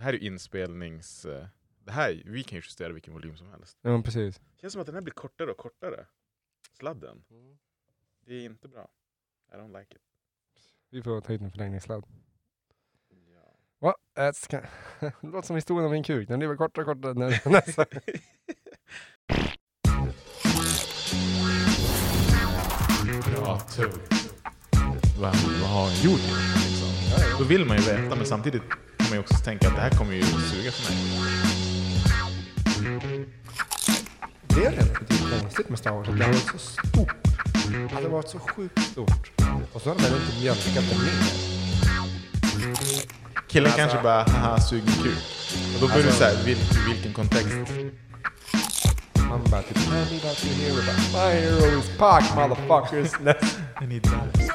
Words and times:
Det 0.00 0.04
här 0.04 0.12
är 0.12 0.18
inspelnings... 0.18 1.24
eh, 1.24 1.46
Det 1.84 1.92
här, 1.92 2.22
vi 2.24 2.42
kan 2.42 2.56
ju 2.56 2.62
justera 2.64 2.92
vilken 2.92 3.12
volym 3.14 3.36
som 3.36 3.50
helst. 3.50 3.78
Ja, 3.82 4.02
precis. 4.04 4.38
Det 4.38 4.60
känns 4.60 4.72
som 4.72 4.80
att 4.80 4.86
den 4.86 4.94
här 4.94 5.02
blir 5.02 5.14
kortare 5.14 5.50
och 5.50 5.56
kortare. 5.56 6.06
Sladden. 6.78 7.24
Det 8.26 8.34
är 8.34 8.44
inte 8.44 8.68
bra. 8.68 8.88
I 9.52 9.56
don't 9.56 9.78
like 9.78 9.94
it. 9.96 10.02
Vi 10.90 11.02
får 11.02 11.20
ta 11.20 11.32
hit 11.32 11.40
en 11.42 11.50
förlängningssladd. 11.50 12.04
Ja. 13.34 13.56
Va? 13.78 13.94
Kind- 14.16 14.66
Det 15.00 15.12
låter 15.22 15.46
som 15.46 15.56
historien 15.56 15.84
om 15.86 15.92
min 15.92 16.02
kuk. 16.04 16.28
Den 16.28 16.38
blir 16.38 16.56
kortare 16.56 16.84
och 16.84 16.96
kortare. 16.96 17.14
När, 17.14 17.50
nästa. 17.50 17.86
Bra 23.34 23.58
tugg. 23.58 23.92
Vad, 25.20 25.36
vad 25.60 25.70
har 25.70 25.84
han 25.86 26.02
gjort? 26.02 26.20
Liksom? 26.54 26.88
Då 27.38 27.44
vill 27.44 27.64
man 27.66 27.76
ju 27.76 27.82
veta, 27.82 28.16
men 28.16 28.26
samtidigt 28.26 28.62
man 29.10 29.16
ju 29.18 29.20
också 29.20 29.34
tänka 29.44 29.68
att 29.68 29.74
det 29.74 29.80
här 29.80 29.90
kommer 29.90 30.14
ju 30.14 30.22
suga 30.22 30.72
för 30.72 30.92
mig. 30.92 31.00
Det 34.46 34.64
är 34.66 34.70
relativt 34.70 35.40
konstigt 35.40 35.68
med 35.68 35.78
Star 35.78 35.90
Wars. 35.90 36.08
att 36.08 36.18
Det 36.18 36.24
har 36.24 36.32
varit 36.32 36.48
så 36.50 36.58
stort. 36.58 37.14
Det 37.88 37.94
har 37.94 38.08
varit 38.08 38.28
så 38.28 38.38
sjukt 38.38 38.82
stort. 38.82 39.30
Och 39.72 39.82
så 39.82 39.90
har 39.90 39.96
de 39.96 40.02
väl 40.02 40.12
inte 40.22 40.40
mjölkat 40.40 40.74
det 40.74 40.98
mer. 40.98 41.12
Killen 43.48 43.66
Alltså- 43.72 43.78
kanske 43.78 44.02
bara 44.02 44.22
haha 44.22 44.60
sug 44.60 44.82
min 44.86 44.94
kuk. 44.94 45.18
Och 45.74 45.80
då 45.80 45.86
du 45.86 45.92
Alltså- 45.94 46.12
såhär, 46.12 46.44
vil, 46.44 46.58
vilken 46.88 47.12
kontext? 47.12 47.48
Man 49.28 49.40
bara 49.50 49.62
typ 49.62 49.74
Tell 49.74 49.92
me 49.92 49.98
about 49.98 50.44
your 50.44 50.54
hero. 50.54 50.82
Bara, 51.12 51.28
My 51.28 51.40
hero 51.40 51.78
is 51.80 51.90
Pac 51.98 52.34
motherfuckers. 52.34 53.12
And 53.76 53.92
he 53.92 53.98
dies. 53.98 54.50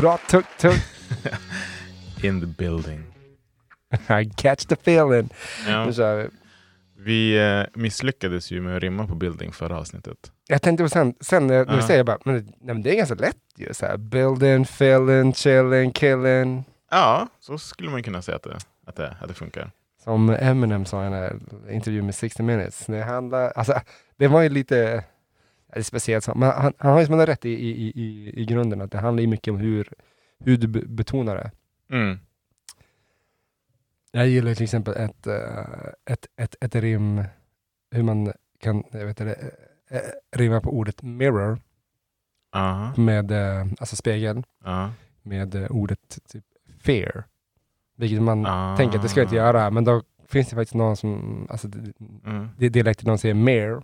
Bra 0.00 0.18
tugg 0.30 0.44
tugg. 0.60 0.74
In 2.24 2.40
the 2.40 2.46
building. 2.46 3.04
I 4.22 4.30
catch 4.36 4.64
the 4.66 4.74
feeling. 4.74 5.28
Ja. 5.68 5.92
Kör 5.92 6.30
vi. 6.98 7.38
Eh, 7.38 7.64
misslyckades 7.74 8.50
ju 8.50 8.60
med 8.60 8.76
att 8.76 8.82
rimma 8.82 9.06
på 9.06 9.14
building 9.14 9.52
förra 9.52 9.78
avsnittet. 9.78 10.32
Jag 10.48 10.62
tänkte 10.62 10.84
på 10.84 10.88
sen, 10.90 11.14
sen 11.20 11.46
när 11.46 11.54
Ja. 11.54 11.86
säger 11.86 12.04
bara, 12.04 12.18
men, 12.24 12.34
nej, 12.34 12.54
men 12.60 12.82
det 12.82 12.90
är 12.90 12.96
ganska 12.96 13.14
lätt 13.14 13.36
ju. 13.56 13.74
Så 13.74 13.86
här, 13.86 13.96
building, 13.96 14.66
filling, 14.66 15.34
chilling, 15.34 15.92
killing. 15.92 16.64
Ja, 16.90 17.28
så 17.40 17.58
skulle 17.58 17.90
man 17.90 18.02
kunna 18.02 18.22
säga 18.22 18.36
att 18.36 18.42
det, 18.42 18.58
att 18.86 18.96
det, 18.96 19.16
att 19.20 19.28
det 19.28 19.34
funkar. 19.34 19.70
Som 20.04 20.30
Eminem 20.30 20.84
sa 20.84 21.00
i 21.00 21.04
den 21.04 21.12
här 21.12 21.38
intervjun 21.70 22.06
med 22.06 22.14
60 22.14 22.42
minutes. 22.42 22.86
Det 22.86 23.02
handlar, 23.02 23.50
alltså, 23.50 23.80
det 24.18 24.28
var 24.28 24.42
ju 24.42 24.48
lite 24.48 25.04
det 25.72 25.78
är 25.78 25.82
speciellt, 25.82 26.26
men 26.34 26.50
han, 26.50 26.72
han 26.78 26.92
har 26.92 27.00
ju 27.00 27.06
som 27.06 27.14
han 27.18 27.26
rätt 27.26 27.44
i, 27.44 27.50
i, 27.50 27.88
i, 27.94 28.32
i 28.42 28.44
grunden, 28.44 28.80
att 28.80 28.90
det 28.90 28.98
handlar 28.98 29.20
ju 29.20 29.26
mycket 29.26 29.52
om 29.52 29.58
hur, 29.58 29.88
hur 30.44 30.56
du 30.56 30.66
be- 30.68 30.86
betonar 30.86 31.34
det. 31.36 31.50
Mm. 31.96 32.18
Jag 34.12 34.28
gillar 34.28 34.54
till 34.54 34.64
exempel 34.64 34.94
ett, 34.96 35.26
eh, 35.26 35.64
ett, 36.04 36.26
ett, 36.36 36.56
ett 36.60 36.74
rim, 36.74 37.24
hur 37.90 38.02
man 38.02 38.32
kan 38.60 38.82
jag 38.92 39.06
vet 39.06 39.16
det, 39.16 39.34
eh, 39.90 39.96
eh, 39.96 40.02
rimma 40.36 40.60
på 40.60 40.70
ordet 40.70 41.02
mirror 41.02 41.60
Aha. 42.52 42.94
med, 42.96 43.30
eh, 43.30 43.66
alltså 43.78 43.96
spegel, 43.96 44.42
Ja. 44.64 44.90
med 45.22 45.54
eh, 45.54 45.70
ordet 45.70 46.18
typ 46.28 46.44
fear. 46.80 47.24
Vilket 47.96 48.22
man 48.22 48.46
Ah. 48.46 48.76
tänker 48.76 48.96
att 48.96 49.02
det 49.02 49.08
ska 49.08 49.20
jag 49.20 49.26
inte 49.26 49.36
göra, 49.36 49.70
men 49.70 49.84
då 49.84 50.02
finns 50.28 50.48
det 50.48 50.56
faktiskt 50.56 50.74
någon 50.74 50.96
som, 50.96 51.46
alltså 51.50 51.68
Mm. 52.26 52.48
det 52.58 52.66
är 52.66 52.70
dialekten 52.70 53.08
någon 53.08 53.18
säger 53.18 53.34
mere, 53.34 53.82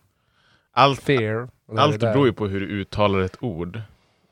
Allt, 0.73 1.01
fear. 1.03 1.49
Allt 1.77 2.01
beror 2.01 2.27
ju 2.27 2.33
på 2.33 2.47
hur 2.47 2.61
du 2.61 2.67
uttalar 2.67 3.19
ett 3.21 3.37
ord. 3.43 3.77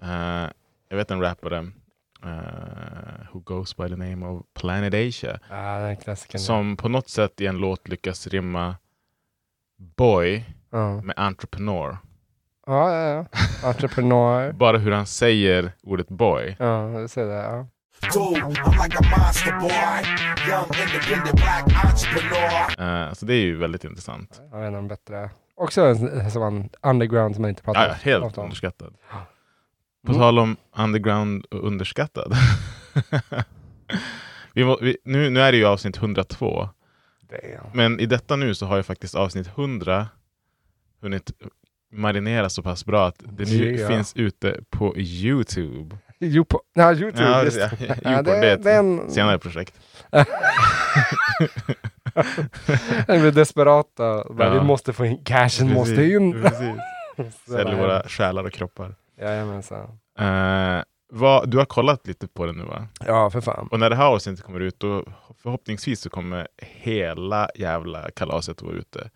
Eh, 0.03 0.47
jag 0.89 0.97
vet 0.97 1.11
en 1.11 1.21
rappare 1.21 1.71
eh, 2.25 3.27
who 3.33 3.41
goes 3.41 3.77
by 3.77 3.89
the 3.89 3.97
name 3.97 4.27
of 4.27 4.43
Planet 4.55 4.95
Asia. 4.95 5.39
Klassikern. 6.03 6.41
Som 6.41 6.77
på 6.77 6.89
något 6.89 7.09
sätt 7.09 7.41
i 7.41 7.47
en 7.47 7.59
låt 7.59 7.89
lyckas 7.89 8.27
rimma 8.27 8.77
boy 9.97 10.45
Ja, 10.71 11.01
med 11.03 11.15
entrepreneur. 11.19 11.99
ja, 12.67 12.93
ja. 12.93 13.09
ja. 13.63 13.69
Entreprenör. 13.69 14.53
Bara 14.59 14.79
hur 14.79 14.93
han 14.93 15.07
säger 15.07 15.73
ordet 15.83 16.09
boy. 16.09 16.57
ja, 16.59 16.91
jag 16.91 17.11
ser 17.11 17.27
det. 17.27 17.35
Ja. 17.35 17.67
Eh, 22.79 23.13
så 23.13 23.27
det 23.27 23.35
är 23.35 23.41
ju 23.41 23.57
väldigt 23.57 23.85
intressant. 23.85 24.43
Jag 24.53 24.59
vet 24.59 24.67
inte 24.67 24.79
om 24.79 24.89
bättre. 24.89 25.31
Också 25.57 25.81
en 25.83 26.31
sån 26.31 26.41
man 26.43 26.69
underground 26.83 27.35
som 27.35 27.43
man 27.43 27.49
inte 27.49 27.63
pratar 27.63 27.83
Ja, 27.83 27.89
ja, 27.89 27.95
helt 28.03 28.39
om. 28.39 28.45
underskattad. 28.45 28.95
På 30.07 30.13
Mm. 30.13 30.21
tal 30.21 30.39
om 30.39 30.57
underground 30.77 31.45
och 31.45 31.67
underskattad. 31.67 32.33
vi 34.55 34.65
må, 34.65 34.79
vi, 34.83 34.97
nu, 35.05 35.31
nu 35.31 35.41
är 35.41 35.53
det 35.53 35.59
ju 35.59 35.65
avsnitt 35.67 35.97
102. 35.97 36.69
Damn. 37.31 37.71
Men 37.75 38.01
i 38.01 38.07
detta 38.07 38.37
nu 38.37 38.55
så 38.55 38.67
har 38.67 38.77
jag 38.77 38.87
faktiskt 38.87 39.15
avsnitt 39.15 39.47
100 39.47 40.09
hunnit 41.03 41.33
marinera 41.93 42.49
så 42.49 42.63
pass 42.63 42.85
bra 42.85 43.07
att 43.07 43.23
det 43.25 43.45
nu 43.51 43.77
Ja. 43.77 43.89
finns 43.89 44.17
ute 44.17 44.61
på 44.71 44.99
Youtube. 44.99 45.97
På, 46.49 46.63
ja, 46.73 46.93
Youtube. 46.95 47.23
Ja, 47.25 47.45
just 47.45 47.57
ja, 47.57 47.69
det. 47.79 47.99
Ja, 48.05 48.23
det 48.23 48.37
är 48.37 48.55
ett 48.57 48.63
den, 48.65 49.11
senare 49.11 49.39
projekt. 49.39 49.75
den 53.07 53.21
blir 53.21 53.33
desperata. 53.33 54.25
Bara, 54.31 54.49
Ja. 54.49 54.55
Vi 54.55 54.67
måste 54.67 54.93
få 54.93 55.07
in 55.07 55.25
cashen, 55.25 55.73
måste 55.73 56.05
in. 56.05 56.33
Säljer 57.49 57.77
våra 57.77 58.03
själar 58.03 58.45
och 58.45 58.53
kroppar. 58.53 58.95
Jajamensan. 59.21 59.89
Uh, 60.21 60.83
vad, 61.09 61.51
du 61.51 61.59
har 61.59 61.65
kollat 61.65 62.07
lite 62.07 62.29
på 62.29 62.47
det 62.47 62.53
nu 62.53 62.65
va? 62.65 62.89
Ja, 63.07 63.31
för 63.31 63.41
fan. 63.41 63.69
Och 63.71 63.81
när 63.81 63.91
det 63.91 63.97
här 63.97 64.07
avsnittet 64.07 64.45
kommer 64.45 64.61
ut, 64.61 64.81
då 64.81 65.05
förhoppningsvis 65.43 66.01
så 66.01 66.11
kommer 66.11 66.49
hela 66.59 67.49
jävla 67.55 68.11
kalaset 68.11 68.63
vara 68.63 68.75
ute. 68.75 69.11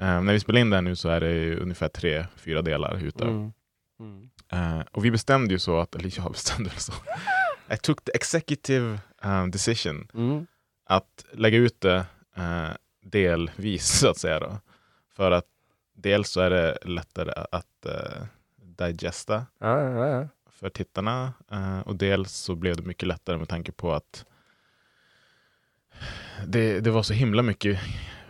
Eh, 0.00 0.20
när 0.22 0.32
vi 0.32 0.40
spelar 0.40 0.60
in 0.60 0.70
det 0.70 0.76
här 0.76 0.82
nu 0.82 0.96
så 0.96 1.08
är 1.08 1.20
det 1.20 1.56
ungefär 1.56 1.88
tre, 1.88 2.26
fyra 2.36 2.62
delar 2.62 3.04
ute. 3.04 3.24
Mm. 3.24 3.52
Mm. 4.00 4.30
Eh, 4.52 4.84
och 4.92 5.04
vi 5.04 5.10
bestämde 5.10 5.54
ju 5.54 5.58
så 5.58 5.78
att, 5.78 5.94
eller 5.94 6.12
jag 6.16 6.32
bestämde 6.32 6.70
så. 6.70 6.92
I 7.74 7.76
took 7.76 8.04
the 8.04 8.12
executive 8.14 8.98
um, 9.22 9.50
decision 9.50 10.08
Mm. 10.14 10.46
Att 10.90 11.24
lägga 11.32 11.58
ut 11.58 11.80
det 11.80 12.06
eh, 12.36 12.70
delvis 13.02 13.88
så 13.98 14.08
att 14.08 14.18
säga. 14.18 14.40
Då. 14.40 14.58
För 15.08 15.30
att 15.30 15.46
dels 15.94 16.30
så 16.30 16.40
är 16.40 16.50
det 16.50 16.78
lättare 16.82 17.44
att 17.52 17.86
uh, 17.86 18.24
digesta 18.62 19.46
Ja, 19.58 19.82
ja, 19.82 20.06
ja. 20.06 20.28
för 20.50 20.68
tittarna 20.68 21.32
eh, 21.50 21.80
och 21.80 21.96
dels 21.96 22.32
så 22.32 22.54
blev 22.54 22.76
det 22.76 22.82
mycket 22.82 23.08
lättare 23.08 23.38
med 23.38 23.48
tanke 23.48 23.72
på 23.72 23.92
att 23.92 24.24
det, 26.46 26.80
det 26.80 26.90
var 26.90 27.02
så 27.02 27.12
himla 27.12 27.42
mycket 27.42 27.80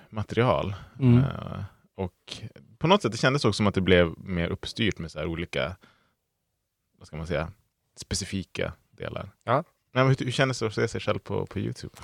material. 0.09 0.75
Mm. 0.99 1.19
Eh, 1.19 1.63
och 1.95 2.43
på 2.79 2.87
något 2.87 3.03
sätt 3.03 3.13
det 3.13 3.19
kändes 3.19 3.45
också 3.45 3.57
som 3.57 3.67
att 3.67 3.75
det 3.75 3.81
blev 3.81 4.15
mer 4.19 4.49
uppstyrt 4.49 4.99
med 4.99 5.11
så 5.11 5.25
olika, 5.25 5.77
vad 6.99 7.07
ska 7.07 7.17
man 7.17 7.27
säga, 7.27 7.53
specifika 7.97 8.73
delar. 8.91 9.31
Ja. 9.45 9.65
Nej, 9.93 10.05
men 10.05 10.09
hur, 10.09 10.25
hur 10.25 10.33
kändes 10.33 10.59
det 10.59 10.67
att 10.67 10.75
se 10.75 10.89
sig 10.89 11.01
själv 11.01 11.19
på, 11.19 11.47
på 11.47 11.59
Youtube? 11.59 11.95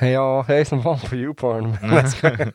Ja, 0.00 0.44
jag 0.48 0.60
är 0.60 0.64
som 0.64 0.80
van 0.82 0.98
på 0.98 1.16
YouPorn. 1.16 1.76
jag 1.82 2.08
skojar. 2.10 2.52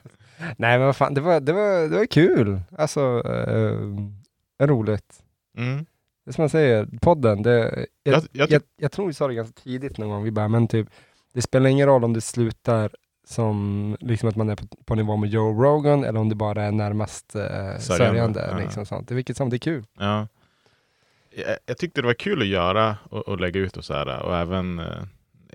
Nej, 0.58 0.78
men 0.78 0.82
vad 0.86 0.96
fan, 0.96 1.14
det 1.14 1.22
var, 1.22 1.40
det 1.40 1.54
var, 1.54 1.90
det 1.90 1.98
var 1.98 2.06
kul. 2.06 2.62
Alltså, 2.78 3.24
eh, 3.26 4.68
roligt. 4.68 5.24
Mm. 5.58 5.86
Det 6.26 6.32
är 6.32 6.34
som 6.34 6.42
man 6.42 6.50
säger, 6.50 6.88
podden, 7.02 7.42
det, 7.44 7.86
jag, 8.04 8.14
Jag- 8.16 8.24
jag, 8.32 8.52
jag 8.52 8.62
jag, 8.78 8.92
tror 8.92 9.08
vi 9.08 9.14
sa 9.14 9.28
det 9.28 9.34
ganska 9.34 9.62
tidigt 9.62 9.98
någon 9.98 10.10
gång, 10.10 10.24
vi 10.24 10.32
bara, 10.32 10.48
men 10.48 10.68
typ, 10.68 10.88
det 11.34 11.42
spelar 11.42 11.70
ingen 11.70 11.88
roll 11.88 12.04
om 12.04 12.14
det 12.14 12.22
slutar 12.22 12.92
som 13.28 13.98
liksom 14.00 14.30
att 14.30 14.36
man 14.36 14.50
är 14.50 14.56
på, 14.56 14.66
på 14.86 14.96
nivå 14.96 15.16
med 15.18 15.30
Joe 15.30 15.64
Rogan 15.64 16.04
eller 16.04 16.20
om 16.20 16.30
det 16.30 16.36
bara 16.36 16.64
är 16.64 16.72
närmast 16.72 17.36
eh, 17.36 17.42
Sörjande, 17.42 17.80
sörjande. 17.80 18.48
ja. 18.52 18.58
Liksom 18.58 18.86
sånt. 18.86 19.08
Det 19.08 19.14
är 19.14 19.16
vilket 19.16 19.38
som, 19.38 19.50
det 19.50 19.56
är 19.56 19.60
kul. 19.60 19.84
Ja. 20.00 20.28
Jag, 21.36 21.58
jag 21.66 21.78
tyckte 21.78 22.02
det 22.02 22.08
var 22.08 22.14
kul 22.14 22.42
att 22.42 22.48
göra 22.48 22.98
och, 23.10 23.28
och 23.28 23.40
lägga 23.40 23.60
ut 23.60 23.78
och 23.78 23.86
så 23.86 23.94
här 23.94 24.20
och 24.24 24.38
även 24.38 24.80
eh, 24.80 24.86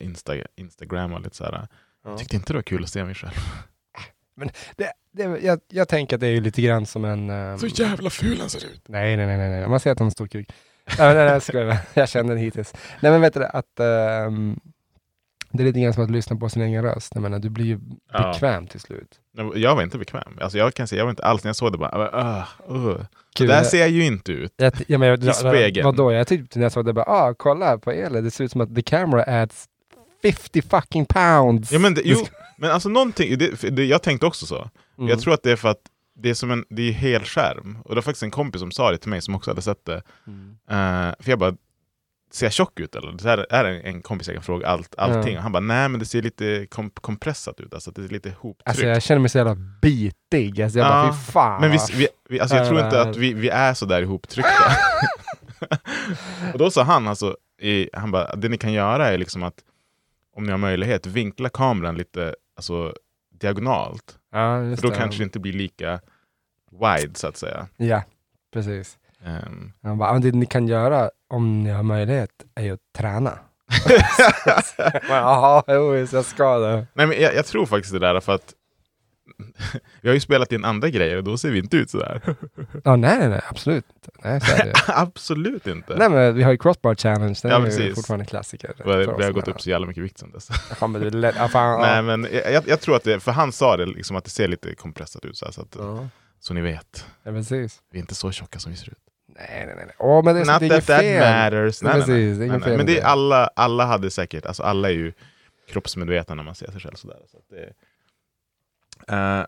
Insta, 0.02 0.32
Instagram 0.56 1.12
och 1.12 1.20
lite 1.20 1.37
så 1.37 1.44
här. 1.44 1.69
Jag 2.04 2.19
tyckte 2.19 2.37
inte 2.37 2.52
det 2.52 2.56
var 2.56 2.62
kul 2.62 2.82
att 2.84 2.90
se 2.90 3.04
mig 3.04 3.14
själv. 3.14 3.32
Det, 4.76 4.93
det, 5.12 5.22
jag, 5.43 5.60
jag 5.69 5.88
tänker 5.88 6.16
att 6.16 6.20
det 6.20 6.26
är 6.26 6.40
lite 6.40 6.62
grann 6.62 6.87
som 6.87 7.04
en... 7.04 7.31
ehm, 7.31 7.58
Så 7.58 7.66
jävla 7.66 8.10
ful 8.10 8.40
han 8.40 8.50
ser 8.50 8.64
ut! 8.66 8.82
Nej, 8.88 9.16
nej, 9.16 9.26
nej, 9.26 9.37
nej, 9.38 9.50
nej. 9.50 9.69
Man 9.69 9.81
ser 9.81 9.90
att 9.93 9.99
han 9.99 10.06
har 10.06 10.10
stor 10.10 10.26
kuk. 10.26 10.49
nej, 10.99 11.14
nej, 11.14 11.40
nej, 11.54 11.78
jag 11.94 12.08
känner 12.08 12.28
den 12.34 12.38
hittills. 12.44 12.75
Nej, 13.00 13.12
men 13.12 13.20
vet 13.20 13.34
du 13.34 13.44
att 13.44 13.81
ehm, 13.81 14.60
det 15.50 15.62
är 15.62 15.64
lite 15.66 15.81
grann 15.81 15.93
som 15.93 16.04
att 16.04 16.10
lyssna 16.10 16.37
på 16.37 16.49
sin 16.49 16.62
egen 16.62 16.82
röst. 16.82 17.12
Jag 17.14 17.22
menar, 17.22 17.38
du 17.38 17.50
blir 17.50 17.64
ju 17.64 17.78
Ja. 18.12 18.32
bekväm 18.32 18.66
till 18.66 18.81
slut. 18.81 19.20
Jag 19.54 19.75
var 19.76 19.82
inte 19.82 19.99
bekväm. 19.99 20.38
Alltså 20.40 20.58
jag 20.58 20.75
kan 20.75 20.88
säga, 20.88 20.99
jag 20.99 21.04
var 21.04 21.10
inte 21.10 21.25
alls, 21.25 21.44
när 21.44 21.49
jag 21.49 21.56
såg 21.56 21.72
det 21.72 21.78
bara, 21.78 22.20
uh, 22.20 22.76
uh. 22.76 23.04
Kul. 23.34 23.49
där 23.49 23.62
ser 23.64 23.78
jag 23.78 23.88
ju 23.90 24.04
inte 24.04 24.32
ut. 24.32 24.54
Jag, 24.56 24.72
jag, 24.87 25.00
men, 25.00 25.08
jag, 25.08 25.25
I 25.25 25.32
spegeln. 25.32 25.84
Vadå? 25.84 26.12
Jag 26.12 26.26
tyckte 26.26 26.58
när 26.58 26.64
jag 26.64 26.72
såg 26.72 26.87
det 26.87 26.93
bara, 26.93 27.04
ah, 27.08 27.34
kolla 27.34 27.78
på 27.78 27.90
Elin, 27.90 28.25
det 28.25 28.31
ser 28.31 28.44
ut 28.44 28.52
som 28.52 28.60
att 28.60 28.75
the 28.75 28.82
camera 28.82 29.25
adds 29.43 29.69
50 30.22 30.62
fucking 30.62 31.06
pounds. 31.06 31.72
Ja, 31.72 31.78
men 31.78 31.94
det, 31.94 32.02
jo, 32.04 32.26
men 32.58 32.70
alltså 32.70 32.88
någonting, 32.88 33.38
det, 33.38 33.76
det, 33.76 33.84
jag 33.84 34.02
tänkte 34.02 34.26
också 34.26 34.46
så. 34.46 34.70
Mm. 34.98 35.10
Jag 35.10 35.20
tror 35.20 35.34
att 35.34 35.42
det 35.42 35.52
är 35.52 35.56
för 35.56 35.69
att 35.69 35.80
det 36.14 36.30
är 36.30 36.34
som 36.34 36.50
en 36.50 36.64
det 36.70 36.88
är 36.88 36.92
helskärm. 36.92 37.78
Och 37.84 37.88
det 37.88 37.94
var 37.94 38.02
faktiskt 38.02 38.22
en 38.22 38.30
kompis 38.30 38.60
som 38.60 38.70
sa 38.70 38.90
det 38.90 38.98
till 38.98 39.10
mig 39.10 39.22
som 39.22 39.34
också 39.34 39.50
hade 39.50 39.62
sett 39.62 39.84
det. 39.84 40.02
Mm. 40.26 40.56
Eh, 40.70 41.14
för 41.20 41.30
jag 41.30 41.38
bara, 41.38 41.54
ser 42.32 42.46
jag 42.46 42.52
tjock 42.52 42.80
ut 42.80 42.96
eller? 42.96 43.12
Det 43.12 43.24
här 43.24 43.46
är 43.50 43.64
en, 43.64 43.80
en 43.94 44.02
kompis 44.02 44.28
jag 44.28 44.36
kan 44.36 44.42
fråga 44.42 44.66
allt, 44.66 44.94
allting. 44.98 45.34
Ja. 45.34 45.40
Han 45.40 45.52
bara, 45.52 45.60
nej 45.60 45.88
men 45.88 46.00
det 46.00 46.06
ser 46.06 46.22
lite 46.22 46.66
kom 46.70 46.90
kompressat 46.90 47.60
ut, 47.60 47.75
alltså 47.75 47.90
det 47.90 48.04
är 48.04 48.08
lite 48.08 48.30
hoptryckt. 48.38 48.68
Alltså 48.68 48.86
jag 48.86 49.02
känner 49.02 49.20
mig 49.20 49.30
så 49.30 49.38
jävla 49.38 49.54
bitig. 49.82 50.62
Alltså 50.62 50.78
jag 50.78 50.88
bara, 50.88 51.06
Ja, 51.06 51.12
fy 51.26 51.32
fan. 51.32 51.60
men 51.60 51.70
vi, 51.70 51.78
vi, 51.92 52.08
vi, 52.28 52.40
alltså 52.40 52.56
jag 52.56 52.68
tror 52.68 52.80
inte 52.80 53.00
att 53.02 53.16
vi, 53.16 53.32
vi 53.32 53.48
är 53.48 53.75
så 53.75 53.86
där 53.86 54.02
ihoptryckta. 54.02 54.76
och 56.52 56.58
då 56.58 56.70
sa 56.70 56.82
han 56.82 57.08
alltså, 57.08 57.36
i, 57.60 57.88
han 57.92 58.10
bara, 58.10 58.36
det 58.36 58.48
ni 58.48 58.58
kan 58.58 58.72
göra 58.72 59.08
är 59.08 59.18
liksom 59.18 59.42
att 59.42 59.54
om 60.37 60.44
ni 60.44 60.50
har 60.50 60.58
möjlighet, 60.58 61.06
vinkla 61.06 61.49
kameran 61.49 61.94
lite 61.96 62.34
alltså, 62.56 62.94
diagonalt. 63.40 64.19
Ja, 64.32 64.56
För 64.76 64.82
då 64.82 64.88
det. 64.88 64.94
kanske 64.96 65.20
det 65.20 65.25
inte 65.25 65.40
blir 65.40 65.52
lika 65.52 66.00
wide 66.70 67.14
så 67.19 67.26
att 67.29 67.37
säga. 67.37 67.69
Ja, 67.76 68.02
precis. 68.52 68.99
Han 69.82 69.99
bara, 69.99 70.14
"Ja, 70.14 70.19
det 70.19 70.32
ni 70.32 70.46
kan 70.46 70.69
göra 70.69 71.11
om 71.29 71.62
ni 71.62 71.70
har 71.70 71.82
möjlighet 71.82 72.31
är 72.55 72.62
ju 72.62 72.73
att 72.73 72.81
träna. 72.99 73.38
Jaha, 75.08 75.62
jo, 75.69 75.96
jag 75.96 76.25
ska 76.25 76.58
det. 76.58 76.87
nej 76.94 77.06
men 77.06 77.20
jag, 77.20 77.35
jag 77.35 77.46
tror 77.46 77.67
faktiskt 77.67 77.93
det 77.93 77.99
där 77.99 78.20
för 78.20 78.35
att 78.35 78.55
vi 80.00 80.08
har 80.08 80.14
ju 80.14 80.20
spelat 80.20 80.52
in 80.52 80.64
andra 80.64 80.88
grejer 80.88 81.16
och 81.16 81.24
då 81.24 81.38
ser 81.38 81.50
vi 81.50 81.58
inte 81.58 81.76
ut 81.76 81.90
sådär. 81.90 82.36
Ja, 82.84 82.96
nej, 82.96 83.18
nej, 83.18 83.28
nej, 83.28 83.40
absolut 83.48 83.84
inte. 83.94 84.10
Nej, 84.28 84.40
så 84.40 84.52
är 84.52 84.64
det. 84.64 84.72
Absolut 84.88 85.66
inte. 85.66 85.96
nej, 85.96 86.08
men 86.10 86.34
vi 86.34 86.42
har 86.42 86.52
ju 86.52 86.58
Crossbar 86.58 86.94
Challenge, 86.94 87.38
den 87.42 87.50
Ja, 87.50 87.56
är 87.56 87.60
ju 87.60 87.66
precis. 87.66 87.94
fortfarande 87.94 88.24
klassiker. 88.24 88.74
vi 88.84 88.92
vi 89.18 89.24
har 89.24 89.32
gått 89.32 89.48
upp 89.48 89.60
så 89.60 89.70
jävla 89.70 89.86
mycket 89.86 90.02
vikt 90.04 90.18
sedan 90.18 90.30
dess. 90.30 90.48
Ja, 90.80 90.86
men 90.86 91.00
det 91.20 91.28
är. 91.28 91.34
Ja, 91.36 91.48
fan, 91.48 91.80
Nej 91.80 92.02
men 92.02 92.26
jag, 92.52 92.68
jag 92.68 92.80
tror 92.80 92.96
att 92.96 93.04
det, 93.04 93.20
för 93.20 93.32
han 93.32 93.52
sa 93.52 93.76
det 93.76 93.86
liksom 93.86 94.16
att 94.16 94.24
det 94.24 94.30
ser 94.30 94.48
lite 94.48 94.74
kompressat 94.74 95.24
ut 95.24 95.36
så, 95.36 95.44
här, 95.44 95.52
så 95.52 95.60
att 95.60 95.76
Ja, 95.78 96.08
Så 96.40 96.54
ni 96.54 96.60
vet, 96.60 97.06
ja, 97.22 97.32
precis. 97.32 97.80
vi 97.90 97.98
är 97.98 98.00
inte 98.00 98.14
så 98.14 98.30
tjocka 98.32 98.58
som 98.58 98.72
vi 98.72 98.78
ser 98.78 98.88
ut. 98.88 98.98
Nej, 99.38 99.46
nej, 99.66 99.74
nej. 99.76 99.84
nej. 99.86 99.94
Åh, 99.98 100.24
men 100.24 100.34
det, 100.34 100.44
Not 100.52 100.60
det 100.60 100.66
är 100.66 100.80
that 100.80 100.86
that 100.86 101.52
matters. 101.52 101.82
Nej, 101.82 101.92
nej, 101.92 102.00
nej. 102.00 102.06
Precis, 102.06 102.38
nej, 102.38 102.48
nej. 102.48 102.60
fel 102.60 102.76
Men 102.76 102.86
det 102.86 102.98
är 103.00 103.04
alla, 103.04 103.46
alla 103.56 103.84
hade 103.86 104.10
säkert, 104.10 104.46
alltså 104.46 104.62
alla 104.62 104.88
är 104.88 104.92
ju 104.94 105.12
kroppsmedvetna 105.70 106.34
när 106.34 106.42
man 106.42 106.54
ser 106.54 106.70
sig 106.70 106.80
själv 106.80 106.94
sådär. 106.94 107.16
Så 107.30 107.38
det, 107.50 107.72
Eh, 109.08 109.44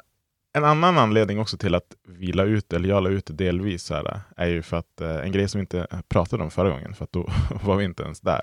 en 0.57 0.65
annan 0.65 0.99
anledning 0.99 1.39
också 1.39 1.57
till 1.57 1.75
att 1.75 1.95
vi 2.09 2.33
la 2.33 2.43
ut, 2.45 2.73
eller 2.73 2.89
jag 2.89 3.03
la 3.03 3.09
ut 3.11 3.27
det 3.27 3.33
delvis, 3.33 3.91
här, 3.91 4.21
är 4.37 4.47
ju 4.47 4.63
för 4.63 4.77
att 4.77 5.01
eh, 5.01 5.17
en 5.17 5.33
grej 5.33 5.49
som 5.49 5.59
vi 5.59 5.61
inte 5.61 5.87
pratade 6.09 6.43
om 6.43 6.51
förra 6.51 6.71
gången, 6.71 6.95
för 6.95 7.05
att 7.05 7.13
då 7.13 7.31
var 7.65 7.77
vi 7.77 7.85
inte 7.85 8.03
ens 8.03 8.21
där. 8.21 8.43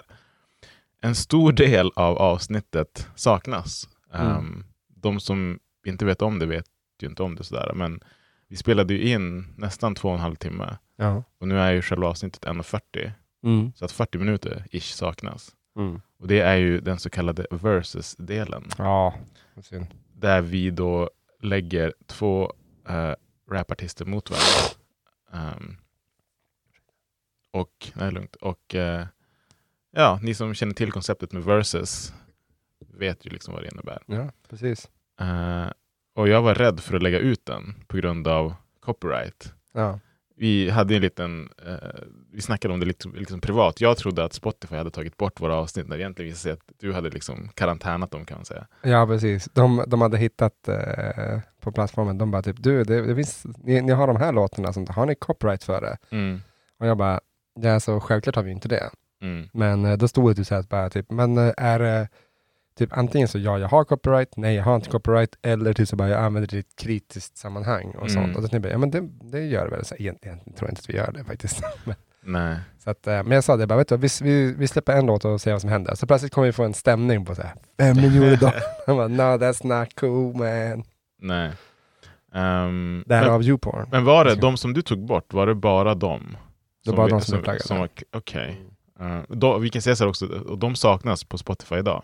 En 1.01 1.15
stor 1.15 1.51
del 1.51 1.91
av 1.95 2.17
avsnittet 2.17 3.07
saknas. 3.15 3.89
Mm. 4.13 4.37
Um, 4.37 4.65
de 4.87 5.19
som 5.19 5.59
inte 5.85 6.05
vet 6.05 6.21
om 6.21 6.39
det 6.39 6.45
vet 6.45 6.65
ju 7.01 7.07
inte 7.07 7.23
om 7.23 7.35
det 7.35 7.43
sådär, 7.43 7.71
men 7.75 7.99
vi 8.47 8.55
spelade 8.57 8.93
ju 8.93 9.01
in 9.13 9.47
nästan 9.57 9.95
två 9.95 10.07
och 10.07 10.13
en 10.15 10.19
halv 10.21 10.35
timme 10.35 10.77
Ja. 10.95 11.23
och 11.39 11.47
nu 11.47 11.59
är 11.59 11.71
ju 11.71 11.81
själva 11.81 12.07
avsnittet 12.07 12.45
1.40, 12.45 13.11
Mm. 13.43 13.71
så 13.75 13.85
att 13.85 13.91
40 13.91 14.17
minuter 14.17 14.65
ish 14.71 14.93
saknas. 14.93 15.51
Mm. 15.77 16.01
Och 16.19 16.27
det 16.27 16.39
är 16.39 16.55
ju 16.55 16.79
den 16.79 16.99
så 16.99 17.09
kallade 17.09 17.47
versus-delen, 17.51 18.63
Ja, 18.77 19.13
synd. 19.61 19.85
Där 20.21 20.41
vi 20.41 20.69
då 20.69 21.09
lägger 21.39 21.93
två 22.05 22.53
uh, 22.89 23.13
rapartister 23.51 24.05
mot 24.05 24.29
varandra. 24.29 25.55
Um, 25.57 25.77
och, 27.51 27.91
nej 27.93 28.11
lugnt, 28.11 28.35
och 28.35 28.75
eh, 28.75 29.05
ja, 29.91 30.19
ni 30.21 30.33
som 30.33 30.53
känner 30.53 30.73
till 30.73 30.91
konceptet 30.91 31.31
med 31.31 31.43
versus 31.43 32.13
vet 32.79 33.25
ju 33.25 33.29
liksom 33.29 33.53
vad 33.53 33.63
det 33.63 33.67
innebär. 33.67 34.03
Ja, 34.05 34.31
precis. 34.49 34.89
Eh, 35.19 35.67
och 36.13 36.27
jag 36.27 36.41
var 36.41 36.55
rädd 36.55 36.79
för 36.79 36.95
att 36.95 37.03
lägga 37.03 37.19
ut 37.19 37.45
den 37.45 37.75
på 37.87 37.97
grund 37.97 38.27
av 38.27 38.53
copyright. 38.79 39.53
Ja. 39.71 39.99
Vi 40.41 40.69
hade 40.69 40.95
en 40.95 41.01
liten, 41.01 41.49
eh, 41.67 42.01
vi 42.31 42.41
snackade 42.41 42.73
om 42.73 42.79
det 42.79 42.85
lite 42.85 43.09
liksom 43.09 43.41
privat. 43.41 43.81
Jag 43.81 43.97
trodde 43.97 44.23
att 44.23 44.33
Spotify 44.33 44.75
hade 44.75 44.91
tagit 44.91 45.17
bort 45.17 45.41
våra 45.41 45.55
avsnitt 45.55 45.87
när 45.87 45.97
det 45.97 46.03
egentligen 46.03 46.29
visade 46.29 46.41
sig 46.41 46.51
att 46.51 46.79
du 46.79 46.93
hade 46.93 47.09
liksom 47.09 47.49
karantänat 47.53 48.11
dem 48.11 48.25
kan 48.25 48.37
man 48.37 48.45
säga. 48.45 48.67
Ja, 48.83 49.07
precis. 49.07 49.49
De, 49.53 49.83
de 49.87 50.01
hade 50.01 50.17
hittat 50.17 50.67
eh, 50.67 51.39
på 51.61 51.71
plattformen, 51.71 52.17
de 52.17 52.31
bara 52.31 52.41
typ, 52.41 52.63
du, 52.63 52.83
det, 52.83 53.01
det 53.01 53.15
finns, 53.15 53.45
ni, 53.57 53.81
ni 53.81 53.91
har 53.91 54.07
de 54.07 54.15
här 54.15 54.31
låtarna, 54.31 54.93
har 54.93 55.05
ni 55.05 55.15
copyright 55.15 55.63
för 55.63 55.81
det? 55.81 55.97
Mm. 56.11 56.41
Och 56.79 56.87
jag 56.87 56.97
bara, 56.97 57.19
ja, 57.59 57.79
så 57.79 57.99
självklart 57.99 58.35
har 58.35 58.43
vi 58.43 58.51
inte 58.51 58.67
det. 58.67 58.89
Mm. 59.21 59.49
Men 59.53 59.85
eh, 59.85 59.97
då 59.97 60.07
stod 60.07 60.31
det 60.31 60.35
typ 60.35 60.47
så 60.47 60.55
här, 60.55 60.63
bara, 60.63 60.89
typ, 60.89 61.11
men 61.11 61.37
eh, 61.37 61.53
är 61.57 61.79
det 61.79 62.07
typ 62.77 62.97
antingen 62.97 63.27
så 63.27 63.39
ja, 63.39 63.59
jag 63.59 63.67
har 63.67 63.83
copyright, 63.83 64.37
nej, 64.37 64.55
jag 64.55 64.63
har 64.63 64.75
inte 64.75 64.89
copyright, 64.89 65.37
eller 65.41 65.73
typ 65.73 65.87
så 65.87 65.95
bara, 65.95 66.09
jag 66.09 66.23
använder 66.23 66.47
det 66.49 66.55
i 66.57 66.59
ett 66.59 66.75
kritiskt 66.75 67.37
sammanhang 67.37 67.87
och 67.89 68.09
Mm. 68.09 68.09
sånt. 68.09 68.35
Och 68.35 68.41
då 68.41 68.47
tänkte 68.47 68.69
jag, 68.69 68.73
ja 68.75 68.77
men 68.79 68.91
det, 68.91 69.01
det 69.31 69.39
gör 69.45 69.65
det 69.69 69.71
väl. 69.75 69.85
Så 69.85 69.95
egentligen 69.95 70.39
tror 70.39 70.55
jag 70.59 70.69
inte 70.69 70.79
att 70.79 70.89
vi 70.89 70.93
gör 70.97 71.11
det 71.11 71.23
faktiskt. 71.23 71.61
men, 71.83 71.95
Nej. 72.23 72.57
så 72.83 72.89
att, 72.89 73.07
eh, 73.07 73.13
men 73.23 73.31
jag 73.31 73.43
sa 73.43 73.57
det, 73.57 73.67
bara, 73.67 73.77
vet 73.77 73.87
du, 73.87 73.97
vi, 73.97 74.07
vi, 74.21 74.53
vi 74.53 74.67
släpper 74.67 74.93
en 74.97 75.05
låt 75.05 75.25
och 75.25 75.41
ser 75.41 75.51
vad 75.51 75.61
som 75.61 75.69
händer. 75.69 75.95
Så 75.95 76.07
plötsligt 76.07 76.33
kommer 76.33 76.47
vi 76.47 76.51
få 76.53 76.63
en 76.63 76.73
stämning 76.73 77.25
på 77.25 77.35
så 77.35 77.41
här, 77.41 77.53
fem 77.79 77.95
miljoner 78.01 78.35
dollar. 78.37 78.61
Bara, 78.87 79.07
no 79.07 79.21
that's 79.43 79.79
not 79.81 79.95
cool 79.99 80.35
man. 80.35 80.83
Nej. 81.21 81.51
Ehm, 82.33 83.03
Det 83.07 83.15
här 83.15 83.21
men, 83.23 83.33
av 83.33 83.43
YouPorn. 83.43 83.87
men 83.91 84.05
var 84.05 84.25
det 84.25 84.35
de 84.35 84.57
som 84.57 84.73
du 84.73 84.81
tog 84.81 85.05
bort, 85.05 85.33
var 85.33 85.47
det 85.47 85.55
bara 85.55 85.95
dem? 85.95 86.37
Det 86.85 86.91
var 86.91 87.05
vi- 87.05 87.11
de 87.11 87.21
som 87.21 87.43
flaggade. 87.43 87.79
var- 87.79 87.89
Okej. 88.13 88.61
Eh, 88.99 89.19
då, 89.29 89.57
vi 89.57 89.69
kan 89.69 89.81
säga 89.81 89.95
så 89.95 90.03
här 90.03 90.09
också, 90.09 90.25
och 90.27 90.57
de 90.57 90.75
saknas 90.75 91.23
på 91.23 91.37
Spotify 91.37 91.75
idag. 91.75 92.03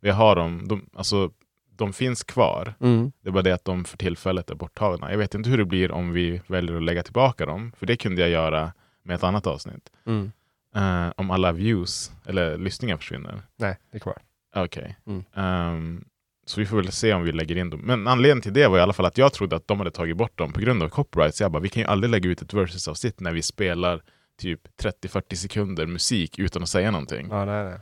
Vi 0.00 0.10
har 0.10 0.36
dem, 0.36 0.68
de, 0.68 0.86
alltså, 0.94 1.30
de 1.76 1.92
finns 1.92 2.24
kvar. 2.24 2.74
Mm. 2.80 3.12
Det 3.20 3.28
är 3.28 3.32
bara 3.32 3.42
det 3.42 3.52
att 3.54 3.64
de 3.64 3.84
för 3.84 3.96
tillfället 3.96 4.50
är 4.50 4.54
borttagna. 4.54 5.10
Jag 5.10 5.18
vet 5.18 5.34
inte 5.34 5.50
hur 5.50 5.58
det 5.58 5.64
blir 5.64 5.90
om 5.90 6.12
vi 6.12 6.40
väljer 6.46 6.76
att 6.76 6.82
lägga 6.82 7.02
tillbaka 7.02 7.46
dem, 7.46 7.72
för 7.76 7.86
det 7.86 7.96
kunde 7.96 8.20
jag 8.20 8.30
göra 8.30 8.72
med 9.02 9.14
ett 9.14 9.24
annat 9.24 9.46
avsnitt. 9.46 9.90
Mm. 10.06 10.32
Eh, 10.74 11.12
om 11.16 11.30
alla 11.30 11.52
views, 11.52 12.12
eller 12.26 12.58
lyssningar 12.58 12.96
försvinner. 12.96 13.42
Nej, 13.56 13.78
det 13.90 13.96
är 13.96 14.00
kvar. 14.00 14.18
Okej. 14.56 14.96
Mm. 15.06 15.24
Ehm, 15.34 16.04
så 16.46 16.60
vi 16.60 16.66
får 16.66 16.76
väl 16.76 16.92
se 16.92 17.14
om 17.14 17.22
vi 17.22 17.32
lägger 17.32 17.56
in 17.56 17.70
dem. 17.70 17.80
Men 17.80 18.06
anledningen 18.06 18.42
till 18.42 18.52
det 18.52 18.68
var 18.68 18.78
i 18.78 18.80
alla 18.80 18.92
fall 18.92 19.06
att 19.06 19.18
jag 19.18 19.32
trodde 19.32 19.56
att 19.56 19.68
de 19.68 19.78
hade 19.78 19.90
tagit 19.90 20.16
bort 20.16 20.38
dem 20.38 20.52
på 20.52 20.60
grund 20.60 20.82
av 20.82 20.88
copyright. 20.88 21.34
Så 21.34 21.44
jag 21.44 21.52
bara, 21.52 21.62
vi 21.62 21.68
kan 21.68 21.82
ju 21.82 21.88
aldrig 21.88 22.10
lägga 22.10 22.30
ut 22.30 22.42
ett 22.42 22.54
versus-avsnitt 22.54 23.20
när 23.20 23.32
vi 23.32 23.42
spelar 23.42 24.02
typ 24.38 24.60
30-40 24.82 25.34
sekunder 25.34 25.86
musik 25.86 26.38
utan 26.38 26.62
att 26.62 26.68
säga 26.68 26.90
någonting. 26.90 27.28
Ja, 27.30 27.44
nej, 27.44 27.64
nej. 27.64 27.78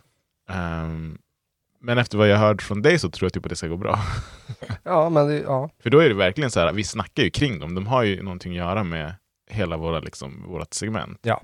Ehm, 0.49 1.19
men 1.87 1.99
efter 1.99 2.19
vad 2.19 2.29
jag 2.29 2.39
hört 2.39 2.63
från 2.63 2.83
dig 2.83 2.99
så 2.99 3.11
tror 3.11 3.27
jag 3.27 3.33
typ 3.33 3.47
att 3.47 3.51
det 3.51 3.57
ska 3.57 3.67
gå 3.69 3.77
bra. 3.77 3.99
Ja, 4.83 5.11
men 5.11 5.29
det, 5.29 5.41
ja. 5.41 5.71
För 5.79 5.91
då 5.91 5.99
är 5.99 6.09
det 6.09 6.15
verkligen 6.15 6.51
så 6.51 6.61
här, 6.61 6.73
vi 6.73 6.85
snackar 6.85 7.23
ju 7.23 7.31
kring 7.31 7.59
dem. 7.59 7.75
De 7.75 7.87
har 7.87 8.03
ju 8.03 8.23
någonting 8.23 8.53
att 8.53 8.57
göra 8.57 8.85
med 8.85 9.15
hela 9.51 9.77
våra, 9.77 10.01
liksom, 10.01 10.43
vårat 10.47 10.75
segment. 10.75 11.19
Ja. 11.23 11.43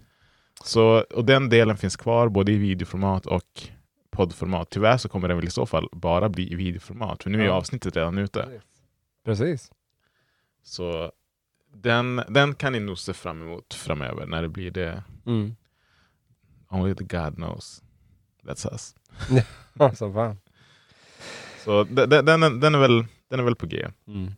Så, 0.64 1.04
och 1.14 1.24
den 1.24 1.48
delen 1.48 1.76
finns 1.76 1.96
kvar 1.96 2.28
både 2.28 2.52
i 2.52 2.56
videoformat 2.56 3.26
och 3.26 3.62
poddformat. 4.10 4.70
Tyvärr 4.70 4.96
så 4.96 5.08
kommer 5.08 5.28
den 5.28 5.36
väl 5.36 5.46
i 5.46 5.50
så 5.50 5.66
fall 5.66 5.88
bara 5.92 6.28
bli 6.28 6.52
i 6.52 6.54
videoformat. 6.54 7.22
För 7.22 7.30
nu 7.30 7.40
är 7.40 7.46
Ja. 7.46 7.52
avsnittet 7.52 7.96
redan 7.96 8.18
ute. 8.18 8.60
Precis. 9.24 9.70
Så 10.62 11.12
den, 11.74 12.22
den 12.28 12.54
kan 12.54 12.72
ni 12.72 12.80
nog 12.80 12.98
se 12.98 13.12
fram 13.12 13.42
emot 13.42 13.74
framöver 13.74 14.26
när 14.26 14.42
det 14.42 14.48
blir 14.48 14.70
det. 14.70 15.02
Mm. 15.26 15.54
Only 16.68 16.94
the 16.94 17.04
God 17.04 17.34
knows. 17.34 17.81
That's 18.46 18.72
us. 18.72 18.94
Ja, 19.74 19.94
som 19.94 20.14
fan. 20.14 20.38
Så 21.64 21.84
den, 21.84 22.08
den, 22.10 22.24
den, 22.60 22.74
är- 22.74 22.78
väl, 22.78 23.06
den 23.28 23.40
är 23.40 23.44
väl 23.44 23.56
på 23.56 23.66
G. 23.66 23.88
Mm. 24.06 24.32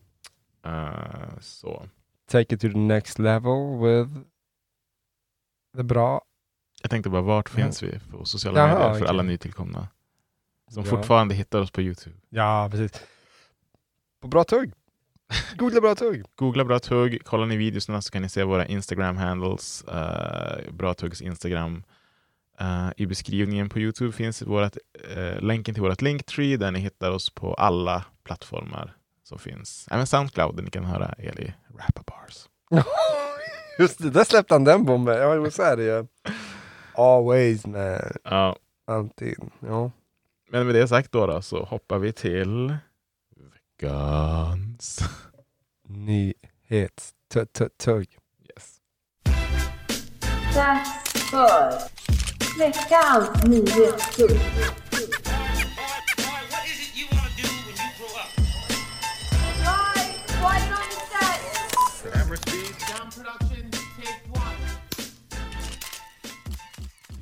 Eh, 0.67 1.39
så. 1.41 1.87
Take 2.31 2.55
it 2.55 2.61
to 2.61 2.69
the 2.69 2.79
next 2.79 3.19
level 3.19 3.79
with 3.83 4.21
det 5.77 5.85
bra. 5.85 6.23
Jag 6.83 6.91
tänkte 6.91 7.11
bara, 7.11 7.23
vart 7.23 7.49
finns 7.49 7.83
vi 7.83 8.01
på 8.11 8.25
sociala 8.25 8.59
Jaha, 8.61 8.69
medier 8.69 8.89
för 8.93 8.97
okej. 9.01 9.09
alla 9.09 9.23
nytillkomna? 9.23 9.89
Som 10.71 10.83
Ja. 10.85 10.91
fortfarande 10.91 11.35
hittar 11.35 11.61
oss 11.61 11.71
på 11.71 11.83
Youtube. 11.83 12.17
Ja, 12.29 12.69
precis. 12.71 13.01
På 14.23 14.29
bra 14.29 14.45
tugg. 14.45 14.73
Googla 15.57 15.81
bra 15.81 15.95
tugg. 15.95 16.25
Googla 16.35 16.65
Bra 16.65 16.79
Tugg, 16.79 17.25
kollar 17.25 17.47
ni 17.47 17.57
videorna 17.57 18.03
så 18.03 18.11
kan 18.11 18.23
ni 18.23 18.29
se 18.29 18.45
våra 18.45 18.67
Instagram-handles. 18.67 19.85
Uh, 19.89 20.73
Bra 20.73 20.95
Tuggs 20.95 21.23
Instagram. 21.23 21.83
Eh, 22.61 22.89
I 22.97 23.07
beskrivningen 23.07 23.69
på 23.69 23.79
Youtube 23.79 24.13
finns 24.13 24.43
vårat, 24.43 24.77
eh, 25.17 25.41
länken 25.41 25.75
till 25.75 25.83
vårt 25.83 26.03
Linktree 26.03 26.57
där 26.57 26.71
ni 26.71 26.79
hittar 26.79 27.11
oss 27.11 27.31
på 27.31 27.55
alla 27.55 28.05
plattformar 28.25 28.97
som 29.23 29.39
finns. 29.39 29.89
Även 29.91 30.07
Soundcloud 30.07 30.57
där 30.57 30.63
ni 30.63 30.71
kan 30.71 30.85
höra 30.85 31.15
Eli 31.19 31.53
rappa 31.79 32.03
bars. 32.07 32.49
Just 33.79 33.99
det, 33.99 34.11
där 34.11 34.25
släppte 34.25 34.55
han 34.55 34.65
den 34.65 34.85
bomben. 34.85 35.17
Ja, 35.19 35.35
jo, 35.35 35.51
så 35.51 35.63
är 35.63 35.77
det 35.77 35.85
ju. 35.85 36.07
Always 36.95 37.67
man. 37.67 38.01
Ja, 38.25 38.57
Alltid. 38.87 39.37
Ja. 39.61 39.91
men 40.51 40.67
med 40.67 40.75
det 40.75 40.89
sagt 40.89 41.13
då, 41.13 41.27
då 41.27 41.43
så 41.43 41.65
hoppar 41.65 41.99
vi 41.99 42.13
till 42.13 42.77
veckans... 43.81 45.01
Nyhets-tugg. 45.89 48.09
Yes. 48.49 48.77
Dags 50.55 51.13
för 51.31 51.94
Veckans 52.59 53.45
nyhetssug. 53.51 54.31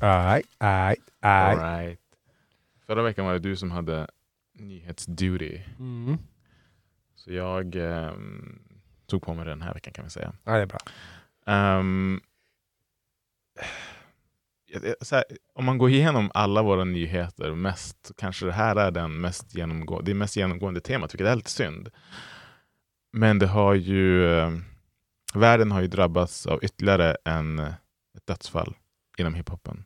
Aj, 0.00 0.42
aj, 0.58 0.96
aj. 1.20 1.56
Right. 1.56 2.00
Förra 2.86 3.02
veckan 3.02 3.24
var 3.24 3.32
det 3.32 3.38
du 3.38 3.56
som 3.56 3.70
hade 3.70 4.06
nyhetsduty. 4.52 5.60
Mm. 5.78 6.18
Så 7.14 7.32
jag 7.32 7.76
um, 7.76 8.62
tog 9.06 9.22
på 9.22 9.34
mig 9.34 9.44
den 9.44 9.62
här 9.62 9.74
veckan 9.74 9.92
kan 9.92 10.04
vi 10.04 10.10
säga. 10.10 10.32
Ja, 10.44 10.52
det 10.52 10.62
är 10.62 10.66
bra. 10.66 10.80
Um, 11.46 12.20
här, 15.10 15.24
om 15.54 15.64
man 15.64 15.78
går 15.78 15.90
igenom 15.90 16.30
alla 16.34 16.62
våra 16.62 16.84
nyheter 16.84 17.54
mest, 17.54 18.12
kanske 18.16 18.46
det 18.46 18.52
här 18.52 18.76
är 18.76 18.90
den 18.90 19.20
mest 19.20 19.54
genomgå- 19.54 20.02
det 20.02 20.14
mest 20.14 20.36
genomgående 20.36 20.80
temat, 20.80 21.14
vilket 21.14 21.26
är 21.26 21.36
lite 21.36 21.50
synd. 21.50 21.90
Men 23.12 23.38
det 23.38 23.46
har 23.46 23.74
ju, 23.74 24.26
eh, 24.38 24.50
världen 25.34 25.70
har 25.72 25.80
ju 25.80 25.86
drabbats 25.86 26.46
av 26.46 26.64
ytterligare 26.64 27.16
en, 27.24 27.58
eh, 27.58 27.74
ett 28.16 28.26
dödsfall 28.26 28.74
inom 29.18 29.34
hiphopen. 29.34 29.84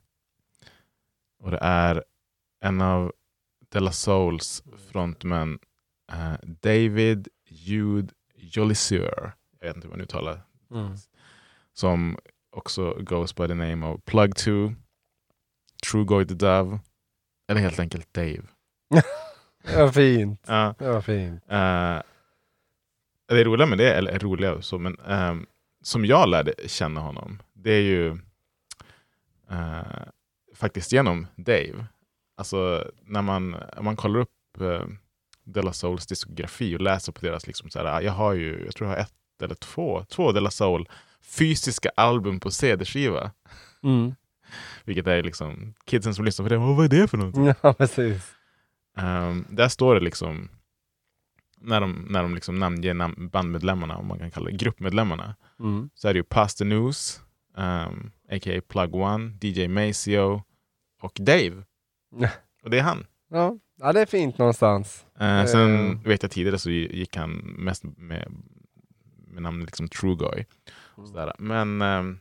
Och 1.38 1.50
det 1.50 1.58
är 1.62 2.04
en 2.60 2.80
av 2.80 3.12
De 3.68 3.80
La 3.80 3.92
Souls 3.92 4.62
frontmän, 4.92 5.58
eh, 6.12 6.34
David 6.42 7.28
Jude 7.48 8.14
Jolisseur. 8.34 9.32
Jag 9.60 9.66
vet 9.68 9.76
inte 9.76 9.88
hur 9.88 9.92
man 9.92 10.00
uttalar 10.00 10.42
Mm. 10.70 10.94
som 11.72 12.18
också 12.56 12.94
goes 13.00 13.34
by 13.34 13.46
the 13.48 13.54
name 13.54 13.86
of 13.86 14.00
Plug 14.04 14.36
2, 14.36 14.72
True 15.90 16.04
Goy 16.04 16.26
the 16.26 16.34
Dove, 16.34 16.78
eller 17.48 17.60
helt 17.60 17.78
enkelt 17.78 18.12
Dave. 18.14 18.42
Var 19.76 19.88
fint. 19.92 20.40
Ja, 20.46 20.74
Det 20.78 20.88
var 20.88 21.00
fint. 21.00 21.42
eh, 21.48 21.98
det 23.28 23.44
roliga 23.44 23.66
med 23.66 23.78
det, 23.78 23.94
eller 23.94 24.18
roliga 24.18 24.62
så, 24.62 24.78
men 24.78 24.98
ehm, 25.00 25.46
som 25.82 26.04
jag 26.04 26.28
lärde 26.28 26.54
känna 26.66 27.00
honom, 27.00 27.42
det 27.52 27.70
är 27.72 27.80
ju 27.82 28.08
eh, 29.50 30.02
faktiskt 30.54 30.92
genom 30.92 31.26
Dave. 31.36 31.86
Alltså 32.36 32.90
när 33.04 33.22
man, 33.22 33.56
man 33.80 33.96
kollar 33.96 34.20
upp 34.20 34.30
uh, 34.60 34.84
De 35.44 35.62
La 35.62 35.72
Souls 35.72 36.06
diskografi 36.06 36.76
och 36.76 36.80
läser 36.80 37.12
på 37.12 37.20
deras, 37.26 37.46
liksom 37.46 37.70
så 37.70 37.78
här, 37.78 38.00
jag 38.00 38.12
har 38.12 38.32
ju, 38.32 38.64
jag 38.64 38.74
tror 38.74 38.90
jag 38.90 38.96
har 38.96 39.02
ett 39.02 39.12
eller 39.42 39.54
två, 39.54 40.04
två 40.08 40.32
De 40.32 40.40
La 40.40 40.50
Soul 40.50 40.88
fysiska 41.26 41.90
album 41.96 42.40
på 42.40 42.50
CD-skiva. 42.50 43.30
Mm. 43.82 44.14
Vilket 44.84 45.06
är 45.06 45.22
liksom, 45.22 45.74
kidsen 45.84 46.14
som 46.14 46.24
lyssnar 46.24 46.44
på 46.46 46.48
det, 46.54 46.58
"Åh, 46.58 46.76
vad 46.76 46.84
är 46.84 47.00
det 47.00 47.08
för 47.08 47.18
något? 47.18 47.56
Ja, 47.62 47.72
precis. 47.72 48.32
Um, 48.98 49.44
där 49.50 49.68
står 49.68 49.94
det 49.94 50.00
liksom, 50.00 50.48
när 51.60 51.80
de, 51.80 52.06
när 52.10 52.22
de 52.22 52.34
liksom 52.34 52.54
namnger 52.58 52.94
nam 52.94 53.28
bandmedlemmarna, 53.32 53.96
om 53.96 54.06
man 54.06 54.18
kan 54.18 54.30
kalla 54.30 54.50
det 54.50 54.56
gruppmedlemmarna, 54.56 55.34
Mm. 55.60 55.90
så 55.94 56.08
är 56.08 56.14
det 56.14 56.18
ju 56.18 56.24
Pastor 56.24 56.64
News, 56.64 57.20
um, 57.56 58.10
a.k.a. 58.30 58.60
Plug 58.68 58.94
One, 58.94 59.32
DJ 59.40 59.68
Maceo 59.68 60.42
och 61.02 61.12
Dave. 61.20 61.62
Och 62.62 62.70
det 62.70 62.78
är 62.78 62.82
han. 62.82 63.06
Ja. 63.30 63.58
ja, 63.80 63.92
det 63.92 64.00
är 64.00 64.06
fint 64.06 64.38
någonstans. 64.38 65.06
Uh, 65.22 65.44
sen 65.46 65.90
Eh. 65.90 65.98
vet 66.08 66.22
jag 66.22 66.30
tidigare 66.32 66.58
så 66.58 66.70
gick 66.70 67.16
han 67.16 67.30
mest 67.36 67.84
med, 67.84 68.32
med 69.26 69.42
namnet 69.42 69.66
liksom 69.66 69.88
Trugoy. 69.88 70.46
Sådär. 71.04 71.32
Men 71.38 71.82
um, 71.82 72.20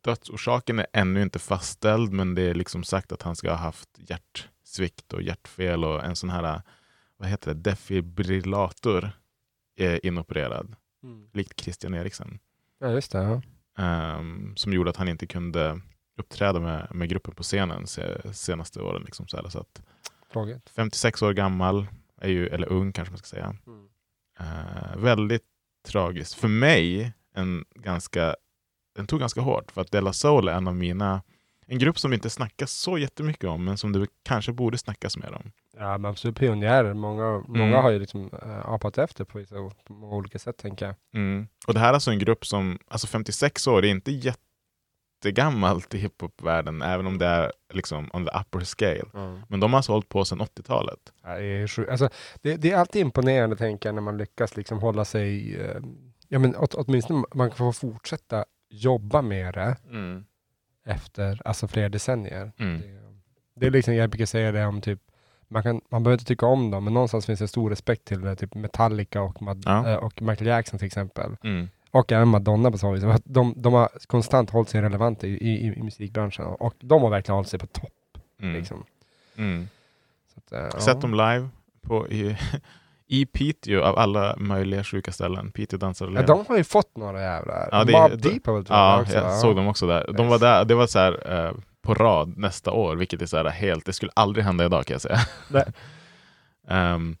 dödsorsaken 0.00 0.78
är 0.78 0.86
ännu 0.92 1.22
inte 1.22 1.38
fastställd, 1.38 2.12
men 2.12 2.34
det 2.34 2.42
är 2.42 2.54
liksom 2.54 2.84
sagt 2.84 3.12
att 3.12 3.22
han 3.22 3.36
ska 3.36 3.50
ha 3.50 3.56
haft 3.56 3.88
hjärtsvikt 3.96 5.12
och 5.12 5.22
hjärtfel 5.22 5.84
och 5.84 6.04
en 6.04 6.16
sån 6.16 6.30
här, 6.30 6.62
vad 7.16 7.28
heter 7.28 7.54
det, 7.54 7.60
defibrillator 7.60 9.10
är 9.76 10.06
inopererad, 10.06 10.76
likt 11.32 11.60
Christian 11.60 11.94
Eriksen. 11.94 12.38
Ja, 12.78 12.90
just 12.90 13.12
det. 13.12 13.22
Ja. 13.22 13.42
Ehm, 13.78 14.56
som 14.56 14.72
gjorde 14.72 14.90
att 14.90 14.96
han 14.96 15.08
inte 15.08 15.26
kunde 15.26 15.80
uppträda 16.16 16.60
med, 16.60 16.88
med 16.94 17.08
gruppen 17.08 17.34
på 17.34 17.42
scenen 17.42 17.86
se, 17.86 18.34
senaste 18.34 18.80
åren. 18.80 19.02
Liksom 19.02 19.28
så 19.28 19.36
här. 19.36 19.48
Så 19.48 19.58
att 19.58 19.82
Tråkigt. 20.32 20.70
56 20.70 21.22
år 21.22 21.32
gammal, 21.32 21.86
är 22.20 22.28
ju, 22.28 22.46
eller 22.46 22.72
ung 22.72 22.92
kanske 22.92 23.12
man 23.12 23.18
ska 23.18 23.26
säga. 23.26 23.56
Eh, 24.38 24.96
väldigt 24.96 25.44
tragiskt. 25.86 26.34
För 26.34 26.48
mig, 26.48 27.12
en 27.36 27.64
ganska, 27.74 28.36
den 28.96 29.06
tog 29.06 29.20
ganska 29.20 29.40
hårt. 29.40 29.70
För 29.72 29.80
att 29.80 29.90
Della 29.92 30.12
Soul 30.12 30.48
är 30.48 30.52
en 30.52 30.68
av 30.68 30.76
mina, 30.76 31.22
en 31.66 31.78
grupp 31.78 31.98
som 31.98 32.12
inte 32.12 32.30
snackas 32.30 32.72
så 32.72 32.98
jättemycket 32.98 33.44
om, 33.44 33.64
men 33.64 33.78
som 33.78 33.92
det 33.92 34.06
kanske 34.22 34.52
borde 34.52 34.78
snackas 34.78 35.16
mer 35.16 35.32
om. 35.34 35.52
Ja, 35.78 35.98
men 35.98 36.10
absolut 36.10 36.36
pionjärer. 36.36 36.94
Många, 36.94 37.42
många 37.48 37.64
Mm. 37.64 37.82
har 37.82 37.90
ju 37.90 37.98
liksom 37.98 38.30
äh, 38.42 38.68
apat 38.68 38.98
efter 38.98 39.24
på, 39.24 39.38
vissa, 39.38 39.54
på 39.84 39.92
många 39.92 40.14
olika 40.16 40.38
sätt, 40.38 40.56
tänker 40.56 40.86
jag. 40.86 40.94
Mm. 41.14 41.48
Och 41.66 41.74
det 41.74 41.80
här 41.80 41.88
är 41.88 41.92
alltså 41.94 42.10
en 42.10 42.18
grupp 42.18 42.46
som, 42.46 42.78
alltså 42.88 43.06
56 43.06 43.66
år, 43.66 43.82
det 43.82 43.88
är 43.88 43.90
inte 43.90 44.12
jättegammalt 45.22 45.94
i 45.94 45.98
hiphopvärlden, 45.98 46.82
även 46.82 47.06
om 47.06 47.18
det 47.18 47.26
är 47.26 47.52
liksom 47.72 48.10
on 48.12 48.26
the 48.26 48.38
upper 48.38 48.60
scale. 48.60 49.04
Men 49.48 49.60
de 49.60 49.72
har 49.72 49.76
alltså 49.78 49.92
hållit 49.92 50.08
på 50.08 50.24
sedan 50.24 50.40
80-talet. 50.40 50.98
Ja, 51.22 51.38
det, 51.38 51.88
alltså, 51.90 52.08
det, 52.42 52.56
det 52.56 52.70
är 52.72 52.76
alltid 52.76 53.02
imponerande, 53.02 53.56
tänker 53.56 53.88
jag, 53.88 53.94
när 53.94 54.02
man 54.02 54.18
lyckas 54.18 54.56
liksom 54.56 54.78
hålla 54.78 55.04
sig... 55.04 55.56
Eh, 55.60 55.80
ja, 56.28 56.38
men 56.38 56.56
åt, 56.56 56.74
åtminstone 56.74 57.24
man 57.34 57.48
kan 57.50 57.56
få 57.56 57.72
fortsätta 57.72 58.44
jobba 58.70 59.22
med 59.22 59.54
det 59.54 59.76
efter 60.84 61.42
alltså, 61.44 61.68
flera 61.68 61.88
decennier. 61.88 62.52
Mm. 62.58 62.80
Det, 62.80 62.86
det 63.54 63.66
är 63.66 63.70
liksom, 63.70 63.94
jag 63.94 64.10
brukar 64.10 64.26
säga 64.26 64.52
det 64.52 64.66
om 64.66 64.80
typ, 64.80 65.00
man, 65.48 65.62
kan, 65.62 65.80
man 65.88 66.02
behöver 66.02 66.14
inte 66.14 66.24
tycka 66.24 66.46
om 66.46 66.70
dem, 66.70 66.84
men 66.84 66.94
någonstans 66.94 67.26
finns 67.26 67.38
det 67.40 67.48
stor 67.48 67.70
respekt 67.70 68.04
till 68.04 68.20
det, 68.20 68.36
typ 68.36 68.54
Metallica 68.54 69.22
och, 69.22 69.42
Mad- 69.42 69.62
Ja. 69.66 69.88
eh, 69.90 69.96
och 69.96 70.22
Michael 70.22 70.46
Jackson 70.48 70.78
till 70.78 70.86
exempel. 70.86 71.36
Mm. 71.42 71.68
Och 71.90 72.12
även 72.12 72.28
Madonna 72.28 72.70
på 72.70 72.78
så 72.78 72.92
vis. 72.92 73.04
De, 73.24 73.54
de 73.56 73.72
har 73.72 73.88
konstant 74.06 74.50
hållit 74.50 74.68
sig 74.68 74.80
relevanta 74.82 75.26
i, 75.26 75.30
i, 75.30 75.66
i 75.78 75.82
musikbranschen 75.82 76.44
och 76.44 76.74
de 76.80 77.02
har 77.02 77.10
verkligen 77.10 77.34
hållit 77.36 77.48
sig 77.48 77.58
på 77.58 77.66
topp. 77.66 78.18
Mm. 78.40 78.54
Liksom. 78.54 78.84
Mm. 79.36 79.68
Så 80.34 80.38
att, 80.38 80.52
eh, 80.52 80.70
ja. 80.72 80.80
Sett 80.80 81.00
dem 81.00 81.10
live 81.10 81.48
på, 81.82 82.08
i, 82.08 82.36
i 83.08 83.26
Piteå 83.26 83.82
av 83.82 83.98
alla 83.98 84.36
möjliga 84.36 84.84
sjuka 84.84 85.12
ställen. 85.12 85.52
Piteå 85.52 85.78
dansar 85.78 86.06
och 86.06 86.12
Ja, 86.12 86.14
lever. 86.14 86.26
de 86.26 86.44
har 86.48 86.56
ju 86.56 86.64
fått 86.64 86.96
några 86.96 87.20
jävlar. 87.22 87.68
Ja, 87.72 87.84
det- 87.84 88.16
det- 88.16 88.28
Deep 88.28 88.46
har 88.46 88.54
väl 88.54 88.64
Ja, 88.68 89.00
också, 89.02 89.14
jag 89.14 89.34
såg 89.38 89.56
dem 89.56 89.66
också 89.68 89.86
där. 89.86 90.12
De 90.16 90.28
var 90.28 90.38
där, 90.38 90.64
det 90.64 90.74
var 90.74 90.86
så 90.86 90.98
här 90.98 91.32
eh, 91.46 91.52
på 91.82 91.94
rad 91.94 92.36
nästa 92.36 92.72
år, 92.72 92.96
vilket 92.96 93.22
är 93.22 93.26
så 93.26 93.36
här 93.36 93.44
helt, 93.44 93.84
det 93.86 93.92
skulle 93.92 94.12
aldrig 94.14 94.44
hända 94.44 94.64
idag 94.64 94.86
kan 94.86 94.94
jag 94.94 95.00
säga. 95.02 95.18
Ehm, 96.68 97.16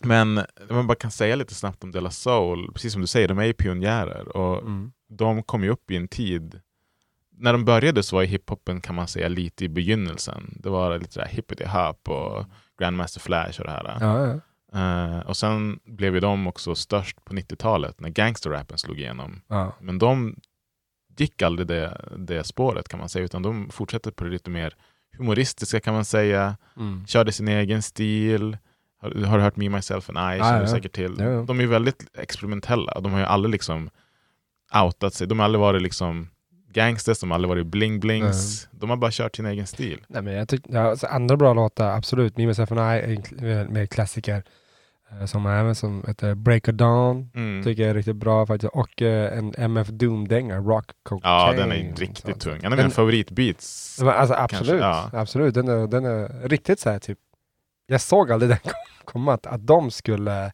men 0.00 0.34
man 0.70 0.86
bara 0.86 0.94
kan 0.94 1.10
säga 1.10 1.36
lite 1.36 1.54
snabbt 1.54 1.84
om 1.84 1.90
Della 1.92 2.10
Soul, 2.10 2.72
precis 2.72 2.92
som 2.92 3.00
du 3.02 3.06
säger, 3.06 3.28
de 3.28 3.38
är 3.38 3.44
ju 3.44 3.52
pionjärer 3.52 4.36
och 4.36 4.58
Mm. 4.58 4.92
de 5.08 5.42
kom 5.42 5.64
ju 5.64 5.70
upp 5.70 5.90
i 5.90 5.96
en 5.96 6.08
tid 6.08 6.60
när 7.36 7.52
de 7.52 7.64
började 7.64 8.02
så 8.02 8.16
var 8.16 8.22
ju 8.22 8.28
hiphopen 8.28 8.80
kan 8.80 8.94
man 8.94 9.08
säga 9.08 9.28
lite 9.28 9.64
i 9.64 9.68
begynnelsen. 9.68 10.58
Det 10.62 10.68
var 10.70 10.98
lite 10.98 11.12
sådär 11.12 11.26
hippity 11.28 11.64
hop 11.64 12.08
och 12.08 12.44
Grandmaster 12.78 13.20
Flash 13.20 13.60
och 13.60 13.66
det 13.66 13.70
här. 13.72 13.96
Ja, 14.00 14.26
ja. 14.26 14.40
Eh, 14.74 15.18
och 15.18 15.36
sen 15.36 15.80
blev 15.84 16.14
ju 16.14 16.20
de 16.20 16.46
också 16.46 16.74
störst 16.74 17.24
på 17.24 17.34
90-talet 17.34 18.00
när 18.00 18.08
gangsterrappen 18.08 18.78
slog 18.78 18.98
igenom. 18.98 19.40
ja. 19.48 19.72
Men 19.80 19.98
de 19.98 20.36
gick 21.16 21.42
aldrig 21.42 21.68
det, 21.68 22.00
det 22.18 22.44
spåret 22.44 22.88
kan 22.88 23.00
man 23.00 23.08
säga, 23.08 23.24
utan 23.24 23.42
de 23.42 23.70
fortsatte 23.70 24.12
på 24.12 24.24
det 24.24 24.30
lite 24.30 24.50
mer 24.50 24.76
humoristiska 25.18 25.80
kan 25.80 25.94
man 25.94 26.04
säga. 26.04 26.56
Mm. 26.76 27.06
Körde 27.06 27.32
sin 27.32 27.48
egen 27.48 27.82
stil. 27.82 28.56
Har, 29.00 29.10
har 29.10 29.38
du 29.38 29.44
hört 29.44 29.56
Me, 29.56 29.68
Myself 29.68 30.10
and 30.10 30.18
I? 30.18 30.38
Ja, 30.38 30.52
du 30.52 30.60
ja. 30.60 30.66
säkert 30.66 30.92
till. 30.92 31.16
Ja, 31.18 31.24
ja. 31.24 31.42
De 31.42 31.58
är 31.58 31.62
ju 31.62 31.68
väldigt 31.68 32.18
experimentella. 32.18 33.00
De 33.00 33.12
har 33.12 33.18
ju 33.20 33.26
aldrig 33.26 33.52
liksom 33.52 33.90
outat 34.84 35.14
sig. 35.14 35.26
De 35.26 35.38
har 35.38 35.44
aldrig 35.44 35.60
varit 35.60 35.82
liksom 35.82 36.28
gangsters, 36.72 37.20
de 37.20 37.30
har 37.30 37.34
aldrig 37.34 37.48
varit 37.48 37.66
bling-blings. 37.66 38.66
De 38.70 38.90
har 38.90 38.96
bara 38.96 39.10
kört 39.10 39.36
sin 39.36 39.46
egen 39.46 39.66
stil. 39.66 40.04
Nej, 40.08 40.22
men 40.22 40.34
jag 40.34 40.48
tycker, 40.48 40.74
ja, 40.74 40.80
alltså, 40.80 41.06
andra 41.06 41.36
bra 41.36 41.54
låtar, 41.54 41.96
absolut. 41.96 42.36
Me, 42.36 42.46
Myself 42.46 42.72
and 42.72 42.80
I 42.80 42.82
är 42.82 43.44
en 43.44 43.72
mer 43.72 43.86
klassiker. 43.86 44.44
Eh, 45.20 45.26
Som 45.26 45.46
även 45.46 45.74
som 45.74 46.04
heter 46.06 46.34
Break 46.34 46.68
of 46.68 46.74
Dawn. 46.74 47.30
Mm. 47.34 47.64
Tycker 47.64 47.82
jag 47.82 47.90
är 47.90 47.94
riktigt 47.94 48.16
bra 48.16 48.46
faktiskt. 48.46 48.72
Och 48.74 49.02
eh, 49.02 49.38
en 49.38 49.54
MF 49.58 49.88
Doom-dänga, 49.88 50.58
Rock 50.58 50.90
Cocaine. 51.02 51.32
Ja, 51.34 51.52
den 51.52 51.72
är 51.72 51.96
riktigt 51.96 52.18
sånt. 52.18 52.40
tung. 52.40 52.56
En 52.58 52.64
av 52.64 52.70
Men- 52.70 52.76
mina 52.78 52.90
favoritbeats. 52.90 53.98
Men 54.00 54.08
Alltså 54.08 54.34
absolut, 54.34 54.80
ja. 54.80 55.10
absolut. 55.12 55.54
Den 55.54 55.68
är, 55.68 55.86
den 55.86 56.04
är 56.04 56.48
riktigt 56.48 56.80
så 56.80 56.90
här 56.90 56.98
typ. 56.98 57.18
Jag 57.86 58.00
såg 58.00 58.32
aldrig 58.32 58.50
den 58.50 58.58
kom- 58.62 58.72
komma, 59.04 59.32
att, 59.34 59.46
att 59.46 59.66
de 59.66 59.90
skulle 59.90 60.52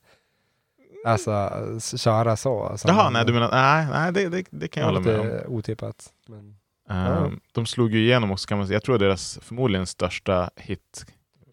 alltså 1.07 1.51
köra 1.97 2.37
så. 2.37 2.63
Alltså, 2.65 2.89
Jaha, 2.89 3.11
nej 3.11 3.25
du 3.27 3.33
menar, 3.33 3.51
nej, 3.51 3.87
nej 3.91 4.13
det, 4.13 4.29
det, 4.29 4.45
det 4.51 4.69
kan 4.69 4.81
jag 4.81 4.89
hålla 4.89 5.01
med 5.01 5.21
om. 5.21 5.55
Otippat. 5.55 6.07
Men, 6.29 6.57
Ehm, 6.91 7.41
De 7.53 7.67
slog 7.67 7.93
ju 7.95 7.99
igenom 8.01 8.31
också 8.31 8.49
kan 8.49 8.59
man 8.59 8.67
säga. 8.67 8.75
Jag 8.77 8.83
tror 8.83 8.99
deras 8.99 9.39
förmodligen 9.43 9.87
största 9.87 10.51
hit 10.57 11.07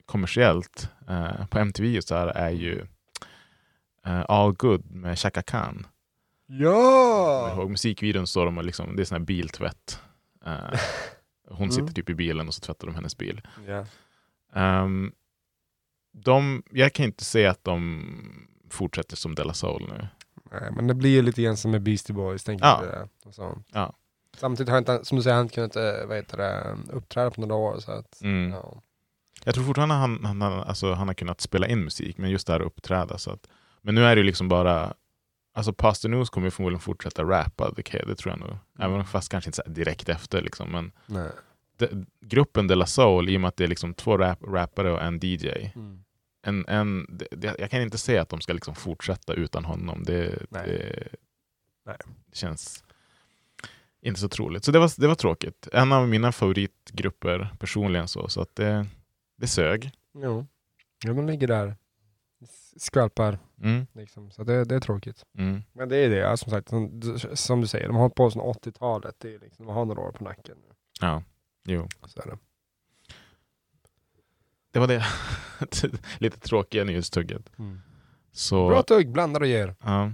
kommersiellt 0.05 0.89
eh, 1.09 1.45
på 1.47 1.59
MTV 1.59 1.97
och 1.97 2.03
så 2.03 2.15
här 2.15 2.27
är 2.27 2.49
ju 2.49 2.85
eh, 4.07 4.25
All 4.29 4.53
Good 4.53 4.91
med 4.91 5.19
Chaka 5.19 5.41
Khan. 5.41 5.87
Jag 6.47 6.73
ja! 6.73 7.53
ihåg 7.53 7.69
musikvideon 7.71 8.27
står 8.27 8.45
de 8.45 8.57
och 8.57 8.63
liksom, 8.63 8.95
det 8.95 9.03
är 9.03 9.05
sån 9.05 9.17
här 9.17 9.25
biltvätt. 9.25 10.01
Eh, 10.45 10.79
hon 11.49 11.69
sitter 11.71 11.81
Mm. 11.81 11.93
typ 11.93 12.09
i 12.09 12.15
bilen 12.15 12.47
och 12.47 12.53
så 12.53 12.61
tvättar 12.61 12.87
de 12.87 12.95
hennes 12.95 13.17
bil. 13.17 13.41
ja. 13.67 13.85
Ehm, 14.53 15.11
de, 16.11 16.63
jag 16.71 16.93
kan 16.93 17.05
inte 17.05 17.25
säga 17.25 17.51
att 17.51 17.63
de 17.63 18.03
fortsätter 18.69 19.15
som 19.15 19.35
Della 19.35 19.53
Soul 19.53 19.87
nu. 19.97 20.07
Nej, 20.51 20.71
men 20.71 20.87
det 20.87 20.93
blir 20.93 21.09
ju 21.09 21.21
lite 21.21 21.41
grann 21.41 21.57
som 21.57 21.71
med 21.71 21.81
Beastie 21.81 22.13
Boys, 22.15 22.43
tänker 22.43 22.65
Ja. 22.65 22.83
jag. 22.85 23.09
Och 23.25 23.35
sånt. 23.35 23.67
Samtidigt 24.37 24.69
har 24.69 24.75
jag 24.75 24.81
inte, 24.81 25.05
som 25.05 25.15
du 25.17 25.23
säger, 25.23 25.35
han 25.35 25.45
inte 25.45 25.55
kunnat 25.55 25.75
eh, 25.75 26.07
vad 26.07 26.17
heter 26.17 26.37
det, 26.37 26.77
uppträda 26.91 27.31
på 27.31 27.41
några 27.41 27.55
år. 27.55 27.79
Så 27.79 27.91
att, 27.91 28.21
Mm. 28.21 28.51
ja. 28.51 28.81
Jag 29.43 29.55
tror 29.55 29.63
fortfarande 29.63 29.95
han, 29.95 30.25
han, 30.25 30.41
han, 30.41 30.53
alltså, 30.53 30.93
han 30.93 31.07
har 31.07 31.15
kunnat 31.15 31.41
spela 31.41 31.67
in 31.67 31.83
musik, 31.83 32.17
men 32.17 32.29
just 32.29 32.47
det 32.47 32.53
här 32.53 32.59
att 32.59 32.65
uppträda. 32.65 33.17
Så 33.17 33.31
att, 33.31 33.47
men 33.87 33.95
nu 33.95 34.03
är 34.05 34.15
det 34.15 34.19
ju 34.19 34.25
liksom 34.25 34.47
bara, 34.47 34.93
alltså 35.53 35.73
Pastor 35.73 36.09
News 36.09 36.29
kommer 36.29 36.49
förmodligen 36.49 36.79
fortsätta 36.81 37.23
rappa, 37.23 37.71
det, 37.75 37.83
kan- 37.83 38.07
det 38.07 38.15
tror 38.15 38.31
jag 38.31 38.39
nog. 38.39 38.57
Även 38.79 39.05
fast 39.05 39.29
kanske 39.31 39.49
inte 39.49 39.63
direkt 39.67 40.09
efter. 40.09 40.41
Liksom, 40.41 40.71
men 40.71 40.91
de, 41.77 42.05
gruppen 42.21 42.67
De 42.67 42.75
La 42.75 42.85
Soul, 42.85 43.29
i 43.29 43.37
och 43.37 43.41
med 43.41 43.47
att 43.47 43.57
det 43.57 43.63
är 43.63 43.67
liksom 43.67 43.93
två 43.93 44.17
rap, 44.17 44.43
rappare 44.43 44.91
och 44.91 45.01
en 45.01 45.19
DJ, 45.23 45.49
Mm. 45.75 46.03
en, 46.41 46.65
en, 46.67 47.07
det, 47.31 47.55
jag 47.59 47.71
kan 47.71 47.81
inte 47.81 47.97
säga 47.97 48.21
att 48.21 48.29
de 48.29 48.41
ska 48.41 48.53
liksom 48.53 48.75
fortsätta 48.75 49.33
utan 49.33 49.65
honom. 49.65 50.03
Det, 50.03 50.39
Nej. 50.49 50.67
det, 50.67 51.07
Nej. 51.85 51.97
det 52.31 52.37
känns 52.37 52.83
inte 54.01 54.19
så 54.19 54.29
troligt. 54.29 54.63
Så 54.65 54.71
det 54.71 54.79
var, 54.79 54.91
det 55.01 55.07
var 55.07 55.15
tråkigt. 55.15 55.67
En 55.73 55.91
av 55.91 56.07
mina 56.07 56.31
favoritgrupper 56.31 57.49
personligen 57.59 58.07
så, 58.07 58.29
så 58.29 58.41
att 58.41 58.55
det, 58.55 58.87
det 59.37 59.47
sög. 59.47 59.91
Jo. 60.13 60.45
Ja, 61.05 61.13
man 61.13 61.27
ligger 61.27 61.47
där, 61.47 61.75
skvalpar, 62.77 63.39
Mm, 63.61 63.87
liksom. 63.93 64.31
så 64.31 64.43
det, 64.43 64.63
det 64.65 64.75
är 64.75 64.79
tråkigt. 64.79 65.23
mm. 65.37 65.63
Men 65.73 65.89
det 65.89 65.97
är 65.97 66.09
det, 66.09 66.15
ja, 66.15 66.37
som 66.37 66.49
sagt, 66.51 66.69
som, 66.69 67.01
som 67.33 67.61
du 67.61 67.67
säger, 67.67 67.87
de 67.87 67.95
har 67.95 68.01
hållit 68.01 68.15
på 68.15 68.31
sedan 68.31 68.41
80-talet, 68.41 69.15
det 69.19 69.35
är 69.35 69.39
liksom, 69.39 69.65
de 69.65 69.75
har 69.75 69.85
några 69.85 70.01
år 70.01 70.11
på 70.11 70.23
nacken. 70.23 70.55
nu. 70.67 70.73
Ja, 71.01 71.23
jo. 71.65 71.87
Så 72.05 72.19
det. 72.21 72.37
Det 74.71 74.79
var 74.79 74.87
det. 74.87 75.03
Lite 76.19 76.39
tråkiga 76.39 76.83
nyhetstugget. 76.83 77.49
Så, 78.31 78.67
Bra 78.67 78.83
tugg, 78.83 79.11
blandar 79.11 79.41
och 79.41 79.47
ger. 79.47 79.75
ja. 79.83 80.11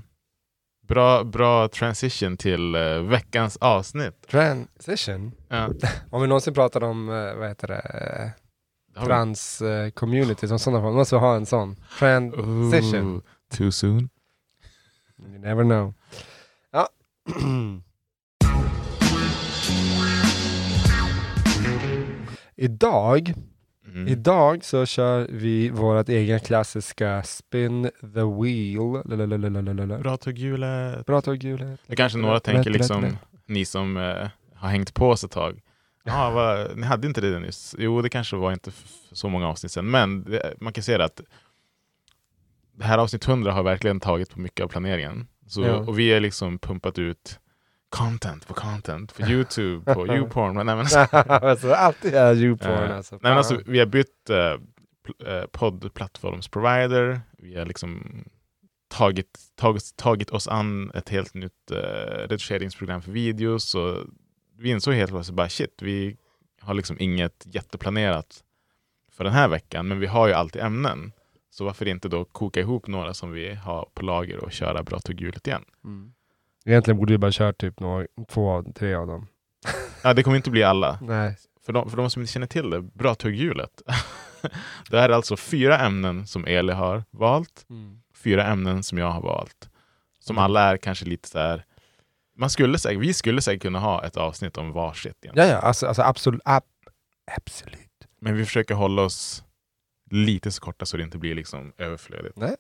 bra, 0.82 1.24
bra 1.24 1.68
transition 1.68 2.38
till 2.38 2.76
eh, 2.76 3.02
veckans 3.02 3.58
avsnitt. 3.58 4.28
Transition. 4.28 5.32
Ja, 5.48 5.70
Om 6.12 6.22
vi 6.22 6.28
någonsin 6.28 6.54
pratar 6.54 6.84
om, 6.84 7.10
eh, 7.10 7.36
vad 7.36 7.48
heter 7.48 7.68
det, 7.68 8.32
trans-community 8.96 10.48
som 10.48 10.60
sådana 10.60 10.82
fall, 10.82 10.94
måste 10.94 11.16
vi 11.16 11.20
ha 11.20 11.36
en 11.36 11.46
sån. 11.46 11.76
Transition. 12.00 13.16
Ooh, 13.16 13.22
too 13.58 13.72
soon. 13.72 14.10
You 15.20 15.38
never 15.40 15.64
know. 15.64 15.94
Ja. 16.72 16.88
Idag, 22.56 23.34
Mm. 23.94 24.08
idag 24.08 24.64
så 24.66 24.86
kör 24.86 25.28
vi 25.30 25.70
vårt 25.70 26.10
egna 26.10 26.40
klassiska 26.40 27.24
Spin 27.24 27.84
the 28.14 28.22
Wheel. 28.42 29.02
Lalalalalalala. 29.06 29.98
Bra 29.98 30.18
tugghjulet. 30.18 31.06
Bra 31.06 31.22
tugghjulet. 31.22 31.80
Det 31.88 31.96
kanske 31.96 32.20
några 32.20 32.40
tänker, 32.40 32.70
liksom, 32.72 33.18
ni 33.46 33.66
som 33.66 33.98
eh, 33.98 34.28
har 34.56 34.70
hängt 34.70 34.94
på 34.94 35.10
oss 35.10 35.24
ett 35.24 35.32
tag. 35.32 35.60
Ja, 36.04 36.30
vad, 36.30 36.78
ni 36.78 36.86
hade 36.86 37.08
inte 37.08 37.22
det 37.22 37.40
nyss? 37.40 37.76
Jo, 37.80 38.02
det 38.02 38.10
kanske 38.10 38.36
var 38.36 38.54
inte 38.54 38.72
så 39.12 39.30
många 39.30 39.48
avsnitt 39.48 39.72
sedan, 39.72 39.92
men 39.92 40.24
det, 40.24 40.54
man 40.62 40.74
kan 40.74 40.84
se 40.84 40.98
det 40.98 41.06
att 41.06 41.22
det 42.76 42.84
här 42.84 42.98
avsnitt 42.98 43.28
100 43.28 43.52
har 43.52 43.64
verkligen 43.64 44.00
tagit 44.00 44.30
på 44.30 44.40
mycket 44.40 44.64
av 44.64 44.68
planeringen. 44.68 45.28
Så, 45.48 45.62
Ja. 45.62 45.76
Och 45.76 46.00
vi 46.00 46.14
har 46.14 46.20
liksom 46.20 46.60
pumpat 46.60 47.00
ut 47.00 47.40
content 47.90 48.48
på 48.48 48.54
content 48.54 49.16
på 49.16 49.22
Youtube, 49.22 49.94
på 49.94 50.08
YouPorn. 50.16 50.56
Men, 50.56 50.66
nej, 50.66 50.76
men, 50.76 50.86
alltså, 51.28 51.74
alltid 51.74 52.14
är 52.14 52.36
YouPorn 52.44 52.72
Eh, 52.72 52.96
alltså. 52.98 53.16
Nej, 53.16 53.30
men 53.32 53.38
alltså, 53.38 53.62
vi 53.66 53.80
har 53.80 53.86
bytt 53.86 54.30
eh, 54.30 54.58
eh, 55.34 55.46
poddplattformsprovider. 55.52 57.22
Vi 57.38 57.58
har 57.58 57.66
liksom 57.66 58.24
tagit, 58.88 59.40
tagit, 59.56 59.96
tagit 59.96 60.30
oss 60.30 60.48
an 60.48 60.92
ett 60.94 61.10
helt 61.10 61.34
nytt 61.34 61.72
eh, 61.72 62.28
redigeringsprogram 62.30 63.02
för 63.02 63.12
videos. 63.12 63.76
Och 63.76 63.98
vi 64.58 64.70
insåg 64.70 64.94
helt 64.94 65.12
plötsligt 65.12 65.36
bara 65.36 65.50
shit, 65.50 65.82
vi 65.82 66.18
har 66.62 66.74
liksom 66.74 66.98
inget 67.00 67.44
jätteplanerat 67.46 68.44
för 69.12 69.24
den 69.24 69.34
här 69.34 69.48
veckan, 69.48 69.88
men 69.88 70.00
vi 70.00 70.08
har 70.08 70.28
ju 70.28 70.34
alltid 70.34 70.62
ämnen. 70.62 71.12
Så 71.52 71.66
varför 71.66 71.88
inte 71.88 72.10
då 72.10 72.26
koka 72.26 72.60
ihop 72.60 72.88
några 72.88 73.14
som 73.14 73.32
vi 73.32 73.54
har 73.56 73.90
på 73.94 74.06
lager 74.06 74.38
och 74.38 74.52
köra 74.52 74.84
bra 74.84 75.00
tugghjulet 75.00 75.48
igen? 75.48 75.66
Mm. 75.84 76.14
Egentligen 76.66 76.98
borde 76.98 77.14
vi 77.14 77.18
bara 77.18 77.32
köra 77.32 77.54
typ 77.54 77.80
några, 77.80 78.08
två, 78.30 78.64
tre 78.76 78.94
av 78.94 79.08
dem. 79.08 79.28
Ja, 80.04 80.14
det 80.14 80.24
kommer 80.24 80.38
inte 80.38 80.50
bli 80.52 80.64
alla. 80.64 81.00
Nej. 81.02 81.38
För 81.66 81.74
de, 81.74 81.90
för 81.90 81.98
de 81.98 82.10
som 82.10 82.22
inte 82.22 82.32
känner 82.34 82.48
till 82.48 82.70
det, 82.70 82.82
bra 82.82 83.16
tugghjulet. 83.16 83.82
det 84.90 85.00
här 85.00 85.10
är 85.10 85.14
alltså 85.14 85.38
fyra 85.38 85.80
ämnen 85.80 86.28
som 86.28 86.46
Eli 86.46 86.74
har 86.74 87.04
valt, 87.12 87.66
fyra 88.16 88.46
ämnen 88.46 88.84
som 88.84 88.98
jag 88.98 89.12
har 89.12 89.22
valt. 89.22 89.70
Som 90.20 90.36
Mm. 90.36 90.44
alla 90.44 90.62
är 90.62 90.78
kanske 90.78 91.06
lite 91.06 91.30
så 91.30 91.40
här. 91.40 91.66
Man 92.36 92.50
skulle 92.50 92.78
säkert, 92.78 93.02
vi 93.02 93.14
skulle 93.14 93.42
säkert 93.42 93.62
kunna 93.62 93.80
ha 93.80 94.06
ett 94.06 94.18
avsnitt 94.18 94.58
om 94.58 94.72
varsitt. 94.72 95.18
egentligen. 95.22 95.50
Ja, 95.50 95.56
ja, 95.56 95.60
alltså, 95.60 95.88
alltså 95.88 96.02
absolut. 96.02 96.42
Ab 96.46 96.64
absolut. 97.38 98.08
Men 98.22 98.38
vi 98.38 98.46
försöker 98.46 98.74
hålla 98.74 99.02
oss 99.02 99.44
lite 100.12 100.52
så 100.52 100.62
korta 100.62 100.86
så 100.86 100.98
det 100.98 101.04
inte 101.04 101.18
blir 101.18 101.36
liksom 101.36 101.74
överflödigt. 101.78 102.38
Nej. 102.38 102.56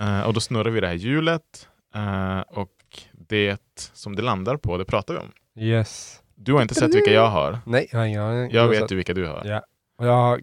Eh, 0.00 0.20
och 0.20 0.34
då 0.34 0.40
snurrar 0.40 0.70
vi 0.70 0.80
det 0.80 0.86
här 0.86 0.94
hjulet 0.94 1.68
eh, 1.94 2.40
och 2.40 2.72
det 3.12 3.60
som 3.92 4.16
det 4.16 4.22
landar 4.22 4.56
på, 4.56 4.78
det 4.78 4.84
pratar 4.84 5.14
vi 5.14 5.20
om. 5.20 5.32
Yes. 5.56 6.22
Du 6.34 6.52
har 6.52 6.62
inte 6.62 6.74
sett 6.74 6.94
vilka 6.94 7.12
jag 7.12 7.28
har. 7.28 7.58
Nej, 7.66 7.88
jag 7.92 7.98
har 7.98 8.06
ingen 8.06 8.22
aning. 8.22 8.50
Jag 8.52 8.68
vet 8.68 8.92
ju 8.92 8.96
vilka 8.96 9.14
du 9.14 9.26
har. 9.26 9.42
Ja. 9.44 9.62
Och 9.98 10.06
jag 10.06 10.12
har 10.12 10.40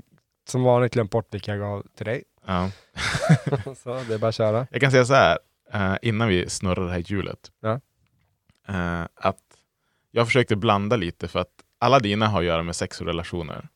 som 0.48 0.64
vanligt 0.64 0.94
glömt 0.94 1.12
bort 1.12 1.34
vilka 1.34 1.52
jag 1.52 1.60
gav 1.60 1.86
till 1.98 2.06
dig. 2.06 2.24
Ja. 2.46 2.72
så 3.84 4.04
det 4.08 4.14
är 4.14 4.18
bara 4.18 4.28
att 4.28 4.36
köra. 4.36 4.68
Jag 4.72 4.82
kan 4.82 4.92
säga 4.92 5.06
så 5.06 5.14
här, 5.14 5.40
eh, 5.74 5.96
innan 6.02 6.28
vi 6.28 6.50
snurrar 6.50 6.86
det 6.86 6.92
här 6.92 7.04
hjulet. 7.06 7.52
Ja. 7.62 7.80
Eh, 8.68 9.04
att 9.16 9.42
jag 10.12 10.28
försökte 10.28 10.56
blanda 10.56 10.96
lite 10.96 11.28
för 11.28 11.40
att 11.40 11.52
alla 11.80 12.00
dina 12.00 12.28
har 12.28 12.40
att 12.40 12.46
göra 12.46 12.64
med 12.64 12.76
sex 12.76 13.02
och 13.02 13.08
relationer. 13.08 13.68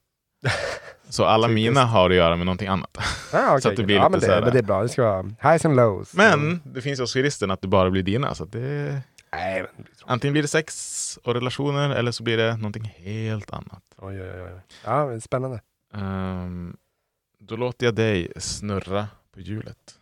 Så 1.10 1.26
alla 1.26 1.48
mina 1.48 1.86
har 1.86 2.10
att 2.10 2.16
göra 2.16 2.36
med 2.36 2.46
någonting 2.46 2.68
annat. 2.68 2.98
Ah, 3.34 3.48
okay, 3.48 3.62
Så 3.62 3.70
att 3.70 3.76
det 3.76 3.84
blir 3.84 3.96
ja, 3.96 4.10
lite 4.10 4.28
men 4.28 4.36
det, 4.36 4.42
men 4.42 4.54
det 4.54 4.60
är 4.60 4.64
bra. 4.64 4.82
Det 4.82 4.90
ska 4.90 5.04
vara 5.04 5.52
highs 5.52 5.66
and 5.66 5.76
lows. 5.76 6.14
Men 6.14 6.62
det 6.66 6.82
finns 6.82 7.00
ju 7.00 7.04
också 7.04 7.20
risken 7.20 7.52
att 7.52 7.62
det 7.62 7.68
bara 7.68 7.90
blir 7.90 8.04
dina. 8.04 8.36
Så 8.36 8.46
det, 8.46 9.02
Nej, 9.32 9.66
men... 9.76 9.86
antingen 10.06 10.32
blir 10.34 10.42
det 10.42 10.48
sex 10.48 11.20
och 11.24 11.34
relationer 11.34 11.90
eller 11.90 12.12
så 12.12 12.24
blir 12.24 12.38
det 12.38 12.58
någonting 12.58 12.94
helt 12.98 13.54
annat. 13.54 13.84
Oj, 13.98 14.22
oj, 14.22 14.42
oj. 14.42 14.62
Ja, 14.86 15.20
spännande. 15.20 15.62
Ehm, 15.94 16.78
då 17.40 17.56
låter 17.56 17.86
jag 17.86 17.96
dig 17.96 18.32
snurra 18.38 19.08
på 19.34 19.40
hjulet. 19.42 19.97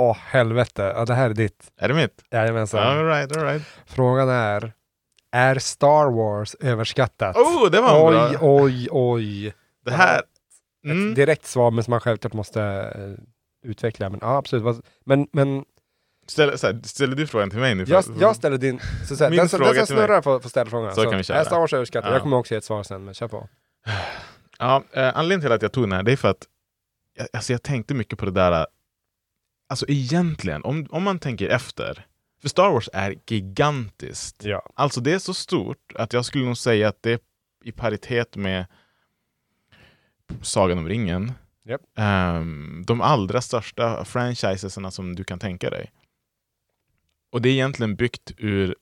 Åh, 0.00 0.16
helvete. 0.20 0.92
Ja, 0.96 1.04
det 1.04 1.14
här 1.14 1.30
är 1.30 1.34
ditt. 1.34 1.72
Är 1.76 1.88
det 1.88 1.94
mitt? 1.94 2.22
Jajamensan. 2.30 2.80
All 2.98 3.06
right, 3.06 3.36
all 3.36 3.44
right. 3.44 3.62
Frågan 3.86 4.28
är, 4.28 4.72
är 5.32 5.58
Star 5.58 6.10
Wars 6.10 6.54
överskattat? 6.60 7.36
Oh, 7.36 7.70
det 7.70 7.80
var 7.80 8.06
oj, 8.08 8.14
bra. 8.14 8.38
oj, 8.40 8.88
oj. 8.90 9.54
Det 9.84 9.90
här... 9.90 10.18
Ett 10.18 10.24
Mm. 10.84 11.14
direkt 11.14 11.46
svar, 11.46 11.70
men 11.70 11.84
som 11.84 11.90
man 11.90 12.00
självklart 12.00 12.32
måste 12.32 12.62
eh, 12.62 13.70
utveckla. 13.70 14.10
Men 14.10 14.18
ja, 14.22 14.36
absolut. 14.36 14.84
Men, 15.04 15.28
men 15.32 15.64
Ställer, 16.26 16.56
så 16.56 16.66
här, 16.66 16.80
ställer 16.84 17.16
du 17.16 17.26
frågan 17.26 17.50
till 17.50 17.58
mig 17.58 17.74
nu? 17.74 17.84
jag, 17.88 18.04
jag 18.20 18.36
ställer 18.36 18.58
din... 18.58 18.80
Så, 19.08 19.16
så, 19.16 19.24
här, 19.24 19.30
Min 19.30 19.38
den, 19.38 19.48
fråga 19.48 19.72
den 19.72 19.86
som 19.86 19.96
snurrar 19.96 20.22
får, 20.22 20.40
får 20.40 20.48
ställa 20.48 20.70
frågan. 20.70 20.94
Så 20.94 21.02
kan 21.04 21.16
vi 21.16 21.22
köra. 21.22 21.38
Är 21.38 21.44
Star 21.44 21.58
Wars 21.58 21.72
överskattat? 21.72 22.08
Ja. 22.08 22.14
Jag 22.14 22.22
kommer 22.22 22.36
också 22.36 22.54
ge 22.54 22.58
ett 22.58 22.64
svar 22.64 22.82
sen, 22.82 23.04
men 23.04 23.14
kör 23.14 23.28
på. 23.28 23.48
Ja, 24.58 24.82
eh, 24.92 25.08
anledningen 25.18 25.40
till 25.40 25.52
att 25.52 25.62
jag 25.62 25.72
tog 25.72 25.84
den 25.84 25.92
här, 25.92 26.02
det 26.02 26.12
är 26.12 26.16
för 26.16 26.28
att 26.28 26.46
jag, 27.18 27.28
alltså 27.32 27.52
jag 27.52 27.62
tänkte 27.62 27.94
mycket 27.94 28.18
på 28.18 28.24
det 28.24 28.30
där. 28.30 28.66
Alltså 29.70 29.86
egentligen, 29.88 30.64
om, 30.64 30.86
om 30.90 31.02
man 31.02 31.18
tänker 31.18 31.48
efter. 31.48 32.06
För 32.42 32.48
Star 32.48 32.70
Wars 32.70 32.88
är 32.92 33.14
gigantiskt. 33.26 34.44
Ja. 34.44 34.70
Alltså 34.74 35.00
det 35.00 35.12
är 35.12 35.18
så 35.18 35.34
stort 35.34 35.92
att 35.94 36.12
jag 36.12 36.24
skulle 36.24 36.44
nog 36.44 36.56
säga 36.56 36.88
att 36.88 37.02
det 37.02 37.12
är 37.12 37.20
i 37.64 37.72
paritet 37.72 38.36
med 38.36 38.66
Sagan 40.42 40.78
om 40.78 40.88
ringen. 40.88 41.32
Japp. 41.64 41.80
Ehm, 41.94 42.84
de 42.86 43.00
allra 43.00 43.40
största 43.40 44.04
franchisesarna 44.04 44.90
som 44.90 45.16
du 45.16 45.24
kan 45.24 45.38
tänka 45.38 45.70
dig. 45.70 45.92
Och 47.30 47.42
det 47.42 47.48
är 47.48 47.52
egentligen 47.52 47.96
byggt 47.96 48.32
ur 48.36 48.76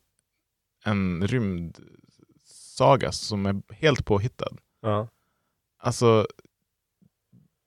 en 0.85 1.27
rymdsaga 1.29 3.12
som 3.12 3.46
är 3.46 3.74
helt 3.74 4.05
påhittad. 4.05 4.57
Ja. 4.81 5.09
Alltså, 5.79 6.27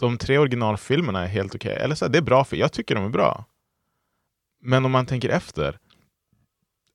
de 0.02 0.18
tre 0.18 0.38
originalfilmerna 0.38 1.24
är 1.24 1.28
helt 1.28 1.56
okej. 1.56 1.78
Eller 1.78 1.96
så 1.96 2.06
här, 2.06 2.12
det 2.12 2.18
är 2.18 2.22
bra 2.22 2.44
för 2.44 2.58
jag 2.58 2.72
tycker 2.74 2.96
de 2.96 3.06
är 3.06 3.10
bra. 3.10 3.46
Men 4.62 4.86
om 4.86 4.92
man 4.92 5.06
tänker 5.06 5.30
efter. 5.30 5.80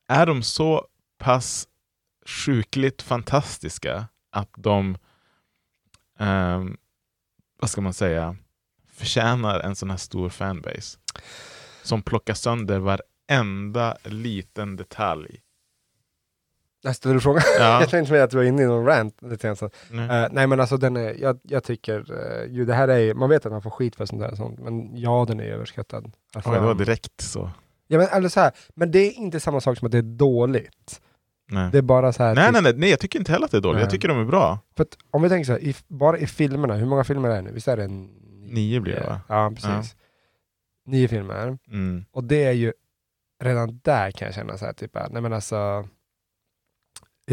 Är 0.08 0.26
de 0.26 0.42
så 0.42 0.86
pass 1.18 1.68
sjukligt 2.26 3.02
fantastiska 3.02 4.08
att 4.30 4.50
de, 4.56 4.98
ehm, 6.18 6.76
vad 7.60 7.70
ska 7.70 7.80
man 7.80 7.94
säga, 7.94 8.36
förtjänar 8.92 9.60
en 9.60 9.76
sån 9.76 9.90
här 9.90 9.96
stor 9.96 10.28
fanbase. 10.28 10.98
Som 11.82 12.02
plockar 12.02 12.34
sönder 12.34 12.78
varenda 12.78 13.96
liten 14.04 14.76
detalj 14.76 15.40
jag 16.82 16.96
ställer 16.96 17.14
du 17.14 17.20
frågan? 17.20 17.42
Ja. 17.58 17.80
jag 17.80 17.88
tänkte 17.88 18.12
mig 18.12 18.22
att 18.22 18.30
du 18.30 18.36
var 18.36 18.44
inne 18.44 18.62
i 18.62 18.66
någon 18.66 18.86
rant. 18.86 19.22
Lite 19.22 19.46
grann. 19.46 19.70
Nej. 19.90 20.22
Eh, 20.22 20.28
nej 20.32 20.46
men 20.46 20.60
alltså 20.60 20.76
den 20.76 20.96
är, 20.96 21.14
jag, 21.20 21.38
jag 21.42 21.64
tycker, 21.64 22.12
uh, 22.12 22.54
ju 22.54 22.64
det 22.64 22.74
här 22.74 22.88
är, 22.88 23.14
man 23.14 23.30
vet 23.30 23.46
att 23.46 23.52
man 23.52 23.62
får 23.62 23.70
skit 23.70 23.96
för 23.96 24.06
sånt 24.06 24.20
där, 24.22 24.34
sånt, 24.34 24.58
men 24.58 24.96
ja 24.96 25.24
den 25.28 25.40
är 25.40 25.44
överskattad. 25.44 26.12
Alltså, 26.34 26.50
Oj, 26.50 26.56
det 26.56 26.66
var 26.66 26.74
direkt 26.74 27.20
så. 27.20 27.50
ja, 27.86 27.98
men, 27.98 28.08
eller 28.08 28.28
så 28.28 28.40
här, 28.40 28.52
men 28.74 28.90
det 28.90 28.98
är 28.98 29.12
inte 29.12 29.40
samma 29.40 29.60
sak 29.60 29.78
som 29.78 29.86
att 29.86 29.92
det 29.92 29.98
är 29.98 30.02
dåligt. 30.02 31.00
Nej. 31.50 31.70
Det 31.72 31.78
är 31.78 31.82
bara 31.82 32.12
så 32.12 32.22
här, 32.22 32.34
Nej, 32.34 32.44
typ- 32.44 32.52
nej, 32.52 32.62
nej, 32.62 32.72
nej, 32.76 32.90
jag 32.90 33.00
tycker 33.00 33.18
inte 33.18 33.32
heller 33.32 33.44
att 33.44 33.50
det 33.50 33.56
är 33.56 33.60
dåligt. 33.60 33.76
Nej. 33.76 33.82
Jag 33.82 33.90
tycker 33.90 34.08
de 34.08 34.20
är 34.20 34.24
bra. 34.24 34.58
För 34.76 34.82
att, 34.82 34.98
om 35.10 35.22
vi 35.22 35.28
tänker 35.28 35.44
så 35.44 35.52
här, 35.52 35.60
i, 35.60 35.74
bara 35.88 36.18
i 36.18 36.26
filmerna, 36.26 36.74
hur 36.74 36.86
många 36.86 37.04
filmer 37.04 37.28
är 37.30 37.36
det 37.36 37.42
nu? 37.42 37.52
Visst 37.52 37.68
är 37.68 37.76
det 37.76 37.84
en, 37.84 38.10
Nio 38.48 38.80
blir 38.80 38.94
det 38.94 39.06
va? 39.06 39.20
Ja, 39.28 39.52
precis. 39.54 39.96
Nio 40.86 41.08
filmer. 41.08 41.58
Mm. 41.68 42.04
Och 42.12 42.24
det 42.24 42.44
är 42.44 42.52
ju, 42.52 42.72
redan 43.42 43.80
där 43.82 44.10
kan 44.10 44.26
jag 44.26 44.34
känna 44.34 44.58
så 44.58 44.64
här, 44.64 44.72
typ, 44.72 44.96
att, 44.96 45.12
nej 45.12 45.22
men 45.22 45.32
alltså, 45.32 45.88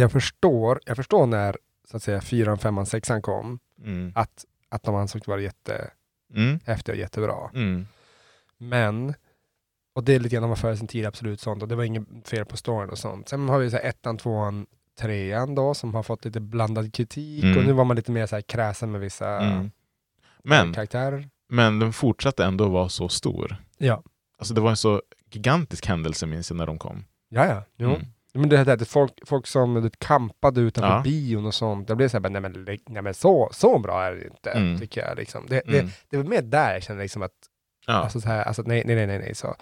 jag 0.01 0.12
förstår, 0.12 0.79
jag 0.86 0.95
förstår 0.97 1.25
när 1.27 1.58
så 1.89 1.97
att 1.97 2.03
säga 2.03 2.21
fyran, 2.21 2.58
femman, 2.58 2.86
sexan 2.86 3.21
kom, 3.21 3.60
Mm. 3.84 4.12
att, 4.15 4.45
att 4.69 4.84
de 4.84 4.95
ansågs 4.95 5.27
vara 5.27 5.41
jättehäftiga 5.41 5.91
Mm. 6.36 6.60
och 6.89 6.95
jättebra. 6.95 7.49
Mm. 7.53 7.88
Men, 8.58 9.13
och 9.95 10.03
det 10.03 10.13
är 10.15 10.19
lite 10.19 10.34
grann, 10.36 10.41
de 10.43 10.49
var 10.49 10.56
före 10.56 10.77
sin 10.77 10.88
tid, 10.88 11.06
absolut 11.06 11.39
sånt, 11.39 11.62
och 11.63 11.67
det 11.69 11.75
var 11.75 11.84
inget 11.84 12.03
fel 12.29 12.45
på 12.45 12.58
storyn 12.58 12.89
och 12.89 12.97
sånt. 12.97 13.29
Sen 13.29 13.49
har 13.49 13.60
vi 13.60 13.69
så 13.69 13.77
här 13.77 13.84
ettan, 13.84 14.17
tvåan, 14.17 14.65
trean 14.99 15.56
då, 15.56 15.73
som 15.73 15.93
har 15.95 16.03
fått 16.03 16.25
lite 16.25 16.39
blandad 16.39 16.93
kritik, 16.93 17.43
Mm. 17.43 17.58
och 17.58 17.63
nu 17.65 17.71
var 17.73 17.84
man 17.86 17.95
lite 17.95 18.12
mer 18.12 18.25
så 18.25 18.36
här 18.36 18.41
kräsen 18.41 18.91
med 18.91 19.01
vissa 19.01 19.39
Mm. 19.39 19.71
Men, 20.43 20.73
karaktärer. 20.73 21.29
men 21.49 21.79
den 21.79 21.93
fortsatte 21.93 22.45
ändå 22.45 22.69
vara 22.69 22.89
så 22.89 23.10
stor. 23.10 23.56
Ja, 23.77 24.03
Alltså 24.38 24.53
det 24.53 24.62
var 24.62 24.69
en 24.69 24.77
så 24.77 25.01
gigantisk 25.29 25.86
händelse 25.86 26.25
minns 26.25 26.49
jag 26.49 26.58
när 26.58 26.65
de 26.65 26.77
kom. 26.77 27.06
ja, 27.29 27.45
ja. 27.45 27.63
Jo. 27.77 27.89
Mm. 27.89 28.01
Men 28.33 28.49
det 28.49 28.57
här 28.57 28.67
att 28.67 28.87
folk, 28.87 29.13
folk 29.25 29.47
som 29.47 29.73
du 29.73 29.89
kampade 29.97 30.61
utanför 30.61 30.89
Ja. 30.95 31.01
bion 31.03 31.45
och 31.45 31.53
sånt, 31.53 31.87
det 31.87 31.95
blev 31.95 32.07
så 32.09 32.19
här, 32.19 32.29
nej 32.29 32.41
men, 32.41 32.65
nej, 32.87 33.01
men 33.01 33.13
så, 33.13 33.49
så 33.53 33.79
bra 33.79 34.03
är 34.03 34.15
det 34.15 34.23
inte, 34.27 34.51
Mm. 34.51 34.79
tycker 34.79 35.07
jag. 35.07 35.17
Liksom. 35.17 35.45
Det, 35.49 35.67
Mm. 35.67 35.89
det, 36.09 36.17
var 36.17 36.23
mer 36.23 36.41
där 36.41 36.73
jag 36.73 36.83
kände 36.83 37.01
liksom 37.03 37.21
att, 37.21 37.31
Ja. 37.87 37.93
alltså, 37.93 38.21
så 38.21 38.27
här, 38.27 38.43
alltså 38.43 38.61
nej, 38.65 38.83
nej, 38.85 38.95
nej, 38.95 39.07
nej, 39.07 39.35
så. 39.35 39.55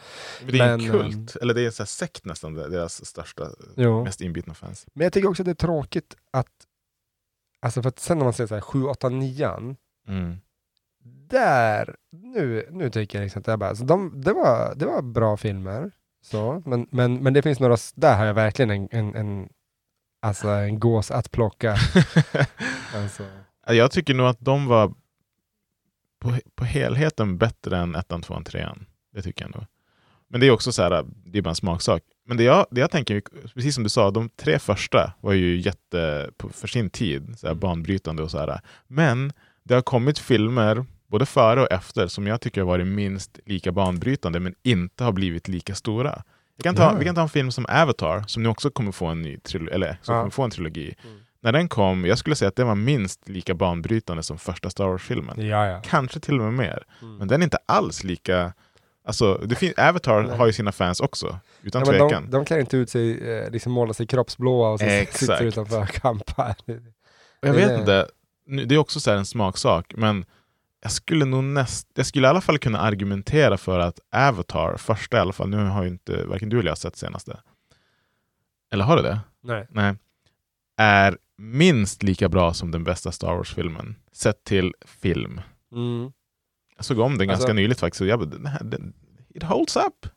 Men 0.44 0.52
det 0.52 0.60
är 0.60 0.74
en 0.74 0.82
men, 0.82 0.92
kult, 0.92 1.36
eller 1.36 1.54
det 1.54 1.62
är 1.62 1.66
en 1.66 1.72
sån 1.72 1.84
här 1.84 1.88
sekt 1.88 2.26
nästan, 2.26 2.54
deras 2.54 3.06
största, 3.06 3.48
Jo. 3.78 4.04
mest 4.04 4.22
inbitna 4.22 4.54
fans. 4.54 4.86
Men 4.94 5.04
jag 5.04 5.14
tycker 5.14 5.30
också 5.30 5.42
att 5.44 5.46
det 5.46 5.52
är 5.52 5.54
tråkigt 5.68 6.16
att, 6.32 6.48
alltså 7.62 7.82
för 7.82 7.90
att 7.90 8.00
sen 8.00 8.18
när 8.18 8.24
man 8.26 8.34
säger 8.34 8.48
så 8.48 8.54
här 8.54 8.62
7, 8.62 8.84
8, 8.84 9.10
9 9.10 9.76
Mm. 10.08 10.38
där, 11.30 11.96
nu, 12.12 12.68
nu 12.72 12.90
tycker 12.90 13.18
jag 13.18 13.24
liksom 13.24 13.40
att 13.40 13.46
det, 13.46 13.58
bara, 13.58 13.70
alltså 13.70 13.86
de, 13.86 14.22
det, 14.22 14.34
var, 14.34 14.74
det 14.76 14.86
var 14.86 15.02
bra 15.02 15.38
filmer, 15.38 15.92
så, 16.22 16.64
men, 16.66 16.88
men, 16.92 17.24
men 17.24 17.34
det 17.34 17.42
finns 17.42 17.60
några, 17.60 17.78
där 17.96 18.18
har 18.18 18.26
jag 18.26 18.34
verkligen 18.34 18.72
en, 18.72 18.88
en, 18.92 19.16
en 19.16 19.50
alltså 20.22 20.48
en 20.48 20.80
gås 20.80 21.12
att 21.12 21.32
plocka. 21.32 21.72
alltså. 22.96 23.24
Ja, 23.68 23.74
Jag 23.74 23.92
tycker 23.92 24.14
nog 24.14 24.28
att 24.28 24.40
de 24.40 24.66
var 24.68 24.94
på, 26.20 26.38
på 26.56 26.64
helheten 26.66 27.38
bättre 27.38 27.78
än 27.78 27.96
ettan, 27.96 28.22
tvåan, 28.22 28.44
trean. 28.44 28.86
Det 29.14 29.22
tycker 29.22 29.46
jag 29.46 29.56
nog. 29.56 29.66
Men 30.28 30.40
det 30.40 30.48
är 30.48 30.52
också 30.52 30.72
så 30.72 30.82
här, 30.84 31.06
det 31.26 31.38
är 31.38 31.42
bara 31.42 31.50
en 31.50 31.56
smaksak. 31.56 32.04
Men 32.26 32.38
det 32.38 32.44
jag, 32.44 32.66
det 32.72 32.82
jag 32.82 32.92
tänker, 32.92 33.22
precis 33.54 33.76
som 33.76 33.84
du 33.84 33.90
sa, 33.90 34.12
de 34.12 34.30
tre 34.30 34.60
första 34.60 35.14
var 35.22 35.34
ju 35.34 35.60
jätte, 35.62 36.30
på- 36.38 36.50
för 36.50 36.68
sin 36.68 36.90
tid, 36.90 37.40
så 37.40 37.48
här 37.48 37.54
banbrytande 37.54 38.24
och 38.24 38.32
så 38.32 38.38
här. 38.40 38.62
Men 38.88 39.34
det 39.64 39.74
har 39.74 39.82
kommit 39.82 40.20
filmer, 40.20 40.86
både 41.12 41.26
före 41.26 41.62
och 41.62 41.72
efter, 41.72 42.08
som 42.08 42.28
jag 42.28 42.42
tycker 42.42 42.62
har 42.62 42.68
varit 42.68 42.88
minst 42.88 43.40
lika 43.46 43.72
banbrytande, 43.72 44.40
men 44.40 44.56
inte 44.64 45.04
har 45.04 45.12
blivit 45.12 45.48
lika 45.48 45.76
stora. 45.76 46.24
Jag 46.58 46.64
kan 46.64 46.76
ta. 46.76 46.94
Vi 47.00 47.06
kan 47.06 47.16
ta 47.16 47.22
en 47.22 47.30
film 47.30 47.52
som 47.52 47.66
Avatar, 47.70 48.24
som 48.28 48.44
nu 48.44 48.50
också 48.50 48.70
kommer 48.72 48.92
få 48.92 49.06
en 49.06 49.22
ny 49.22 49.38
trilogi, 49.40 49.72
eller 49.74 49.98
som 50.02 50.16
Ja. 50.16 50.22
kommer 50.22 50.32
få 50.32 50.44
en 50.44 50.52
trilogi. 50.52 50.96
Mm. 51.04 51.18
När 51.44 51.52
den 51.52 51.70
kom, 51.70 52.06
jag 52.06 52.18
skulle 52.18 52.36
säga 52.36 52.50
att 52.50 52.56
den 52.56 52.68
var 52.68 52.76
minst 52.76 53.30
lika 53.30 53.54
banbrytande 53.54 54.24
som 54.24 54.38
första 54.38 54.70
Star 54.70 54.86
Wars-filmen. 54.88 55.48
Ja, 55.48 55.68
ja. 55.68 55.82
Kanske 55.86 56.20
till 56.20 56.40
och 56.40 56.44
med 56.46 56.54
mer. 56.54 56.84
Mm. 57.02 57.16
Men 57.18 57.28
den 57.28 57.42
är 57.42 57.44
inte 57.44 57.58
alls 57.66 58.04
lika... 58.04 58.54
Alltså, 59.06 59.34
det 59.46 59.56
fin- 59.56 59.74
Avatar 59.78 60.22
Nej. 60.24 60.38
har 60.38 60.46
ju 60.48 60.54
sina 60.54 60.72
fans 60.72 61.00
också, 61.00 61.40
utan 61.62 61.80
Ja, 61.86 61.92
tvekan. 61.92 62.24
de, 62.24 62.32
de 62.32 62.46
klär 62.46 62.60
inte 62.60 62.78
ut 62.78 62.90
sig, 62.90 63.32
eh, 63.38 63.52
liksom 63.52 63.72
målar 63.72 63.94
sig 63.94 64.08
kroppsblåa 64.08 64.70
och 64.70 64.82
Exakt. 64.82 65.18
sitter 65.20 65.44
utanför 65.44 65.82
och 65.82 65.88
kampar. 65.90 66.56
Jag 67.42 67.54
vet 67.54 67.80
inte, 67.80 68.08
det 68.66 68.76
är 68.76 68.80
också 68.80 69.00
så 69.00 69.12
här 69.12 69.18
en 69.18 69.26
smaksak, 69.26 69.94
men 69.98 70.26
jag 70.82 70.92
skulle 70.92 71.26
nog 71.26 71.44
näst, 71.44 71.88
jag 71.94 72.06
skulle 72.06 72.28
i 72.28 72.30
alla 72.30 72.42
fall 72.42 72.58
kunna 72.58 72.80
argumentera 72.80 73.58
för 73.58 73.80
att 73.80 74.00
Avatar, 74.12 74.78
första 74.78 75.18
i 75.18 75.20
alla 75.20 75.34
fall, 75.34 75.50
nu 75.50 75.58
har 75.66 75.84
ju 75.84 75.90
inte 75.90 76.26
varken 76.26 76.50
du 76.50 76.60
eller 76.60 76.70
jag 76.72 76.78
sett 76.78 76.96
senaste. 76.96 77.40
Eller 78.72 78.84
har 78.86 78.98
du 78.98 79.04
det? 79.04 79.20
Nej. 79.44 79.68
Nej. 79.70 79.96
Är 80.78 81.18
minst 81.38 82.04
lika 82.04 82.30
bra 82.30 82.54
som 82.54 82.72
den 82.72 82.84
bästa 82.84 83.12
Star 83.12 83.36
Wars-filmen, 83.36 83.96
sett 84.12 84.44
till 84.44 84.74
film. 84.86 85.42
Mm. 85.72 86.12
Jag 86.76 86.86
såg 86.86 87.00
om 87.00 87.18
den 87.18 87.28
ganska 87.28 87.44
Alltså- 87.44 87.54
nyligt 87.54 87.80
faktiskt, 87.80 88.02
och 88.02 88.08
jag 88.08 88.20
bara, 88.20 88.30
den 88.30 88.70
den, 88.70 88.94
it 89.30 89.44
holds 89.44 89.76
up. 89.76 90.08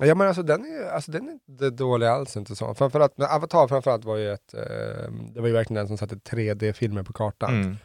Ja 0.00 0.14
men 0.14 0.26
alltså 0.28 0.42
den 0.42 0.64
är, 0.64 0.90
alltså, 0.90 1.10
den 1.12 1.28
är 1.28 1.32
inte 1.32 1.70
dålig 1.70 2.06
alls 2.06 2.36
inte 2.36 2.56
så. 2.56 2.74
Framförallt, 2.74 3.18
men 3.18 3.26
Avatar 3.30 3.68
framförallt 3.68 4.04
var 4.04 4.16
ju 4.16 4.32
ett, 4.32 4.54
eh, 4.54 5.12
det 5.34 5.40
var 5.40 5.46
ju 5.46 5.52
verkligen 5.52 5.74
den 5.78 5.88
som 5.88 5.98
satte 5.98 6.14
3D-filmer 6.16 7.02
på 7.02 7.12
kartan. 7.12 7.54
Mm. 7.54 7.76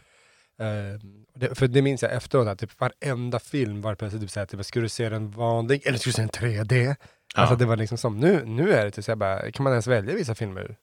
Eh, 0.60 1.00
det, 1.42 1.56
för 1.56 1.68
det 1.68 1.82
minns 1.82 2.02
jag 2.04 2.14
efteråt, 2.14 2.48
att 2.48 2.60
typ 2.60 2.80
varenda 2.80 3.40
film 3.40 3.82
var 3.82 3.96
plötsligt 3.96 4.22
typ 4.22 4.32
såhär, 4.32 4.46
typ, 4.48 4.66
ska 4.66 4.80
du 4.80 4.90
se 4.90 5.06
en 5.06 5.32
vanlig 5.32 5.82
eller 5.88 5.98
ska 5.98 6.08
du 6.08 6.14
se 6.14 6.22
en 6.22 6.30
3D? 6.30 6.96
Alltså 7.36 7.54
Ja. 7.54 7.58
det 7.58 7.66
var 7.66 7.76
liksom 7.78 7.98
som, 7.98 8.20
nu, 8.20 8.46
nu 8.46 8.74
är 8.74 8.86
det 8.86 8.92
typ 8.92 9.06
såhär 9.06 9.16
bara, 9.16 9.52
kan 9.52 9.64
man 9.64 9.74
ens 9.74 9.88
välja 9.88 10.16
vissa 10.16 10.36
filmer? 10.36 10.62
ur 10.62 10.76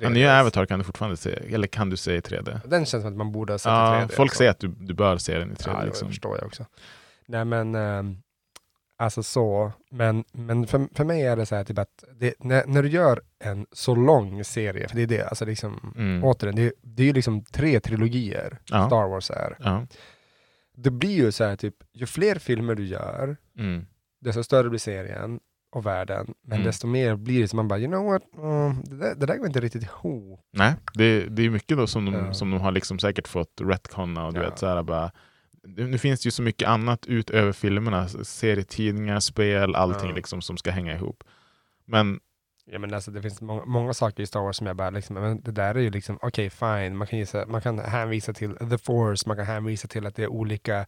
Ja, 0.00 0.08
3D? 0.08 0.12
nya 0.12 0.40
Avatar 0.40 0.66
kan 0.66 0.78
du 0.78 0.84
fortfarande 0.84 1.16
se, 1.16 1.30
eller 1.54 1.66
kan 1.66 1.90
du 1.90 1.96
se 1.96 2.14
i 2.14 2.20
3D? 2.20 2.60
Den 2.68 2.86
känns 2.86 3.02
som 3.02 3.10
att 3.12 3.16
man 3.16 3.32
borde 3.32 3.52
ha 3.52 3.58
sett 3.58 3.66
i 3.66 3.70
Ja, 3.70 4.06
3D. 4.08 4.14
folk 4.14 4.34
säger 4.34 4.50
att 4.50 4.58
du, 4.60 4.68
du 4.68 4.94
bör 4.94 5.18
se 5.18 5.38
den 5.38 5.50
i 5.52 5.54
3D. 5.54 5.70
Ja, 5.78 5.84
liksom. 5.84 6.08
det 6.08 6.12
förstår 6.12 6.36
jag 6.38 6.46
också. 6.46 6.66
Nej 7.26 7.44
men, 7.44 7.74
ehm, 7.74 8.16
alltså 8.98 9.22
så, 9.22 9.72
men, 9.90 10.24
men 10.32 10.66
för, 10.66 10.88
för 10.94 11.04
mig 11.04 11.22
är 11.22 11.36
det 11.36 11.46
så 11.46 11.54
här 11.56 11.64
typ 11.64 11.78
att 11.78 12.04
det, 12.20 12.34
när, 12.38 12.66
när 12.66 12.82
du 12.82 12.88
gör 12.88 13.20
en 13.44 13.66
så 13.72 13.94
lång 13.94 14.44
serie, 14.44 14.88
för 14.88 14.96
det 14.96 15.02
är 15.02 15.06
det, 15.06 15.26
alltså 15.28 15.44
liksom, 15.44 15.94
Mm. 15.96 16.24
återigen, 16.24 16.56
det, 16.56 16.72
det 16.82 17.02
är 17.02 17.06
ju 17.06 17.12
liksom 17.12 17.44
tre 17.44 17.80
trilogier 17.80 18.58
Ja. 18.70 18.86
Star 18.86 19.08
Wars 19.08 19.30
är. 19.30 19.56
Ja. 19.60 19.86
Det 20.76 20.90
blir 20.90 21.16
ju 21.16 21.32
så 21.32 21.44
här 21.44 21.56
typ, 21.56 21.74
ju 21.92 22.06
fler 22.06 22.38
filmer 22.38 22.74
du 22.74 22.86
gör, 22.86 23.36
Mm. 23.58 23.86
desto 24.20 24.42
större 24.42 24.68
blir 24.68 24.78
serien 24.80 25.40
och 25.72 25.86
världen, 25.86 26.34
men 26.42 26.56
Mm. 26.56 26.66
desto 26.66 26.86
mer 26.86 27.16
blir 27.16 27.40
det 27.42 27.48
som 27.48 27.56
man 27.56 27.68
bara, 27.68 27.78
you 27.78 27.88
know 27.88 28.04
what, 28.04 28.22
mm, 28.38 28.82
det, 28.84 28.96
där, 28.96 29.14
det 29.14 29.26
där 29.26 29.36
går 29.36 29.46
inte 29.46 29.60
riktigt 29.60 29.82
ihop. 29.82 30.40
Nej, 30.52 30.74
det, 30.94 31.24
det 31.28 31.42
är 31.42 31.50
mycket 31.50 31.76
då 31.76 31.86
som 31.86 32.04
de, 32.04 32.14
Ja. 32.14 32.32
som 32.32 32.50
de 32.50 32.60
har 32.60 32.72
liksom 32.72 32.98
säkert 32.98 33.28
fått 33.28 33.60
retconna 33.60 34.26
och 34.26 34.34
du 34.34 34.40
Ja. 34.40 34.48
vet 34.50 34.58
så 34.58 34.66
här 34.66 34.82
bara 34.82 35.10
nu 35.62 35.98
finns 35.98 36.20
det 36.20 36.26
ju 36.26 36.30
så 36.30 36.42
mycket 36.42 36.68
annat 36.68 37.06
utöver 37.06 37.52
filmerna, 37.52 38.08
serietidningar, 38.08 39.20
spel, 39.20 39.74
allting 39.74 40.08
Ja. 40.10 40.14
liksom 40.16 40.42
som 40.42 40.56
ska 40.56 40.70
hänga 40.70 40.94
ihop. 40.94 41.24
Men 41.84 42.20
Ja 42.70 42.78
men 42.78 42.94
alltså 42.94 43.10
det 43.10 43.22
finns 43.22 43.40
många, 43.40 43.64
många 43.64 43.94
saker 43.94 44.22
i 44.22 44.26
Star 44.26 44.40
Wars 44.40 44.56
som 44.56 44.66
jag 44.66 44.76
bara 44.76 44.90
liksom, 44.90 45.14
men 45.16 45.40
det 45.40 45.52
där 45.52 45.74
är 45.74 45.78
ju 45.80 45.90
liksom, 45.90 46.18
okej 46.22 46.50
fine, 46.50 46.96
man 46.96 47.06
kan, 47.06 47.18
gissa, 47.18 47.46
man 47.46 47.60
kan 47.60 47.78
hänvisa 47.78 48.32
till 48.32 48.54
the 48.70 48.78
force, 48.78 49.28
man 49.28 49.36
kan 49.36 49.46
hänvisa 49.46 49.88
till 49.88 50.06
att 50.06 50.14
det 50.16 50.22
är 50.22 50.28
olika 50.28 50.86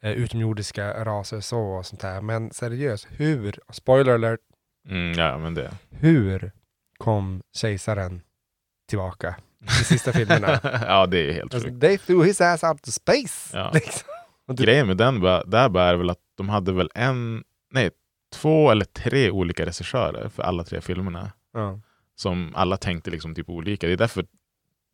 eh, 0.00 0.12
utomjordiska 0.12 1.04
raser 1.04 1.40
så 1.40 1.60
och 1.60 1.86
sånt 1.86 2.00
där. 2.00 2.20
Men 2.20 2.50
seriöst, 2.50 3.06
hur, 3.10 3.58
spoiler 3.72 4.14
alert, 4.14 4.40
mm, 4.88 5.12
ja, 5.12 5.38
men 5.38 5.54
det. 5.54 5.70
hur 5.90 6.52
kom 6.98 7.42
kejsaren 7.52 8.22
tillbaka 8.88 9.36
i 9.66 9.84
sista 9.84 10.12
filmerna? 10.12 10.60
ja, 10.86 11.06
det 11.06 11.18
är 11.28 11.32
helt 11.32 11.54
Alltså, 11.54 11.68
sjukt. 11.68 11.80
they 11.80 11.98
threw 11.98 12.26
his 12.26 12.40
ass 12.40 12.64
out 12.64 12.82
to 12.82 12.90
space! 12.90 13.56
Ja. 13.58 13.70
Liksom. 13.74 14.08
Grejen 14.56 14.86
med 14.86 14.96
den 14.96 15.20
där 15.46 15.68
bara 15.68 15.84
är 15.84 15.94
väl 15.94 16.10
att 16.10 16.18
de 16.36 16.48
hade 16.48 16.72
väl 16.72 16.90
en, 16.94 17.44
nej, 17.70 17.90
två 18.34 18.70
eller 18.70 18.84
tre 18.84 19.30
olika 19.30 19.66
regissörer 19.66 20.28
för 20.28 20.42
alla 20.42 20.64
tre 20.64 20.80
filmerna. 20.80 21.32
Ja. 21.52 21.80
som 22.16 22.52
alla 22.54 22.76
tänkte 22.76 23.10
liksom 23.10 23.34
typ 23.34 23.48
olika. 23.50 23.86
Det 23.86 23.92
är 23.92 23.96
därför 23.96 24.26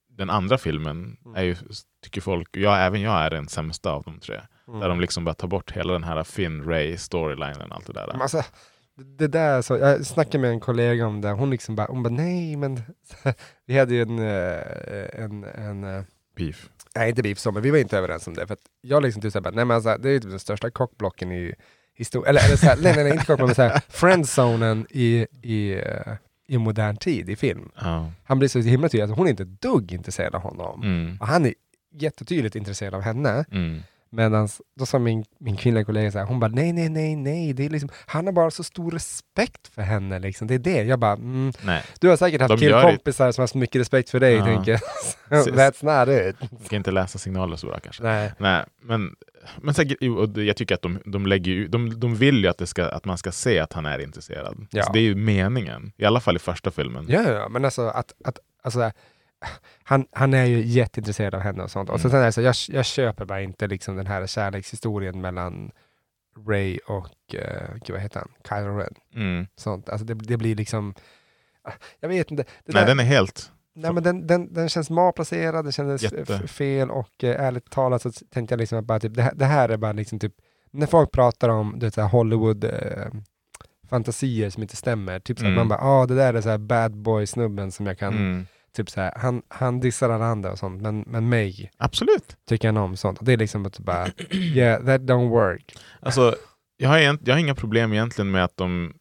den 0.09 0.31
andra 0.31 0.59
filmen 0.59 1.17
Mm. 1.25 1.37
är 1.37 1.43
ju, 1.43 1.57
tycker 2.03 2.21
folk, 2.21 2.57
jag, 2.57 2.87
även 2.87 3.01
jag 3.01 3.13
är 3.21 3.31
den 3.31 3.49
sämsta 3.49 3.91
av 3.91 4.03
de 4.03 4.19
tre. 4.21 4.41
Mm. 4.69 4.81
Där 4.81 4.89
de 4.89 5.01
liksom 5.01 5.25
bara 5.25 5.35
tar 5.35 5.49
bort 5.49 5.71
hela 5.73 5.93
den 5.93 6.05
här 6.05 6.23
Finn 6.25 6.65
Ray 6.65 6.97
storylinen 6.97 7.71
och 7.71 7.77
allt 7.77 7.87
det 7.87 7.93
där. 7.93 8.07
Men 8.07 8.23
Alltså, 8.23 8.43
det 9.05 9.29
där, 9.29 9.63
så, 9.63 9.77
jag 9.77 10.07
snackade 10.07 10.39
med 10.39 10.51
en 10.51 10.61
kollega 10.61 11.07
om 11.07 11.21
det, 11.21 11.31
hon 11.31 11.51
liksom 11.51 11.77
bara, 11.77 11.87
hon 11.87 12.03
bara 12.03 12.15
nej 12.15 12.57
men 12.57 12.83
vi 13.67 13.79
hade 13.79 13.95
ju 13.95 14.03
en, 14.03 14.19
eh, 14.19 15.25
en, 15.25 15.45
en 15.45 15.85
eh, 15.85 16.03
Beef. 16.37 16.69
nej 16.95 17.09
inte 17.09 17.23
beef 17.23 17.39
så, 17.39 17.53
men 17.53 17.63
vi 17.63 17.71
var 17.71 17.79
inte 17.79 17.99
överens 17.99 18.27
om 18.27 18.35
det. 18.35 18.47
För 18.47 18.57
jag 18.81 19.03
liksom 19.03 19.23
typ 19.23 19.33
såhär, 19.33 19.53
nej 19.53 19.65
men 19.65 19.75
alltså, 19.75 19.97
det 19.99 20.11
är 20.11 20.21
typ 20.21 20.31
den 20.31 20.41
största 20.41 20.71
kockblocken 20.71 21.33
i 21.33 21.55
historien, 21.95 22.31
eller, 22.31 22.47
eller 22.47 22.57
såhär, 22.57 22.77
nej, 22.77 22.93
nej 22.95 23.05
nej 23.05 23.13
inte 23.13 23.27
kockblocken, 23.27 23.47
men 23.47 23.55
såhär, 23.55 23.83
friendzonen 23.89 24.87
i, 24.91 25.27
i, 25.43 25.73
eh, 25.73 26.13
i 26.49 26.59
modern 26.59 26.97
tid 26.97 27.31
i 27.31 27.37
film. 27.37 27.71
Ja. 27.81 28.13
Han 28.25 28.39
blir 28.39 28.49
så 28.49 28.59
himla 28.59 28.89
tydlig, 28.89 29.03
alltså, 29.03 29.17
hon 29.17 29.27
är 29.27 29.31
inte 29.31 29.43
ett 29.43 29.63
dugg 29.63 29.93
intresserad 29.93 30.35
av 30.35 30.41
honom. 30.41 30.83
Mm. 30.83 31.19
Och 31.21 31.27
han 31.27 31.47
är 31.47 31.55
jättetydligt 31.93 32.57
intresserad 32.57 32.95
av 32.95 33.01
henne. 33.01 33.45
Mm. 33.53 33.83
Medan 34.13 34.49
då 34.79 34.87
sa 34.87 34.99
min, 34.99 35.25
min 35.39 35.57
kvinnliga 35.57 35.85
kollega 35.85 36.13
så 36.13 36.19
här, 36.19 36.27
hon 36.27 36.41
bara 36.41 36.51
nej, 36.51 36.73
nej, 36.73 36.89
nej, 36.89 37.17
nej, 37.17 37.53
det 37.53 37.65
är 37.65 37.71
liksom, 37.71 37.89
han 38.07 38.27
har 38.27 38.33
bara 38.33 38.51
så 38.51 38.65
stor 38.65 38.91
respekt 38.91 39.69
för 39.75 39.83
henne 39.83 40.19
liksom. 40.19 40.47
Det 40.47 40.55
är 40.55 40.59
det. 40.59 40.83
Jag 40.83 40.99
bara, 40.99 41.13
mm, 41.13 41.53
du 42.01 42.09
har 42.09 42.17
säkert 42.17 42.41
haft 42.41 42.59
killkompisar 42.59 43.33
som 43.33 43.43
har 43.43 43.47
så 43.47 43.59
mycket 43.59 43.81
respekt 43.81 44.11
för 44.11 44.21
dig, 44.21 44.35
Ja. 44.35 44.45
tänker 44.45 44.71
jag. 44.73 44.81
That's 45.31 45.85
not 45.85 46.09
it. 46.43 46.69
kan 46.71 46.77
inte 46.77 46.91
läsa 46.91 47.19
signaler 47.19 47.57
så 47.57 47.67
bra 47.67 47.79
kanske. 47.81 48.03
Nej. 48.03 48.33
Nej, 48.39 48.65
men, 48.83 49.15
men 49.61 49.75
säkert, 49.75 49.99
jag 50.37 50.57
tycker 50.57 50.75
att 50.75 50.83
de, 50.83 50.99
de 51.05 51.27
lägger 51.27 51.69
de, 51.69 52.01
de 52.01 52.15
vill 52.15 52.45
ju 52.45 52.49
att, 52.49 52.59
det 52.59 52.67
ska, 52.67 52.85
att 52.85 53.05
man 53.05 53.19
ska 53.19 53.33
se 53.33 53.59
att 53.59 53.73
han 53.73 53.87
är 53.87 53.99
intresserad. 53.99 54.67
Ja. 54.71 54.83
Så 54.83 54.93
det 54.93 54.99
är 54.99 55.03
ju 55.03 55.15
meningen, 55.15 55.93
i 55.97 56.05
alla 56.05 56.21
fall 56.21 56.37
i 56.37 56.39
första 56.39 56.71
filmen. 56.71 57.07
Ja, 57.09 57.23
ja, 57.23 57.31
ja, 57.31 57.49
men 57.49 57.65
alltså 57.65 57.83
att, 57.89 58.13
att 58.25 58.39
alltså, 58.63 58.91
han, 59.83 60.07
han 60.13 60.35
är 60.35 60.45
ju 60.45 60.61
jätteintresserad 60.61 61.35
av 61.35 61.41
henne 61.41 61.63
och 61.63 61.71
sånt. 61.71 61.91
Och 61.91 62.01
så 62.01 62.09
Mm. 62.09 62.11
sen 62.13 62.21
är 62.21 62.27
det 62.27 62.33
så, 62.33 62.41
jag, 62.73 62.77
jag 62.79 62.85
köper 62.87 63.25
bara 63.25 63.41
inte 63.43 63.67
liksom 63.67 63.97
den 63.97 64.07
här 64.07 64.27
kärlekshistorien 64.27 65.21
mellan 65.21 65.71
Ray 66.49 66.79
och, 66.79 67.09
uh, 67.35 67.75
gud 67.75 67.91
vad 67.91 68.01
heter 68.01 68.21
han, 68.21 68.29
Kylo 68.49 68.77
Ren. 68.79 68.95
Mm. 69.15 69.47
Sånt. 69.57 69.89
Alltså 69.89 70.05
det, 70.07 70.15
det 70.15 70.37
blir 70.37 70.55
liksom, 70.55 70.95
ah, 71.63 71.73
jag 72.01 72.09
vet 72.09 72.31
inte. 72.31 72.43
Det 72.43 72.73
Nej, 72.73 72.83
där- 72.83 72.87
den 72.89 73.01
är 73.01 73.05
helt... 73.05 73.53
Nej, 73.75 73.93
men 73.93 74.03
den, 74.03 74.27
den, 74.27 74.53
den 74.55 74.69
känns 74.69 74.91
malplacerad, 74.91 75.65
den 75.65 75.73
kändes 75.73 76.03
Jätte. 76.03 76.49
fel 76.49 76.91
och 76.91 77.25
eh, 77.25 77.45
ärligt 77.45 77.71
talat 77.71 78.03
så 78.03 78.11
tänkte 78.13 78.53
jag 78.53 78.59
liksom 78.59 78.79
att 78.79 78.85
bara, 78.85 79.01
typ, 79.01 79.15
det, 79.15 79.23
här, 79.23 79.33
det 79.35 79.45
här 79.45 79.69
är 79.69 79.77
bara 79.77 79.93
liksom 79.93 80.19
typ, 80.19 80.35
när 80.71 80.87
folk 80.87 81.13
pratar 81.13 81.49
om 81.49 81.79
du 81.79 81.87
vet, 81.87 81.95
så 81.95 82.01
här 82.01 82.09
Hollywood 82.09 82.65
eh, 82.65 82.71
fantasier 83.89 84.51
som 84.51 84.63
inte 84.63 84.77
stämmer, 84.77 85.21
typ 85.21 85.39
så 85.39 85.45
att 85.45 85.47
Mm. 85.47 85.57
man 85.57 85.69
bara, 85.69 85.81
ah 85.81 86.07
det 86.07 86.15
där 86.15 86.35
är 86.35 86.41
så 86.41 86.49
här 86.49 86.59
bad 86.59 86.97
boy 86.97 87.27
snubben 87.27 87.73
som 87.73 87.87
jag 87.87 87.99
kan, 87.99 88.13
Mm. 88.15 88.47
Typ 88.73 88.91
så 88.91 89.01
här, 89.01 89.13
han, 89.17 89.43
han 89.49 89.81
dissar 89.81 90.11
alla 90.11 90.25
andra 90.25 90.53
och 90.53 90.59
sånt, 90.59 90.83
men, 90.83 91.05
men 91.07 91.29
mig 91.29 91.71
Absolut. 91.77 92.37
tycker 92.49 92.69
han 92.69 92.77
om 92.77 92.97
sånt. 92.97 93.19
Och 93.19 93.25
det 93.25 93.33
är 93.33 93.37
liksom 93.37 93.67
att 93.67 93.79
bara, 93.79 94.09
yeah 94.31 94.85
that 94.85 95.01
don't 95.01 95.29
work. 95.29 95.77
Alltså, 96.01 96.37
jag, 96.77 96.89
har 96.89 96.99
egent, 96.99 97.21
jag 97.25 97.35
har 97.35 97.41
inga 97.41 97.55
problem 97.55 97.93
egentligen 97.93 98.31
med 98.31 98.45
att 98.45 98.57
de, 98.57 98.95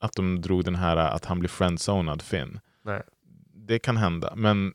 att 0.00 0.12
de 0.12 0.40
drog 0.40 0.64
den 0.64 0.74
här 0.74 0.96
att 0.96 1.24
han 1.24 1.38
blir 1.38 1.48
friendzonad 1.48 2.22
Finn. 2.22 2.60
Nej. 2.84 3.02
Det 3.54 3.78
kan 3.78 3.96
hända, 3.96 4.32
men 4.36 4.72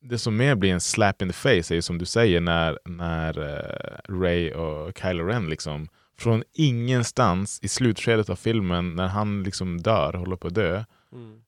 det 0.00 0.18
som 0.18 0.36
mer 0.36 0.54
blir 0.54 0.72
en 0.72 0.80
slap 0.80 1.22
in 1.22 1.28
the 1.28 1.34
face 1.34 1.74
är 1.74 1.74
ju 1.74 1.82
som 1.82 1.98
du 1.98 2.04
säger 2.04 2.40
när, 2.40 2.78
när 2.84 3.38
eh, 3.38 4.14
Ray 4.20 4.52
och 4.52 4.98
Kylo 4.98 5.24
Ren 5.24 5.46
liksom 5.46 5.88
från 6.18 6.42
ingenstans 6.52 7.58
i 7.62 7.68
slutskedet 7.68 8.30
av 8.30 8.36
filmen 8.36 8.94
när 8.94 9.06
han 9.06 9.42
liksom 9.42 9.80
dör, 9.80 10.12
håller 10.12 10.36
på 10.36 10.48
att 10.48 10.54
dö, 10.54 10.84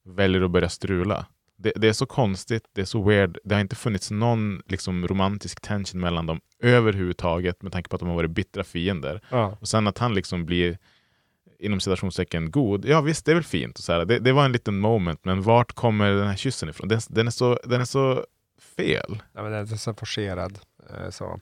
väljer 0.04 0.42
att 0.42 0.50
börja 0.50 0.68
strula. 0.68 1.26
Det, 1.62 1.72
det 1.76 1.88
är 1.88 1.92
så 1.92 2.06
konstigt, 2.06 2.62
det 2.74 2.80
är 2.80 2.84
så 2.84 3.02
weird. 3.02 3.38
Det 3.44 3.54
har 3.54 3.60
inte 3.60 3.76
funnits 3.76 4.10
någon 4.10 4.62
liksom, 4.68 5.06
romantisk 5.08 5.60
tension 5.60 6.00
mellan 6.00 6.26
dem 6.26 6.40
överhuvudtaget 6.62 7.62
med 7.62 7.72
tanke 7.72 7.88
på 7.88 7.96
att 7.96 8.00
de 8.00 8.08
har 8.08 8.16
varit 8.16 8.30
bittra 8.30 8.64
fiender. 8.64 9.20
Ja. 9.30 9.56
Och 9.60 9.68
sen 9.68 9.86
att 9.86 9.98
han 9.98 10.14
liksom 10.14 10.44
blir 10.46 10.78
inom 11.58 11.80
citationstecken 11.80 12.50
god, 12.50 12.84
ja 12.84 13.00
visst 13.00 13.24
det 13.24 13.30
är 13.32 13.34
väl 13.34 13.44
fint. 13.44 13.78
Och 13.78 13.84
så 13.84 13.92
här, 13.92 14.04
det, 14.04 14.18
det 14.18 14.32
var 14.32 14.44
en 14.44 14.52
liten 14.52 14.78
moment, 14.80 15.24
men 15.24 15.42
vart 15.42 15.72
kommer 15.72 16.10
den 16.12 16.26
här 16.28 16.36
kyssen 16.36 16.68
ifrån? 16.68 16.88
Den, 16.88 17.00
den, 17.08 17.26
är, 17.26 17.30
så, 17.30 17.58
den 17.64 17.80
är 17.80 17.84
så 17.84 18.24
fel. 18.76 19.22
Ja, 19.34 19.42
men 19.42 19.52
den 19.52 19.60
är 19.60 19.66
så 19.76 19.94
forcerad. 19.94 20.58
eh, 20.90 21.10
Så. 21.10 21.40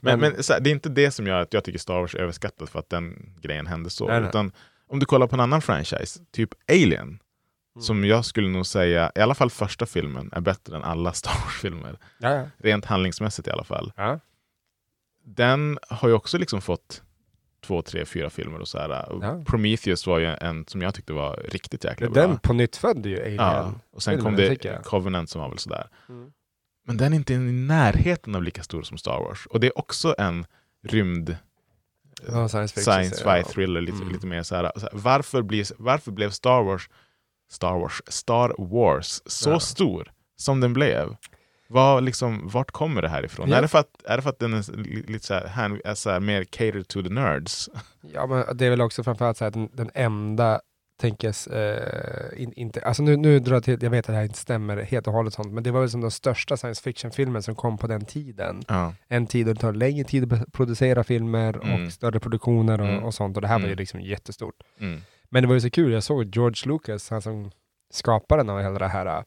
Men, 0.00 0.20
Men- 0.20 0.32
men 0.32 0.42
här, 0.50 0.60
det 0.60 0.70
är 0.70 0.72
inte 0.72 0.88
det 0.88 1.10
som 1.10 1.26
gör 1.26 1.40
att 1.40 1.52
jag 1.54 1.64
tycker 1.64 1.78
Star 1.78 2.00
Wars 2.00 2.14
är 2.14 2.18
överskattat 2.18 2.70
för 2.70 2.78
att 2.78 2.90
den 2.90 3.34
grejen 3.40 3.66
hände 3.66 3.90
så. 3.90 4.08
Nej, 4.08 4.20
nej. 4.20 4.28
Utan 4.28 4.52
om 4.88 4.98
du 4.98 5.06
kollar 5.06 5.26
på 5.26 5.36
en 5.36 5.40
annan 5.40 5.62
franchise, 5.62 6.20
typ 6.32 6.50
Alien, 6.70 7.18
Mm. 7.76 7.82
som 7.82 8.04
jag 8.04 8.24
skulle 8.24 8.48
nog 8.48 8.66
säga, 8.66 9.12
i 9.14 9.20
alla 9.20 9.34
fall 9.34 9.50
första 9.50 9.86
filmen, 9.86 10.30
är 10.32 10.40
bättre 10.40 10.76
än 10.76 10.84
alla 10.84 11.12
Star 11.12 11.30
Wars-filmer. 11.44 11.98
Ja. 12.18 12.46
Rent 12.58 12.84
handlingsmässigt 12.84 13.48
i 13.48 13.50
alla 13.50 13.64
fall. 13.64 13.92
ja. 13.96 14.20
Den 15.28 15.78
har 15.88 16.08
ju 16.08 16.14
också 16.14 16.38
liksom 16.38 16.60
fått 16.60 17.02
två, 17.64 17.82
tre, 17.82 18.04
fyra 18.04 18.30
filmer 18.30 18.58
och 18.60 18.68
så 18.68 18.78
här. 18.78 18.88
Ja. 19.20 19.42
Prometheus 19.46 20.06
var 20.06 20.18
ju 20.18 20.26
en 20.26 20.64
som 20.66 20.82
jag 20.82 20.94
tyckte 20.94 21.12
var 21.12 21.36
riktigt 21.48 21.84
jäkla 21.84 22.08
bra. 22.10 22.22
Den 22.22 22.38
på 22.38 22.52
nytt 22.52 22.76
födde 22.76 23.08
ju 23.08 23.20
Alien. 23.20 23.34
ja. 23.36 23.72
Och 23.92 24.02
sen 24.02 24.22
kom 24.22 24.36
det. 24.36 24.82
Covenant 24.84 25.30
som 25.30 25.40
var 25.40 25.48
väl 25.48 25.58
sådär. 25.58 25.88
Mm. 26.08 26.32
Men 26.86 26.96
den 26.96 27.12
är 27.12 27.16
inte 27.16 27.34
i 27.34 27.38
närheten 27.38 28.34
av 28.34 28.42
lika 28.42 28.62
stor 28.62 28.82
som 28.82 28.98
Star 28.98 29.18
Wars. 29.18 29.46
Och 29.46 29.60
det 29.60 29.66
är 29.66 29.78
också 29.78 30.14
en 30.18 30.46
rymd 30.88 31.36
Ja, 32.28 32.48
science 32.48 32.80
science 32.82 33.24
fi 33.44 33.52
thriller, 33.52 33.80
lite, 33.80 33.96
Mm. 33.96 34.12
lite 34.12 34.26
mer 34.26 34.42
så 34.42 34.56
här. 34.56 34.72
Så 34.76 34.80
här, 34.80 34.90
varför, 34.92 35.42
blir, 35.42 35.66
varför 35.78 36.12
blev 36.12 36.30
Star 36.30 36.62
Wars 36.62 36.88
Star 37.50 37.78
Wars, 37.78 38.02
Star 38.06 38.54
Wars 38.58 39.22
så 39.26 39.50
Ja. 39.50 39.60
stor 39.60 40.12
som 40.36 40.60
den 40.60 40.72
blev? 40.72 41.16
Vad, 41.68 42.04
liksom, 42.04 42.48
vart 42.48 42.70
kommer 42.70 43.02
det 43.02 43.08
här 43.08 43.24
ifrån? 43.24 43.48
Ja. 43.50 43.56
Är, 43.56 43.62
det 43.62 43.68
för 43.68 43.78
att, 43.78 44.02
är 44.04 44.16
det 44.16 44.22
för 44.22 44.30
att 44.30 44.38
den 44.38 44.54
är 44.54 44.76
li- 44.76 45.04
lite 45.08 45.26
så 45.26 45.34
här, 45.34 45.80
är 45.84 45.94
så 45.94 46.10
här 46.10 46.20
mer 46.20 46.44
catered 46.44 46.88
to 46.88 47.02
the 47.02 47.08
nerds? 47.08 47.68
Ja, 48.14 48.26
men 48.26 48.56
det 48.56 48.66
är 48.66 48.70
väl 48.70 48.80
också 48.80 49.04
framförallt 49.04 49.36
så 49.36 49.44
här, 49.44 49.50
den, 49.50 49.68
den 49.72 49.90
enda 49.94 50.60
tänkas, 51.00 51.46
eh, 51.46 52.42
in, 52.42 52.52
inte, 52.52 52.80
alltså 52.80 53.02
nu, 53.02 53.16
nu 53.16 53.38
drar 53.38 53.54
jag 53.54 53.64
till, 53.64 53.82
jag 53.82 53.90
vet 53.90 53.98
att 54.04 54.06
det 54.06 54.12
här 54.16 54.22
inte 54.22 54.38
stämmer 54.38 54.76
helt 54.76 55.06
och 55.06 55.12
hållet 55.12 55.34
sånt, 55.34 55.52
men 55.52 55.62
det 55.62 55.70
var 55.70 55.80
väl 55.80 55.90
som 55.90 56.00
den 56.00 56.10
största 56.10 56.56
science 56.56 56.82
fiction-filmen 56.82 57.42
som 57.42 57.54
kom 57.54 57.78
på 57.78 57.86
den 57.86 58.04
tiden. 58.04 58.62
Ja. 58.68 58.94
En 59.08 59.26
tid 59.26 59.46
då 59.46 59.52
det 59.52 59.60
tar 59.60 59.72
längre 59.72 60.04
tid 60.04 60.32
att 60.32 60.52
producera 60.52 61.04
filmer 61.04 61.60
Mm. 61.62 61.84
och 61.86 61.92
större 61.92 62.20
produktioner 62.20 62.80
och, 62.80 62.86
Mm. 62.88 63.04
och 63.04 63.14
sånt, 63.14 63.36
och 63.36 63.42
det 63.42 63.48
här 63.48 63.54
var 63.54 63.60
ju 63.60 63.66
Mm. 63.66 63.78
liksom 63.78 64.00
jättestort. 64.00 64.54
Mm. 65.26 65.30
Men 65.30 65.42
det 65.42 65.46
var 65.48 65.54
ju 65.54 65.60
så 65.60 65.70
kul, 65.70 65.92
jag 65.92 66.02
såg 66.02 66.36
George 66.36 66.72
Lucas, 66.72 67.10
han 67.10 67.22
som 67.22 67.50
skaparen 67.90 68.50
av 68.50 68.60
hela 68.60 68.78
det 68.78 68.88
här, 68.88 69.06
äh, 69.06 69.22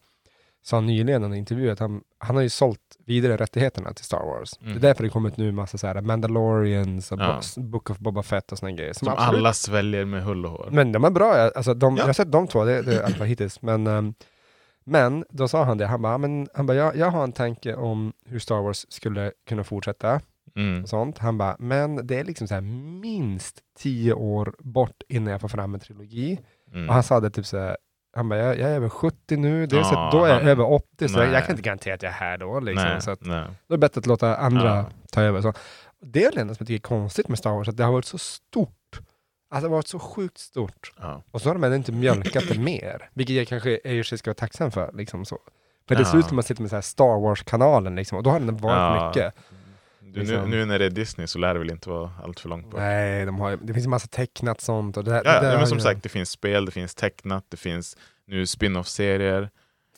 sa 0.61 0.81
nyligen 0.81 1.23
i 1.23 1.25
en 1.25 1.33
intervju 1.33 1.69
att 1.71 1.79
han, 1.79 2.01
han 2.17 2.35
har 2.35 2.43
ju 2.43 2.49
sålt 2.49 2.79
vidare 3.05 3.37
rättigheterna 3.37 3.93
till 3.93 4.05
Star 4.05 4.25
Wars. 4.25 4.53
Mm. 4.61 4.73
Det 4.73 4.77
är 4.79 4.81
därför 4.81 5.03
det 5.03 5.09
kommit 5.09 5.37
nu 5.37 5.51
massa 5.51 5.77
så 5.77 5.87
här 5.87 6.01
Mandalorians 6.01 7.11
och 7.11 7.19
Ja. 7.19 7.41
Bo- 7.55 7.61
Book 7.61 7.89
of 7.89 7.97
Boba 7.99 8.23
Fett 8.23 8.51
och 8.51 8.57
såna 8.57 8.71
grejer. 8.71 8.93
Som 8.93 9.07
absolut- 9.07 9.37
alla 9.39 9.53
sväljer 9.53 10.05
med 10.05 10.23
hull 10.23 10.45
och 10.45 10.51
hår. 10.51 10.69
Men 10.71 10.91
de 10.91 11.03
är 11.03 11.09
bra, 11.09 11.33
alltså, 11.55 11.73
de, 11.73 11.95
Ja. 11.95 12.01
jag 12.01 12.05
har 12.07 12.13
sett 12.13 12.31
de 12.31 12.47
två, 12.47 12.65
det, 12.65 12.81
det 12.81 12.95
är 12.95 13.03
allt 13.03 13.21
hittills. 13.21 13.61
Men, 13.61 13.87
ehm, 13.87 14.13
men 14.83 15.25
då 15.29 15.47
sa 15.47 15.63
han 15.63 15.77
det, 15.77 15.85
han 15.85 16.01
bara, 16.01 16.17
men, 16.17 16.47
han 16.53 16.65
bara 16.65 16.77
jag, 16.77 16.95
jag 16.95 17.11
har 17.11 17.23
en 17.23 17.31
tanke 17.31 17.75
om 17.75 18.13
hur 18.25 18.39
Star 18.39 18.61
Wars 18.61 18.85
skulle 18.89 19.31
kunna 19.49 19.63
fortsätta. 19.63 20.21
Mm. 20.55 20.83
Och 20.83 20.89
sånt. 20.89 21.17
Han 21.17 21.37
bara, 21.37 21.55
men 21.59 22.07
det 22.07 22.19
är 22.19 22.23
liksom 22.23 22.47
så 22.47 22.53
här 22.53 22.61
minst 23.01 23.59
tio 23.79 24.13
år 24.13 24.55
bort 24.59 25.01
innan 25.09 25.31
jag 25.31 25.41
får 25.41 25.47
fram 25.47 25.73
en 25.73 25.79
trilogi. 25.79 26.39
Mm. 26.73 26.87
Och 26.87 26.93
han 26.93 27.03
sa 27.03 27.19
det 27.19 27.29
typ 27.29 27.45
så 27.45 27.57
här, 27.57 27.77
han 28.15 28.29
bara, 28.29 28.39
jag, 28.39 28.59
jag 28.59 28.69
är 28.71 28.75
över 28.75 28.89
70 28.89 29.37
nu, 29.37 29.65
det 29.65 29.79
är 29.79 29.83
så 29.83 29.93
Ja, 29.93 30.09
då 30.11 30.23
är 30.25 30.29
jag 30.29 30.35
han- 30.39 30.47
över 30.47 30.71
80, 30.71 31.07
så 31.09 31.19
jag, 31.19 31.31
jag 31.31 31.45
kan 31.45 31.51
inte 31.55 31.61
garantera 31.61 31.93
att 31.93 32.03
jag 32.03 32.09
är 32.09 32.13
här 32.15 32.37
då. 32.37 32.59
Liksom. 32.59 32.87
nej, 32.89 33.01
Så 33.01 33.11
att, 33.11 33.25
nej. 33.25 33.43
då 33.67 33.73
är 33.73 33.77
det 33.77 33.81
bättre 33.81 33.99
att 33.99 34.05
låta 34.05 34.35
andra 34.37 34.75
Ja. 34.75 34.85
ta 35.11 35.21
över. 35.21 35.41
Så. 35.41 35.53
Det 36.01 36.23
är 36.25 36.31
det 36.31 36.41
enda 36.41 36.53
som 36.55 36.61
jag 36.63 36.67
tycker 36.67 36.85
är 36.95 36.99
konstigt 36.99 37.27
med 37.27 37.37
Star 37.37 37.51
Wars, 37.51 37.67
att 37.69 37.77
det 37.77 37.83
har 37.83 37.91
varit 37.91 38.05
så 38.05 38.17
stort. 38.17 38.99
Alltså 39.51 39.67
det 39.67 39.71
har 39.71 39.77
varit 39.77 39.87
så 39.87 39.99
sjukt 39.99 40.37
stort. 40.37 40.91
Ja. 41.01 41.23
Och 41.31 41.41
så 41.41 41.49
har 41.49 41.53
de 41.53 41.63
ändå 41.63 41.75
inte 41.75 41.91
mjölkat 41.91 42.43
det 42.51 42.59
mer, 42.59 43.09
vilket 43.13 43.35
jag 43.35 43.47
kanske 43.47 43.69
i 43.71 43.75
och 43.75 43.81
för 43.83 44.03
sig 44.03 44.17
ska 44.17 44.29
vara 44.29 44.35
tacksam 44.35 44.71
för. 44.71 44.91
Liksom 44.93 45.25
så. 45.25 45.37
För 45.87 45.95
det 45.95 46.05
ser 46.05 46.17
ut 46.17 46.25
som 46.25 46.29
att 46.29 46.35
man 46.35 46.43
sitter 46.43 46.61
med 46.61 46.69
så 46.71 46.81
Star 46.81 47.21
Wars-kanalen, 47.21 47.95
liksom, 47.95 48.17
och 48.17 48.23
då 48.23 48.29
har 48.29 48.39
den 48.39 48.57
varit 48.57 49.15
mycket. 49.15 49.33
Du, 50.13 50.19
nu, 50.19 50.25
Liksom. 50.25 50.49
nu 50.49 50.65
när 50.65 50.79
det 50.79 50.85
är 50.85 50.89
Disney 50.89 51.27
så 51.27 51.39
lär 51.39 51.53
det 51.53 51.59
väl 51.59 51.69
inte 51.69 51.89
vara 51.89 52.11
allt 52.23 52.39
för 52.39 52.49
långt 52.49 52.65
bort. 52.71 52.79
Nej, 52.79 53.25
de 53.25 53.39
har, 53.39 53.57
det 53.61 53.73
finns 53.73 53.85
en 53.85 53.89
massa 53.89 54.07
tecknat 54.07 54.61
sånt. 54.61 54.97
Och 54.97 55.03
det, 55.03 55.11
Ja, 55.25 55.41
det 55.41 55.51
ja, 55.51 55.57
men 55.57 55.67
som 55.67 55.77
ju- 55.77 55.83
sagt, 55.83 56.03
det 56.03 56.09
finns 56.09 56.29
spel, 56.29 56.65
det 56.65 56.71
finns 56.71 56.95
tecknat, 56.95 57.45
det 57.49 57.57
finns 57.57 57.97
nu 58.25 58.45
spin-off-serier, 58.47 59.49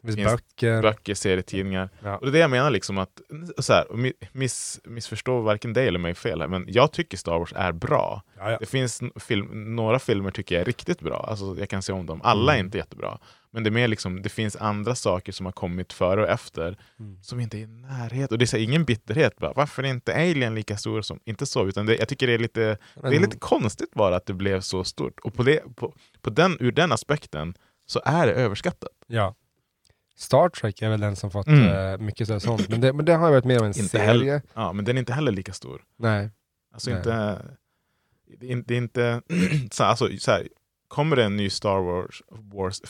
det 0.02 0.14
finns 0.14 0.32
böcker. 0.32 0.82
böcker, 0.82 1.14
serietidningar. 1.14 1.90
Ja. 2.04 2.18
Och 2.18 2.22
det 2.26 2.30
är 2.30 2.32
det 2.32 2.40
jag 2.40 2.50
menar, 2.50 2.70
liksom 2.70 2.98
att, 2.98 3.22
så 3.58 3.74
här, 3.74 3.86
miss, 4.32 4.80
missförstå 4.84 5.42
varken 5.42 5.74
dig 5.74 5.88
eller 5.88 6.00
mig 6.00 6.16
fel 6.16 6.42
här, 6.42 6.48
men 6.48 6.66
jag 6.68 6.92
tycker 6.92 7.18
Star 7.18 7.40
Wars 7.40 7.54
är 7.56 7.72
bra. 7.72 8.22
Ja, 8.38 8.52
ja. 8.52 8.58
Det 8.60 8.66
finns 8.66 9.02
film, 9.16 9.76
några 9.76 10.00
filmer 10.00 10.32
tycker 10.32 10.56
jag 10.56 10.62
är 10.62 10.66
riktigt 10.66 11.00
bra, 11.02 11.26
alltså 11.30 11.56
jag 11.60 11.70
kan 11.70 11.82
se 11.82 11.94
om 11.94 12.06
dem. 12.06 12.22
Alla 12.24 12.52
är 12.52 12.56
Mm. 12.56 12.66
inte 12.66 12.78
jättebra. 12.78 13.18
Men 13.54 13.64
det 13.64 13.70
är 13.70 13.72
mer 13.72 13.88
liksom, 13.88 14.22
det 14.22 14.30
finns 14.30 14.56
andra 14.56 14.96
saker 14.96 15.32
som 15.32 15.46
har 15.46 15.54
kommit 15.54 15.94
före 15.94 16.22
och 16.24 16.30
efter 16.30 16.78
Mm. 17.00 17.24
som 17.24 17.40
inte 17.40 17.58
är 17.58 17.62
i 17.62 17.68
närhet. 17.68 18.32
Och 18.32 18.38
det 18.38 18.54
är 18.54 18.58
här, 18.58 18.64
ingen 18.64 18.86
bitterhet 18.86 19.38
bara, 19.38 19.54
varför 19.54 19.84
är 19.84 19.88
inte 19.88 20.14
Alien 20.16 20.56
lika 20.56 20.78
stor 20.78 21.02
som, 21.02 21.20
inte 21.26 21.46
så, 21.46 21.68
utan 21.68 21.86
det, 21.86 21.96
jag 21.96 22.08
tycker 22.08 22.28
det 22.28 22.34
är 22.34 22.38
lite 22.40 22.78
det 23.02 23.16
är 23.16 23.20
lite 23.20 23.38
konstigt 23.38 23.92
bara 23.94 24.16
att 24.16 24.26
det 24.26 24.34
blev 24.34 24.62
så 24.62 24.84
stort. 24.84 25.20
Och 25.20 25.34
på 25.34 25.44
det, 25.44 25.76
på, 25.76 25.96
på 26.22 26.30
den, 26.30 26.58
ur 26.60 26.72
den 26.72 26.92
aspekten 26.92 27.54
så 27.86 28.02
är 28.06 28.28
det 28.28 28.34
överskattat. 28.34 28.90
Ja. 29.08 29.36
Star 30.16 30.50
Trek 30.50 30.82
är 30.82 30.90
väl 30.90 31.00
den 31.00 31.16
som 31.16 31.32
fått 31.32 31.48
Mm. 31.48 31.68
eh, 31.94 31.98
mycket 31.98 32.28
så- 32.28 32.40
sånt, 32.40 32.70
men 32.70 32.82
det, 32.82 32.94
men 32.94 33.06
det 33.06 33.14
har 33.14 33.28
ju 33.28 33.32
varit 33.34 33.46
mer 33.46 33.56
av 33.60 33.62
en 33.66 33.68
Inte 33.68 33.84
serie. 33.84 34.06
heller- 34.06 34.42
Ja, 34.54 34.74
men 34.74 34.86
den 34.86 34.98
är 34.98 35.00
inte 35.00 35.14
heller 35.14 35.32
lika 35.32 35.54
stor. 35.54 35.82
Nej. 35.98 36.30
Alltså 36.74 36.90
Nej. 36.90 36.98
inte... 37.00 37.42
Det 38.40 38.74
är, 38.74 38.78
inte... 38.78 39.22
så, 39.72 39.84
alltså, 39.84 40.10
så 40.20 40.32
här, 40.32 40.48
kommer 40.92 41.16
det 41.16 41.24
en 41.24 41.38
ny 41.38 41.50
Star 41.50 41.80
Wars, 41.80 42.22
Wars 42.30 42.82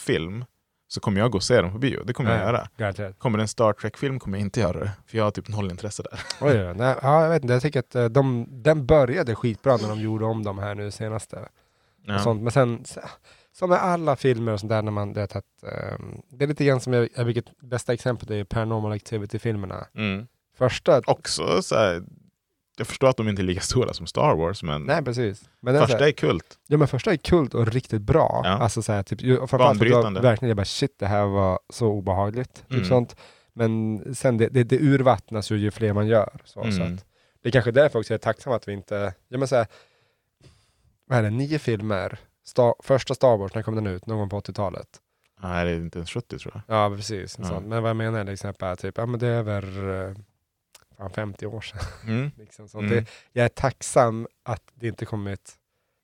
så 0.87 0.99
kommer 0.99 1.19
jag 1.21 1.31
gå 1.31 1.37
och 1.37 1.43
se 1.43 1.61
den 1.61 1.71
på 1.71 1.77
bio. 1.77 2.03
Det 2.03 2.13
kommer 2.13 2.29
jag 2.31 2.37
Nej, 2.37 2.45
göra. 2.47 2.67
Garanterat. 2.77 3.19
Kommer 3.19 3.37
det 3.37 3.43
en 3.43 3.47
Star 3.47 3.73
Trek-film 3.73 4.19
kommer 4.19 4.37
jag 4.37 4.45
inte 4.45 4.59
göra 4.59 4.79
det. 4.79 4.91
För 5.07 5.17
jag 5.17 5.23
har 5.23 5.31
typ 5.31 5.47
noll 5.47 5.71
intresse 5.71 6.03
där. 6.03 6.19
Oj, 6.41 6.67
oj, 6.67 6.73
nej, 6.75 6.95
ja, 7.01 7.23
jag 7.23 7.29
vet 7.29 7.41
inte, 7.43 7.53
jag 7.53 7.61
tycker 7.61 7.79
att 7.79 7.95
eh, 7.95 8.05
de, 8.05 8.47
den 8.49 8.85
började 8.85 9.35
skitbra 9.35 9.77
när 9.77 9.87
de 9.89 9.99
gjorde 10.01 10.25
om 10.25 10.43
de 10.43 10.57
här 10.59 10.75
nu 10.75 10.91
senaste. 10.91 11.49
Ja. 12.05 12.15
Och 12.15 12.21
sånt. 12.21 12.41
Men 12.43 12.51
sen, 12.51 12.85
så- 12.85 13.01
som 13.53 13.69
med 13.69 13.83
alla 13.83 14.15
filmer 14.15 14.51
och 14.53 14.59
sånt 14.59 14.69
där, 14.69 14.81
när 14.81 14.91
man, 14.91 15.13
det, 15.13 15.23
att, 15.35 15.63
ehm, 15.63 16.21
det 16.29 16.43
är 16.45 16.47
lite 16.47 16.65
grann 16.65 16.79
som, 16.79 16.93
jag, 16.93 17.09
jag 17.15 17.25
bästa 17.61 17.93
exempel 17.93 18.31
är 18.31 18.43
Paranormal 18.43 18.91
Activity-filmerna. 18.91 19.87
Mm. 19.95 20.27
Första, 20.57 21.01
Också 21.07 21.61
så 21.61 21.75
här, 21.75 22.03
jag 22.81 22.87
förstår 22.87 23.09
att 23.09 23.17
de 23.17 23.27
inte 23.29 23.41
är 23.41 23.43
lika 23.43 23.61
stora 23.61 23.93
som 23.93 24.07
Star 24.07 24.35
Wars, 24.35 24.63
men 24.63 24.83
Nej, 24.83 25.03
precis. 25.03 25.49
Men 25.59 25.73
den 25.73 25.83
är 25.83 25.85
så 25.87 25.91
första 25.91 26.03
här- 26.03 26.07
är 26.09 26.15
kult. 26.15 26.59
Ja 26.67 26.77
men 26.77 26.87
första 26.87 27.11
är 27.11 27.17
kult 27.17 27.53
och 27.53 27.67
riktigt 27.67 28.01
bra. 28.01 28.41
Ja. 28.43 28.49
Alltså 28.49 28.81
så 28.81 28.91
här, 28.93 29.03
typ, 29.03 29.49
Banbrytande. 29.51 30.17
jag 30.17 30.23
verkligen 30.23 30.47
jag 30.49 30.57
bara 30.57 30.65
shit 30.65 30.95
det 30.99 31.05
här 31.07 31.25
var 31.25 31.59
så 31.69 31.87
obehagligt. 31.87 32.53
Typ 32.53 32.71
Mm. 32.71 32.85
sånt. 32.85 33.15
Men 33.53 34.01
sen 34.15 34.37
det, 34.37 34.47
det, 34.47 34.63
det 34.63 34.77
urvattnas 34.79 35.51
ju 35.51 35.57
ju 35.57 35.71
fler 35.71 35.93
man 35.93 36.07
gör. 36.07 36.39
Så, 36.43 36.61
så 36.61 36.67
Mm. 36.67 36.93
att, 36.93 37.05
det 37.41 37.49
är 37.49 37.51
kanske 37.51 37.71
därför 37.71 37.99
också 37.99 38.13
jag 38.13 38.17
är 38.17 38.21
tacksam 38.23 38.53
att 38.53 38.67
vi 38.67 38.73
inte, 38.73 39.13
ja 39.29 39.37
men 39.37 39.47
så 39.47 39.55
här, 39.55 39.67
vad 41.07 41.17
är 41.19 41.23
det, 41.23 41.29
nio 41.29 41.59
filmer, 41.59 42.19
Star, 42.45 42.73
första 42.83 43.13
Star 43.15 43.37
Wars, 43.37 43.53
när 43.55 43.61
kom 43.63 43.75
den 43.75 43.87
ut? 43.87 44.05
Någon 44.05 44.17
gång 44.17 44.29
på 44.29 44.39
80-talet? 44.39 44.87
Nej, 45.43 45.65
det 45.65 45.71
är 45.71 45.75
inte 45.75 45.97
ens 45.99 46.09
70 46.11 46.37
tror 46.39 46.61
jag. 46.67 46.75
Ja 46.77 46.95
precis, 46.95 47.37
Ja. 47.41 47.59
men 47.59 47.81
vad 47.83 47.89
jag 47.89 47.97
menar 47.97 48.19
är 48.19 48.29
exempel, 48.29 48.77
typ, 48.77 48.97
ja 48.97 49.05
men 49.05 49.19
det 49.19 49.27
är 49.27 49.31
över 49.31 49.63
eh, 50.09 50.15
fan 51.01 51.11
50 51.11 51.45
år 51.45 51.61
sedan. 51.61 51.79
Mm. 52.07 52.31
Liksom. 52.37 52.67
Så 52.69 52.79
Mm. 52.79 52.89
det, 52.91 53.05
jag 53.33 53.45
är 53.45 53.49
tacksam 53.49 54.27
att 54.43 54.61
det 54.75 54.87
inte 54.87 55.05
kommit 55.05 55.57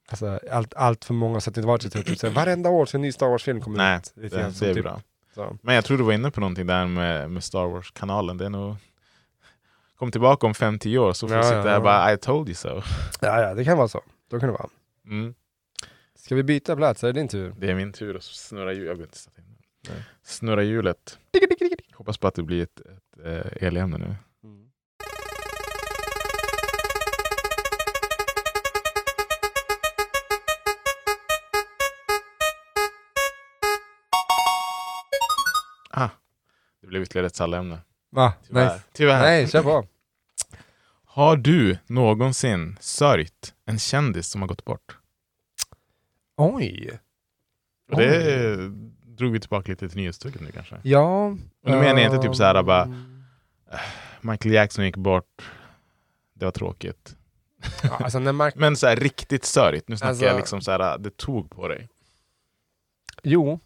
alltså, 0.10 0.40
allt, 0.52 0.74
allt 0.74 1.06
för 1.06 1.14
många, 1.14 1.40
så 1.42 1.50
att 1.50 1.56
det 1.56 1.60
inte 1.60 1.68
varit 1.68 1.82
så 1.82 1.90
typ, 1.90 2.20
så 2.20 2.30
varenda 2.30 2.70
år 2.70 2.86
så 2.86 2.98
en 2.98 3.02
ny 3.02 3.12
Star 3.12 3.28
Wars-film 3.28 3.62
kommer 3.62 3.78
Nej, 3.78 3.98
ut. 3.98 4.12
Det, 4.16 4.22
det 4.22 4.54
som 4.54 4.68
är 4.68 4.74
typ, 4.74 4.84
bra. 4.84 5.02
Så. 5.36 5.58
Men 5.62 5.76
jag 5.76 5.86
tror 5.86 5.98
du 5.98 6.04
var 6.04 6.14
inne 6.14 6.32
på 6.32 6.40
någonting 6.40 6.68
där 6.68 6.86
med, 6.88 7.32
med 7.32 7.44
Star 7.44 7.68
Wars-kanalen. 7.68 8.38
Det 8.38 8.46
är 8.46 8.50
nog... 8.50 8.76
Kom 9.96 10.12
tillbaka 10.12 10.48
om 10.48 10.54
5-10 10.54 10.98
år 10.98 11.14
så 11.14 11.28
får 11.28 11.38
Ja, 11.38 11.42
du 11.42 11.48
sitta 11.48 11.58
ja, 11.58 11.64
här 11.64 11.70
ja. 11.72 11.78
och 11.78 11.84
bara 11.84 12.14
I 12.14 12.18
told 12.18 12.48
you 12.50 12.56
so. 12.56 12.70
Ja, 13.22 13.42
ja, 13.42 13.54
det 13.54 13.66
kan 13.66 13.78
vara 13.78 13.88
så. 13.88 14.02
Då 14.30 14.40
kan 14.40 14.50
det 14.50 14.54
vara. 14.54 14.70
Mm. 15.06 15.34
Ska 16.16 16.36
vi 16.36 16.44
byta 16.44 16.76
plats? 16.76 17.04
Är 17.04 17.08
det 17.08 17.14
din 17.20 17.28
tur? 17.28 17.56
Det 17.60 17.72
är 17.72 17.76
min 17.76 17.94
tur 17.94 18.16
att 18.16 18.24
snurra 18.24 18.74
hjulet. 18.74 19.30
Det. 19.88 20.04
Snurra 20.24 20.64
hjulet. 20.64 21.20
Hoppas 21.94 22.18
på 22.18 22.28
att 22.28 22.36
det 22.36 22.44
blir 22.44 22.64
ett, 22.64 22.80
ett 22.80 23.26
eh, 23.26 23.68
elämne 23.68 23.98
nu. 23.98 24.16
Det 36.82 36.88
blev 36.88 37.02
ytterligare 37.02 37.28
ett 37.28 37.36
sallämne. 37.36 37.80
Va? 38.10 38.34
Tyvärr. 38.48 38.66
Nej. 38.70 38.82
Tyvärr. 38.94 39.22
Nej, 39.22 39.48
kör 39.48 39.64
på. 39.64 39.86
Har 41.06 41.38
du 41.38 41.78
någonsin 41.88 42.78
sörjt 42.80 43.54
en 43.66 43.80
kändis 43.80 44.28
som 44.28 44.42
har 44.42 44.48
gått 44.48 44.66
bort? 44.66 44.98
Oj. 46.38 47.00
Och 47.92 47.98
det 47.98 48.56
drog 49.06 49.32
vi 49.32 49.40
tillbaka 49.40 49.72
lite 49.72 49.90
till 49.90 49.98
nyhetstugget 49.98 50.42
nu 50.42 50.52
kanske. 50.52 50.76
Ja. 50.84 51.26
Och 51.28 51.38
nu 51.64 51.80
menar 51.80 52.02
jag 52.02 52.14
inte 52.14 52.28
typ 52.28 52.36
så 52.36 52.44
här 52.44 52.64
bara 52.64 52.84
ehm, 52.84 53.24
Michael 54.22 54.54
Jackson 54.56 54.86
gick 54.86 54.98
bort. 54.98 55.52
Det 56.34 56.46
var 56.46 56.52
tråkigt. 56.52 57.16
Ja, 57.84 57.90
alltså 58.04 58.20
Mark... 58.20 58.56
Men 58.58 58.76
så 58.76 58.88
här 58.88 58.96
riktigt 58.96 59.46
sörjigt. 59.46 59.88
Nu 59.88 59.98
snackar 59.98 60.10
Alltså- 60.10 60.26
jag 60.26 60.38
liksom 60.38 60.62
så 60.62 60.72
här, 60.72 60.98
det 60.98 61.18
tog 61.18 61.50
på 61.52 61.68
dig. 61.68 61.90
Jo. 63.24 63.60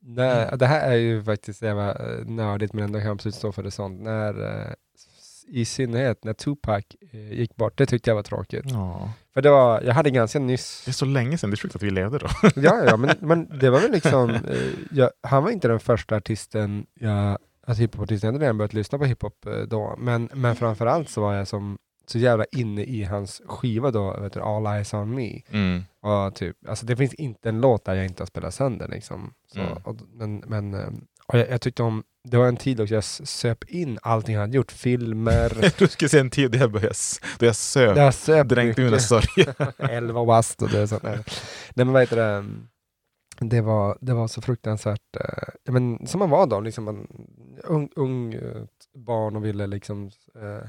Nej, 0.00 0.44
Mm. 0.46 0.58
Det 0.58 0.66
här 0.66 0.90
är 0.90 0.96
ju 0.96 1.24
faktiskt 1.24 1.62
jävla 1.62 1.90
eh, 1.90 2.26
nördigt 2.26 2.72
men 2.72 2.84
ändå 2.84 2.98
kan 2.98 3.06
jag 3.06 3.14
absolut 3.14 3.34
stå 3.34 3.52
för 3.52 3.62
det 3.62 3.70
sånt. 3.70 4.00
När, 4.00 4.60
eh, 4.66 4.72
I 5.48 5.64
synnerhet 5.64 6.24
när 6.24 6.32
Tupac 6.32 6.84
eh, 7.12 7.32
gick 7.32 7.56
bort, 7.56 7.78
det 7.78 7.86
tyckte 7.86 8.10
jag 8.10 8.14
var 8.14 8.22
tråkigt. 8.22 8.64
Ja. 8.64 9.12
För 9.34 9.42
det 9.42 9.50
var, 9.50 9.82
jag 9.82 9.94
hade 9.94 10.10
ganska 10.10 10.38
nyss 10.38 10.82
Det 10.84 10.90
är 10.90 10.92
så 10.92 11.04
länge 11.04 11.38
sedan, 11.38 11.50
det 11.50 11.54
är 11.54 11.58
sjukt 11.58 11.76
att 11.76 11.82
vi 11.82 11.90
levde 11.90 12.18
då. 12.18 12.26
ja, 12.54 12.84
ja, 12.86 12.96
men, 12.96 13.16
men 13.20 13.58
det 13.60 13.70
var 13.70 13.80
väl 13.80 13.92
liksom, 13.92 14.38
jag, 14.90 15.10
han 15.22 15.42
var 15.44 15.50
inte 15.50 15.68
den 15.68 15.80
första 15.80 16.16
artisten 16.16 16.86
jag, 16.94 17.38
alltså 17.66 17.80
hiphopartisten, 17.80 18.28
jag 18.28 18.32
hade 18.32 18.44
redan 18.44 18.58
börjat 18.58 18.74
lyssna 18.74 18.98
på 18.98 19.04
hiphop 19.04 19.46
då, 19.66 19.94
men, 19.98 20.28
men 20.34 20.56
framförallt 20.56 21.08
så 21.08 21.20
var 21.20 21.34
jag 21.34 21.48
som 21.48 21.78
så 22.10 22.18
jävla 22.18 22.44
inne 22.52 22.84
i 22.84 23.04
hans 23.04 23.42
skiva 23.46 23.90
då, 23.90 24.20
vet 24.20 24.32
du, 24.32 24.40
All 24.40 24.66
Eyes 24.66 24.94
On 24.94 25.14
Me. 25.14 25.40
Mm. 25.50 25.82
Och 26.00 26.34
typ, 26.34 26.56
alltså 26.68 26.86
det 26.86 26.96
finns 26.96 27.14
inte 27.14 27.48
en 27.48 27.60
låt 27.60 27.84
där 27.84 27.94
jag 27.94 28.04
inte 28.04 28.22
har 28.22 28.26
spelat 28.26 28.54
sönder 28.54 28.88
liksom. 28.88 29.34
Så, 29.52 29.60
Mm. 29.60 29.72
och, 29.84 29.96
men 30.12 30.42
men 30.46 30.74
eh, 30.74 30.88
och 31.26 31.38
jag, 31.38 31.50
jag 31.50 31.60
tyckte 31.60 31.82
om, 31.82 32.02
det 32.28 32.36
var 32.36 32.46
en 32.48 32.56
tid 32.56 32.80
också 32.80 32.94
jag 32.94 33.04
söp 33.04 33.64
in 33.64 33.98
allting 34.02 34.34
han 34.34 34.40
hade 34.42 34.56
gjort, 34.56 34.72
filmer, 34.72 35.72
Du 35.78 35.88
skulle 35.88 36.08
säga 36.08 36.20
en 36.20 36.30
tid 36.30 36.50
där 36.50 36.58
jag 36.58 36.72
började, 36.72 36.94
då 37.38 37.46
jag 37.46 37.56
söp. 37.56 37.96
jag 37.96 38.14
söp 38.14 38.48
Dränkte 38.48 38.82
mina 38.82 38.98
sorger. 38.98 39.54
Elva 39.90 40.24
wast 40.24 40.62
och 40.62 40.68
det 40.68 40.88
sånt. 40.88 41.02
Nej. 41.02 41.18
Nej 41.74 41.84
men 41.86 41.92
vad 41.92 42.02
heter 42.02 42.16
det? 42.16 42.44
Det 43.40 43.60
var, 43.60 43.98
det 44.00 44.14
var 44.14 44.28
så 44.28 44.40
fruktansvärt, 44.42 45.16
eh, 45.20 45.72
men 45.72 46.06
som 46.06 46.18
man 46.18 46.30
var 46.30 46.46
då, 46.46 46.60
liksom 46.60 46.84
man, 46.84 47.06
ung, 47.64 47.88
ung 47.96 48.34
eh, 48.34 48.62
barn 48.94 49.36
och 49.36 49.44
ville 49.44 49.66
liksom 49.66 50.10
eh, 50.34 50.68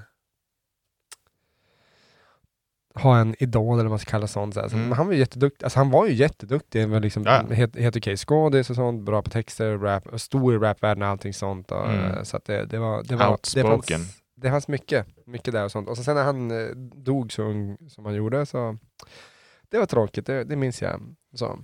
ha 2.95 3.17
en 3.19 3.36
idol 3.43 3.73
eller 3.73 3.84
vad 3.84 3.89
man 3.91 3.99
ska 3.99 4.12
kalla 4.12 4.28
sånt. 4.28 4.54
Så 4.54 4.60
Mm. 4.62 4.82
men 4.89 4.91
han 4.97 5.06
var 5.08 5.13
ju 5.13 5.19
jätteduktig, 5.19 5.63
alltså 5.65 5.80
han 5.80 5.89
var 5.91 6.08
ju 6.08 6.13
jätteduktig, 6.13 6.82
han 6.82 6.91
var 6.91 6.99
liksom 6.99 7.23
Ja. 7.23 7.43
helt, 7.52 7.75
helt 7.80 7.95
okej 7.97 8.17
skådis 8.17 8.69
och 8.69 8.75
sånt, 8.75 9.02
bra 9.06 9.21
på 9.21 9.30
texter, 9.30 9.78
rap, 9.78 10.19
stor 10.21 10.54
i 10.56 10.58
rapvärlden 10.58 11.02
och 11.04 11.10
allting 11.10 11.34
sånt. 11.34 11.71
Och, 11.71 11.86
Mm. 11.89 12.12
eh, 12.12 12.23
Så 12.23 12.38
att 12.38 12.45
det, 12.45 12.65
det 12.65 12.78
var, 12.80 13.04
det 13.04 13.15
var 13.15 13.25
det 13.25 13.32
Outspoken. 13.32 13.99
fanns, 13.99 14.21
det 14.36 14.49
fanns 14.49 14.67
mycket, 14.67 15.08
mycket 15.25 15.54
där 15.54 15.63
och 15.65 15.71
sånt. 15.71 15.89
Och 15.89 15.97
så 15.97 16.04
sen 16.04 16.15
när 16.15 16.23
han 16.23 16.52
eh, 16.52 16.67
dog 16.95 17.32
så 17.32 17.43
ung 17.43 17.78
som 17.89 18.06
han 18.06 18.15
gjorde 18.15 18.45
så 18.45 18.78
det 19.69 19.78
var 19.78 19.86
tråkigt, 19.86 20.25
det, 20.25 20.43
det 20.43 20.56
minns 20.56 20.82
jag. 20.82 21.02
Så. 21.36 21.60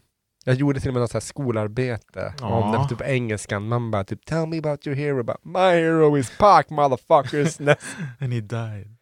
Jag 0.47 0.55
gjorde 0.55 0.79
till 0.79 0.89
och 0.89 0.93
med 0.93 1.01
något 1.01 1.11
så 1.11 1.15
här 1.17 1.21
skolarbete 1.21 2.33
om 2.41 2.49
Ja. 2.49 2.85
det 2.89 2.95
typ 2.95 3.07
engelskan. 3.07 3.67
Man 3.67 3.91
bara 3.91 4.03
typ 4.03 4.25
“Tell 4.25 4.47
me 4.47 4.57
about 4.57 4.87
your 4.87 4.95
hero”. 4.97 5.23
Bara, 5.23 5.37
“My 5.43 5.79
hero 5.81 6.17
is 6.17 6.37
Pac 6.37 6.63
motherfuckers”. 6.69 7.59
And 8.19 8.33
he 8.33 8.41
died. 8.41 8.95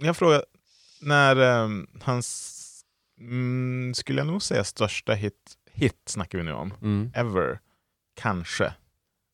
Jag 0.00 0.16
frågar, 0.16 0.42
när 1.02 1.62
um, 1.64 1.86
hans, 2.02 2.84
mm, 3.20 3.94
skulle 3.94 4.20
jag 4.20 4.26
nog 4.26 4.42
säga 4.42 4.64
största 4.64 5.14
hit, 5.14 5.54
hit 5.72 6.02
snackar 6.06 6.38
vi 6.38 6.44
nu 6.44 6.52
om, 6.52 6.74
mm. 6.82 7.10
ever, 7.14 7.60
kanske. 8.16 8.74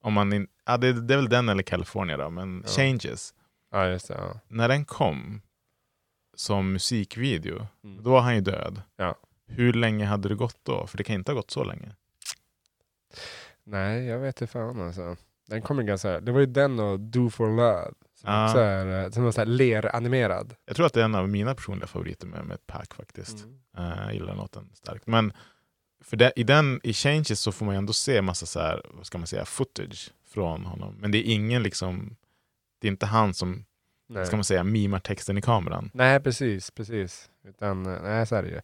Om 0.02 0.12
man 0.12 0.32
in, 0.32 0.48
ja, 0.66 0.76
det, 0.76 0.92
det 0.92 1.14
är 1.14 1.18
väl 1.18 1.28
den 1.28 1.48
eller 1.48 1.62
California 1.62 2.16
då, 2.16 2.30
men 2.30 2.62
Ja. 2.66 2.68
Changes. 2.72 3.34
Ja, 3.70 3.84
det. 3.84 4.00
Ja. 4.08 4.40
När 4.48 4.68
den 4.68 4.84
kom 4.84 5.42
som 6.36 6.72
musikvideo, 6.72 7.66
Mm. 7.84 8.02
då 8.02 8.10
var 8.10 8.20
han 8.20 8.34
ju 8.34 8.40
död. 8.40 8.82
Hur 9.46 9.72
länge 9.72 10.04
hade 10.04 10.28
det 10.28 10.34
gått 10.34 10.58
då? 10.62 10.86
För 10.86 10.98
det 10.98 11.04
kan 11.04 11.14
inte 11.14 11.32
ha 11.32 11.36
gått 11.36 11.50
så 11.50 11.64
länge. 11.64 11.92
Nej, 13.64 14.04
jag 14.04 14.18
vet 14.18 14.40
inte 14.40 14.52
fan 14.52 14.80
alltså. 14.80 15.16
Den 15.46 15.62
kommer 15.62 15.82
ganska, 15.82 16.20
det 16.20 16.32
var 16.32 16.40
ju 16.40 16.46
den 16.46 16.78
och 16.80 17.00
Do 17.00 17.30
for 17.30 17.48
Love. 17.48 17.92
Som 18.20 18.32
Ja. 18.32 18.46
också 18.46 18.58
är, 18.58 19.04
eh, 19.04 19.10
som 19.10 19.32
så 19.32 19.40
här 19.40 19.46
ler-animerad. 19.46 20.54
Jag 20.66 20.76
tror 20.76 20.86
att 20.86 20.92
det 20.92 21.00
är 21.00 21.04
en 21.04 21.14
av 21.14 21.28
mina 21.28 21.54
personliga 21.54 21.86
favoriter 21.86 22.26
med, 22.26 22.44
med 22.44 22.66
Pack 22.66 22.94
faktiskt. 22.94 23.44
Mm. 23.44 23.92
Eh, 23.92 24.02
jag 24.04 24.14
gillar 24.14 24.34
låten 24.34 24.70
starkt. 24.74 25.06
Men 25.06 25.32
för 26.04 26.16
det, 26.16 26.32
i 26.36 26.42
den, 26.42 26.80
i 26.82 26.92
Changes 26.92 27.40
så 27.40 27.52
får 27.52 27.66
man 27.66 27.74
ju 27.74 27.78
ändå 27.78 27.92
se 27.92 28.22
massa 28.22 28.46
så 28.46 28.60
här, 28.60 28.82
vad 28.90 29.06
ska 29.06 29.18
man 29.18 29.26
säga, 29.26 29.44
footage 29.44 30.10
från 30.28 30.64
honom. 30.64 30.94
Men 30.98 31.10
det 31.10 31.18
är 31.18 31.32
ingen 31.32 31.62
liksom, 31.62 32.16
det 32.80 32.88
är 32.88 32.90
inte 32.90 33.06
han 33.06 33.34
som, 33.34 33.64
Nej. 34.08 34.26
ska 34.26 34.36
man 34.36 34.44
säga, 34.44 34.64
mimar 34.64 34.98
texten 34.98 35.38
i 35.38 35.42
kameran. 35.42 35.90
nej, 35.94 36.20
precis, 36.20 36.70
precis. 36.70 37.30
Utan, 37.48 37.86
eh, 37.86 38.02
nej, 38.02 38.26
så 38.26 38.34
är 38.36 38.42
det 38.42 38.48
ju. 38.48 38.60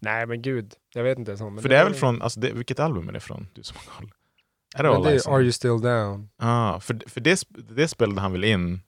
Nej, 0.00 0.26
men 0.26 0.42
gud, 0.42 0.74
jag 0.94 1.02
vet 1.04 1.18
inte. 1.18 1.36
Så, 1.36 1.50
men 1.50 1.62
för 1.62 1.68
det 1.68 1.76
är 1.76 1.84
väl 1.84 1.94
från, 1.94 2.22
alltså 2.22 2.40
det, 2.40 2.52
vilket 2.52 2.80
album 2.80 3.08
är 3.08 3.12
det 3.12 3.20
från? 3.20 3.48
Du 3.54 3.62
som 3.62 3.76
har 3.76 3.94
koll. 3.96 4.12
Är 4.74 4.82
det 4.82 4.90
men 4.90 5.02
det 5.02 5.14
är? 5.14 5.30
Are 5.34 5.42
You 5.42 5.52
Still 5.52 5.80
Down? 5.80 6.28
Ah, 6.36 6.80
för 6.80 7.02
för 7.06 7.20
det, 7.20 7.42
det 7.50 7.88
spelade 7.88 8.20
han 8.20 8.32
väl 8.32 8.44
in 8.44 8.80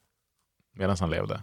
medan 0.74 0.96
han 1.00 1.10
levde? 1.10 1.42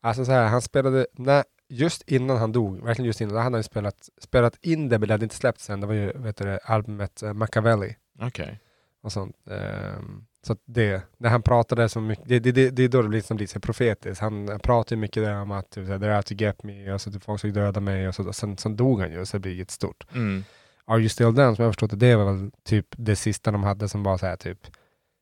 Alltså 0.00 0.24
så 0.24 0.32
här, 0.32 0.46
han 0.46 0.62
spelade, 0.62 1.06
när, 1.12 1.44
just 1.68 2.02
innan 2.02 2.36
han 2.36 2.52
dog, 2.52 2.84
verkligen 2.84 3.06
just 3.06 3.20
innan, 3.20 3.34
då 3.34 3.40
hade 3.40 3.56
han 3.56 3.64
spelat, 3.64 4.08
spelat 4.20 4.58
in 4.62 4.88
det, 4.88 4.98
men 4.98 5.08
det 5.08 5.14
hade 5.14 5.24
inte 5.24 5.36
släppts 5.36 5.70
än. 5.70 5.80
Det 5.80 5.86
var 5.86 5.94
ju 5.94 6.12
vet 6.14 6.36
du, 6.36 6.44
det, 6.44 6.58
albumet 6.64 7.22
uh, 7.22 7.32
Machiavelli 7.32 7.96
Okej. 8.20 8.60
och 9.02 9.12
sånt. 9.12 9.36
Ehm, 9.50 10.26
så 10.46 10.56
det, 10.64 11.02
när 11.18 11.30
han 11.30 11.42
pratade 11.42 11.88
så 11.88 12.00
mycket, 12.00 12.28
det, 12.28 12.38
det, 12.38 12.52
det, 12.52 12.70
det 12.70 12.82
är 12.82 12.88
då 12.88 13.02
det 13.02 13.08
blir 13.08 13.20
som 13.20 13.36
lite 13.36 13.60
profetiskt. 13.60 14.20
Han 14.20 14.58
pratar 14.62 14.96
ju 14.96 15.00
mycket 15.00 15.22
där 15.22 15.34
om 15.34 15.50
att 15.50 15.70
typ, 15.70 15.88
they're 15.88 16.16
out 16.16 16.26
to 16.26 16.34
get 16.34 16.62
me, 16.62 16.92
och 16.92 17.00
så 17.00 17.12
typ, 17.12 17.24
folk 17.24 17.38
ska 17.38 17.48
döda 17.48 17.80
mig, 17.80 18.08
och, 18.08 18.14
så, 18.14 18.28
och 18.28 18.36
sen, 18.36 18.56
sen 18.56 18.76
dog 18.76 19.00
han 19.00 19.12
ju, 19.12 19.26
så 19.26 19.38
blir 19.38 19.52
det 19.52 19.58
jättestort. 19.58 20.06
Mm. 20.12 20.44
Are 20.84 20.98
You 20.98 21.08
Still 21.08 21.34
Down, 21.34 21.56
som 21.56 21.64
jag 21.64 21.74
förstått 21.74 21.90
det, 21.90 21.96
det 21.96 22.16
var 22.16 22.32
väl 22.32 22.50
typ 22.64 22.86
det 22.90 23.16
sista 23.16 23.50
de 23.50 23.62
hade 23.62 23.88
som 23.88 24.02
var 24.02 24.18
så 24.18 24.26
här 24.26 24.36
typ, 24.36 24.58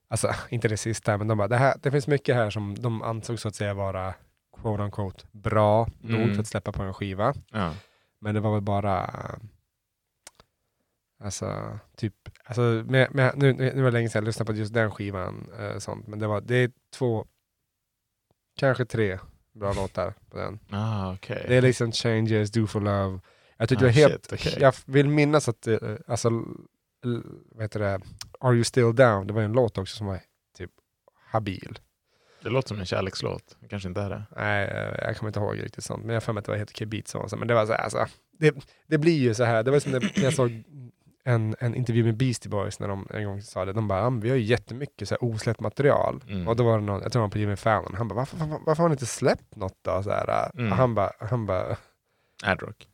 alltså 0.08 0.34
inte 0.48 0.68
det 0.68 0.76
sista, 0.76 1.18
men 1.18 1.28
de 1.28 1.38
bara, 1.38 1.48
det, 1.48 1.56
här, 1.56 1.74
det 1.82 1.90
finns 1.90 2.06
mycket 2.06 2.34
här 2.34 2.50
som 2.50 2.74
de 2.74 3.02
ansåg 3.02 3.38
så 3.40 3.48
att 3.48 3.54
säga 3.54 3.74
vara 3.74 4.14
quote 4.62 4.82
unquote 4.82 5.24
bra 5.32 5.88
nog 6.00 6.20
Mm. 6.20 6.34
för 6.34 6.40
att 6.40 6.46
släppa 6.48 6.72
på 6.72 6.82
en 6.82 6.94
skiva. 6.94 7.34
Ja. 7.52 7.74
Men 8.20 8.34
det 8.34 8.40
var 8.40 8.52
väl 8.52 8.62
bara, 8.62 9.10
alltså 11.24 11.78
typ, 11.96 12.14
alltså 12.44 12.60
med, 12.86 13.14
med, 13.14 13.32
nu, 13.36 13.52
nu 13.52 13.74
var 13.82 13.84
det 13.84 13.90
länge 13.90 14.08
sedan 14.08 14.20
jag 14.22 14.26
lyssnade 14.26 14.52
på 14.52 14.58
just 14.58 14.74
den 14.74 14.90
skivan, 14.90 15.50
eh, 15.58 15.78
sånt, 15.78 16.06
men 16.06 16.18
det 16.18 16.26
var, 16.26 16.40
det 16.40 16.54
är 16.56 16.70
två, 16.94 17.26
kanske 18.56 18.84
tre 18.84 19.18
bra 19.52 19.72
låtar 19.72 20.14
på 20.30 20.38
den. 20.38 20.58
Ah, 20.70 21.12
okej. 21.14 21.44
Det 21.48 21.56
är 21.56 21.62
liksom 21.62 21.92
Changes, 21.92 22.50
Do 22.50 22.66
for 22.66 22.80
Love. 22.80 23.20
Jag 23.56 23.68
tyckte 23.68 23.84
Ah, 23.84 23.88
det 23.88 23.94
var 24.02 24.08
helt, 24.08 24.30
shit, 24.30 24.32
okej. 24.32 24.56
jag 24.60 24.74
vill 24.86 25.08
minnas 25.08 25.48
att, 25.48 25.66
eh, 25.66 25.78
alltså, 26.06 26.28
l- 27.04 27.22
vad 27.50 27.64
heter 27.64 27.80
det, 27.80 28.00
Are 28.40 28.54
You 28.54 28.64
Still 28.64 28.94
Down, 28.94 29.26
det 29.26 29.32
var 29.32 29.42
en 29.42 29.52
låt 29.52 29.78
också 29.78 29.96
som 29.96 30.06
var 30.06 30.20
typ 30.56 30.70
habil. 31.30 31.78
Det 32.42 32.48
låter 32.50 32.68
som 32.68 32.78
en 32.78 32.86
kärlekslåt. 32.86 33.56
Kanske 33.70 33.88
inte 33.88 34.00
är 34.00 34.10
det. 34.10 34.22
Nej, 34.36 34.64
eh, 34.68 35.06
jag 35.06 35.16
kommer 35.16 35.28
inte 35.28 35.40
ihåg 35.40 35.62
riktigt 35.62 35.84
sånt, 35.84 36.00
men 36.04 36.08
jag 36.08 36.16
har 36.16 36.20
för 36.20 36.32
mig 36.32 36.38
att 36.38 36.44
det 36.44 36.50
var 36.52 36.58
helt 36.58 36.84
beat 36.86 37.08
så. 37.08 37.28
Men 37.36 37.48
det 37.48 37.54
var 37.54 37.66
så 37.66 37.72
här, 37.72 37.78
alltså, 37.80 38.06
det, 38.38 38.54
det 38.86 38.98
blir 38.98 39.18
ju 39.18 39.34
så 39.34 39.44
här, 39.44 39.62
det 39.62 39.70
var 39.70 39.78
som 39.80 39.92
när 39.92 40.12
jag 40.22 40.34
såg 40.34 40.62
en, 41.24 41.54
en 41.60 41.74
intervju 41.74 42.04
med 42.04 42.16
Beastie 42.16 42.50
Boys 42.50 42.80
när 42.80 42.88
de 42.88 43.06
en 43.10 43.24
gång 43.24 43.42
sa 43.42 43.64
det, 43.64 43.72
de 43.72 43.88
bara, 43.88 43.98
"Ja, 44.00 44.10
men 44.10 44.20
vi 44.20 44.28
har 44.30 44.36
ju 44.36 44.42
jättemycket 44.42 45.08
så 45.08 45.14
här 45.14 45.24
osläppt 45.24 45.60
material. 45.60 46.24
Mm. 46.28 46.48
Och 46.48 46.56
då 46.56 46.64
var 46.64 46.78
det 46.78 46.84
någon, 46.84 47.02
jag 47.02 47.12
tror 47.12 47.20
det 47.22 47.24
var 47.26 47.30
på 47.32 47.38
Jimmy 47.38 47.56
Fallon, 47.56 47.94
han 47.94 48.08
bara, 48.08 48.14
varför, 48.14 48.36
varför, 48.36 48.58
varför 48.66 48.82
har 48.82 48.88
ni 48.88 48.92
inte 48.92 49.06
släppt 49.06 49.56
något 49.56 49.78
då? 49.82 50.02
Så 50.02 50.10
här, 50.10 50.28
äh, 50.54 50.60
Mm. 50.60 50.72
han 50.72 50.94
bara, 50.94 51.12
han 51.20 51.46
bara, 51.46 51.76
Adrock. 52.44 52.88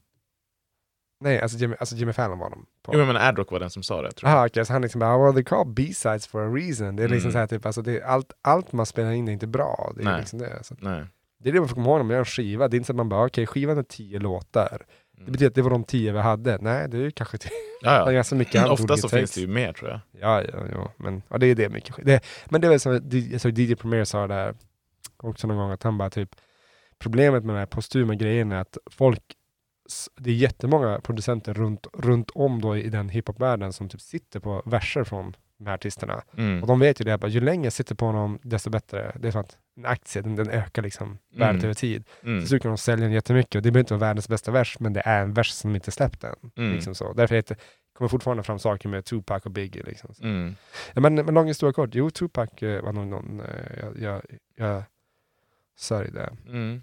Nej, 1.25 1.41
alltså 1.41 1.59
Jimmy, 1.59 1.77
alltså 1.81 1.97
Jimmy 1.97 2.13
Fallon 2.13 2.39
var 2.39 2.51
de 2.51 2.67
på. 2.83 2.93
Jo 2.95 3.05
men 3.07 3.17
Adrock 3.17 3.51
var 3.53 3.61
den 3.61 3.71
som 3.71 3.83
sa 3.83 4.03
det. 4.03 4.13
Tror 4.13 4.31
jag. 4.31 4.37
Aha, 4.37 4.47
okej, 4.47 4.67
så 4.67 4.73
han 4.73 4.83
liksom 4.83 4.99
bara, 4.99 5.19
well 5.25 5.35
they 5.35 5.45
call 5.45 5.67
B-sides 5.67 6.27
for 6.27 6.41
a 6.43 6.55
reason. 6.55 6.97
Det 6.97 7.05
är 7.05 7.09
liksom 7.09 7.29
Mm. 7.31 7.33
så 7.33 7.39
här, 7.39 7.47
typ, 7.47 7.67
alltså 7.67 7.83
det, 7.83 8.03
allt, 8.03 8.33
allt 8.43 8.73
man 8.73 8.87
spelar 8.87 9.13
in 9.13 9.29
är 9.29 9.33
inte 9.33 9.47
bra. 9.47 9.93
Det 9.97 10.01
är 10.03 10.05
Nej. 10.05 10.21
liksom 10.21 10.39
det. 10.39 10.59
Så 10.65 10.75
Nej. 10.79 11.05
det 11.43 11.49
är 11.49 11.53
det 11.53 11.61
man 11.61 11.69
får 11.69 11.75
komma 11.75 11.89
ihåg 11.89 11.99
när 11.99 12.05
man 12.05 12.11
gör 12.13 12.19
en 12.19 12.25
skiva. 12.25 12.69
Det 12.69 12.75
är 12.75 12.79
inte 12.79 12.87
så 12.87 12.93
att 12.93 12.97
man 12.97 13.09
bara, 13.09 13.27
okej, 13.27 13.47
skivan 13.47 13.79
är 13.79 13.83
tio 13.83 14.19
låtar. 14.19 14.87
Det 15.19 15.31
betyder 15.31 15.47
att 15.49 15.55
det 15.55 15.63
var 15.63 15.71
de 15.71 15.85
tio 15.85 16.13
vi 16.13 16.19
hade. 16.19 16.59
Nej, 16.61 16.89
det 16.89 16.97
är 16.97 17.01
ju 17.01 17.11
kanske 17.11 17.39
tio. 17.39 17.51
Ja, 17.83 17.97
ja. 18.07 18.11
ganska 18.11 18.35
mycket 18.37 18.67
Ofta 18.71 18.97
så 18.97 19.09
text. 19.09 19.15
finns 19.15 19.35
det 19.35 19.41
ju 19.41 19.47
mer 19.47 19.73
tror 19.73 19.91
jag. 19.91 20.01
Ja, 20.21 20.43
ja, 20.43 20.59
ja. 20.73 20.93
Men 20.97 21.23
ja, 21.29 21.39
det 21.39 21.47
är 21.47 21.55
det 21.55 21.69
mycket. 21.69 21.97
Det, 22.03 22.21
men 22.47 22.61
det 22.61 22.67
är 22.67 22.71
väl 22.71 22.81
som 22.81 22.93
jag 23.31 23.41
såg 23.41 23.59
DJ 23.59 23.75
Premier 23.75 24.05
sa 24.05 24.27
där 24.27 24.55
också 25.17 25.47
någon 25.47 25.57
gång 25.57 25.71
att 25.71 25.83
han 25.83 25.99
bara 25.99 26.11
typ 26.11 26.31
Problemet 26.99 27.45
med 27.45 27.55
den 27.55 27.59
här 27.59 27.67
postuma 27.67 28.15
grejen 28.15 28.53
är 28.53 28.57
att 28.61 28.79
folk 28.91 29.23
det 30.17 30.31
är 30.31 30.35
jättemånga 30.35 31.01
producenter 31.01 31.55
runt, 31.55 31.87
runt 31.93 32.31
om 32.31 32.61
då 32.61 32.77
i 32.77 32.89
den 32.89 33.09
hiphopvärlden 33.09 33.73
som 33.73 33.89
typ 33.89 34.01
sitter 34.01 34.41
på 34.41 34.63
verser 34.67 35.05
från 35.05 35.37
de 35.59 35.67
här 35.67 35.75
artisterna. 35.75 36.23
Mm. 36.37 36.61
Och 36.63 36.67
de 36.67 36.79
vet 36.81 37.01
ju 37.01 37.05
det, 37.05 37.15
att 37.15 37.31
ju 37.31 37.41
längre 37.41 37.65
jag 37.65 37.73
sitter 37.73 37.95
på 37.95 38.07
honom, 38.07 38.39
desto 38.43 38.71
bättre. 38.71 39.13
Det 39.21 39.29
är 39.29 39.33
som 39.33 39.41
att 39.41 39.59
en 39.77 39.87
aktie, 39.87 40.23
den, 40.23 40.37
den 40.37 40.51
ökar 40.51 40.83
liksom 40.83 41.19
värdet 41.35 41.55
Mm. 41.55 41.65
över 41.65 41.75
tid. 41.75 42.05
Mm. 42.23 42.47
Så 42.47 42.59
kan 42.59 42.71
de 42.71 42.79
sälja 42.79 43.05
den 43.05 43.13
jättemycket 43.13 43.55
och 43.55 43.63
det 43.63 43.71
behöver 43.71 43.81
inte 43.81 43.95
vara 43.95 44.09
världens 44.09 44.29
bästa 44.29 44.51
vers, 44.51 44.77
men 44.81 44.93
det 44.93 45.03
är 45.05 45.23
en 45.23 45.33
vers 45.35 45.51
som 45.51 45.75
inte 45.75 45.91
släppt 45.91 46.25
än. 46.25 46.35
Mm. 46.57 46.73
Liksom 46.73 46.95
så. 46.95 47.13
Därför 47.13 47.35
heter, 47.35 47.57
kommer 47.99 48.09
fortfarande 48.09 48.43
fram 48.43 48.59
saker 48.59 48.89
med 48.89 49.05
Tupac 49.05 49.43
och 49.45 49.51
Biggie. 49.51 49.83
Liksom. 49.83 50.15
Mm. 50.23 50.55
Ja, 50.95 51.01
men, 51.01 51.15
men 51.15 51.35
lång 51.35 51.47
historia 51.47 51.73
kort, 51.73 51.95
jo 51.95 52.11
Tupac 52.11 52.63
eh, 52.63 52.83
var 52.83 52.93
nog 52.93 53.07
någon, 53.07 53.41
eh, 53.41 53.47
jag, 53.81 53.99
jag, 53.99 54.23
jag 54.57 54.83
sörjde. 55.79 56.33
Mm. 56.49 56.83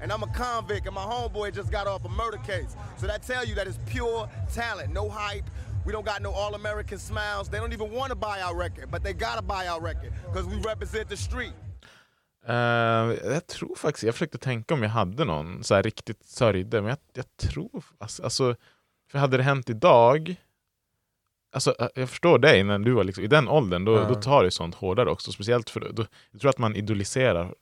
And 0.00 0.12
I'm 0.12 0.22
a 0.22 0.32
convict, 0.32 0.86
and 0.86 0.94
my 0.94 1.02
homeboy 1.02 1.52
just 1.54 1.70
got 1.72 1.86
off 1.86 2.04
a 2.04 2.08
murder 2.08 2.38
case. 2.46 2.76
So 2.98 3.06
that 3.06 3.22
tell 3.22 3.44
you 3.44 3.54
that 3.56 3.66
it's 3.66 3.78
pure 3.92 4.28
talent, 4.54 4.92
no 4.94 5.08
hype. 5.08 5.44
We 5.86 5.92
don't 5.92 6.06
got 6.06 6.22
no 6.22 6.30
all-American 6.32 6.98
smiles. 6.98 7.48
They 7.48 7.58
don't 7.58 7.72
even 7.72 7.90
want 7.92 8.10
to 8.10 8.16
buy 8.16 8.42
our 8.42 8.54
record, 8.56 8.90
but 8.90 9.02
they 9.02 9.12
gotta 9.12 9.42
buy 9.42 9.66
our 9.68 9.80
record 9.80 10.12
because 10.26 10.46
we 10.46 10.56
represent 10.70 11.08
the 11.08 11.16
street. 11.16 11.54
Eh, 12.46 12.54
jag 13.32 13.46
tror 13.46 13.74
faktiskt, 13.76 14.04
jag 14.04 14.14
försökte 14.14 14.38
tänka 14.38 14.74
om 14.74 14.82
jag 14.82 14.90
hade 14.90 15.24
någon 15.24 15.64
så 15.64 15.74
här 15.74 15.82
riktigt 15.82 16.24
sörjde, 16.24 16.80
men 16.82 16.88
jag, 16.88 16.98
jag 17.12 17.36
tror, 17.36 17.84
alltså, 17.98 18.22
alltså, 18.22 18.54
för 19.10 19.18
hade 19.18 19.36
det 19.36 19.42
hänt 19.42 19.70
idag, 19.70 20.36
alltså 21.52 21.74
eh, 21.80 21.88
jag 21.94 22.10
förstår 22.10 22.38
dig 22.38 22.62
när 22.64 22.78
du 22.78 22.92
var 22.92 23.04
liksom, 23.04 23.24
i 23.24 23.26
den 23.26 23.48
åldern, 23.48 23.84
då, 23.84 23.96
Ja. 23.96 24.04
då 24.08 24.14
tar 24.14 24.44
det 24.44 24.50
sånt 24.50 24.74
hårdare 24.74 25.10
också, 25.10 25.32
speciellt 25.32 25.70
för 25.70 25.80
då, 25.80 26.06
jag 26.30 26.40
tror 26.40 26.50
att 26.50 26.58
man 26.58 26.76
idoliserar 26.76 27.54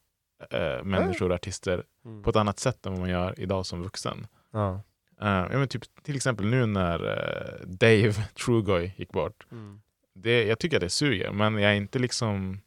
eh, 0.51 0.85
människor 0.85 1.29
och 1.29 1.35
artister 1.35 1.85
på 2.25 2.31
ett 2.31 2.37
annat 2.37 2.59
sätt 2.59 2.87
än 2.87 2.93
vad 2.93 3.01
man 3.01 3.11
gör 3.11 3.41
idag 3.41 3.67
som 3.67 3.83
vuxen. 3.83 4.27
Ja. 4.53 4.75
Eh, 5.21 5.29
ja, 5.29 5.49
men 5.59 5.69
typ, 5.69 5.83
till 6.03 6.17
exempel 6.17 6.47
nu 6.47 6.67
när 6.67 7.05
eh, 7.05 7.67
Dave 7.67 8.13
Trugoy 8.45 8.93
gick 8.97 9.13
bort, 9.13 9.47
det, 10.15 10.45
jag 10.45 10.59
tycker 10.59 10.77
att 10.77 10.81
det 10.81 10.91
suger, 10.91 11.31
men 11.31 11.59
jag 11.59 11.73
är 11.73 11.77
inte 11.77 11.99
liksom 11.99 12.61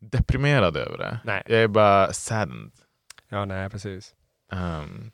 deprimerad 0.00 0.76
över 0.76 0.98
det. 0.98 1.18
Nej. 1.24 1.42
Jag 1.46 1.58
är 1.62 1.68
bara 1.68 2.12
saddened. 2.12 2.70
ja, 3.28 3.44
nej 3.44 3.70
precis. 3.70 4.14
Um, 4.52 5.10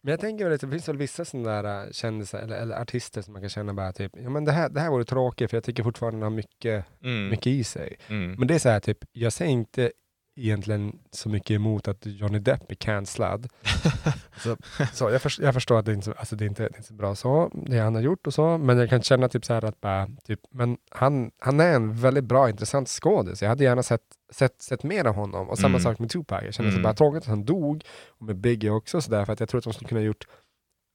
Men 0.00 0.10
jag 0.10 0.20
tänker 0.20 0.44
väl 0.44 0.54
att 0.54 0.60
det 0.60 0.68
finns 0.68 0.88
väl 0.88 0.96
vissa 0.96 1.24
sådana 1.24 1.62
där 1.62 1.84
äh, 1.86 1.90
kändisar 1.92 2.38
eller, 2.38 2.56
eller 2.56 2.80
artister 2.80 3.22
som 3.22 3.32
man 3.32 3.42
kan 3.42 3.48
känna 3.50 3.74
bara 3.74 3.92
typ, 3.92 4.12
ja 4.22 4.30
men 4.30 4.44
det 4.44 4.52
här, 4.52 4.68
det 4.68 4.80
här 4.80 4.90
vore 4.90 5.04
tråkigt 5.04 5.50
för 5.50 5.56
jag 5.56 5.64
tycker 5.64 5.82
fortfarande 5.82 6.16
den 6.16 6.22
har 6.22 6.30
mycket, 6.30 6.84
mm, 7.02 7.28
mycket 7.28 7.46
i 7.46 7.64
sig. 7.64 7.96
mm, 8.08 8.32
Men 8.38 8.48
det 8.48 8.54
är 8.54 8.58
så 8.58 8.68
här 8.68 8.80
typ, 8.80 8.98
jag 9.12 9.32
säger 9.32 9.52
inte 9.52 9.92
egentligen 10.38 10.98
så 11.10 11.28
mycket 11.28 11.50
emot 11.50 11.88
att 11.88 12.06
Johnny 12.06 12.38
Depp 12.38 12.70
är 12.70 12.74
cancellad. 12.74 13.48
så, 14.42 14.56
så 14.92 15.10
jag, 15.10 15.22
förstår, 15.22 15.44
jag 15.44 15.54
förstår 15.54 15.78
att 15.78 15.84
det 15.86 15.92
inte, 15.92 16.12
alltså 16.12 16.36
det 16.36 16.44
är 16.44 16.46
inte 16.48 16.62
det 16.62 16.66
är 16.74 16.76
inte 16.76 16.88
så 16.88 16.94
bra 16.94 17.14
så, 17.14 17.50
det 17.66 17.78
han 17.78 17.94
har 17.94 18.02
gjort 18.02 18.26
och 18.26 18.34
så, 18.34 18.58
men 18.58 18.78
jag 18.78 18.90
kan 18.90 19.02
känna 19.02 19.28
typ 19.28 19.44
så 19.44 19.54
här 19.54 19.64
att 19.64 19.80
bara, 19.80 20.08
typ, 20.24 20.40
men 20.50 20.76
han, 20.90 21.30
han 21.38 21.60
är 21.60 21.74
en 21.74 21.94
väldigt 22.00 22.24
bra, 22.24 22.50
intressant 22.50 22.88
skådis. 22.88 23.42
Jag 23.42 23.48
hade 23.48 23.64
gärna 23.64 23.82
sett, 23.82 24.02
sett, 24.32 24.62
sett 24.62 24.82
mer 24.82 25.04
av 25.04 25.14
honom. 25.14 25.48
Och 25.48 25.58
samma 25.58 25.68
Mm. 25.68 25.80
sak 25.80 25.98
med 25.98 26.10
Tupac. 26.10 26.42
Jag 26.44 26.54
känner 26.54 26.70
så 26.70 26.74
Mm. 26.76 26.82
bara 26.82 26.94
tråkigt 26.94 27.22
att 27.22 27.28
han 27.28 27.44
dog, 27.44 27.84
och 28.08 28.26
med 28.26 28.36
Biggie 28.36 28.70
också 28.70 29.00
så 29.00 29.10
där, 29.10 29.24
för 29.24 29.32
att 29.32 29.40
jag 29.40 29.48
tror 29.48 29.58
att 29.58 29.64
de 29.64 29.72
skulle 29.72 29.88
kunna 29.88 30.00
gjort 30.00 30.24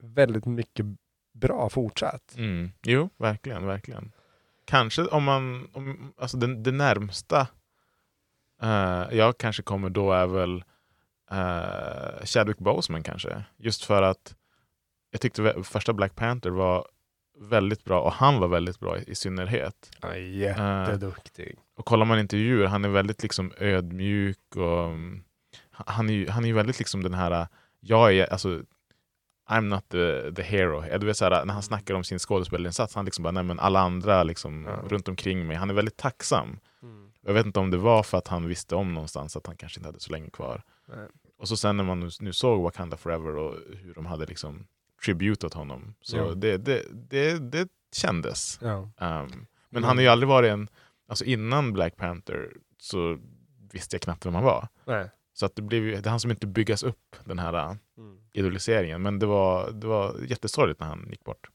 väldigt 0.02 0.46
mycket 0.46 0.86
bra 1.34 1.68
fortsatt. 1.68 2.34
mm. 2.36 2.70
Jo, 2.82 3.08
verkligen, 3.18 3.66
verkligen. 3.66 4.12
Kanske 4.66 5.02
om 5.04 5.24
man, 5.24 5.68
om, 5.72 6.12
alltså 6.18 6.36
det, 6.36 6.62
det 6.62 6.72
närmsta 6.72 7.46
eh, 8.64 9.16
jag 9.18 9.38
kanske 9.38 9.62
kommer 9.62 9.90
då 9.90 10.12
är 10.12 10.26
väl 10.26 10.64
uh, 11.32 12.24
Chadwick 12.24 12.58
Boseman 12.58 13.02
kanske. 13.02 13.44
Just 13.56 13.84
för 13.84 14.02
att 14.02 14.34
jag 15.10 15.20
tyckte 15.20 15.62
första 15.62 15.92
Black 15.92 16.14
Panther 16.14 16.50
var 16.50 16.86
väldigt 17.38 17.84
bra 17.84 18.00
och 18.00 18.12
han 18.12 18.40
var 18.40 18.48
väldigt 18.48 18.80
bra 18.80 18.98
i, 18.98 19.04
i 19.10 19.14
synnerhet. 19.14 19.90
Ja, 20.02 20.16
jätteduktig. 20.16 21.58
Och 21.76 21.84
kollar 21.84 22.06
man 22.06 22.18
intervjuer, 22.18 22.66
han 22.66 22.84
är 22.84 22.88
väldigt 22.88 23.22
liksom 23.22 23.52
ödmjuk 23.58 24.56
och 24.56 24.84
mm, 24.84 25.24
han 25.70 26.08
är 26.10 26.14
ju 26.14 26.28
han 26.28 26.44
är 26.44 26.52
väldigt 26.52 26.78
liksom 26.78 27.02
den 27.02 27.14
här, 27.14 27.46
jag 27.80 28.14
är, 28.14 28.32
alltså 28.32 28.62
I'm 29.48 29.60
not 29.60 29.88
the, 29.88 30.32
the 30.32 30.42
hero. 30.42 30.98
Du 30.98 31.06
vet, 31.06 31.16
så 31.16 31.24
här, 31.24 31.44
när 31.44 31.54
han 31.54 31.62
snackar 31.62 31.94
om 31.94 32.04
sin 32.04 32.18
skådespelarinsats, 32.18 32.94
han 32.94 33.04
liksom 33.04 33.22
bara, 33.22 33.30
nej 33.30 33.42
men 33.42 33.60
alla 33.60 33.80
andra 33.80 34.22
liksom, 34.22 34.64
Ja. 34.64 34.88
runt 34.88 35.08
omkring 35.08 35.46
mig, 35.46 35.56
han 35.56 35.70
är 35.70 35.74
väldigt 35.74 35.96
tacksam. 35.96 36.58
Jag 37.26 37.32
vet 37.34 37.46
inte 37.46 37.60
om 37.60 37.70
det 37.70 37.76
var 37.76 38.02
för 38.02 38.18
att 38.18 38.28
han 38.28 38.48
visste 38.48 38.74
om 38.74 38.94
någonstans 38.94 39.36
att 39.36 39.46
han 39.46 39.56
kanske 39.56 39.80
inte 39.80 39.88
hade 39.88 40.00
så 40.00 40.12
länge 40.12 40.30
kvar. 40.30 40.62
Nej. 40.88 41.08
Och 41.38 41.48
så 41.48 41.56
sen 41.56 41.76
när 41.76 41.84
man 41.84 42.00
nu, 42.00 42.08
nu 42.20 42.32
såg 42.32 42.62
Wakanda 42.62 42.96
Forever 42.96 43.36
och 43.36 43.54
hur 43.82 43.94
de 43.94 44.06
hade 44.06 44.26
liksom 44.26 44.66
tributat 45.04 45.54
honom, 45.54 45.94
så 46.00 46.16
Ja. 46.16 46.34
det, 46.34 46.56
det, 46.58 46.82
det, 46.92 47.38
det 47.38 47.68
kändes. 47.96 48.58
Ja. 48.62 48.76
Um, 48.78 48.90
men 48.96 49.46
Mm. 49.72 49.84
han 49.84 49.96
har 49.96 50.02
ju 50.02 50.08
aldrig 50.08 50.28
varit 50.28 50.50
en, 50.50 50.68
alltså 51.08 51.24
innan 51.24 51.72
Black 51.72 51.96
Panther 51.96 52.52
så 52.78 53.18
visste 53.72 53.94
jag 53.96 54.02
knappt 54.02 54.26
vem 54.26 54.34
han 54.34 54.44
var. 54.44 54.68
Nej. 54.84 55.10
Så 55.32 55.46
att 55.46 55.56
det, 55.56 55.62
blev 55.62 55.82
ju, 55.84 56.00
det 56.00 56.10
hann 56.10 56.20
som 56.20 56.30
inte 56.30 56.46
byggas 56.46 56.82
upp 56.82 57.16
den 57.24 57.38
här 57.38 57.70
uh, 57.70 57.76
idoliseringen. 58.32 59.02
Men 59.02 59.18
det 59.18 59.26
var, 59.26 59.70
det 59.70 59.86
var 59.86 60.16
jättesorgligt 60.28 60.80
när 60.80 60.86
han 60.86 61.06
gick 61.10 61.24
bort. 61.24 61.48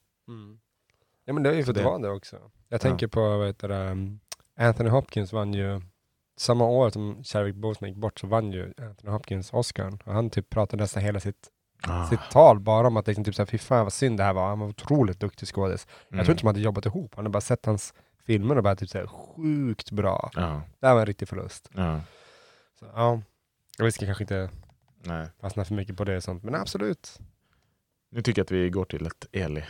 Ja 1.26 1.34
men 1.34 1.44
det 1.44 1.50
har 1.50 1.56
ju 1.56 1.64
fått 1.64 1.76
det- 1.76 2.00
det 2.02 2.10
också. 2.10 2.52
Jag 2.68 2.82
tänker 2.82 3.08
på, 3.08 3.38
vad 3.38 3.48
heter 3.48 3.68
det, 3.68 3.90
um, 3.92 4.20
Anthony 4.60 4.90
Hopkins 4.90 5.34
vann 5.34 5.54
ju, 5.54 5.82
samma 6.38 6.66
år 6.66 6.90
som 6.90 7.24
Chadwick 7.24 7.56
Boseman 7.56 7.90
gick 7.90 7.98
bort 7.98 8.20
så 8.20 8.28
vann 8.28 8.52
ju 8.52 8.74
Anthony 8.82 9.12
Hopkins 9.12 9.54
Oscar. 9.54 9.98
Och 10.06 10.14
han 10.14 10.30
typ 10.30 10.50
pratade 10.50 10.84
nästan 10.84 11.04
hela 11.04 11.20
sitt, 11.20 11.50
Ah. 11.88 12.06
sitt 12.08 12.20
tal 12.32 12.60
bara 12.60 12.88
om 12.88 12.98
att 12.98 13.08
liksom 13.08 13.24
typ 13.24 13.36
såhär, 13.36 13.48
fy 13.48 13.58
fan 13.58 13.84
vad 13.86 13.94
synd 13.94 14.18
det 14.18 14.24
här 14.24 14.34
var. 14.34 14.48
Han 14.50 14.60
var 14.60 14.68
otroligt 14.68 15.20
duktig 15.20 15.48
skådis. 15.48 15.88
Mm. 16.10 16.18
Jag 16.18 16.26
tror 16.26 16.34
inte 16.34 16.44
de 16.44 16.48
hade 16.48 16.60
jobbat 16.60 16.86
ihop. 16.86 17.16
Han 17.16 17.26
hade 17.26 17.32
bara 17.34 17.42
sett 17.42 17.66
hans 17.66 17.94
filmer 18.26 18.58
och 18.58 18.64
bara 18.64 18.76
typ 18.76 18.90
såhär, 18.90 19.08
sjukt 19.08 19.92
bra. 19.92 20.30
Ja, 20.36 20.62
Det 20.80 20.88
här 20.88 20.94
var 20.94 21.00
en 21.00 21.06
riktig 21.06 21.28
förlust. 21.28 21.70
ja, 21.74 22.02
Så, 22.80 22.86
ja. 22.96 23.22
Vi 23.80 23.92
ska 23.92 24.06
kanske 24.06 24.24
inte 24.24 24.50
nej. 25.04 25.28
fastna 25.42 25.66
för 25.66 25.74
mycket 25.76 25.98
på 25.98 26.04
det 26.04 26.18
och 26.18 26.24
sånt, 26.24 26.44
men 26.44 26.56
absolut. 26.56 27.20
Nu 28.12 28.22
tycker 28.22 28.40
jag 28.40 28.44
att 28.46 28.52
vi 28.52 28.70
går 28.70 28.86
till 28.86 29.06
ett 29.06 29.26
Eli. 29.32 29.64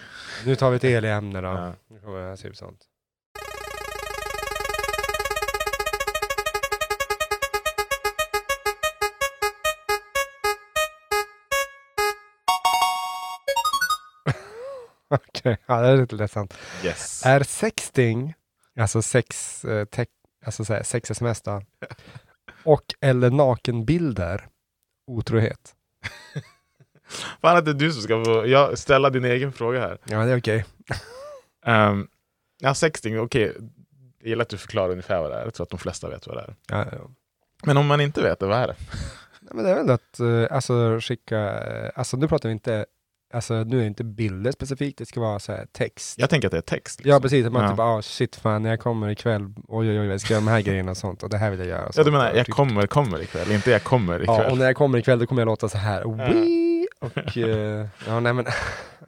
Nu 0.45 0.55
tar 0.55 0.69
vi 0.69 0.75
ett 0.75 0.83
el-ämne 0.83 1.41
då. 1.41 1.47
Ja. 1.47 1.73
Nu 1.87 1.99
kommer 1.99 2.17
jag 2.19 2.39
typ 2.39 2.55
sånt. 2.55 2.85
Okej, 15.15 15.57
ja, 15.65 15.81
det 15.81 15.87
är 15.87 15.97
lite 15.97 16.15
ledsamt. 16.15 16.57
Yes. 16.83 17.25
Är 17.25 17.43
sexting, 17.43 18.33
alltså 18.79 19.01
sex, 19.01 19.65
eh, 19.65 19.85
tech, 19.85 20.07
alltså 20.45 20.65
så 20.65 20.73
här, 20.73 20.83
sex 20.83 21.11
sms 21.11 21.41
då, 21.41 21.61
och 22.63 22.83
eller 23.01 23.29
nakenbilder 23.29 24.47
otrohet? 25.07 25.75
Fan 27.41 27.57
att 27.57 27.65
det 27.65 27.71
är 27.71 27.75
du 27.75 27.91
som 27.91 28.01
ska 28.01 28.23
få 28.23 28.47
jag, 28.47 28.77
ställa 28.77 29.09
din 29.09 29.25
egen 29.25 29.51
fråga 29.53 29.79
här. 29.79 29.97
Ja, 30.03 30.25
det 30.25 30.31
är 30.31 30.37
okej. 30.37 30.65
Um, 31.65 32.07
ja, 32.59 32.73
sexting, 32.73 33.19
okej. 33.19 33.55
Jag 34.19 34.29
gillar 34.29 34.41
att 34.41 34.49
du 34.49 34.57
förklarar 34.57 34.89
ungefär 34.89 35.21
vad 35.21 35.31
det 35.31 35.37
är. 35.37 35.43
Jag 35.43 35.53
tror 35.53 35.63
att 35.63 35.69
de 35.69 35.79
flesta 35.79 36.09
vet 36.09 36.27
vad 36.27 36.37
det 36.37 36.41
är. 36.41 36.55
Ja, 36.67 36.85
ja. 36.91 37.09
Men 37.63 37.77
om 37.77 37.87
man 37.87 38.01
inte 38.01 38.21
vet 38.21 38.39
det, 38.39 38.45
vad 38.45 38.57
är 38.57 38.67
det? 38.67 38.75
Nej, 39.39 39.51
men 39.53 39.63
det 39.63 39.71
är 39.71 39.75
väl 39.75 39.89
att 39.89 40.19
eh, 40.19 40.55
alltså, 40.55 40.99
skicka, 41.01 41.39
eh, 41.63 41.91
alltså 41.95 42.17
nu 42.17 42.27
pratar 42.27 42.49
vi 42.49 42.53
inte 42.53 42.85
alltså 43.33 43.53
nu 43.63 43.77
är 43.77 43.81
det 43.81 43.87
inte 43.87 44.03
bilder 44.03 44.51
specifikt, 44.51 44.97
det 44.97 45.05
ska 45.05 45.19
vara 45.19 45.39
så 45.39 45.51
här 45.51 45.65
text. 45.71 46.19
Jag 46.19 46.29
tänker 46.29 46.47
att 46.47 46.51
det 46.51 46.57
är 46.57 46.61
text. 46.61 47.01
Ja 47.03 47.19
precis, 47.19 47.45
att 47.45 47.51
man 47.51 47.63
Ja. 47.63 47.69
typ 47.69 47.79
ah 47.79 48.01
shit 48.01 48.35
fan 48.35 48.63
när 48.63 48.69
jag 48.69 48.79
kommer 48.79 49.09
ikväll, 49.09 49.41
oj 49.67 49.89
oj 49.89 49.99
oj 49.99 50.07
jag 50.07 50.21
ska 50.21 50.33
göra 50.33 50.41
de 50.45 50.47
här 50.51 50.61
grejerna 50.61 50.91
och 50.91 50.97
sånt 50.97 51.23
och 51.23 51.29
det 51.29 51.37
här 51.37 51.49
vill 51.51 51.59
jag 51.59 51.67
göra. 51.67 51.85
och 51.85 51.93
Ja, 51.97 52.03
du 52.03 52.11
menar, 52.11 52.33
jag 52.33 52.45
typ- 52.45 52.55
kommer, 52.55 52.87
kommer 52.87 53.21
ikväll, 53.21 53.51
inte 53.51 53.71
jag 53.71 53.83
kommer 53.83 54.21
ikväll. 54.21 54.41
Ja, 54.43 54.51
och 54.51 54.57
när 54.57 54.65
jag 54.65 54.75
kommer 54.75 54.97
ikväll 54.97 55.19
då 55.19 55.25
kommer 55.27 55.41
jag 55.41 55.45
låta 55.47 55.69
så 55.69 55.77
här. 55.77 56.27
Wii! 56.33 56.87
Och 57.01 57.37
eh, 57.37 57.87
ja, 58.07 58.19
nej 58.19 58.33
men. 58.33 58.45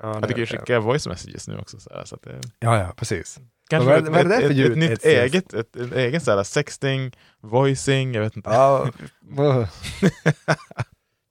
Ja, 0.03 0.13
jag 0.13 0.27
tycker 0.27 0.41
vi 0.41 0.45
skickar 0.47 0.79
voice 0.79 1.07
messages 1.07 1.47
nu 1.47 1.57
också. 1.57 1.79
Så 1.79 1.89
här, 1.93 2.05
så 2.05 2.15
att 2.15 2.21
det, 2.21 2.41
Ja, 2.59 2.77
ja, 2.79 2.93
precis. 2.95 3.39
kanske 3.69 3.89
vad 3.89 4.07
vad 4.07 4.19
är 4.19 4.23
det 4.23 4.29
där 4.29 4.41
för 4.41 4.53
ljud? 4.53 4.71
ett 4.71 4.77
nytt 4.77 5.05
eget, 5.05 5.53
ett, 5.53 5.75
ett 5.75 5.93
egen 5.93 6.21
så 6.21 6.31
här, 6.31 6.43
sexting, 6.43 7.11
voicing, 7.41 8.13
jag 8.15 8.21
vet 8.21 8.35
inte. 8.35 8.49
Ja. 8.49 8.87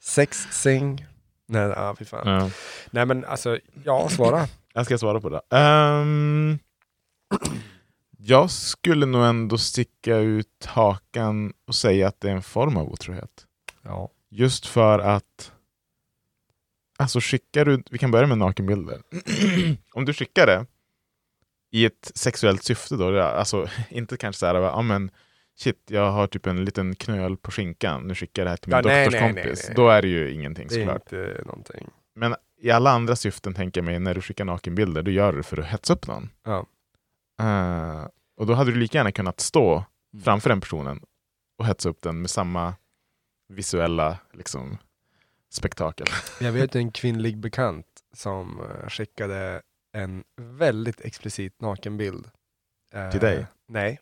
Sex, 0.02 0.38
sing. 0.50 1.06
Nej, 1.50 1.62
ja, 1.62 1.96
fy 1.98 2.04
fan. 2.04 2.28
Ja. 2.28 2.50
Nej 2.90 3.06
men 3.06 3.24
alltså, 3.24 3.58
ja, 3.84 4.08
svara. 4.08 4.46
Jag 4.72 4.86
ska 4.86 4.98
svara 4.98 5.20
på 5.20 5.28
det. 5.28 5.40
Ehm, 5.50 6.58
jag 8.18 8.50
skulle 8.50 9.06
nog 9.06 9.24
ändå 9.24 9.58
sticka 9.58 10.16
ut 10.16 10.66
hakan 10.66 11.52
och 11.66 11.74
säga 11.74 12.08
att 12.08 12.20
det 12.20 12.30
är 12.30 12.34
en 12.34 12.42
form 12.42 12.76
av 12.76 12.92
otrohet. 12.92 13.46
Ja. 13.82 14.10
Just 14.28 14.66
för 14.66 14.98
att 14.98 15.52
Alltså 17.00 17.20
skickar 17.20 17.64
du, 17.64 17.82
vi 17.90 17.98
kan 17.98 18.10
börja 18.10 18.26
med 18.26 18.38
nakenbilder. 18.38 19.02
Om 19.92 20.04
du 20.04 20.12
skickar 20.12 20.46
det 20.46 20.66
i 21.70 21.84
ett 21.84 22.12
sexuellt 22.14 22.64
syfte 22.64 22.96
då, 22.96 23.20
alltså 23.20 23.68
inte 23.90 24.16
kanske 24.16 24.40
så 24.40 24.46
här, 24.46 24.54
ja 24.54 24.82
men 24.82 25.10
shit, 25.58 25.82
jag 25.86 26.10
har 26.10 26.26
typ 26.26 26.46
en 26.46 26.64
liten 26.64 26.94
knöl 26.94 27.36
på 27.36 27.50
skinkan, 27.50 28.06
nu 28.06 28.14
skickar 28.14 28.42
jag 28.42 28.46
det 28.46 28.50
här 28.50 28.56
till 28.56 28.68
min 28.72 28.76
Ja, 28.92 29.04
doktorskompis. 29.04 29.70
Då 29.76 29.88
är 29.88 30.02
det 30.02 30.08
ju 30.08 30.32
ingenting 30.32 30.68
Det 30.68 30.82
är 30.82 31.02
såklart. 31.44 31.70
Men 32.14 32.34
i 32.60 32.70
alla 32.70 32.90
andra 32.90 33.16
syften 33.16 33.54
tänker 33.54 33.80
jag 33.80 33.84
mig, 33.86 33.98
när 33.98 34.14
du 34.14 34.20
skickar 34.20 34.44
nakenbilder, 34.44 35.02
då 35.02 35.10
gör 35.10 35.32
du 35.32 35.38
det 35.38 35.44
för 35.44 35.56
att 35.60 35.66
hetsa 35.66 35.92
upp 35.92 36.06
någon. 36.06 36.30
Ja. 36.44 36.66
Eh, 37.42 38.06
och 38.36 38.46
då 38.46 38.54
hade 38.54 38.70
du 38.72 38.76
lika 38.78 38.98
gärna 38.98 39.12
kunnat 39.12 39.40
stå 39.40 39.84
Mm. 40.14 40.22
framför 40.24 40.48
den 40.50 40.60
personen 40.60 41.00
och 41.58 41.66
hetsa 41.66 41.88
upp 41.88 42.02
den 42.02 42.20
med 42.20 42.30
samma 42.30 42.74
visuella 43.48 44.18
liksom, 44.32 44.78
spektakel. 45.50 46.06
Jag 46.40 46.52
vet 46.52 46.74
en 46.76 46.92
kvinnlig 46.92 47.38
bekant 47.38 47.86
som 48.14 48.60
eh, 48.60 48.88
skickade 48.88 49.62
en 49.92 50.24
väldigt 50.36 51.00
explicit 51.00 51.60
nakenbild. 51.60 52.30
Eh, 52.94 53.10
Till 53.10 53.20
dig? 53.20 53.46
Nej. 53.68 54.00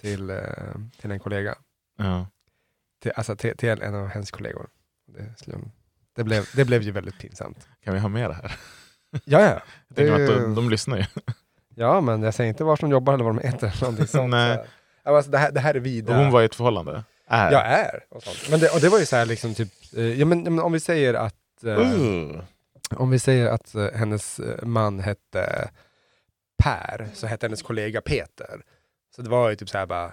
Till, 0.00 0.30
eh, 0.30 0.38
till 1.00 1.10
en 1.10 1.20
kollega. 1.20 1.54
Ja. 1.98 2.26
Till, 3.02 3.12
alltså 3.16 3.36
till, 3.36 3.56
till 3.56 3.82
en 3.82 3.94
av 3.94 4.08
hennes 4.08 4.30
kollegor. 4.30 4.66
Det, 5.06 5.34
det, 6.16 6.24
blev, 6.24 6.48
det 6.56 6.64
blev 6.64 6.82
ju 6.82 6.90
väldigt 6.90 7.18
pinsamt. 7.18 7.68
Kan 7.84 7.94
vi 7.94 8.00
ha 8.00 8.08
med 8.08 8.30
det 8.30 8.34
här? 8.34 8.56
Ja, 9.24 9.40
ja. 9.40 9.62
Det- 9.88 10.10
att 10.10 10.26
de, 10.42 10.54
de 10.54 10.70
lyssnar 10.70 10.96
ju. 10.96 11.04
Ja, 11.74 12.00
men 12.00 12.22
jag 12.22 12.34
säger 12.34 12.48
inte 12.48 12.64
var 12.64 12.76
de 12.80 12.90
jobbar 12.90 13.14
eller 13.14 13.24
vad 13.24 13.34
de 13.36 13.46
heter. 13.48 13.66
eller 13.66 13.80
Någonting 13.80 14.06
sånt. 14.06 14.30
Nej. 14.30 14.56
Så. 14.56 14.64
Ja, 15.04 15.16
Alltså, 15.16 15.30
det, 15.30 15.38
här, 15.38 15.52
det 15.52 15.60
här 15.60 15.74
är 15.74 15.78
Och 15.80 15.86
vida. 15.86 16.16
hon 16.18 16.30
var 16.30 16.42
i 16.42 16.44
ett 16.44 16.54
förhållande. 16.54 17.04
Är. 17.26 17.52
Jag 17.52 17.66
är. 17.66 18.04
Och, 18.10 18.22
sånt. 18.22 18.50
Men 18.50 18.60
det, 18.60 18.68
och 18.74 18.80
det 18.80 18.88
var 18.88 18.98
ju 18.98 19.06
så 19.06 19.16
här 19.16 19.26
liksom 19.26 19.54
typ, 19.54 19.68
eh, 19.96 20.04
ja, 20.20 20.26
men, 20.26 20.42
men 20.42 20.60
om 20.60 20.72
vi 20.72 20.80
säger 20.80 21.14
att 21.14 21.64
eh, 21.64 21.78
Uh. 21.78 22.40
Om 22.90 23.10
vi 23.10 23.18
säger 23.18 23.46
att 23.46 23.74
eh, 23.74 23.88
hennes 23.94 24.40
man 24.62 25.00
hette 25.00 25.70
Per, 26.62 27.08
så 27.14 27.26
hette 27.26 27.46
hennes 27.46 27.62
kollega 27.62 28.00
Peter. 28.00 28.62
Så 29.16 29.22
det 29.22 29.30
var 29.30 29.50
ju 29.50 29.56
typ 29.56 29.68
så 29.68 29.78
här 29.78 29.86
bara, 29.86 30.12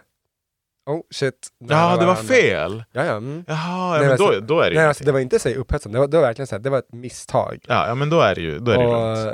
oh 0.85 1.01
shit. 1.11 1.47
Ja, 1.69 1.97
det 1.97 2.05
var 2.05 2.15
fel! 2.15 2.83
Ja, 2.91 3.05
ja. 3.05 3.11
Mm. 3.17 3.43
Jaha, 3.47 3.57
ja, 3.57 3.91
Nej, 3.91 4.01
men 4.01 4.11
alltså- 4.11 4.39
då, 4.41 4.59
är 4.59 4.63
det 4.63 4.69
ju 4.69 4.75
Nej, 4.75 4.87
alltså, 4.87 5.03
det 5.03 5.11
var 5.11 5.19
inte 5.19 5.39
så 5.39 5.49
upphetsande, 5.49 5.95
det 5.97 5.99
var, 5.99 6.07
det 6.07 6.17
var 6.17 6.23
verkligen 6.23 6.47
så 6.47 6.55
här, 6.55 6.59
det 6.59 6.69
var 6.69 6.79
ett 6.79 6.93
misstag. 6.93 7.65
ja, 7.67 7.87
ja, 7.87 7.95
men 7.95 8.09
då 8.09 8.19
är 8.21 8.35
det 8.35 8.41
ju, 8.41 8.59
då 8.59 8.71
är 8.71 8.77
det 8.77 8.83
ju 8.83 8.89
och, 8.89 9.15
lugnt. 9.17 9.31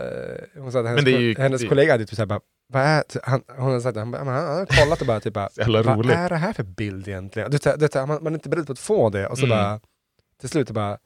eh, 0.55 0.61
hon 0.61 0.72
sa 0.72 0.80
att 0.80 0.86
hennes, 0.86 1.05
ju- 1.07 1.36
hennes 1.38 1.61
det 1.61 1.67
kollega 1.67 1.91
hade 1.93 2.05
typ 2.05 2.15
så 2.15 2.22
här 2.22 2.26
bara, 2.28 2.39
vad 2.67 2.82
är, 2.84 3.03
han, 3.24 3.41
hon 3.57 3.65
hade 3.70 3.82
sagt, 3.82 3.97
han, 3.97 4.13
han, 4.13 4.28
har 4.28 4.65
kollat 4.65 5.01
och 5.01 5.07
bara 5.07 5.20
typ 5.20 5.34
bara, 5.34 5.49
vad 5.67 6.09
är 6.11 6.30
det 6.30 6.36
här 6.36 6.53
för 6.53 6.63
bild 6.63 7.07
egentligen? 7.07 7.51
Du, 7.51 7.57
du, 7.78 7.89
man, 7.95 8.07
man 8.07 8.28
är 8.28 8.32
inte 8.32 8.49
beredd 8.49 8.65
på 8.65 8.72
att 8.72 8.80
få 8.80 9.09
det 9.09 9.28
och 9.28 9.38
så 9.38 9.45
Mm. 9.45 9.57
bara, 9.57 9.80
till 10.39 10.49
slut 10.49 10.72
bara, 10.72 10.97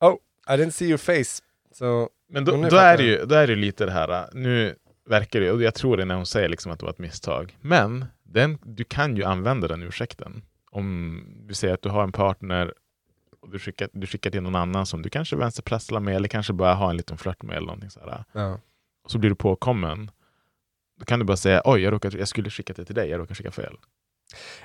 oh, 0.00 0.14
I 0.48 0.52
didn't 0.52 0.70
see 0.70 0.86
your 0.88 0.98
face. 0.98 1.42
Så 1.74 2.08
Men 2.30 2.44
då, 2.44 2.52
då, 2.70 2.76
är 2.76 2.96
det 2.96 3.02
ju, 3.02 3.24
då 3.26 3.34
är 3.34 3.46
det 3.46 3.52
ju 3.52 3.58
lite 3.58 3.84
det 3.86 3.92
här, 3.92 4.08
äh, 4.10 4.24
nu 4.32 4.74
verkar 5.08 5.40
det, 5.40 5.50
och 5.52 5.62
jag 5.62 5.74
tror 5.74 5.96
det 5.96 6.04
när 6.04 6.14
hon 6.14 6.26
säger 6.26 6.48
liksom 6.48 6.72
att 6.72 6.78
det 6.78 6.84
var 6.84 6.92
ett 6.92 6.98
misstag, 6.98 7.56
men 7.60 8.04
den, 8.22 8.58
du 8.62 8.84
kan 8.84 9.16
ju 9.16 9.24
använda 9.24 9.68
den 9.68 9.82
ursäkten. 9.82 10.42
Om 10.70 11.22
du 11.46 11.54
säger 11.54 11.74
att 11.74 11.82
du 11.82 11.88
har 11.88 12.02
en 12.02 12.12
partner 12.12 12.74
och 13.40 13.50
du 13.50 13.58
skickar, 13.58 13.88
du 13.92 14.06
skickar 14.06 14.30
till 14.30 14.42
någon 14.42 14.54
annan 14.54 14.86
som 14.86 15.02
du 15.02 15.10
kanske 15.10 15.36
vänsterprasslar 15.36 16.00
med 16.00 16.16
eller 16.16 16.28
kanske 16.28 16.52
bara 16.52 16.74
har 16.74 16.90
en 16.90 16.96
liten 16.96 17.18
flört 17.18 17.42
med 17.42 17.56
eller 17.56 17.66
någonting 17.66 17.90
sådär. 17.90 18.24
ja. 18.32 18.60
Och 19.04 19.10
så 19.10 19.18
blir 19.18 19.30
du 19.30 19.36
påkommen. 19.36 20.10
Då 20.98 21.04
kan 21.04 21.18
du 21.18 21.24
bara 21.24 21.36
säga 21.36 21.62
oj, 21.64 21.80
jag, 21.80 21.92
råkade, 21.92 22.18
jag 22.18 22.28
skulle 22.28 22.50
skicka 22.50 22.72
det 22.72 22.84
till 22.84 22.94
dig, 22.94 23.10
jag 23.10 23.18
råkade 23.18 23.34
skicka 23.34 23.50
fel. 23.50 23.76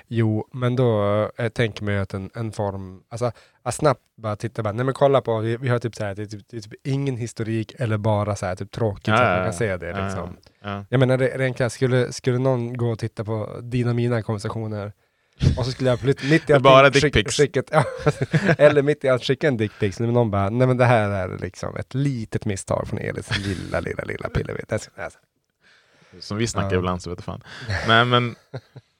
Jo, 0.08 0.48
men 0.52 0.76
då 0.76 1.02
äh, 1.36 1.48
tänker 1.48 1.84
man 1.84 1.94
ju 1.94 2.00
att 2.00 2.14
en, 2.14 2.30
en 2.34 2.52
form, 2.52 3.02
alltså 3.08 3.32
att 3.62 3.74
snabbt 3.74 4.00
bara 4.16 4.36
titta 4.36 4.62
bara, 4.62 4.72
nej 4.72 4.84
men 4.84 4.94
kolla 4.94 5.20
på, 5.20 5.38
vi, 5.38 5.56
vi 5.56 5.68
har 5.68 5.78
typ 5.78 5.94
så 5.94 6.04
här, 6.04 6.14
det 6.14 6.22
är 6.22 6.26
typ, 6.26 6.48
det 6.50 6.56
är 6.56 6.60
typ 6.60 6.74
ingen 6.86 7.16
historik 7.16 7.74
eller 7.78 7.96
bara 7.98 8.36
så 8.36 8.46
här 8.46 8.56
typ 8.56 8.70
tråkigt 8.70 9.08
Ja, 9.08 9.16
så 9.16 9.22
att 9.22 9.28
ja, 9.28 9.34
man 9.34 9.38
kan 9.38 9.46
ja. 9.46 9.52
se 9.52 9.76
det 9.76 9.86
Ja, 9.90 10.04
liksom. 10.06 10.36
Ja. 10.62 10.84
Jag 10.88 11.00
menar 11.00 11.18
re- 11.18 11.38
rent 11.38 11.72
skulle, 11.72 12.12
skulle 12.12 12.38
någon 12.38 12.76
gå 12.76 12.90
och 12.90 12.98
titta 12.98 13.24
på 13.24 13.60
dina 13.62 13.90
och 13.90 13.96
mina 13.96 14.22
konversationer 14.22 14.92
och 15.58 15.64
så 15.64 15.70
skulle 15.72 15.90
jag 15.90 16.00
plut- 16.00 16.30
mitt 16.30 16.50
i 16.50 16.52
allting 16.52 16.62
bara 16.62 16.90
skick- 16.90 17.30
skickat- 17.30 17.68
ja, 17.72 17.84
Eller 18.58 18.82
mitt 18.82 19.04
i 19.04 19.08
allt 19.08 19.24
skicka 19.24 19.48
en 19.48 19.56
dickpics, 19.56 20.00
men 20.00 20.12
någon 20.12 20.30
bara, 20.30 20.50
nej 20.50 20.66
men 20.66 20.76
det 20.76 20.84
här 20.84 21.10
är 21.10 21.38
liksom 21.38 21.76
ett 21.76 21.94
litet 21.94 22.44
misstag 22.44 22.88
från 22.88 22.98
Elis 22.98 23.38
lilla, 23.38 23.80
lilla, 23.80 24.04
lilla 24.04 24.28
alltså, 24.68 24.90
Som 26.20 26.36
vi 26.36 26.46
snackar 26.46 26.72
Ja. 26.72 26.78
ibland 26.78 27.02
så 27.02 27.10
vet 27.10 27.18
jag 27.18 27.24
fan. 27.24 27.42
Nej 27.88 28.04
men, 28.04 28.34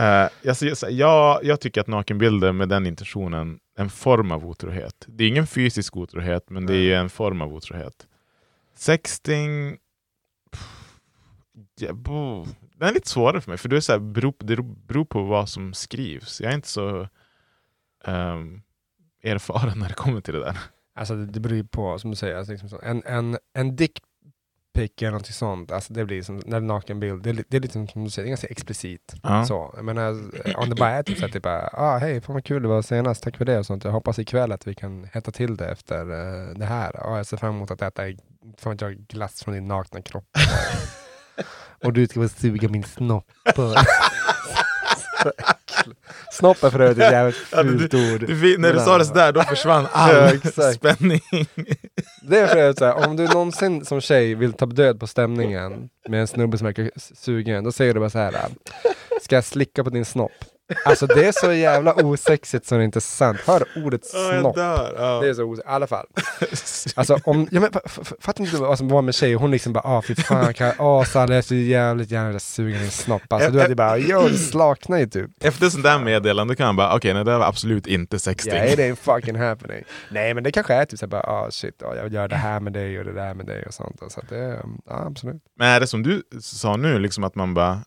eh, 0.00 0.28
jag, 0.42 0.56
säger 0.56 0.74
så 0.74 0.86
här, 0.86 0.92
jag, 0.92 1.44
jag 1.44 1.60
tycker 1.60 1.80
att 1.80 1.86
nakenbilder 1.86 2.52
med 2.52 2.68
den 2.68 2.86
intentionen 2.86 3.58
är 3.76 3.82
en 3.82 3.90
form 3.90 4.32
av 4.32 4.46
otrohet. 4.46 5.04
Det 5.06 5.24
är 5.24 5.28
ingen 5.28 5.46
fysisk 5.46 5.96
otrohet, 5.96 6.50
men 6.50 6.66
det 6.66 6.76
är 6.76 6.98
en 7.00 7.10
form 7.10 7.40
av 7.40 7.54
otrohet. 7.54 8.06
Sexting, 8.74 9.78
pff, 10.52 10.98
ja, 11.80 11.92
den 12.74 12.88
är 12.88 12.92
lite 12.92 13.08
svårare 13.08 13.40
för 13.40 13.50
mig, 13.50 13.58
för 13.58 13.68
det, 13.68 13.76
är 13.76 13.80
så 13.80 13.92
här, 13.92 13.98
beror, 13.98 14.34
det 14.38 14.56
beror 14.62 15.04
på 15.04 15.22
vad 15.22 15.48
som 15.48 15.74
skrivs. 15.74 16.40
Jag 16.40 16.50
är 16.50 16.54
inte 16.54 16.68
så 16.68 17.08
um, 18.04 18.62
erfaren 19.22 19.78
när 19.78 19.88
det 19.88 19.94
kommer 19.94 20.20
till 20.20 20.34
det 20.34 20.40
där. 20.40 20.58
Alltså 20.94 21.14
det, 21.14 21.26
det 21.26 21.40
beror 21.40 21.56
ju 21.56 21.64
på, 21.64 21.98
som 21.98 22.10
du 22.10 22.16
säger, 22.16 22.36
alltså 22.36 22.52
liksom 22.52 22.80
en, 22.82 23.02
en, 23.04 23.38
en 23.52 23.76
dickpic 24.74 25.02
eller 25.02 25.10
något 25.12 25.26
sånt, 25.26 25.72
alltså 25.72 25.92
det 25.92 26.04
blir 26.04 26.22
som 26.22 26.36
när 26.36 26.42
det 26.44 26.56
är 26.56 26.56
en 26.56 26.66
nakenbild, 26.66 27.22
det 27.22 27.32
det 27.48 27.56
är 27.56 27.60
lite 27.60 27.72
som 27.72 28.04
du 28.04 28.10
säger, 28.10 28.24
det 28.24 28.28
är 28.28 28.30
ganska 28.30 28.46
explicit. 28.46 29.14
Ja. 29.22 29.44
Så, 29.44 29.74
menar, 29.82 30.10
om 30.56 30.68
det 30.70 30.74
bara 30.74 30.90
är 30.90 31.02
typ 31.02 31.18
såhär, 31.18 31.32
typ 31.32 31.42
bara, 31.42 31.70
ah, 31.72 31.98
hej, 31.98 32.20
fan 32.20 32.34
vad 32.34 32.44
kul 32.44 32.62
det 32.62 32.68
var 32.68 32.82
senast, 32.82 33.22
tack 33.22 33.36
för 33.36 33.44
det 33.44 33.58
och 33.58 33.66
sånt. 33.66 33.84
Jag 33.84 33.92
hoppas 33.92 34.18
ikväll 34.18 34.52
att 34.52 34.66
vi 34.66 34.74
kan 34.74 35.04
hetta 35.12 35.30
till 35.30 35.56
det 35.56 35.68
efter 35.68 36.00
eh, 36.00 36.54
det 36.54 36.66
här. 36.66 37.06
Ah, 37.06 37.16
jag 37.16 37.26
ser 37.26 37.36
fram 37.36 37.54
emot 37.54 37.70
att 37.70 37.82
äta, 37.82 38.02
fan 38.58 38.76
jag, 38.80 38.94
glass 38.94 39.44
från 39.44 39.54
din 39.54 39.68
nakna 39.68 40.02
kropp. 40.02 40.28
och 41.84 41.92
du 41.92 42.06
ska 42.06 42.20
få 42.20 42.28
suga 42.28 42.68
min 42.68 42.84
snopp. 42.84 43.30
Snopp 46.40 46.64
är 46.64 46.70
för 46.70 46.80
övrigt 46.80 46.98
ett 46.98 47.12
jävligt 47.12 47.36
fult 47.36 47.94
ord. 47.94 48.28
När 48.58 48.72
du 48.72 48.78
sa 48.78 48.98
det 48.98 49.04
sådär, 49.04 49.32
då 49.32 49.42
försvann 49.42 49.86
all 49.92 50.40
Ja, 50.56 50.72
spänning. 50.72 51.20
Det 52.22 52.38
är 52.38 52.46
för 52.46 52.56
övrigt 52.56 52.78
såhär, 52.78 53.06
om 53.08 53.16
du 53.16 53.26
någonsin 53.26 53.84
som 53.84 54.00
tjej 54.00 54.34
vill 54.34 54.52
ta 54.52 54.66
död 54.66 55.00
på 55.00 55.06
stämningen 55.06 55.88
med 56.08 56.20
en 56.20 56.26
snubbe 56.26 56.58
som 56.58 56.64
verkar 56.64 56.90
sugen, 57.14 57.64
då 57.64 57.72
säger 57.72 57.94
du 57.94 58.00
bara 58.00 58.10
så 58.10 58.18
här. 58.18 58.34
Ska 59.22 59.34
jag 59.34 59.44
slicka 59.44 59.84
på 59.84 59.90
din 59.90 60.04
snopp? 60.04 60.32
Alltså 60.84 61.06
det 61.06 61.26
är 61.26 61.32
så 61.32 61.52
jävla 61.52 61.94
osexigt 61.94 62.66
så 62.66 62.74
det 62.74 62.82
är 62.82 62.84
inte 62.84 63.00
sant. 63.00 63.38
Hör 63.46 63.64
ordet 63.84 64.04
snopp. 64.04 64.54
Det 64.54 64.62
är 64.62 65.34
så 65.34 65.44
osexigt. 65.44 65.68
I 65.68 65.72
alla 65.72 65.86
fall. 65.86 66.06
Alltså 66.96 67.18
om, 67.24 67.48
ja, 67.50 67.60
men, 67.60 67.70
fattar 68.20 68.44
inte 68.44 68.56
du 68.56 68.62
vad 68.62 68.78
som 68.78 68.88
var 68.88 69.02
med 69.02 69.14
tjej, 69.14 69.34
hon 69.34 69.50
liksom 69.50 69.72
bara 69.72 69.84
ah 69.84 70.02
fy 70.02 70.14
fan, 70.14 70.54
kan, 70.54 70.72
åh 70.78 71.04
Sally 71.04 71.32
jag 71.32 71.38
är 71.38 71.42
så 71.42 71.54
jävligt 71.54 72.10
gärna 72.10 72.26
vilja 72.26 72.40
suga 72.40 72.78
din 72.78 72.90
snopp. 72.90 73.32
Alltså 73.32 73.50
du 73.50 73.60
hade 73.60 73.74
bara, 73.74 73.98
jo 73.98 74.28
det 74.28 74.38
slaknar 74.38 74.98
ju 74.98 75.06
typ. 75.06 75.30
Efter 75.44 75.68
sånt 75.68 75.84
där 75.84 75.98
meddelande 75.98 76.56
kan 76.56 76.66
man 76.66 76.76
bara, 76.76 76.96
okej, 76.96 77.14
nej, 77.14 77.24
det 77.24 77.38
var 77.38 77.46
absolut 77.46 77.86
inte 77.86 78.18
sexting. 78.18 78.54
Ja, 78.54 78.76
det 78.76 78.84
är 78.88 78.94
fucking 78.94 79.36
happening. 79.36 79.84
Nej 80.10 80.34
men 80.34 80.44
det 80.44 80.52
kanske 80.52 80.74
är 80.74 80.84
typ 80.84 80.98
såhär 80.98 81.10
bara, 81.10 81.22
ah 81.22 81.50
shit, 81.50 81.82
ah, 81.82 81.94
jag 81.96 82.04
vill 82.04 82.12
göra 82.12 82.28
det 82.28 82.36
här 82.36 82.60
med 82.60 82.72
dig 82.72 82.98
och 82.98 83.04
det 83.04 83.12
där 83.12 83.34
med 83.34 83.46
dig 83.46 83.64
och 83.66 83.74
sånt. 83.74 84.00
Så 84.08 84.20
att 84.20 84.28
det, 84.28 84.62
ja 84.86 85.06
absolut. 85.06 85.42
Men 85.56 85.68
är 85.68 85.80
det 85.80 85.86
som 85.86 86.02
du 86.02 86.22
sa 86.40 86.76
nu, 86.76 86.98
liksom 86.98 87.24
att 87.24 87.34
man 87.34 87.54
bara, 87.54 87.80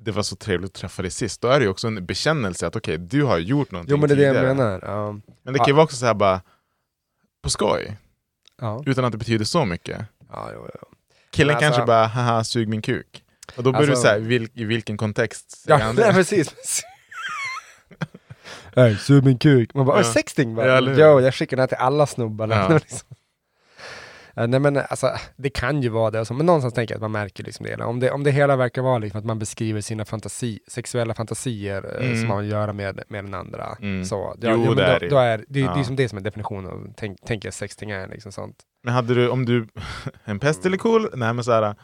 det 0.00 0.10
var 0.12 0.22
så 0.22 0.36
trevligt 0.36 0.68
att 0.70 0.74
träffa 0.74 1.02
dig 1.02 1.10
sist, 1.10 1.40
då 1.40 1.48
är 1.48 1.58
det 1.60 1.64
ju 1.64 1.70
också 1.70 1.86
en 1.86 2.06
bekännelse 2.06 2.66
att 2.66 2.76
okej, 2.76 2.98
du 2.98 3.22
har 3.24 3.38
gjort 3.38 3.70
någonting 3.70 3.90
Jo 3.90 3.96
men 4.00 4.08
det 4.08 4.14
är 4.14 4.16
det 4.16 4.22
jag 4.22 4.34
tidigare. 4.34 4.54
menar. 4.54 4.80
Ja. 4.86 5.12
Men 5.42 5.52
det 5.52 5.58
kan 5.58 5.66
ju 5.66 5.72
vara 5.72 5.84
också 5.84 5.96
så 5.96 6.06
här 6.06 6.14
bara, 6.14 6.40
på 7.42 7.50
skoj, 7.50 7.96
Ja. 8.60 8.82
utan 8.86 9.04
att 9.04 9.12
det 9.12 9.18
betyder 9.18 9.44
så 9.44 9.64
mycket. 9.64 10.00
Ja, 10.32 10.50
jo, 10.54 10.68
jo. 10.74 10.88
Killen 11.30 11.56
alltså- 11.56 11.68
kanske 11.70 11.86
bara, 11.86 12.06
haha, 12.06 12.44
sug 12.44 12.68
min 12.68 12.82
kuk. 12.82 13.24
Och 13.56 13.62
då 13.62 13.72
börjar 13.72 13.86
du 13.86 13.92
Alltså- 13.92 14.06
säga 14.06 14.18
vil, 14.18 14.48
i 14.54 14.64
vilken 14.64 14.96
kontext 14.96 15.50
säger 15.50 15.78
Ja, 15.80 15.84
han 15.86 15.94
nej, 15.96 16.04
det? 16.06 16.12
precis. 16.12 16.54
Nej, 18.76 18.96
sug 18.96 19.24
min 19.24 19.38
kuk. 19.38 19.74
Man 19.74 19.86
bara, 19.86 19.98
Ja. 19.98 20.12
sexting 20.12 20.54
bara. 20.54 20.66
Ja, 20.66 20.80
jo, 20.96 21.20
jag 21.20 21.34
skickar 21.34 21.56
den 21.56 21.62
här 21.62 21.66
till 21.66 21.76
alla 21.76 22.06
snubbar. 22.06 22.48
Ja. 22.48 22.80
Eh, 24.38 24.48
nej 24.48 24.60
men 24.60 24.76
alltså, 24.76 25.10
det 25.36 25.50
kan 25.50 25.82
ju 25.82 25.88
vara 25.88 26.10
det, 26.10 26.30
men 26.30 26.46
någonstans 26.46 26.74
tänker 26.74 26.94
jag 26.94 26.96
att 26.98 27.02
man 27.02 27.12
märker 27.12 27.44
liksom 27.44 27.66
det. 27.66 27.84
Om 27.84 28.00
det, 28.00 28.10
om 28.10 28.24
det 28.24 28.30
hela 28.30 28.56
verkar 28.56 28.82
vara 28.82 28.98
liksom 28.98 29.18
att 29.18 29.24
man 29.24 29.38
beskriver 29.38 29.80
sina 29.80 30.04
fantasi, 30.04 30.60
sexuella 30.66 31.14
fantasier 31.14 31.96
eh, 32.00 32.06
Mm. 32.06 32.18
som 32.18 32.28
man 32.28 32.38
vill 32.42 32.50
göra 32.50 32.72
med, 32.72 33.02
med 33.08 33.24
den 33.24 33.34
andra. 33.34 33.76
Mm. 33.80 34.04
Så, 34.04 34.36
Jo, 34.42 34.50
men 34.58 34.76
det 34.76 34.84
är 34.84 34.92
då, 34.92 34.98
det 34.98 35.04
ju. 35.04 35.10
då 35.10 35.16
är, 35.18 35.38
det, 35.38 35.44
det 35.48 35.60
är 35.60 35.64
Ja. 35.64 35.84
som 35.84 35.96
det 35.96 36.08
som 36.08 36.18
är 36.18 36.22
definitionen 36.22 36.70
av 36.70 36.92
tänk, 36.96 37.20
tänker 37.20 37.50
sexting 37.50 37.90
är. 37.90 38.08
Liksom 38.08 38.32
sånt. 38.32 38.56
Men 38.82 38.94
hade 38.94 39.14
du, 39.14 39.28
om 39.28 39.44
du, 39.44 39.68
en 40.24 40.38
pest 40.38 40.66
eller 40.66 40.76
cool? 40.76 41.08
Nej 41.14 41.34
men 41.34 41.44
så 41.44 41.52
här, 41.52 41.74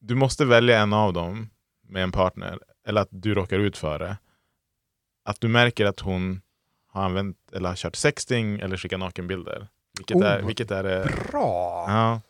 du 0.00 0.14
måste 0.14 0.44
välja 0.44 0.78
en 0.80 0.92
av 0.92 1.12
dem 1.12 1.50
med 1.88 2.02
en 2.02 2.12
partner, 2.12 2.58
eller 2.86 3.00
att 3.00 3.08
du 3.10 3.34
råkar 3.34 3.58
ut 3.58 3.76
för 3.76 3.98
det. 3.98 4.16
Att 5.24 5.40
du 5.40 5.48
märker 5.48 5.86
att 5.86 6.00
hon 6.00 6.40
har 6.88 7.04
använt 7.04 7.36
eller 7.52 7.68
har 7.68 7.76
kört 7.76 7.96
sexting 7.96 8.60
eller 8.60 8.76
skickat 8.76 9.00
nakenbilder. 9.00 9.68
Vilket, 9.98 10.16
Oh. 10.16 10.26
är, 10.26 10.42
vilket 10.42 10.70
är 10.70 10.82
det? 10.82 11.08
Bra! 11.30 11.84
Ja. 11.88 12.20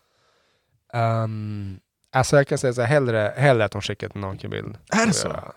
Um, 1.24 1.80
alltså 2.12 2.36
jag 2.36 2.46
kan 2.48 2.58
säga 2.58 2.72
så 2.72 2.80
här, 2.80 2.88
hellre, 2.88 3.34
hellre 3.36 3.64
att 3.64 3.72
de 3.72 3.80
skickar 3.82 4.10
en 4.14 4.20
nakenbild. 4.20 4.78
Är 4.92 5.06
det 5.06 5.12
så? 5.12 5.28
Ja. 5.28 5.52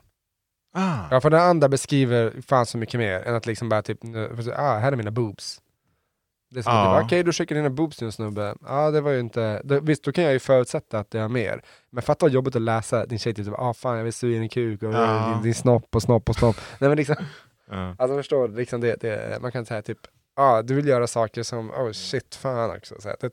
Ah. 0.77 1.07
Ja, 1.11 1.21
för 1.21 1.29
den 1.29 1.41
andra 1.41 1.69
beskriver 1.69 2.33
fan 2.47 2.65
så 2.65 2.77
mycket 2.77 2.99
mer 2.99 3.21
än 3.21 3.35
att 3.35 3.45
liksom 3.45 3.69
bara 3.69 3.81
typ, 3.81 3.99
ah, 4.55 4.77
här 4.77 4.91
är 4.91 4.95
mina 4.95 5.11
boobs. 5.11 5.61
Det 6.49 6.59
är 6.59 6.63
som 6.63 6.95
typ, 6.97 7.05
okej 7.05 7.23
du 7.23 7.33
skickar 7.33 7.55
dina 7.55 7.69
boobs 7.69 7.97
till 7.97 8.05
en 8.05 8.11
snubbe, 8.11 8.55
ja 8.67 8.91
det 8.91 9.01
var 9.01 9.11
ju 9.11 9.19
inte, 9.19 9.61
det, 9.63 9.79
visst 9.79 10.03
då 10.03 10.11
kan 10.11 10.23
jag 10.23 10.33
ju 10.33 10.39
förutsätta 10.39 10.99
att 10.99 11.11
det 11.11 11.19
är 11.19 11.27
mer. 11.27 11.61
Men 11.89 12.01
fatta 12.03 12.25
vad 12.25 12.31
jobbigt 12.33 12.55
att 12.55 12.61
läsa 12.61 13.05
din 13.05 13.19
tjej 13.19 13.33
typ, 13.33 13.47
ah 13.59 13.73
fan 13.73 13.97
jag 13.97 14.03
vill 14.03 14.13
suga 14.13 14.35
in 14.35 14.41
en 14.41 14.49
kuk 14.49 14.83
och 14.83 14.93
Ja. 14.93 15.31
din, 15.33 15.43
din 15.43 15.55
snopp 15.55 15.95
och 15.95 16.01
snopp 16.01 16.29
och 16.29 16.35
snopp. 16.35 16.55
Nej 16.79 16.89
men 16.89 16.97
liksom, 16.97 17.15
Ja. 17.69 17.95
alltså 17.99 18.17
förstår 18.17 18.47
du, 18.47 18.55
liksom 18.55 18.81
det, 18.81 18.95
det, 19.01 19.41
man 19.41 19.51
kan 19.51 19.65
säga 19.65 19.81
typ, 19.81 19.99
ah 20.35 20.61
du 20.61 20.73
vill 20.73 20.87
göra 20.87 21.07
saker 21.07 21.43
som, 21.43 21.71
oh 21.71 21.91
shit 21.91 22.35
fan 22.35 22.77
också. 22.77 22.95
Så 23.01 23.09
att 23.09 23.23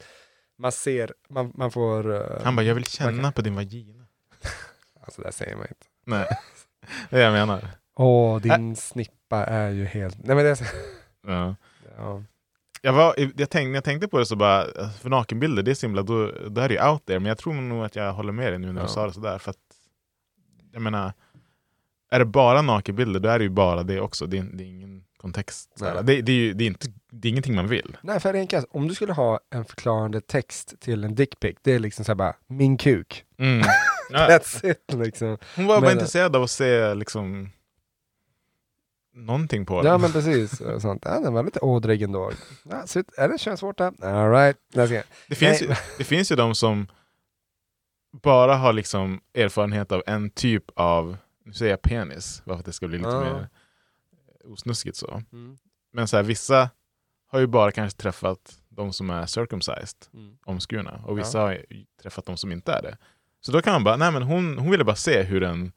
man 0.58 0.72
ser, 0.72 1.14
man, 1.30 1.52
man 1.54 1.70
får, 1.70 2.14
eh, 2.14 2.44
Han 2.44 2.56
bara, 2.56 2.62
jag 2.62 2.74
vill 2.74 2.84
känna 2.84 3.22
Man 3.22 3.32
på 3.32 3.42
din 3.42 3.54
vagina. 3.54 4.04
alltså 5.00 5.22
det 5.22 5.32
säger 5.32 5.56
man 5.56 5.66
inte. 5.68 5.86
Nej, 6.06 6.26
det 7.10 7.16
är 7.16 7.24
jag 7.24 7.32
menar. 7.32 7.68
Åh, 7.96 8.40
din 8.40 8.76
snippa 8.76 9.44
är 9.46 9.70
ju 9.70 9.84
helt, 9.84 10.18
nej 10.24 10.36
men 10.36 10.44
det, 10.44 10.60
Ja. 11.26 11.54
ja. 11.96 12.22
Jag, 12.84 12.92
var, 12.92 13.14
jag, 13.36 13.50
tänkte, 13.50 13.74
jag 13.74 13.84
tänkte 13.84 14.08
på 14.08 14.18
det 14.18 14.26
så 14.26 14.36
bara, 14.36 14.64
för 15.00 15.08
nakenbilder, 15.10 15.62
det 15.62 15.70
är 15.70 15.74
så 15.74 15.86
himla, 15.86 16.02
då, 16.02 16.30
då 16.48 16.60
är 16.60 16.68
det 16.68 16.74
ju 16.74 16.88
out 16.88 17.06
there. 17.06 17.18
Men 17.18 17.28
jag 17.28 17.38
tror 17.38 17.54
nog 17.54 17.84
att 17.84 17.96
jag 17.96 18.12
håller 18.12 18.32
med 18.32 18.52
dig 18.52 18.58
nu 18.58 18.72
när 18.72 18.80
Ja. 18.80 18.86
du 18.86 18.92
sa 18.92 19.06
det 19.06 19.12
sådär. 19.12 19.38
För 19.38 19.50
att, 19.50 19.58
jag 20.72 20.82
menar, 20.82 21.12
är 22.10 22.18
det 22.18 22.24
bara 22.24 22.62
nakenbilder, 22.62 23.20
då 23.20 23.28
är 23.28 23.38
det 23.38 23.42
ju 23.44 23.50
bara 23.50 23.82
det 23.82 24.00
också. 24.00 24.26
Det 24.26 24.40
det 24.52 24.64
är 24.64 24.68
ingen 24.68 25.04
kontext. 25.22 25.70
Det, 25.78 26.02
det, 26.22 26.32
är 26.32 26.36
ju, 26.36 26.52
det, 26.54 26.64
är 26.64 26.66
inte, 26.66 26.86
det 27.10 27.28
är 27.28 27.30
ingenting 27.30 27.54
man 27.54 27.68
vill. 27.68 27.96
Nej, 28.02 28.20
för 28.20 28.34
enkelt, 28.34 28.66
om 28.70 28.88
du 28.88 28.94
skulle 28.94 29.12
ha 29.12 29.40
en 29.50 29.64
förklarande 29.64 30.20
text 30.20 30.74
till 30.80 31.04
en 31.04 31.14
dickpic, 31.14 31.56
det 31.62 31.72
är 31.72 31.78
liksom 31.78 32.04
såhär 32.04 32.14
bara, 32.16 32.36
min 32.46 32.76
kuk. 32.78 33.24
Mm. 33.38 33.64
Ja. 34.10 34.18
That's 34.28 34.70
it 34.70 34.92
liksom. 34.92 35.38
Hon 35.56 35.66
var 35.66 35.80
bara 35.80 35.92
intresserad 35.92 36.36
av 36.36 36.42
att 36.42 36.50
se 36.50 36.94
liksom, 36.94 37.50
någonting 39.14 39.66
på 39.66 39.74
Ja 39.76 39.82
den. 39.82 40.00
men 40.00 40.12
precis. 40.12 40.62
Sånt. 40.82 41.02
Ja, 41.04 41.20
den 41.20 41.32
var 41.32 41.42
lite 41.44 41.60
ådrig 41.60 42.02
ändå. 42.02 42.32
Ja, 42.70 42.86
så, 42.86 43.04
är 43.16 43.28
det 43.28 43.38
könsvårta? 43.38 43.92
Alright. 44.02 44.56
Det 45.28 45.34
finns, 45.34 45.62
ju, 45.62 45.68
det 45.98 46.04
finns 46.04 46.32
ju 46.32 46.36
de 46.36 46.54
som 46.54 46.86
bara 48.22 48.54
har 48.56 48.72
liksom 48.72 49.20
erfarenhet 49.34 49.92
av 49.92 50.02
en 50.06 50.30
typ 50.30 50.64
av, 50.76 51.16
nu 51.44 51.52
säger 51.52 51.72
jag 51.72 51.82
penis, 51.82 52.42
bara 52.44 52.54
för 52.56 52.60
att 52.60 52.66
det 52.66 52.72
ska 52.72 52.88
bli 52.88 52.98
lite 52.98 53.10
Ja. 53.10 53.20
mer 53.20 53.48
osnuskigt 54.44 54.96
så. 54.96 55.22
Mm. 55.32 55.58
Men 55.92 56.08
så 56.08 56.16
här, 56.16 56.22
vissa 56.24 56.70
har 57.30 57.38
ju 57.40 57.46
bara 57.46 57.72
kanske 57.72 57.98
träffat 58.02 58.58
de 58.68 58.92
som 58.92 59.10
är 59.10 59.26
circumcised, 59.26 59.98
Mm. 60.14 60.36
omskurna, 60.44 61.00
och 61.06 61.18
vissa 61.18 61.40
har 61.40 61.52
ju 61.52 61.84
träffat 62.02 62.26
de 62.26 62.36
som 62.36 62.52
inte 62.52 62.72
är 62.72 62.82
det. 62.82 62.96
Så 63.40 63.52
då 63.52 63.62
kan 63.62 63.72
man 63.72 63.84
bara, 63.84 63.96
nej 63.96 64.12
men 64.12 64.22
hon, 64.22 64.58
hon 64.58 64.70
ville 64.70 64.84
bara 64.84 64.96
se 64.96 65.22
hur 65.22 65.42
en 65.42 65.72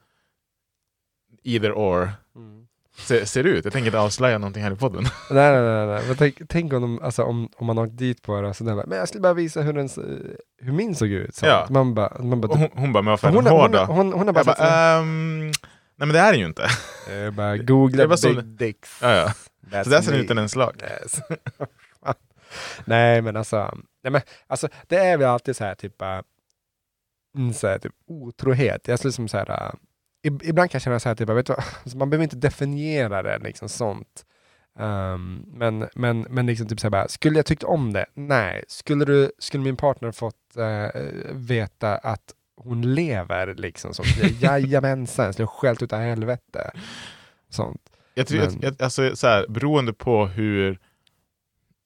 either 1.43 1.71
or 1.71 2.11
Mm. 2.35 2.67
ser, 2.97 3.25
ser 3.25 3.43
ut. 3.43 3.63
Jag 3.65 3.73
tänker 3.73 3.85
inte 3.87 3.99
avslöja 3.99 4.37
någonting 4.37 4.63
här 4.63 4.71
i 4.71 4.75
podden. 4.75 5.03
Nej, 5.31 5.51
nej, 5.51 5.61
nej. 5.61 5.87
nej. 5.87 6.07
Men 6.07 6.15
tänk, 6.15 6.41
tänk 6.49 6.73
om, 6.73 6.81
de, 6.81 6.99
alltså, 7.01 7.23
om, 7.23 7.49
om 7.57 7.67
man 7.67 7.77
åkt 7.77 7.97
dit 7.97 8.21
på 8.21 8.41
det 8.41 8.47
och 8.47 8.55
sådär, 8.55 8.83
men 8.87 8.97
jag 8.97 9.07
skulle 9.07 9.21
bara 9.21 9.33
visa 9.33 9.61
hur, 9.61 9.73
den, 9.73 9.89
hur 10.57 10.71
min 10.71 10.95
såg 10.95 11.09
ut. 11.09 11.35
Så 11.35 11.45
Ja. 11.45 11.67
Man 11.69 11.93
bara, 11.93 12.23
man 12.23 12.41
bara, 12.41 12.57
hon, 12.57 12.69
hon 12.73 12.93
bara, 12.93 13.03
men 13.03 13.09
varför 13.11 13.27
är 13.27 13.31
hon, 13.33 13.43
den 13.43 13.53
hon, 13.53 13.61
hård 13.61 13.75
hon, 13.75 13.87
då? 13.87 13.93
hon, 13.93 14.13
hon 14.13 14.27
har 14.27 14.33
bara, 14.33 14.43
Jag 14.47 14.57
bara, 14.57 14.99
nej 15.97 16.07
men 16.07 16.09
det 16.13 16.19
är 16.19 16.31
det 16.31 16.37
ju 16.37 16.45
inte. 16.45 16.67
Jag 17.09 17.33
bara 17.33 17.57
googla 17.57 17.97
det 18.03 18.07
var 18.07 18.17
så- 18.17 18.33
big 18.33 18.45
dicks. 18.45 18.99
Ja, 19.01 19.15
ja. 19.15 19.33
That's 19.71 19.83
Så 19.83 19.89
där 19.89 20.01
ser 20.01 20.11
me. 20.11 20.17
ut 20.17 20.31
en 20.31 20.37
en 20.37 20.49
slag. 20.49 20.81
Yes. 20.83 21.19
nej 22.85 23.21
men 23.21 23.37
alltså, 23.37 23.77
nej 24.03 24.11
men 24.11 24.21
alltså 24.47 24.67
det 24.87 24.95
är 24.97 25.17
väl 25.17 25.27
alltid 25.27 25.55
så 25.55 25.63
här 25.63 25.75
typ, 25.75 26.01
äh, 26.01 26.19
mm, 27.37 27.53
så 27.53 27.67
här, 27.67 27.77
typ 27.79 27.93
otrohet. 28.07 28.87
Jag 28.87 28.99
skulle 28.99 29.11
som 29.11 29.27
så 29.27 29.37
här, 29.37 29.49
äh, 29.51 29.71
ib- 30.31 30.41
ibland 30.43 30.71
kan 30.71 30.75
jag 30.77 30.81
känna 30.81 30.99
så 30.99 31.09
här, 31.09 31.15
typ, 31.15 31.29
vet 31.29 31.45
du, 31.45 31.53
alltså, 31.83 31.97
man 31.97 32.09
behöver 32.09 32.23
inte 32.23 32.35
definiera 32.35 33.23
det 33.23 33.37
liksom 33.37 33.69
sånt. 33.69 34.25
Ehm, 34.79 35.43
men 35.47 35.89
men, 35.95 36.21
men 36.21 36.45
liksom 36.45 36.67
typ 36.67 36.79
så 36.79 36.85
här, 36.87 36.91
bara, 36.91 37.07
skulle 37.07 37.35
jag 37.35 37.45
tyckt 37.45 37.63
om 37.63 37.93
det? 37.93 38.05
Nej. 38.13 38.63
Skulle, 38.67 39.05
du, 39.05 39.31
skulle 39.39 39.63
min 39.63 39.77
partner 39.77 40.11
fått 40.11 40.57
äh, 40.57 41.01
veta 41.31 41.95
att 41.97 42.33
hon 42.65 42.95
lever 42.95 43.55
liksom 43.55 43.93
så, 43.93 44.03
jajamensan, 44.39 45.33
skulle 45.33 45.43
jag 45.43 45.49
skällt 45.49 45.81
ut 45.81 45.93
av 45.93 45.99
helvete. 45.99 46.71
Sånt. 47.49 47.81
Jag 48.13 48.27
tror, 48.27 48.39
Men- 48.39 48.59
jag, 48.61 48.81
alltså, 48.81 49.15
så 49.15 49.27
här, 49.27 49.47
beroende 49.47 49.93
på 49.93 50.25
hur, 50.25 50.79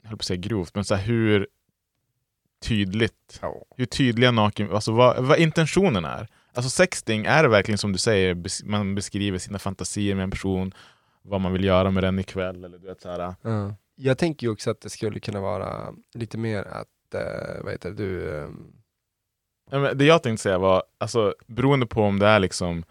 jag 0.02 0.10
höll 0.10 0.18
på 0.18 0.22
att 0.22 0.26
säga 0.26 0.38
grovt, 0.42 0.76
men 0.76 0.86
så 0.86 0.96
här, 0.96 1.04
hur 1.04 1.48
tydligt, 2.62 3.40
hur 3.78 3.86
tydliga 3.86 4.32
naken, 4.32 4.72
alltså 4.72 4.92
vad, 4.92 5.26
vad 5.26 5.40
intentionen 5.40 6.06
är. 6.06 6.28
Alltså 6.54 6.70
sexting, 6.70 7.26
är 7.26 7.44
det 7.44 7.50
verkligen 7.50 7.78
som 7.78 7.92
du 7.92 7.98
säger, 7.98 8.66
man 8.66 8.96
beskriver 8.96 9.38
sina 9.38 9.60
fantasier 9.60 10.16
med 10.16 10.24
en 10.24 10.32
person, 10.32 10.74
vad 11.22 11.42
man 11.42 11.54
vill 11.54 11.64
göra 11.64 11.92
med 11.92 12.04
den 12.04 12.20
ikväll, 12.20 12.64
eller 12.64 12.78
du 12.78 12.88
vet 12.88 13.02
så 13.02 13.10
här. 13.10 13.36
Ja. 13.42 13.76
Jag 13.96 14.18
tänker 14.18 14.48
ju 14.48 14.54
också 14.54 14.72
att 14.72 14.82
det 14.82 14.90
skulle 14.90 15.20
kunna 15.20 15.42
vara 15.42 15.94
lite 16.14 16.38
mer 16.38 16.64
att, 16.64 17.14
eh, 17.14 17.64
vad 17.64 17.72
heter 17.72 17.90
det, 17.90 17.96
du... 17.96 18.24
Ja, 18.32 18.48
men 18.48 18.79
Det 19.96 20.06
jag 20.06 20.24
tänkte 20.24 20.42
säga 20.44 20.58
var, 20.58 20.84
alltså, 20.98 21.34
beroende 21.48 21.86
på 21.86 22.04
om 22.04 22.20
det 22.20 22.28
är 22.28 22.40
liksom, 22.40 22.84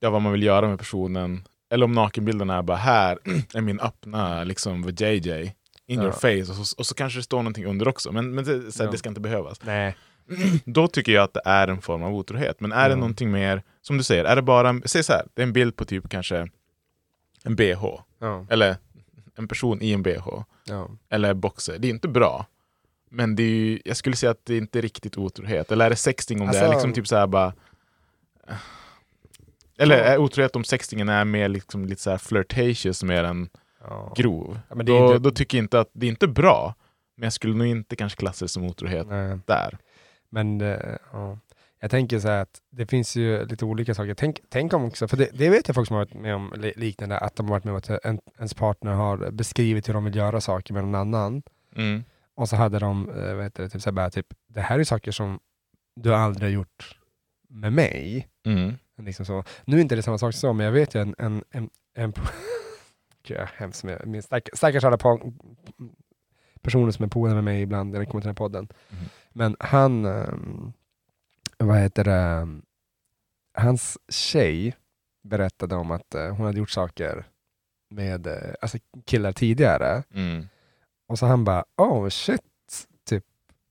ja, 0.00 0.10
vad 0.10 0.22
man 0.22 0.32
vill 0.32 0.42
göra 0.42 0.68
med 0.68 0.78
personen, 0.78 1.48
eller 1.70 1.84
om 1.84 1.92
nakenbilden 1.92 2.50
är 2.50 2.62
bara 2.62 2.76
här 2.76 3.18
är 3.54 3.60
min 3.60 3.80
öppna 3.80 4.44
liksom 4.44 4.88
JJ 4.98 5.54
in 5.86 5.98
Ja. 5.98 6.02
your 6.02 6.12
face, 6.12 6.50
och 6.52 6.66
så, 6.66 6.76
och 6.78 6.86
så 6.86 6.94
kanske 6.94 7.18
det 7.18 7.22
står 7.22 7.36
någonting 7.38 7.66
under 7.66 7.88
också, 7.88 8.12
men, 8.12 8.34
men 8.34 8.44
det, 8.44 8.72
så 8.72 8.78
här, 8.82 8.86
Ja. 8.88 8.92
det 8.92 8.98
ska 8.98 9.08
inte 9.08 9.20
behövas. 9.20 9.62
nej. 9.62 9.96
Då 10.64 10.88
tycker 10.88 11.12
jag 11.12 11.24
att 11.24 11.34
det 11.34 11.42
är 11.44 11.68
en 11.68 11.80
form 11.82 12.02
av 12.02 12.14
otrohet. 12.14 12.60
Men 12.60 12.72
är 12.72 12.88
det 12.88 12.92
Ja. 12.92 12.96
någonting 12.96 13.30
mer, 13.30 13.62
som 13.82 13.96
du 13.98 14.02
säger, 14.04 14.24
är 14.24 14.36
det 14.36 14.42
bara, 14.42 14.80
säg 14.84 15.02
så 15.04 15.12
här, 15.12 15.22
det 15.34 15.42
är 15.42 15.46
en 15.46 15.52
bild 15.52 15.76
på 15.76 15.84
typ 15.84 16.08
kanske 16.08 16.48
en 17.44 17.56
bh, 17.56 17.84
Ja, 18.20 18.46
eller 18.50 18.76
en 19.36 19.48
person 19.48 19.82
i 19.82 19.92
en 19.92 20.02
bh, 20.02 20.28
eller 21.10 21.34
boxer. 21.34 21.78
Det 21.78 21.88
är 21.88 21.90
inte 21.90 22.08
bra. 22.08 22.46
Men 23.10 23.36
det 23.36 23.42
är 23.42 23.46
ju, 23.50 23.80
jag 23.84 23.96
skulle 23.96 24.16
säga 24.16 24.30
att 24.30 24.44
det 24.44 24.54
är 24.54 24.58
inte 24.58 24.80
riktigt 24.80 25.18
otrohet. 25.18 25.72
Eller 25.72 25.86
är 25.86 25.90
det 25.90 25.96
sexting 25.96 26.40
om 26.40 26.46
det 26.46 26.58
är 26.58 26.62
Alltså- 26.62 26.72
liksom 26.72 26.92
typ 26.92 27.06
så 27.08 27.26
bara... 27.26 27.52
Eller 29.78 29.98
Ja. 29.98 30.04
är 30.04 30.18
otrohet 30.18 30.56
om 30.56 30.64
sextingen 30.64 31.08
är 31.08 31.24
mer 31.24 31.48
liksom 31.48 31.84
lite 31.84 32.02
så 32.02 32.10
här 32.10 32.18
flirtatious 32.18 33.02
mer 33.02 33.24
än 33.24 33.48
ja. 33.80 34.12
grov. 34.16 34.58
Ja, 34.68 34.76
är 34.80 34.82
då, 34.84 35.06
inte- 35.06 35.18
då 35.18 35.30
tycker 35.30 35.58
jag 35.58 35.64
inte 35.64 35.80
att 35.80 35.90
det 35.92 36.06
är 36.06 36.10
inte 36.10 36.28
bra. 36.28 36.74
Men 37.16 37.24
jag 37.26 37.32
skulle 37.32 37.54
nog 37.54 37.66
inte 37.66 37.96
kanske 37.96 38.18
klassa 38.18 38.44
det 38.44 38.48
som 38.48 38.64
otrohet 38.64 39.06
Nej. 39.08 39.38
där. 39.46 39.78
Men 40.30 40.58
det, 40.58 40.98
ja. 41.12 41.38
jag 41.80 41.90
tänker 41.90 42.18
så 42.18 42.28
här 42.28 42.42
att 42.42 42.60
det 42.70 42.86
finns 42.86 43.16
ju 43.16 43.44
lite 43.46 43.64
olika 43.64 43.94
saker. 43.94 44.14
Tänk, 44.14 44.40
tänk 44.48 44.72
om 44.72 44.84
också, 44.84 45.08
för 45.08 45.16
det, 45.16 45.28
det 45.32 45.48
vet 45.50 45.68
jag 45.68 45.74
folk 45.74 45.88
som 45.88 45.96
har 45.96 46.04
varit 46.04 46.14
med 46.14 46.34
om 46.34 46.52
li- 46.56 46.72
liknande, 46.76 47.18
att 47.18 47.36
de 47.36 47.46
har 47.46 47.50
varit 47.50 47.64
med 47.64 47.72
om 47.72 47.78
att 47.78 48.04
en, 48.04 48.20
ens 48.36 48.54
partner 48.54 48.92
har 48.92 49.30
beskrivit 49.30 49.88
hur 49.88 49.94
de 49.94 50.04
vill 50.04 50.16
göra 50.16 50.40
saker 50.40 50.74
med 50.74 50.84
någon 50.84 50.94
annan. 50.94 51.42
Mm. 51.76 52.04
Och 52.38 52.48
så 52.48 52.56
hade 52.56 52.78
de, 52.78 53.08
eh, 53.10 53.34
vad 53.34 53.44
heter 53.44 53.62
det, 53.62 53.68
typ 53.68 53.82
så 53.82 53.90
här 53.90 53.94
bara, 53.94 54.10
typ, 54.10 54.26
det 54.46 54.60
här 54.60 54.78
är 54.78 54.84
saker 54.84 55.12
som 55.12 55.40
du 55.96 56.14
aldrig 56.14 56.48
har 56.48 56.54
gjort 56.54 56.98
med 57.48 57.72
mig. 57.72 58.28
Mm. 58.46 58.74
Liksom 58.96 59.26
så. 59.26 59.44
Nu 59.64 59.76
är 59.76 59.80
inte 59.80 59.96
det 59.96 60.02
samma 60.02 60.18
sak 60.18 60.34
som, 60.34 60.56
men 60.56 60.66
jag 60.66 60.72
vet 60.72 60.94
ju 60.94 61.00
en, 61.00 61.14
en, 61.18 61.44
en, 61.50 61.70
en 61.94 62.12
Gud, 63.22 63.38
hemskt 63.54 63.84
med 63.84 64.06
min 64.06 64.22
stack, 64.22 64.48
stackars 64.52 64.84
alla 64.84 64.98
personer 66.62 66.90
som 66.90 67.04
är 67.04 67.08
polare 67.08 67.34
med 67.34 67.44
mig 67.44 67.62
ibland 67.62 67.92
när 67.92 68.00
det 68.00 68.06
kommer 68.06 68.20
till 68.20 68.28
den 68.28 68.36
här 68.36 68.48
podden. 68.48 68.68
Mhm. 68.90 69.04
Men 69.32 69.56
han, 69.60 70.04
ehm, 70.04 70.72
vad 71.58 71.78
heter 71.78 72.04
det, 72.04 72.48
hans 73.54 73.98
tjej 74.08 74.76
berättade 75.22 75.74
om 75.74 75.90
att 75.90 76.14
eh, 76.14 76.36
hon 76.36 76.46
hade 76.46 76.58
gjort 76.58 76.70
saker 76.70 77.24
med 77.90 78.26
eh, 78.26 78.54
alltså 78.60 78.78
killar 79.06 79.32
tidigare. 79.32 80.02
Mm. 80.14 80.48
Och 81.08 81.18
så 81.18 81.26
han 81.26 81.44
bara, 81.44 81.64
oh 81.76 82.08
shit, 82.08 82.40
typ, 83.08 83.24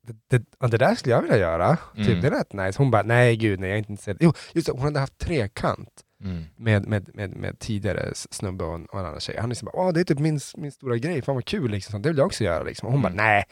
det, 0.07 0.37
det, 0.59 0.67
det 0.67 0.77
där 0.77 0.95
skulle 0.95 1.15
jag 1.15 1.21
vilja 1.21 1.37
göra. 1.37 1.77
Mm. 1.95 2.07
Typ, 2.07 2.21
det 2.21 2.27
är 2.27 2.31
rätt 2.31 2.53
nice. 2.53 2.77
Hon 2.77 2.91
bara, 2.91 3.03
nej 3.03 3.35
gud, 3.35 3.59
nej 3.59 3.69
jag 3.69 3.75
är 3.75 3.77
inte 3.79 3.91
intresserad. 3.91 4.17
Jo, 4.19 4.33
just 4.53 4.67
det, 4.67 4.73
hon 4.73 4.81
hade 4.81 4.99
haft 4.99 5.17
trekant 5.17 5.89
Mm. 6.23 6.43
med, 6.55 6.87
med, 6.87 7.09
med, 7.15 7.35
med 7.35 7.59
tidigare 7.59 8.11
snubbe 8.13 8.63
och 8.63 8.75
en, 8.75 8.85
och 8.85 8.99
en 8.99 9.05
annan 9.05 9.19
tjej. 9.19 9.37
Han 9.39 9.49
liksom 9.49 9.65
bara, 9.65 9.77
åh 9.81 9.93
det 9.93 9.99
är 9.99 10.03
typ 10.03 10.19
min, 10.19 10.39
min 10.57 10.71
stora 10.71 10.97
grej, 10.97 11.21
fan 11.21 11.35
vad 11.35 11.45
kul 11.45 11.71
liksom, 11.71 12.01
det 12.01 12.09
vill 12.09 12.17
jag 12.17 12.25
också 12.25 12.43
göra 12.43 12.63
liksom. 12.63 12.85
Och 12.87 12.91
hon 12.93 13.01
Mm. 13.05 13.15
bara, 13.17 13.23
nej, 13.23 13.43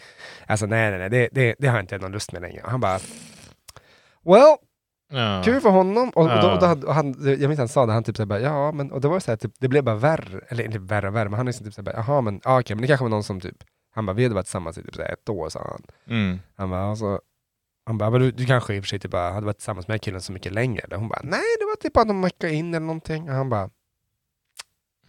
alltså 0.48 0.66
nej 0.66 0.90
nej 0.90 1.00
nej, 1.00 1.10
det, 1.10 1.30
det, 1.32 1.56
det 1.60 1.68
har 1.68 1.76
jag 1.76 1.84
inte 1.84 1.98
någon 1.98 2.12
lust 2.12 2.32
med 2.32 2.42
längre. 2.42 2.62
Och 2.62 2.72
han 2.72 2.80
bara, 2.80 3.00
well, 4.26 4.56
Ja. 5.12 5.42
kul 5.46 5.62
för 5.62 5.70
honom. 5.70 6.10
Och, 6.10 6.22
och, 6.24 6.28
då, 6.30 6.34
Ja. 6.36 6.54
och 6.54 6.60
då 6.60 6.66
hade, 6.66 6.88
och 6.88 6.94
han, 6.96 7.16
jag 7.40 7.48
minns 7.48 7.58
han 7.60 7.68
sa 7.68 7.86
det, 7.86 7.94
han 7.94 8.04
typ 8.04 8.18
såhär, 8.18 8.40
ja 8.40 8.72
men, 8.72 8.92
och 8.92 9.02
det 9.02 9.08
var 9.08 9.20
så 9.20 9.32
här, 9.32 9.38
typ, 9.38 9.52
det 9.60 9.68
blev 9.68 9.84
bara 9.84 9.96
värre, 9.96 10.40
eller 10.50 10.64
inte 10.64 10.80
värre 10.80 11.08
och 11.08 11.16
värre, 11.16 11.30
men 11.30 11.38
han 11.38 11.46
liksom 11.46 11.66
typ 11.66 11.74
såhär, 11.74 11.94
jaha 11.94 12.22
men, 12.22 12.42
ah, 12.44 12.60
okej, 12.60 12.76
men 12.76 12.82
det 12.82 12.88
kanske 12.88 13.04
var 13.04 13.10
någon 13.10 13.24
som 13.24 13.42
typ, 13.42 13.58
han 13.96 14.06
bara, 14.06 14.14
vi 14.14 14.24
hade 14.24 14.36
varit 14.36 14.46
tillsammans 14.46 14.78
i 14.78 14.84
typ 14.84 15.00
ett 15.00 15.30
år, 15.30 15.50
sa 15.50 15.68
han. 15.72 15.84
Mm. 16.18 16.40
Han 16.56 16.70
bara, 16.70 16.82
alltså, 16.84 17.22
han 17.86 17.98
bara, 17.98 18.20
du, 18.20 18.32
du 18.32 18.46
kanske 18.46 18.76
i 18.76 18.80
och 18.80 18.84
för 18.84 18.88
sig 18.88 19.00
typ 19.00 19.12
bara 19.12 19.32
hade 19.32 19.46
varit 19.46 19.58
tillsammans 19.58 19.88
med 19.88 19.94
den 19.94 20.00
här 20.00 20.04
killen 20.04 20.22
så 20.22 20.32
mycket 20.32 20.52
längre. 20.54 20.96
Hon 20.96 21.08
bara, 21.08 21.22
nej 21.24 21.44
det 21.60 21.66
var 21.66 21.76
typ 21.76 21.94
bara 21.94 22.06
någon 22.06 22.22
vecka 22.22 22.50
in 22.50 22.74
eller 22.74 22.86
någonting. 22.86 23.30
Och 23.30 23.36
han 23.36 23.50
bara, 23.50 23.70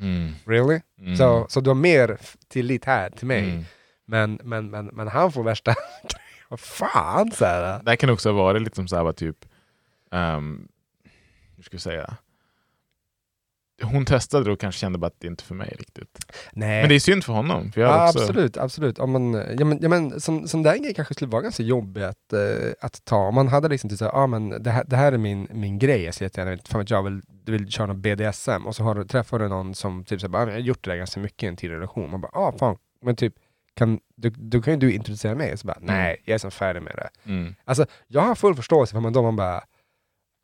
Mm. 0.01 0.33
really? 0.45 0.81
Mm. 0.99 1.17
Så, 1.17 1.47
så 1.49 1.61
du 1.61 1.71
har 1.71 1.75
mer 1.75 2.19
tillit 2.49 2.85
här 2.85 3.11
till 3.11 3.27
mig. 3.27 3.51
Mm. 3.51 3.65
Men, 4.05 4.41
men, 4.45 4.71
men, 4.71 4.87
men 4.87 5.09
han 5.09 5.33
får 5.33 5.43
värsta 5.43 5.75
Vad 6.49 6.61
fan 6.61 7.31
så 7.31 7.45
här. 7.45 7.83
Det 7.83 7.91
här 7.91 7.97
kan 7.97 8.11
också 8.11 8.33
varit 8.33 8.63
lite 8.63 8.77
som 8.77 8.89
så 8.89 8.97
här, 8.97 9.13
typ, 9.13 9.37
um, 10.11 10.69
hur 11.57 11.63
ska 11.63 11.75
jag 11.75 11.81
säga? 11.81 12.17
Hon 13.83 14.05
testade 14.05 14.51
och 14.53 14.61
kanske 14.61 14.79
kände 14.81 14.99
bara 14.99 15.07
att 15.07 15.21
det 15.21 15.27
inte 15.27 15.43
är 15.43 15.47
för 15.47 15.55
mig 15.55 15.75
riktigt. 15.79 16.19
Nej. 16.53 16.81
Men 16.83 16.89
det 16.89 16.95
är 16.95 16.99
synd 17.01 17.25
för 17.25 17.33
honom. 17.33 17.73
För 17.73 17.81
Ja, 17.81 18.09
också, 18.09 18.19
absolut, 18.19 18.57
absolut. 18.57 18.99
Om 18.99 19.11
man, 19.11 19.35
ja, 19.59 19.65
men, 19.65 19.79
ja, 19.83 19.89
men, 19.89 20.21
som, 20.21 20.49
som 20.49 20.63
den 20.63 20.83
grej 20.83 20.95
kanske 20.95 21.15
skulle 21.15 21.31
vara 21.31 21.43
ganska 21.43 21.63
jobbig 21.63 22.03
att, 22.03 22.33
eh, 22.33 22.41
att 22.81 23.05
ta. 23.05 23.17
Om 23.17 23.35
man 23.35 23.49
hade 23.49 23.69
liksom 23.69 23.91
typ 23.91 23.99
såhär, 23.99 24.13
ah, 24.15 24.27
men 24.27 24.63
det, 24.63 24.71
här, 24.71 24.85
det 24.87 24.97
här 24.97 25.13
är 25.13 25.19
min, 25.19 25.49
min 25.51 25.79
grej, 25.79 26.03
jag 26.03 26.15
ser 26.15 26.25
jättegärna, 26.25 26.59
fan 26.69 26.79
vet 26.81 26.91
jag, 26.91 27.03
vill, 27.03 27.21
du 27.45 27.53
vill 27.53 27.69
köra 27.71 27.87
någon 27.87 28.01
BDSM 28.03 28.67
och 28.67 28.77
så 28.77 28.83
har 28.85 28.95
du, 28.95 29.05
träffar 29.05 29.39
du 29.39 29.49
någon 29.49 29.75
som 29.75 30.05
typ 30.05 30.21
såhär, 30.21 30.37
ah, 30.37 30.41
jag 30.47 30.53
har 30.53 30.59
gjort 30.59 30.85
det 30.85 30.91
där 30.91 30.97
ganska 30.97 31.21
mycket 31.21 31.43
i 31.43 31.47
en 31.47 31.57
tidigare 31.57 31.79
relation. 31.79 32.11
Man 32.11 32.21
bara, 32.21 32.33
ah 32.35 32.53
fan, 32.59 32.77
men 33.03 33.17
typ, 33.17 33.35
kan, 33.75 34.01
då, 34.17 34.29
då 34.37 34.63
kan 34.63 34.73
ju 34.75 34.79
du 34.81 34.93
introducera 34.93 35.35
mig. 35.35 35.59
Så 35.59 35.67
bara, 35.67 35.79
nej, 35.81 36.23
jag 36.25 36.35
är 36.35 36.39
som 36.39 36.51
färdig 36.51 36.83
med 36.83 36.93
det. 36.97 37.31
Mm. 37.31 37.55
Alltså, 37.65 37.87
jag 38.07 38.21
har 38.21 38.35
full 38.35 38.55
förståelse 38.55 38.93
för 38.93 39.01
man 39.01 39.13
då 39.13 39.23
man 39.23 39.37
bara, 39.37 39.57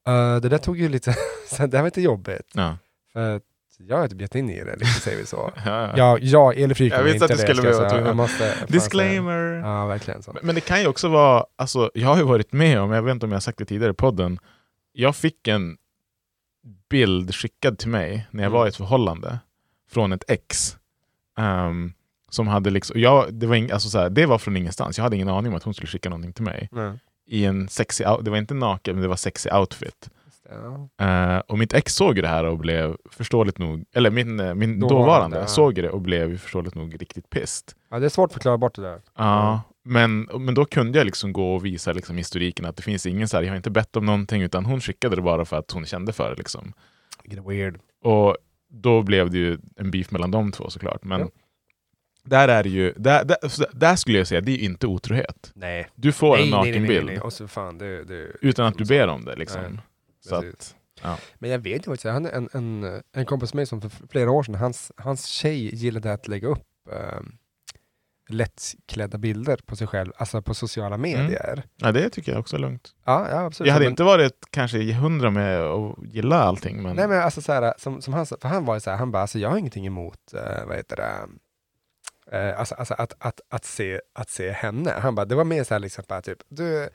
"Eh, 0.09 0.37
det 0.41 0.49
där 0.49 0.59
tog 0.59 0.78
ju 0.78 0.89
lite, 0.89 1.14
så 1.49 1.66
det 1.66 1.76
här 1.76 1.83
var 1.83 1.89
lite 1.89 2.01
jobbigt. 2.03 2.51
Ja. 2.55 2.76
För 3.12 3.36
att 3.36 3.42
jag 3.78 3.96
har 3.98 4.08
typ 4.08 4.20
gett 4.20 4.34
in 4.34 4.50
i 4.50 4.64
det, 4.64 4.76
liksom, 4.76 5.00
säger 5.00 5.18
vi 5.18 5.26
så. 5.26 5.52
Ja, 5.64 5.92
ja. 5.96 6.18
Ja, 6.20 6.52
Jag 6.54 6.76
kommer 6.76 7.12
inte 7.12 7.26
det. 7.26 7.38
skulle 7.38 7.54
jag 7.54 7.62
behöva 7.62 7.90
ta 7.90 8.00
jag 8.00 8.16
måste. 8.16 8.54
Disclaimer! 8.68 9.60
Ja, 9.64 9.86
verkligen. 9.86 10.22
Så. 10.22 10.32
Men- 10.32 10.46
Men 10.46 10.54
det 10.54 10.60
kan 10.60 10.80
ju 10.80 10.86
också 10.86 11.08
vara, 11.08 11.44
alltså, 11.56 11.90
jag 11.94 12.08
har 12.08 12.16
ju 12.16 12.22
varit 12.22 12.52
med 12.52 12.80
om, 12.80 12.90
jag 12.92 13.02
vet 13.02 13.12
inte 13.12 13.26
om 13.26 13.32
jag 13.32 13.36
har 13.36 13.40
sagt 13.40 13.58
det 13.58 13.64
tidigare 13.64 13.90
i 13.90 13.94
podden, 13.94 14.38
jag 14.92 15.16
fick 15.16 15.48
en 15.48 15.76
bild 16.90 17.34
skickad 17.34 17.78
till 17.78 17.88
mig 17.88 18.26
när 18.30 18.42
jag 18.42 18.48
Mm. 18.50 18.58
var 18.58 18.66
i 18.66 18.68
ett 18.68 18.76
förhållande 18.76 19.38
från 19.90 20.12
ett 20.12 20.24
ex. 20.28 20.76
ehm, 21.38 21.92
som 22.30 22.48
hade 22.48 22.70
liksom, 22.70 23.00
jag, 23.00 23.34
det, 23.34 23.46
var 23.46 23.56
ing, 23.56 23.70
alltså 23.70 23.88
så 23.88 23.98
här, 23.98 24.10
det 24.10 24.26
var 24.26 24.38
från 24.38 24.56
ingenstans, 24.56 24.98
jag 24.98 25.02
hade 25.02 25.16
ingen 25.16 25.28
aning 25.28 25.52
om 25.52 25.56
att 25.56 25.62
hon 25.62 25.74
skulle 25.74 25.88
skicka 25.88 26.08
någonting 26.08 26.32
till 26.32 26.44
mig. 26.44 26.68
Nej. 26.72 26.92
I 27.26 27.44
en 27.44 27.68
sexy, 27.68 28.04
det 28.22 28.30
var 28.30 28.36
inte 28.36 28.54
naken, 28.54 28.94
men 28.94 29.02
det 29.02 29.08
var 29.08 29.16
sexy 29.16 29.50
outfit. 29.50 30.10
Ja. 30.51 30.88
Eh, 31.07 31.38
och 31.38 31.59
mitt 31.59 31.72
ex 31.74 31.95
såg 31.95 32.22
det 32.22 32.28
här 32.28 32.45
och 32.45 32.59
blev 32.59 32.97
förståeligt 33.11 33.59
nog, 33.59 33.84
eller 33.95 34.11
min, 34.11 34.40
eh, 34.40 34.55
min 34.55 34.80
Dåvarande, 34.80 35.05
dåvarande, 35.05 35.38
ja. 35.38 35.47
såg 35.47 35.74
det 35.74 35.90
och 35.90 36.01
blev 36.01 36.38
förståeligt 36.38 36.74
nog 36.74 37.01
riktigt 37.03 37.30
pissed. 37.30 37.72
ja, 37.90 37.99
det 37.99 38.05
är 38.07 38.09
svårt 38.11 38.28
att 38.30 38.34
förklara 38.34 38.59
bort 38.59 38.74
det 38.74 38.82
där. 38.82 39.01
Ja, 39.18 39.62
men, 39.84 40.20
men 40.22 40.55
då 40.55 40.64
kunde 40.64 40.99
jag 40.99 41.05
liksom 41.05 41.32
gå 41.32 41.55
och 41.55 41.64
visa 41.64 41.93
liksom 41.93 42.16
historiken 42.16 42.64
att 42.66 42.76
det 42.76 42.82
finns 42.82 43.07
ingen 43.07 43.28
så 43.28 43.36
här, 43.36 43.45
jag 43.45 43.51
har 43.51 43.57
inte 43.57 43.70
bett 43.70 43.97
om 43.97 44.07
någonting 44.07 44.43
utan 44.43 44.64
hon 44.64 44.80
skickade 44.80 45.16
det 45.16 45.22
bara 45.22 45.45
för 45.45 45.57
att 45.59 45.70
hon 45.70 45.86
kände 45.86 46.12
för 46.12 46.30
det. 46.30 46.36
Liksom. 46.36 46.72
Weird. 47.47 47.78
Och 48.05 48.36
då 48.70 49.03
blev 49.03 49.30
det 49.30 49.38
ju 49.38 49.59
en 49.76 49.90
beef 49.90 50.11
mellan 50.11 50.30
de 50.30 50.53
två 50.53 50.70
såklart. 50.70 51.05
Men 51.05 51.20
Ja. 51.20 51.28
där 52.24 52.49
är 52.49 52.64
ju, 52.64 52.93
där, 52.97 53.24
där, 53.24 53.36
där 53.72 53.97
skulle 53.97 54.18
jag 54.18 54.26
säga, 54.26 54.40
det 54.40 54.53
är 54.53 54.57
ju 54.57 54.64
inte 54.64 54.86
otrohet. 54.86 55.53
Nej. 55.55 55.88
Du 55.95 56.12
får 56.12 56.36
en 56.36 56.40
nej, 56.40 56.51
nej, 56.51 56.61
nej, 56.62 56.70
nakenbild 56.72 57.07
nej, 57.07 57.14
nej. 57.14 57.22
Och 57.22 57.32
så 57.32 57.49
fan, 57.49 57.78
det, 57.78 58.05
det, 58.05 58.26
utan 58.40 58.66
att 58.66 58.78
du 58.78 58.84
ber 58.84 59.09
om 59.09 59.24
det. 59.24 59.36
Liksom. 59.36 59.80
Så 60.28 60.34
att, 60.34 60.76
ja. 61.02 61.18
Men 61.38 61.50
jag 61.50 61.58
vet 61.58 61.86
ju 61.86 61.90
faktiskt, 61.90 62.04
han 62.04 62.26
är 62.26 62.30
en, 62.32 62.48
en, 62.52 63.02
en 63.12 63.26
kompis 63.26 63.54
med 63.54 63.58
mig 63.58 63.66
som 63.66 63.80
för 63.80 63.90
flera 64.10 64.30
år 64.30 64.42
sedan, 64.42 64.54
hans, 64.54 64.92
hans 64.96 65.26
tjej 65.26 65.74
gillade 65.74 66.12
att 66.12 66.28
lägga 66.28 66.48
upp 66.48 66.66
um, 67.18 67.38
lättklädda 68.28 69.18
bilder 69.18 69.58
på 69.66 69.76
sig 69.76 69.86
själv, 69.86 70.12
alltså 70.16 70.42
på 70.42 70.54
sociala 70.54 70.96
medier. 70.96 71.62
ja, 71.76 71.92
det 71.92 72.10
tycker 72.10 72.32
jag 72.32 72.40
också 72.40 72.56
är 72.56 72.60
lugnt. 72.60 72.94
Ja, 73.04 73.26
ja 73.30 73.44
absolut. 73.44 73.66
Jag 73.66 73.74
hade 73.74 73.84
Men- 73.84 73.92
inte 73.92 74.02
varit 74.02 74.38
kanske 74.50 74.92
hundra 74.92 75.30
med 75.30 75.60
att 75.60 75.96
gilla 76.02 76.36
allting. 76.42 76.82
Men, 76.82 76.96
Nej 76.96 77.08
men 77.08 77.22
alltså 77.22 77.42
såhär, 77.42 77.74
som, 77.78 78.02
som 78.02 78.14
han 78.14 78.26
för 78.26 78.48
han 78.48 78.64
var 78.64 78.74
ju 78.74 78.80
såhär, 78.80 78.96
han 78.96 79.10
bara, 79.10 79.22
alltså 79.22 79.38
jag 79.38 79.50
har 79.50 79.58
ingenting 79.58 79.86
emot, 79.86 80.18
uh, 80.34 80.66
vad 80.66 80.76
heter 80.76 80.96
det, 80.96 81.28
eh, 82.38 82.58
alltså, 82.58 82.74
alltså 82.74 82.94
att, 82.94 83.14
att, 83.18 83.40
att, 83.48 83.64
se, 83.64 84.00
att 84.12 84.30
se 84.30 84.50
henne. 84.50 84.90
Han 84.90 85.14
bara, 85.14 85.26
det 85.26 85.34
var 85.34 85.44
mer 85.44 85.64
såhär 85.64 85.78
liksom 85.78 86.04
bara 86.08 86.22
typ, 86.22 86.38
du 86.48 86.88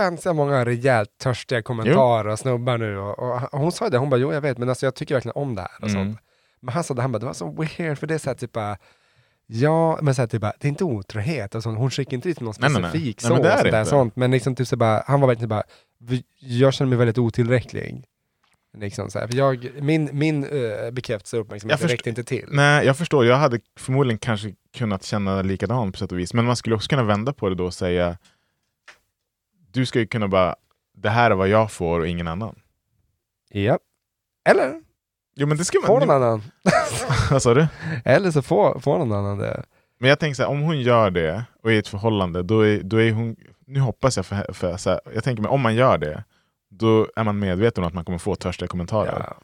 ganska 0.00 0.32
många 0.32 0.64
rejält 0.64 1.10
törstiga 1.18 1.62
kommentarer 1.62 2.28
och 2.28 2.38
snubbar 2.38 2.78
nu 2.78 2.98
och, 2.98 3.18
och, 3.18 3.40
hon 3.60 3.72
sa 3.72 3.88
det, 3.90 3.98
hon 3.98 4.10
bara, 4.10 4.16
jo 4.20 4.32
jag 4.32 4.40
vet, 4.40 4.58
men 4.58 4.68
alltså 4.68 4.86
jag 4.86 4.94
tycker 4.94 5.14
verkligen 5.14 5.36
om 5.36 5.54
det 5.54 5.60
här 5.60 5.70
och 5.82 5.88
Mm. 5.88 5.94
sånt. 6.04 6.18
Men 6.60 6.74
han 6.74 6.84
sa 6.84 6.94
det, 6.94 7.02
han 7.02 7.12
bara, 7.12 7.18
det 7.18 7.26
var 7.26 7.32
så 7.32 7.50
weird, 7.52 7.98
för 7.98 8.06
det 8.06 8.14
är 8.14 8.18
såhär 8.18 8.34
typ 8.34 8.52
bara, 8.52 8.76
Ja, 9.48 9.98
men 10.02 10.14
så 10.14 10.22
här, 10.22 10.26
typ, 10.26 10.40
bara, 10.40 10.52
det 10.60 10.66
är 10.66 10.68
inte 10.68 10.84
otrohet, 10.84 11.54
alltså, 11.54 11.70
hon 11.70 11.90
skickar 11.90 12.14
inte 12.14 12.28
dit 12.28 12.40
någon 12.40 12.54
Nej, 12.58 12.70
nej, 12.70 12.82
nej. 12.82 12.90
specifik 12.90 13.22
Nej, 13.22 13.30
men 13.30 13.36
så, 13.38 13.42
det 13.42 13.48
är 13.48 13.54
och 13.54 13.58
sådär, 13.60 13.78
inte. 13.80 13.90
sånt, 13.90 14.16
men 14.16 14.30
liksom 14.30 14.54
typ 14.54 14.68
så 14.68 14.76
bara, 14.76 15.02
han 15.06 15.20
var 15.20 15.28
verkligen 15.28 15.48
bara, 15.48 15.62
"Vi- 16.00 16.24
jag 16.38 16.74
känner 16.74 16.88
mig 16.88 16.98
väldigt 16.98 17.18
otillräcklig. 17.18 18.04
Liksom 18.78 19.10
så 19.10 19.18
här, 19.18 19.26
för 19.26 19.34
jag, 19.36 19.68
min 19.80 20.08
min 20.12 20.44
uh, 20.44 20.90
bekräftelse 20.90 21.36
och 21.36 21.42
uppmärksamhet 21.42 21.80
Jag 21.80 21.90
räckte 21.90 22.08
inte 22.08 22.24
till. 22.24 22.44
Nej, 22.50 22.86
jag 22.86 22.96
förstår. 22.96 23.26
Jag 23.26 23.36
hade 23.36 23.60
förmodligen 23.78 24.18
kanske 24.18 24.54
kunnat 24.76 25.02
känna 25.04 25.42
likadant 25.42 25.94
på 25.94 25.98
sätt 25.98 26.12
och 26.12 26.18
vis. 26.18 26.34
Men 26.34 26.44
man 26.44 26.56
skulle 26.56 26.74
också 26.74 26.88
kunna 26.88 27.02
vända 27.02 27.32
på 27.32 27.48
det 27.48 27.54
då 27.54 27.64
och 27.64 27.74
säga 27.74 28.16
du 29.76 29.86
ska 29.86 29.98
ju 29.98 30.06
kunna 30.06 30.28
bara, 30.28 30.56
det 30.94 31.08
här 31.10 31.30
är 31.30 31.34
vad 31.34 31.48
jag 31.48 31.72
får 31.72 32.00
och 32.00 32.08
ingen 32.08 32.28
annan. 32.28 32.58
Ja. 33.50 33.78
Eller 34.48 34.80
Jo 35.34 35.46
men 35.46 35.56
det 35.56 35.64
ska 35.64 35.78
får 35.86 35.98
någon 35.98 36.06
man... 36.08 36.22
annan. 36.22 36.42
Vad 37.30 37.42
sa 37.42 37.54
du? 37.54 37.66
Eller 38.04 38.30
så 38.30 38.42
får, 38.42 38.80
får 38.80 38.98
någon 38.98 39.12
annan 39.12 39.38
det. 39.38 39.64
Men 39.98 40.10
jag 40.10 40.18
tänker 40.20 40.34
så 40.34 40.42
här, 40.42 40.50
om 40.50 40.60
hon 40.60 40.80
gör 40.80 41.10
det 41.10 41.44
och 41.62 41.70
är 41.70 41.74
i 41.74 41.78
ett 41.78 41.88
förhållande, 41.88 42.42
då 42.42 42.60
är, 42.60 42.82
då 42.82 43.00
är 43.00 43.12
hon... 43.12 43.36
Nu 43.66 43.80
hoppas 43.80 44.16
jag 44.16 44.26
för, 44.26 44.52
för 44.52 44.76
så 44.76 44.90
här, 44.90 45.00
jag 45.14 45.24
tänker 45.24 45.42
mig 45.42 45.50
om 45.50 45.60
man 45.60 45.74
gör 45.74 45.98
det, 45.98 46.24
då 46.70 47.08
är 47.16 47.24
man 47.24 47.38
medveten 47.38 47.84
om 47.84 47.88
att 47.88 47.94
man 47.94 48.04
kommer 48.04 48.18
få 48.18 48.34
törstiga 48.34 48.68
kommentarer. 48.68 49.24
Ja. 49.28 49.36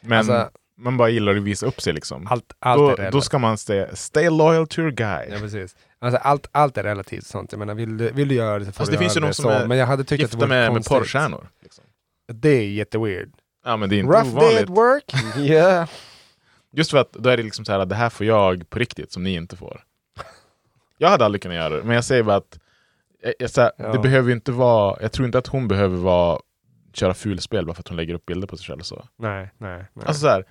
Men 0.00 0.18
Alltså- 0.18 0.50
man 0.78 0.96
bara 0.96 1.08
gillar 1.08 1.36
att 1.36 1.42
visa 1.42 1.66
upp 1.66 1.80
sig 1.80 1.92
liksom. 1.92 2.26
Allt, 2.26 2.52
allt 2.58 2.96
då, 2.98 3.10
då 3.10 3.20
ska 3.20 3.38
man 3.38 3.58
stay, 3.58 3.86
stay 3.94 4.30
loyal 4.30 4.66
to 4.66 4.80
your 4.80 4.90
guy. 4.90 5.26
Ja, 5.30 5.38
precis. 5.38 5.76
Alltså, 5.98 6.18
allt, 6.18 6.46
allt 6.52 6.78
är 6.78 6.82
relativt 6.82 7.26
sånt. 7.26 7.52
Jag 7.52 7.58
menar, 7.58 7.74
vill, 7.74 7.96
du, 7.96 8.10
vill 8.10 8.28
du 8.28 8.34
göra 8.34 8.58
det 8.58 8.64
så 8.64 8.72
får 8.72 8.76
Fast 8.78 8.90
du 8.90 8.96
det 8.96 9.02
finns 9.02 9.16
göra 9.16 9.20
ju 9.20 9.26
de 9.26 9.30
det 9.30 9.34
som 9.34 9.42
så. 9.42 9.50
är 9.50 9.66
Men 9.66 9.78
jag 9.78 9.86
hade 9.86 10.04
tyckt 10.04 10.24
att 10.24 10.30
det 10.30 10.36
var 10.36 10.46
med, 10.46 10.58
med 10.62 10.72
konstigt. 10.72 10.96
porrstjärnor. 10.98 11.48
Liksom. 11.62 11.84
Det 12.32 12.48
är 12.48 12.68
jätteweird. 12.68 13.30
Ja 13.64 13.76
men 13.76 13.88
det 13.88 13.96
är 13.96 13.98
inte 14.00 14.12
Rough 14.12 14.24
day 14.34 14.36
ovanligt. 14.36 14.62
at 14.62 14.68
work? 14.68 15.36
yeah. 15.38 15.88
Just 16.72 16.90
för 16.90 16.98
att 16.98 17.12
då 17.12 17.30
är 17.30 17.36
det 17.36 17.42
liksom 17.42 17.64
så 17.64 17.72
här, 17.72 17.86
det 17.86 17.94
här 17.94 18.10
får 18.10 18.26
jag 18.26 18.70
på 18.70 18.78
riktigt 18.78 19.12
som 19.12 19.22
ni 19.22 19.34
inte 19.34 19.56
får. 19.56 19.80
Jag 20.98 21.08
hade 21.08 21.24
aldrig 21.24 21.42
kunnat 21.42 21.56
göra 21.56 21.76
det, 21.76 21.82
men 21.84 21.94
jag 21.94 22.04
säger 22.04 22.22
bara 22.22 22.36
att 22.36 22.58
jag, 23.22 23.34
jag, 23.38 23.50
här, 23.56 23.72
Ja. 23.76 23.92
det 23.92 23.98
behöver 23.98 24.28
ju 24.28 24.34
inte 24.34 24.52
vara, 24.52 24.98
jag 25.02 25.12
tror 25.12 25.26
inte 25.26 25.38
att 25.38 25.46
hon 25.46 25.68
behöver 25.68 25.96
vara, 25.96 26.40
köra 26.92 27.14
fulspel 27.14 27.66
bara 27.66 27.74
för 27.74 27.80
att 27.82 27.88
hon 27.88 27.96
lägger 27.96 28.14
upp 28.14 28.26
bilder 28.26 28.46
på 28.46 28.56
sig 28.56 28.66
själv. 28.66 28.80
Så. 28.80 29.04
Nej, 29.18 29.50
nej, 29.58 29.84
nej. 29.94 30.06
Alltså 30.06 30.20
så 30.20 30.28
här, 30.28 30.44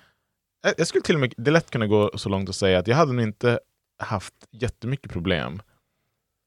jag, 0.62 0.74
jag 0.78 0.86
skulle 0.86 1.02
till 1.02 1.14
och 1.14 1.20
med, 1.20 1.34
det 1.36 1.50
är 1.50 1.52
lätt 1.52 1.70
kunna 1.70 1.86
gå 1.86 2.10
så 2.14 2.28
långt 2.28 2.48
att 2.48 2.54
säga 2.54 2.78
att 2.78 2.86
jag 2.86 2.96
hade 2.96 3.12
nog 3.12 3.22
inte 3.22 3.60
haft 3.98 4.34
jättemycket 4.50 5.12
problem 5.12 5.62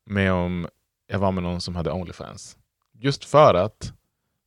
med 0.05 0.31
om 0.33 0.67
jag 1.07 1.19
var 1.19 1.31
med 1.31 1.43
någon 1.43 1.61
som 1.61 1.75
hade 1.75 1.91
Onlyfans. 1.91 2.57
Just 2.93 3.25
för 3.25 3.53
att 3.53 3.93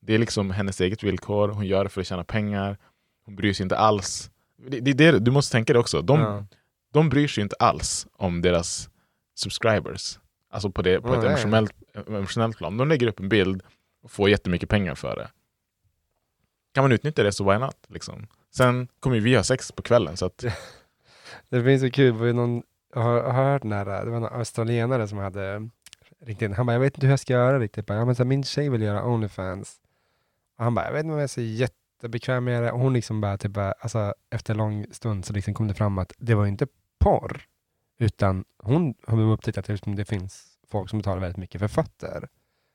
det 0.00 0.14
är 0.14 0.18
liksom 0.18 0.50
hennes 0.50 0.80
eget 0.80 1.02
villkor, 1.02 1.48
hon 1.48 1.66
gör 1.66 1.84
det 1.84 1.90
för 1.90 2.00
att 2.00 2.06
tjäna 2.06 2.24
pengar, 2.24 2.78
hon 3.24 3.36
bryr 3.36 3.52
sig 3.52 3.62
inte 3.64 3.76
alls. 3.76 4.30
Det, 4.56 4.80
det, 4.80 4.92
det, 4.92 5.18
du 5.18 5.30
måste 5.30 5.52
tänka 5.52 5.72
det 5.72 5.78
också, 5.78 6.02
de, 6.02 6.20
Ja. 6.20 6.46
de 6.92 7.08
bryr 7.08 7.28
sig 7.28 7.42
inte 7.42 7.56
alls 7.58 8.06
om 8.12 8.42
deras 8.42 8.90
subscribers. 9.34 10.18
Alltså 10.50 10.70
på, 10.70 10.82
det, 10.82 11.00
på 11.00 11.08
Ja, 11.08 11.18
ett 11.18 11.24
emotionellt, 11.24 11.72
emotionellt 12.08 12.56
plan. 12.56 12.76
De 12.76 12.88
lägger 12.88 13.06
upp 13.06 13.20
en 13.20 13.28
bild 13.28 13.62
och 14.02 14.10
får 14.10 14.30
jättemycket 14.30 14.68
pengar 14.68 14.94
för 14.94 15.16
det. 15.16 15.30
Kan 16.74 16.84
man 16.84 16.92
utnyttja 16.92 17.22
det 17.22 17.32
så 17.32 17.50
why 17.52 17.58
not? 17.58 17.76
Liksom. 17.88 18.26
Sen 18.50 18.88
kommer 19.00 19.20
vi 19.20 19.36
ha 19.36 19.42
sex 19.42 19.72
på 19.72 19.82
kvällen. 19.82 20.16
Så 20.16 20.26
att, 20.26 20.44
Det 21.48 21.64
finns 21.64 21.82
så 21.82 21.90
kul, 21.90 22.12
det 22.12 22.18
var 22.18 22.26
ju 22.26 22.32
någon, 22.32 22.62
jag 22.94 23.02
har, 23.02 23.32
hört 23.32 23.62
den 23.62 23.72
här, 23.72 24.04
det 24.04 24.10
var 24.10 24.16
en 24.16 24.24
australienare 24.24 25.08
som 25.08 25.18
hade 25.18 25.68
ringt 26.20 26.42
in. 26.42 26.52
Han 26.52 26.66
bara, 26.66 26.72
jag 26.72 26.80
vet 26.80 26.94
inte 26.94 27.06
hur 27.06 27.12
jag 27.12 27.20
ska 27.20 27.32
göra 27.32 27.58
riktigt. 27.58 27.86
Bara, 27.86 27.98
ja, 27.98 28.04
men 28.04 28.14
så 28.14 28.22
här, 28.22 28.28
min 28.28 28.44
tjej 28.44 28.68
vill 28.68 28.82
göra 28.82 29.04
Onlyfans. 29.04 29.80
Och 30.58 30.64
han 30.64 30.74
bara, 30.74 30.86
jag 30.86 30.92
vet 30.92 31.00
inte 31.00 31.12
om 31.12 31.18
jag 31.18 31.24
är 31.24 31.28
så 31.28 31.40
jättebekväm 31.40 32.44
med 32.44 32.62
det. 32.62 32.72
Och 32.72 32.80
hon 32.80 32.92
liksom 32.92 33.20
bara, 33.20 33.38
typ, 33.38 33.52
bara, 33.52 33.72
alltså, 33.72 34.14
efter 34.30 34.54
en 34.54 34.58
lång 34.58 34.86
stund 34.90 35.24
så 35.24 35.32
liksom 35.32 35.54
kom 35.54 35.68
det 35.68 35.74
fram 35.74 35.98
att 35.98 36.12
det 36.18 36.34
var 36.34 36.44
ju 36.44 36.50
inte 36.50 36.66
porr. 36.98 37.42
Utan 37.98 38.44
hon 38.58 38.94
har 39.06 39.20
upptäckt 39.20 39.58
att 39.58 39.64
det 39.64 39.72
liksom, 39.72 40.04
finns 40.04 40.58
folk 40.68 40.90
som 40.90 40.98
betalar 40.98 41.20
väldigt 41.20 41.36
mycket 41.36 41.60
för 41.60 41.68
fötter. 41.68 42.28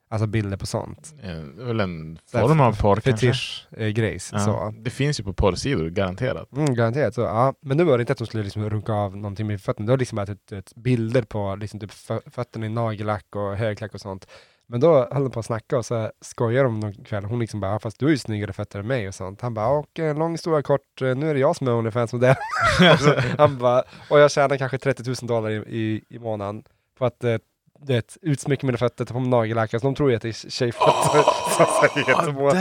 Alltså 0.10 0.28
bilder 0.28 0.58
på 0.58 0.66
sånt. 0.66 1.14
Eh, 1.24 1.28
Det 1.30 1.62
är 1.62 1.66
väl 1.66 1.80
en 1.80 2.20
form 2.32 2.62
av 2.62 2.82
porr? 2.82 2.96
Fetisch-grejs. 2.96 4.30
Ja. 4.34 4.40
så. 4.40 4.74
Det 4.80 4.90
finns 4.90 5.20
ju 5.20 5.24
på 5.24 5.34
porrsidor, 5.34 5.90
garanterat. 5.90 6.52
Mm, 6.58 6.74
garanterat. 6.76 7.14
Så, 7.16 7.22
ja. 7.22 7.54
Men 7.62 7.78
nu 7.78 7.84
var 7.84 7.98
det 7.98 8.02
inte 8.02 8.14
att 8.14 8.20
de 8.20 8.28
skulle 8.28 8.44
liksom 8.44 8.70
runka 8.70 8.94
av 8.94 9.18
någonting 9.18 9.48
med 9.48 9.62
fötterna. 9.62 9.86
Det 9.86 9.92
var 9.92 9.98
liksom 9.98 10.16
bara 10.16 10.32
ett, 10.32 10.52
ett 10.52 10.76
bilder 10.76 11.22
på 11.22 11.56
liksom 11.56 11.80
typ 11.80 11.92
fö- 11.92 12.30
fötterna 12.32 12.66
i 12.66 12.70
nagellack 12.70 13.26
och 13.36 13.56
högklack 13.58 13.94
och 13.94 14.02
sånt. 14.02 14.28
Men 14.70 14.80
då 14.80 15.08
höll 15.12 15.24
de 15.24 15.32
på 15.32 15.40
att 15.40 15.46
snacka 15.46 15.78
och 15.78 15.86
så 15.86 16.12
skojar 16.22 16.64
de 16.64 16.80
någon 16.80 16.94
kväll. 16.94 17.26
Hon 17.26 17.40
liksom 17.40 17.60
bara, 17.60 17.72
"Ja, 17.72 17.80
fast 17.80 18.00
du 18.00 18.06
har 18.06 18.10
ju 18.12 18.18
snyggare 18.18 18.54
fötter 18.54 18.80
än 18.80 18.88
mig 18.88 19.08
och 19.08 19.16
sånt. 19.16 19.42
Han 19.42 19.54
bara, 19.54 19.68
och 19.68 20.00
eh, 20.00 20.18
lång 20.18 20.32
historia 20.32 20.62
kort, 20.62 21.02
eh, 21.02 21.16
nu 21.16 21.30
är 21.30 21.34
det 21.34 21.40
jag 21.40 21.56
som 21.56 21.68
är 21.68 21.72
Onlyfans-modell. 21.74 22.36
Han 23.38 23.58
bara, 23.58 23.84
och 24.10 24.20
jag 24.20 24.32
tjänar 24.32 24.58
kanske 24.58 24.78
30 24.78 25.04
000 25.08 25.16
dollar 25.22 25.50
i, 25.50 25.56
i, 25.56 26.04
i 26.10 26.20
månaden 26.20 26.64
på 26.98 27.06
att 27.06 27.24
eh, 27.24 27.36
det 27.82 28.18
utsmycka 28.22 28.66
mina 28.68 28.78
fötter 28.78 29.06
på 29.06 29.20
nagellack. 29.20 29.74
Alltså, 29.74 29.88
de 29.88 29.96
tror 29.96 30.10
ju 30.10 30.16
att 30.16 30.22
det 30.22 30.28
är 30.30 30.50
tjejfötter. 30.50 31.24
Så 31.58 31.66
säger 31.94 32.10
jättemånga 32.10 32.52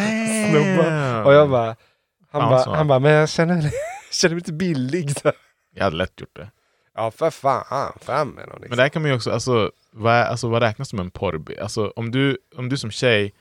snubbar. 0.50 1.24
Och 1.24 1.32
jag 1.32 1.50
bara, 1.50 1.76
han 2.30 2.50
bara, 2.50 2.58
så. 2.62 2.70
han 2.74 2.88
bara, 2.88 2.98
men 2.98 3.12
jag 3.12 3.28
känner, 3.28 3.54
mig- 3.56 3.72
känner 4.12 4.34
mig 4.34 4.40
lite 4.40 4.52
billig. 4.52 5.10
Så. 5.18 5.32
Jag 5.74 5.84
hade 5.84 5.96
lätt 5.96 6.20
gjort 6.20 6.36
det. 6.36 6.50
Ja, 6.94 7.10
för 7.10 7.30
fan, 7.30 7.92
fram 8.00 8.28
med 8.28 8.44
dem. 8.44 8.52
Men 8.52 8.60
Liksom. 8.60 8.76
där 8.76 8.88
kan 8.88 9.02
man 9.02 9.10
ju 9.10 9.16
också, 9.16 9.30
alltså 9.32 9.70
vad, 9.90 10.14
alltså, 10.14 10.48
vad 10.48 10.62
räknas 10.62 10.88
som 10.88 10.98
en 11.00 11.10
porrbild? 11.10 11.58
Alltså 11.60 11.92
om 11.96 12.10
du, 12.10 12.38
om 12.56 12.68
du 12.68 12.76
som 12.76 12.90
tjej 12.90 13.34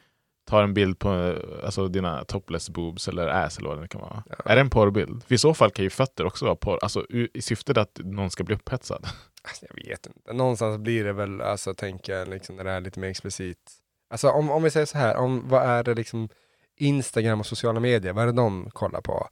tar 0.50 0.64
en 0.64 0.74
bild 0.74 1.00
på 1.00 1.36
alltså, 1.66 1.88
dina 1.88 2.24
topless 2.24 2.70
boobs 2.70 3.08
eller 3.08 3.28
ass 3.28 3.58
eller 3.58 3.70
vad 3.70 3.82
det 3.82 3.88
kan 3.88 4.02
vara. 4.02 4.24
Ja. 4.30 4.36
Är 4.46 4.56
det 4.56 4.62
en 4.62 4.70
porrbild? 4.70 5.24
För 5.24 5.36
i 5.36 5.38
så 5.38 5.54
fall 5.54 5.72
kan 5.72 5.84
ju 5.84 5.90
fötter 5.90 6.26
också 6.26 6.46
vara 6.46 6.56
porr, 6.56 6.80
alltså 6.82 7.06
i, 7.10 7.30
i 7.34 7.42
syftet 7.42 7.78
att 7.78 8.00
någon 8.04 8.32
ska 8.32 8.44
bli 8.44 8.56
upphetsad. 8.56 9.08
Alltså, 9.48 9.66
jag 9.70 9.86
vet 9.90 10.08
inte. 10.08 10.34
Någonstans 10.34 10.78
blir 10.78 11.04
det 11.04 11.14
väl, 11.14 11.42
alltså 11.42 11.74
tänker 11.74 12.14
jag, 12.18 12.28
liksom, 12.28 12.56
när 12.56 12.64
det 12.64 12.72
är 12.72 12.82
lite 12.82 13.00
mer 13.00 13.08
explicit. 13.10 13.72
Alltså 14.10 14.30
om, 14.30 14.52
om 14.52 14.64
vi 14.64 14.72
säger 14.72 14.86
så 14.86 14.98
här, 14.98 15.16
om, 15.16 15.50
vad 15.50 15.64
är 15.64 15.84
det 15.84 15.94
liksom 15.94 16.30
Instagram 16.78 17.40
och 17.40 17.46
sociala 17.46 17.80
medier, 17.80 18.14
vad 18.14 18.24
är 18.24 18.26
det 18.28 18.34
de 18.34 18.70
kollar 18.70 19.02
på? 19.02 19.28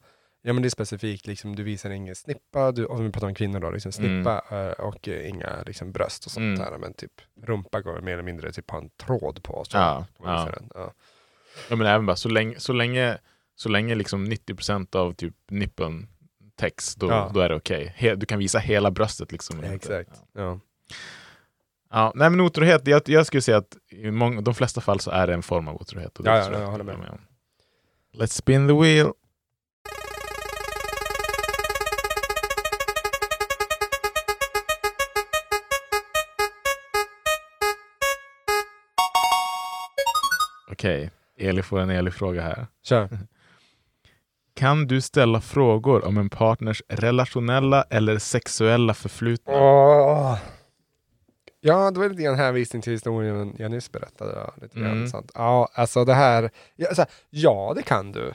Ja 0.46 0.54
men 0.54 0.62
det 0.62 0.68
är 0.68 0.70
specifikt, 0.70 1.28
liksom, 1.28 1.56
du 1.56 1.64
visar 1.64 1.90
ingen 1.90 2.16
snippa, 2.16 2.72
du, 2.72 2.86
om 2.86 3.06
vi 3.06 3.12
pratar 3.12 3.28
om 3.28 3.36
kvinnor 3.36 3.60
då, 3.60 3.72
liksom, 3.72 3.92
snippa 3.92 4.44
eh, 4.52 4.86
och 4.86 5.08
eh, 5.08 5.30
inga 5.30 5.64
liksom, 5.66 5.92
bröst 5.92 6.26
och 6.26 6.32
sånt 6.32 6.44
Mm. 6.44 6.60
där. 6.60 6.78
Men 6.78 6.94
typ 6.94 7.12
rumpa 7.42 7.82
går 7.82 8.02
mer 8.02 8.14
eller 8.14 8.24
mindre 8.24 8.52
typ 8.52 8.72
ha 8.72 8.78
en 8.78 8.90
tråd 8.90 9.44
på. 9.44 9.64
Så, 9.66 9.78
Ja, 9.78 10.06
ja. 10.24 10.50
Ja. 10.76 10.94
Ja, 11.70 11.76
men 11.76 11.88
även 11.88 12.06
bara 12.06 12.16
så 12.16 12.30
länge, 12.30 12.60
så 12.60 12.74
länge, 12.74 13.18
så 13.56 13.70
länge 13.70 13.96
liksom 13.96 14.28
90% 14.32 14.96
av 14.96 15.14
typ 15.14 15.36
nippeln 15.50 16.08
täcks, 16.60 16.96
då, 16.96 17.08
Ja. 17.08 17.32
då 17.34 17.40
är 17.40 17.50
det 17.50 17.56
okej. 17.56 17.96
He- 17.98 18.16
Du 18.16 18.26
kan 18.26 18.40
visa 18.40 18.60
hela 18.60 18.92
bröstet 18.92 19.32
liksom. 19.32 19.58
men 19.58 19.70
Ja, 19.70 19.76
exakt. 19.76 20.10
Ja. 20.34 20.60
Ja, 21.92 22.12
nej 22.16 22.30
men 22.30 22.40
otrohet, 22.42 22.88
jag, 22.88 23.02
jag 23.06 23.26
skulle 23.26 23.42
säga 23.42 23.58
att 23.58 23.78
i 23.90 24.12
många, 24.12 24.42
de 24.42 24.56
flesta 24.56 24.82
fall 24.82 25.00
så 25.00 25.12
är 25.12 25.28
det 25.28 25.34
en 25.34 25.44
form 25.44 25.68
av 25.68 25.76
otrohet. 25.82 26.20
och 26.20 26.28
Ja, 26.28 26.38
ja, 26.38 26.60
jag 26.60 26.68
håller 26.68 26.84
med. 26.84 26.96
om. 26.96 27.20
Let's 28.22 28.26
spin 28.38 28.68
the 28.68 28.74
wheel. 28.74 29.12
Okej, 40.72 41.12
Eli 41.38 41.62
får 41.64 41.80
en 41.80 41.90
Eli-fråga 41.90 42.42
här. 42.42 42.68
Kör. 42.84 43.10
Kan 44.64 44.88
du 44.88 45.02
ställa 45.02 45.42
frågor 45.42 46.06
om 46.08 46.18
en 46.18 46.30
partners 46.30 46.82
relationella 46.88 47.84
eller 47.90 48.18
sexuella 48.18 48.94
förflutna? 48.94 49.54
Åh. 49.54 50.38
Ja, 51.60 51.92
det 51.92 52.00
var 52.00 52.10
lite 52.10 52.24
grann 52.24 52.36
hänvisning 52.36 52.82
till 52.82 52.94
historien 52.94 53.56
jag 53.58 53.72
nyss 53.72 53.92
berättade. 53.92 54.32
Ja, 54.36 54.54
lite 54.62 54.80
grann, 54.80 54.92
Mm. 54.92 55.08
sant. 55.08 55.32
ja 55.36 55.70
alltså 55.74 56.06
det 56.06 56.14
här, 56.14 56.50
ja, 56.76 56.88
här, 56.98 57.06
ja 57.30 57.74
det 57.76 57.84
kan 57.84 58.12
du. 58.12 58.34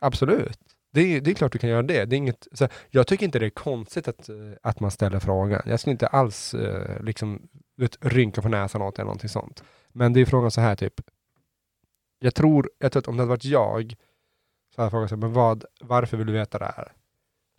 Absolut. 0.00 0.58
Det 0.92 1.00
är, 1.00 1.20
det 1.20 1.30
är 1.30 1.34
klart 1.34 1.52
du 1.52 1.58
kan 1.58 1.70
göra 1.70 1.82
det. 1.82 2.04
det 2.04 2.16
är 2.16 2.18
inget, 2.18 2.48
så 2.52 2.64
här, 2.64 2.72
jag 2.90 3.06
tycker 3.06 3.24
inte 3.24 3.38
det 3.38 3.46
är 3.46 3.50
konstigt 3.50 4.08
att, 4.08 4.28
eh, 4.28 4.36
att 4.62 4.80
man 4.80 4.90
ställer 4.90 5.18
frågan. 5.18 5.62
Jag 5.66 5.80
skulle 5.80 5.92
inte 5.92 6.06
alls 6.06 6.54
eh, 6.54 7.02
liksom, 7.02 7.48
vet, 7.76 7.96
rynka 8.00 8.42
på 8.42 8.48
näsan 8.48 8.82
åt 8.82 8.98
eller 8.98 9.04
någonting 9.04 9.28
sånt. 9.28 9.62
Men 9.92 10.12
det 10.12 10.20
är 10.20 10.26
frågan 10.26 10.50
så 10.50 10.60
här 10.60 10.76
typ. 10.76 10.94
Jag 12.18 12.34
tror, 12.34 12.70
jag 12.78 12.92
tror 12.92 13.00
att 13.00 13.08
om 13.08 13.16
det 13.16 13.22
hade 13.22 13.28
varit 13.30 13.44
jag, 13.44 13.94
så 14.78 14.82
hade 14.82 14.86
jag 14.86 14.90
frågat 14.90 15.08
så 15.08 15.14
här, 15.16 15.20
men 15.20 15.32
vad, 15.32 15.64
varför 15.80 16.16
vill 16.16 16.26
du 16.26 16.32
veta 16.32 16.58
det 16.58 16.72
här? 16.76 16.92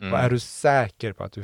Mm. 0.01 0.13
Och 0.13 0.20
är 0.20 0.30
du 0.30 0.39
säker 0.39 1.13
på 1.13 1.24
att 1.24 1.32
du... 1.32 1.41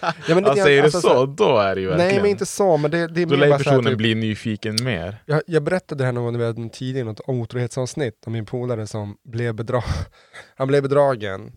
ja, 0.00 0.34
men 0.34 0.42
det- 0.42 0.56
säger 0.62 0.82
alltså, 0.82 0.98
du 0.98 1.02
så, 1.02 1.26
då 1.26 1.58
är 1.58 1.74
det 1.74 1.80
ju 1.80 1.86
verkligen... 1.88 2.10
Nej, 2.10 2.20
men 2.20 2.30
inte 2.30 2.46
så, 2.46 2.76
men 2.76 2.90
det, 2.90 3.06
det 3.06 3.22
är 3.22 3.26
Då 3.26 3.36
lär 3.36 3.46
så 3.46 3.52
här, 3.52 3.58
personen 3.58 3.84
typ, 3.84 3.98
bli 3.98 4.14
nyfiken 4.14 4.76
mer. 4.84 5.22
jag, 5.26 5.42
jag 5.46 5.62
berättade 5.62 6.02
det 6.02 6.04
här 6.04 6.12
någon 6.12 6.24
gång 6.24 6.42
hade 6.42 6.62
en 6.62 6.70
tidigare 6.70 7.06
något 7.06 7.20
otrohetsavsnitt 7.26 8.26
om 8.26 8.32
min 8.32 8.46
polare 8.46 8.86
som 8.86 9.16
blev 9.24 9.54
bedra 9.54 9.82
han 10.56 10.68
blev 10.68 10.82
bedragen. 10.82 11.52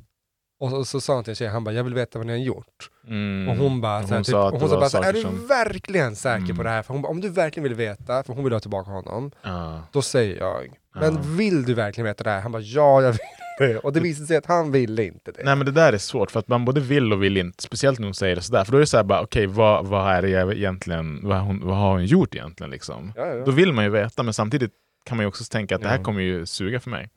Och 0.60 0.70
så, 0.70 0.86
så 0.86 1.02
sa 1.02 1.16
han 1.16 1.24
till 1.24 1.32
en 1.32 1.36
tjej, 1.36 1.48
han 1.48 1.64
bara, 1.64 1.76
jag 1.76 1.84
vill 1.84 1.94
veta 1.94 2.20
vad 2.20 2.26
ni 2.28 2.34
har 2.34 2.40
gjort. 2.40 2.90
Mm. 3.08 3.50
Och 3.50 3.56
hon 3.56 3.82
bara, 3.82 3.98
Och 4.00 4.04
så 4.04 4.10
här, 4.10 4.16
hon 4.16 4.24
typ, 4.24 4.32
sa 4.32 4.50
hon 4.50 4.70
sa 4.70 4.80
bara 4.80 4.90
så 4.90 5.02
här, 5.02 5.10
är 5.10 5.14
du 5.14 5.22
som- 5.22 5.48
verkligen 5.48 6.16
säker 6.16 6.46
på 6.46 6.52
Mm. 6.52 6.64
det 6.64 6.70
här? 6.70 6.82
För 6.84 6.94
hon 6.94 7.02
bara, 7.02 7.08
om 7.08 7.22
du 7.22 7.30
verkligen 7.30 7.64
vill 7.64 7.74
veta, 7.78 8.24
för 8.24 8.34
hon 8.34 8.44
vill 8.44 8.54
ha 8.54 8.60
tillbaka 8.60 8.92
honom, 8.92 9.32
Ja. 9.44 9.82
då 9.92 10.02
säger 10.02 10.38
jag. 10.40 10.74
Men 10.96 11.14
Ja. 11.16 11.22
vill 11.26 11.66
du 11.66 11.74
verkligen 11.74 12.06
veta 12.06 12.24
det 12.24 12.30
här? 12.30 12.42
Han 12.42 12.52
bara, 12.52 12.62
ja 12.62 13.02
jag 13.02 13.12
vill 13.12 13.20
det. 13.60 13.78
Och 13.78 13.94
det 13.94 14.00
visade 14.00 14.28
sig 14.28 14.38
att 14.38 14.46
han 14.46 14.72
ville 14.72 15.04
inte 15.06 15.32
det. 15.32 15.44
Nej 15.44 15.56
men 15.56 15.66
det 15.66 15.72
där 15.72 15.94
är 15.94 15.98
svårt 15.98 16.32
för 16.32 16.40
att 16.40 16.48
man 16.48 16.66
både 16.66 16.80
vill 16.82 17.14
och 17.14 17.24
vill 17.24 17.38
inte, 17.38 17.64
speciellt 17.64 18.00
när 18.00 18.08
hon 18.08 18.14
säger 18.14 18.36
det 18.36 18.42
sådär. 18.42 18.64
För 18.64 18.72
då 18.72 18.78
är 18.78 18.80
det 18.80 18.86
såhär 18.88 19.22
okej 19.24 19.48
vad, 19.48 19.86
vad 19.88 20.12
är 20.16 20.22
det 20.22 20.30
egentligen, 20.58 21.20
vad, 21.24 21.38
har 21.38 21.46
hon, 21.46 21.62
vad 21.68 21.78
har 21.78 21.92
hon 21.92 22.06
gjort 22.06 22.36
egentligen 22.36 22.72
liksom? 22.72 23.14
Ja, 23.16 23.28
ja. 23.28 23.46
Då 23.46 23.52
vill 23.52 23.74
man 23.74 23.84
ju 23.84 23.90
veta 23.92 24.24
men 24.24 24.34
samtidigt 24.34 24.72
kan 25.06 25.18
man 25.18 25.24
ju 25.24 25.28
också 25.28 25.44
tänka 25.44 25.76
att 25.76 25.82
det 25.82 25.88
här 25.88 25.98
Ja. 25.98 26.04
kommer 26.04 26.22
ju 26.22 26.46
suga 26.46 26.80
för 26.80 26.90
mig. 26.90 27.10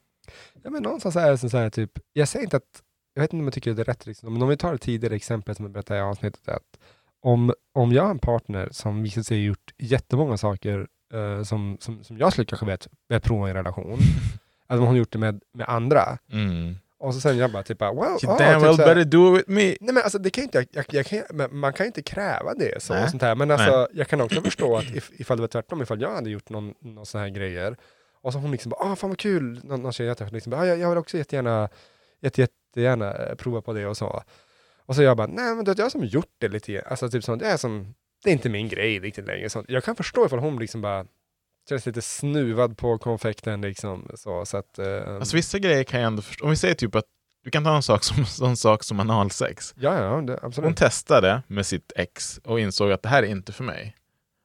Ja, 0.64 0.70
men 0.70 0.82
någonstans 0.82 1.16
är 1.16 1.30
det 1.30 1.38
som 1.38 1.50
så 1.50 1.58
här, 1.58 1.70
typ, 1.70 1.90
jag 2.12 2.28
säger 2.28 2.44
inte 2.44 2.56
att, 2.56 2.62
jag 3.16 3.22
vet 3.22 3.32
inte 3.32 3.40
om 3.40 3.46
jag 3.46 3.54
tycker 3.54 3.72
det 3.74 3.82
är 3.82 3.84
rätt, 3.84 4.06
liksom, 4.06 4.32
men 4.32 4.42
om 4.42 4.48
vi 4.48 4.56
tar 4.56 4.72
det 4.72 4.78
tidigare 4.78 5.14
exempel 5.16 5.54
som 5.56 5.64
jag 5.64 5.72
berättade 5.72 6.00
i 6.00 6.02
avsnittet, 6.02 6.48
att 6.48 6.78
om, 7.20 7.52
om 7.74 7.92
jag 7.92 8.02
har 8.02 8.10
en 8.10 8.18
partner 8.18 8.68
som 8.72 9.02
visar 9.02 9.22
sig 9.22 9.36
ha 9.38 9.42
gjort 9.44 9.74
jättemånga 9.78 10.36
saker 10.36 10.86
eh, 11.14 11.42
som, 11.42 11.76
som, 11.80 12.04
som 12.04 12.18
jag 12.18 12.32
skulle 12.32 12.44
kanske 12.46 12.66
vet, 12.66 12.88
vet 13.08 13.22
prova 13.22 13.46
i 13.46 13.50
en 13.50 13.56
relation, 13.56 13.98
att 14.66 14.78
hon 14.78 14.88
har 14.88 14.94
gjort 14.96 15.12
det 15.12 15.18
med, 15.18 15.40
med 15.54 15.68
andra, 15.68 16.18
Mm. 16.32 16.74
och 16.98 17.14
så 17.14 17.20
sen 17.20 17.38
jag 17.38 17.52
bara 17.52 17.62
typ, 17.62 17.80
wow, 17.82 17.94
You 17.94 18.32
ah, 18.32 18.38
damn 18.38 18.54
typ 18.54 18.62
well 18.62 18.76
så 18.76 18.82
här- 18.82 18.94
better 18.94 19.04
do 19.10 19.34
it 19.36 19.38
with 19.38 19.50
me! 19.50 19.62
Nej 19.80 19.94
men 19.94 19.96
alltså 19.96 20.18
det 20.18 20.30
kan 20.30 20.44
inte, 20.44 20.66
jag, 20.72 20.84
jag 20.90 21.06
kan, 21.06 21.22
man 21.50 21.72
kan 21.72 21.84
ju 21.84 21.88
inte 21.88 22.02
kräva 22.02 22.54
det 22.54 22.82
så, 22.82 22.94
sånt 23.10 23.22
här. 23.22 23.34
men 23.34 23.50
alltså 23.50 23.88
jag 23.92 24.08
kan 24.08 24.20
också 24.20 24.40
förstå 24.42 24.76
att 24.76 24.84
if, 24.94 25.10
ifall 25.20 25.36
det 25.36 25.40
var 25.40 25.48
tvärtom, 25.48 25.82
ifall 25.82 26.00
jag 26.00 26.14
hade 26.14 26.30
gjort 26.30 26.48
någon, 26.50 26.74
någon 26.80 27.06
sån 27.06 27.20
här 27.20 27.28
grejer, 27.28 27.76
och 28.22 28.32
så 28.32 28.38
hon 28.38 28.50
liksom 28.50 28.70
bara, 28.70 28.92
ah 28.92 28.96
fan 28.96 29.10
vad 29.10 29.18
kul, 29.18 29.60
någon, 29.64 29.82
någon 29.82 29.92
tjej 29.92 30.06
jag 30.06 30.18
träffade 30.18 30.34
liksom, 30.34 30.52
ah, 30.52 30.66
jag, 30.66 30.78
jag 30.78 30.88
vill 30.88 30.98
också 30.98 31.18
jättegärna, 31.18 31.68
jätte, 32.20 32.40
jättegärna 32.80 33.12
eh, 33.12 33.34
prova 33.34 33.62
på 33.62 33.72
det 33.72 33.86
och 33.86 33.96
så. 33.96 34.22
Och 34.86 34.96
så 34.96 35.02
jag 35.02 35.16
bara, 35.16 35.26
nej 35.26 35.54
men 35.54 35.64
det 35.64 35.70
är 35.72 35.78
jag 35.78 35.92
som 35.92 36.04
gjort 36.04 36.32
det 36.38 36.48
lite, 36.48 36.72
grann." 36.72 36.84
alltså 36.86 37.08
typ 37.08 37.24
sånt, 37.24 37.42
det 37.42 37.48
är 37.48 37.56
som, 37.56 37.94
det 38.24 38.30
är 38.30 38.32
inte 38.32 38.48
min 38.48 38.68
grej 38.68 39.00
riktigt 39.00 39.26
längre. 39.26 39.48
Sånt. 39.50 39.66
Jag 39.68 39.84
kan 39.84 39.96
förstå 39.96 40.26
ifall 40.26 40.38
hon 40.38 40.58
liksom 40.58 40.80
bara 40.80 41.06
känns 41.68 41.86
lite 41.86 42.02
snuvad 42.02 42.78
på 42.78 42.98
konfekten 42.98 43.60
liksom, 43.60 44.10
så, 44.14 44.44
så 44.46 44.56
att... 44.56 44.78
Eh, 44.78 45.16
Alltså 45.16 45.36
vissa 45.36 45.58
grejer 45.58 45.84
kan 45.84 46.00
jag 46.00 46.06
ändå 46.06 46.22
förstå. 46.22 46.44
Om 46.44 46.50
vi 46.50 46.56
säger 46.56 46.74
typ 46.74 46.94
att 46.94 47.04
du 47.44 47.50
kan 47.50 47.64
ta 47.64 47.76
en 47.76 47.82
sak 47.82 48.04
som, 48.04 48.24
sån 48.26 48.56
sak 48.56 48.84
som 48.84 49.00
analsex. 49.00 49.74
ja, 49.76 49.94
ja, 49.94 50.20
det, 50.20 50.32
Hon 50.32 50.38
absolut. 50.42 50.76
testade 50.76 51.42
med 51.46 51.66
sitt 51.66 51.92
ex 51.96 52.40
och 52.44 52.60
insåg 52.60 52.92
att 52.92 53.02
det 53.02 53.08
här 53.08 53.22
är 53.22 53.26
inte 53.26 53.52
för 53.52 53.64
mig. 53.64 53.96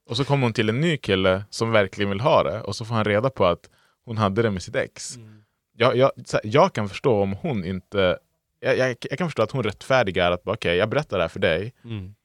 Och 0.09 0.17
så 0.17 0.25
kom 0.25 0.41
hon 0.41 0.53
till 0.53 0.69
en 0.69 0.81
ny 0.81 0.97
kille 0.97 1.43
som 1.49 1.71
verkligen 1.71 2.09
vill 2.09 2.19
ha 2.21 2.43
det 2.43 2.61
och 2.61 2.75
så 2.75 2.85
får 2.85 2.95
han 2.95 3.05
reda 3.05 3.29
på 3.29 3.45
att 3.45 3.69
hon 4.05 4.17
hade 4.17 4.41
det 4.41 4.51
med 4.51 4.61
sitt 4.63 4.75
ex. 4.75 5.15
Mm. 5.15 5.43
Jag, 5.77 5.95
jag, 5.95 6.11
här, 6.25 6.41
jag 6.43 6.73
kan 6.73 6.89
förstå 6.89 7.21
om 7.21 7.33
hon 7.33 7.65
inte... 7.65 8.17
Jag, 8.59 8.77
jag, 8.77 8.95
jag 9.09 9.17
kan 9.17 9.27
förstå 9.27 9.43
att 9.43 9.51
hon 9.51 9.63
rättfärdigar 9.63 10.31
att 10.31 10.43
bara, 10.43 10.53
okej, 10.53 10.75
jag 10.77 10.89
berättar 10.89 11.17
det 11.17 11.23
här 11.23 11.29
för 11.29 11.39
dig 11.39 11.73
Mm. 11.83 12.15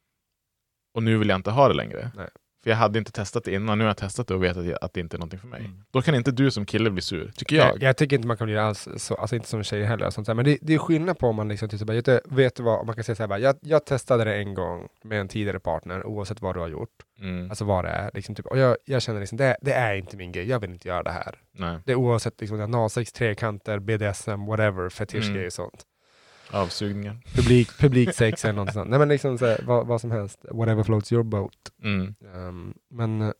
och 0.93 1.03
nu 1.03 1.17
vill 1.17 1.29
jag 1.29 1.35
inte 1.35 1.51
ha 1.51 1.67
det 1.67 1.73
längre. 1.73 2.11
Nej. 2.15 2.29
För 2.67 2.71
jag 2.71 2.77
hade 2.77 2.99
inte 2.99 3.11
testat 3.11 3.43
det 3.43 3.53
innan, 3.53 3.77
nu 3.77 3.83
har 3.83 3.89
jag 3.89 3.97
testat 3.97 4.27
det 4.27 4.33
och 4.33 4.43
vet 4.43 4.57
att, 4.57 4.65
jag, 4.65 4.77
att 4.81 4.93
det 4.93 4.99
inte 4.99 5.15
är 5.15 5.19
någonting 5.19 5.39
för 5.39 5.47
mig. 5.47 5.59
Mm. 5.59 5.83
Då 5.91 6.01
kan 6.01 6.15
inte 6.15 6.31
du 6.31 6.51
som 6.51 6.65
kille 6.65 6.89
bli 6.89 7.01
sur, 7.01 7.31
tycker 7.35 7.55
Jag, 7.55 7.67
jag. 7.67 7.83
jag 7.83 7.97
tycker 7.97 8.15
inte 8.15 8.27
man 8.27 8.37
kan 8.37 8.45
bli 8.45 8.53
det 8.53 8.63
alls 8.63 8.87
så, 8.97 9.15
alltså 9.15 9.35
inte 9.35 9.47
som 9.47 9.63
tjej 9.63 9.83
heller. 9.83 10.09
Sånt 10.09 10.27
där. 10.27 10.33
Men 10.33 10.45
det, 10.45 10.57
det 10.61 10.73
är 10.73 10.77
skillnad 10.77 11.19
på 11.19 11.27
om 11.27 11.35
man 11.35 11.47
liksom, 11.47 11.69
typ, 11.69 11.81
bara, 11.81 11.93
vet, 12.01 12.21
vet 12.25 12.59
vad, 12.59 12.85
man 12.85 12.95
kan 12.95 13.03
säga 13.03 13.15
så 13.15 13.23
här, 13.23 13.27
bara, 13.27 13.39
jag, 13.39 13.55
jag 13.61 13.85
testade 13.85 14.23
det 14.23 14.35
en 14.35 14.53
gång 14.53 14.87
med 15.03 15.19
en 15.21 15.27
tidigare 15.27 15.59
partner, 15.59 16.05
oavsett 16.07 16.41
vad 16.41 16.55
du 16.55 16.59
har 16.59 16.67
gjort. 16.67 16.89
Mm. 17.19 17.49
Alltså 17.49 17.65
vad 17.65 17.85
det 17.85 17.89
är. 17.89 18.11
Liksom, 18.13 18.35
typ, 18.35 18.45
och 18.45 18.57
jag, 18.57 18.77
jag 18.85 19.01
känner 19.01 19.19
liksom, 19.19 19.37
det, 19.37 19.57
det 19.61 19.73
är 19.73 19.95
inte 19.95 20.17
min 20.17 20.31
grej, 20.31 20.49
jag 20.49 20.59
vill 20.59 20.69
inte 20.73 20.87
göra 20.87 21.03
det 21.03 21.11
här. 21.11 21.35
Nej, 21.51 21.79
Det 21.85 21.91
är 21.91 21.95
oavsett 21.95 22.41
liksom, 22.41 22.61
analsex, 22.61 23.11
trekanter, 23.11 23.79
BDSM, 23.79 24.45
whatever, 24.45 24.89
fetischgrejer 24.89 25.35
Mm. 25.35 25.45
och 25.47 25.53
sånt. 25.53 25.83
Avsugningar. 26.51 27.17
Publik, 27.35 27.77
publiksex 27.79 28.45
eller 28.45 28.55
något 28.55 28.73
sånt. 28.73 28.89
Nej 28.89 28.99
men 28.99 29.09
liksom 29.09 29.37
så 29.37 29.45
här, 29.45 29.61
vad, 29.65 29.87
vad 29.87 30.01
som 30.01 30.11
helst, 30.11 30.45
whatever 30.51 30.83
floats 30.83 31.11
your 31.11 31.23
boat. 31.23 31.71
Mm. 31.83 32.15
Um, 32.35 32.73
men, 32.89 33.33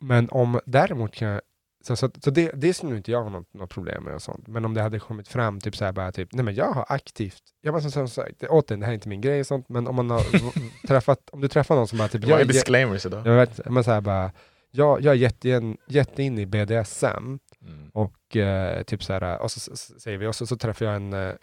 men 0.00 0.28
om 0.30 0.60
däremot 0.66 1.14
kan 1.14 1.28
jag, 1.28 1.40
så, 1.84 1.96
så, 1.96 2.10
så 2.24 2.30
det, 2.30 2.50
det 2.54 2.74
skulle 2.74 2.96
inte 2.96 3.10
jag 3.10 3.22
ha 3.22 3.30
något, 3.30 3.54
något 3.54 3.70
problem 3.70 4.04
med 4.04 4.14
och 4.14 4.22
sånt. 4.22 4.48
Men 4.48 4.64
om 4.64 4.74
det 4.74 4.82
hade 4.82 4.98
kommit 4.98 5.28
fram 5.28 5.60
typ 5.60 5.76
så 5.76 5.84
här 5.84 5.92
bara 5.92 6.12
typ, 6.12 6.28
nej 6.32 6.44
men 6.44 6.54
jag 6.54 6.72
har 6.72 6.86
aktivt, 6.88 7.42
jag 7.60 7.72
var 7.72 7.80
som, 7.80 7.90
som 7.90 8.08
sagt, 8.08 8.42
återigen 8.42 8.80
det 8.80 8.86
här 8.86 8.92
är 8.92 8.94
inte 8.94 9.08
min 9.08 9.20
grej 9.20 9.40
och 9.40 9.46
sånt, 9.46 9.68
men 9.68 9.86
om 9.86 9.94
man 9.94 10.10
har 10.10 10.22
träffat, 10.86 11.30
om 11.32 11.40
du 11.40 11.48
träffar 11.48 11.76
någon 11.76 11.88
som 11.88 11.98
bara 11.98 12.08
typ, 12.08 12.26
jag, 12.26 12.40
jag, 12.40 12.48
disclaimers 12.48 13.06
idag. 13.06 13.26
jag 13.26 13.36
vet, 13.36 13.70
men 13.70 13.84
så 13.84 13.90
här 13.90 14.00
bara, 14.00 14.32
jag, 14.70 15.00
jag 15.02 15.14
är 15.14 15.18
jätte, 15.18 15.76
jätte 15.86 16.22
i 16.22 16.46
BDSM 16.46 17.38
Mm. 17.66 17.90
och 17.92 18.36
eh, 18.36 18.82
typ 18.82 19.04
så 19.04 19.12
här, 19.12 19.38
och 19.42 19.50
så, 19.50 19.60
så, 19.60 19.76
så 19.76 20.00
säger 20.00 20.18
vi, 20.18 20.26
och 20.26 20.34
så, 20.34 20.46
så 20.46 20.56
träffar 20.56 20.86
jag 20.86 20.96
en, 20.96 21.12
eh, 21.12 21.34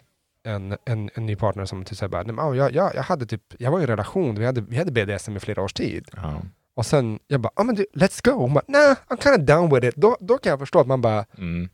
en, 0.44 0.76
en, 0.84 1.10
en 1.14 1.26
ny 1.26 1.36
partner 1.36 1.64
som 1.64 1.84
typ 1.84 2.10
bara, 2.10 2.22
nej, 2.22 2.32
men, 2.34 2.44
ja, 2.46 2.54
jag, 2.54 2.74
jag, 2.74 2.94
jag 2.94 3.02
hade 3.02 3.26
typ, 3.26 3.42
jag 3.58 3.70
var 3.70 3.78
i 3.78 3.82
en 3.82 3.86
relation, 3.86 4.34
vi 4.34 4.46
hade, 4.46 4.60
vi 4.60 4.76
hade 4.76 4.92
BDSM 4.92 5.36
i 5.36 5.40
flera 5.40 5.62
års 5.62 5.72
tid. 5.72 6.08
Ja. 6.16 6.42
Och 6.74 6.86
sen, 6.86 7.18
jag 7.26 7.40
bara, 7.40 7.52
ja 7.56 7.62
men 7.64 7.74
du, 7.74 7.86
let's 7.94 8.30
go. 8.30 8.32
Hon 8.40 8.54
bara, 8.54 8.64
nah, 8.68 8.96
I'm 9.08 9.22
kind 9.22 9.36
of 9.40 9.46
down 9.46 9.74
with 9.74 9.86
it. 9.86 9.94
Då, 9.96 10.16
då 10.20 10.38
kan 10.38 10.50
jag 10.50 10.58
förstå 10.58 10.78
att 10.80 10.86
man 10.86 11.00
bara, 11.00 11.24
Mm. 11.38 11.68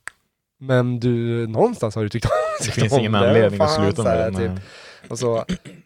men 0.58 1.00
du, 1.00 1.46
någonstans 1.46 1.94
har 1.94 2.02
du 2.02 2.08
tyckt 2.08 2.24
om 2.26 2.30
Det 2.58 2.64
tyckt 2.64 2.74
finns 2.80 2.92
ingen 2.92 3.12
det, 3.12 3.18
anledning 3.18 3.60
att 3.60 3.74
fan, 3.74 3.84
sluta 3.84 4.02
så 4.02 4.08
här, 4.08 4.30
med 4.30 4.40
det. 4.40 4.54
typ. 4.56 5.10
Och 5.10 5.18
så, 5.18 5.36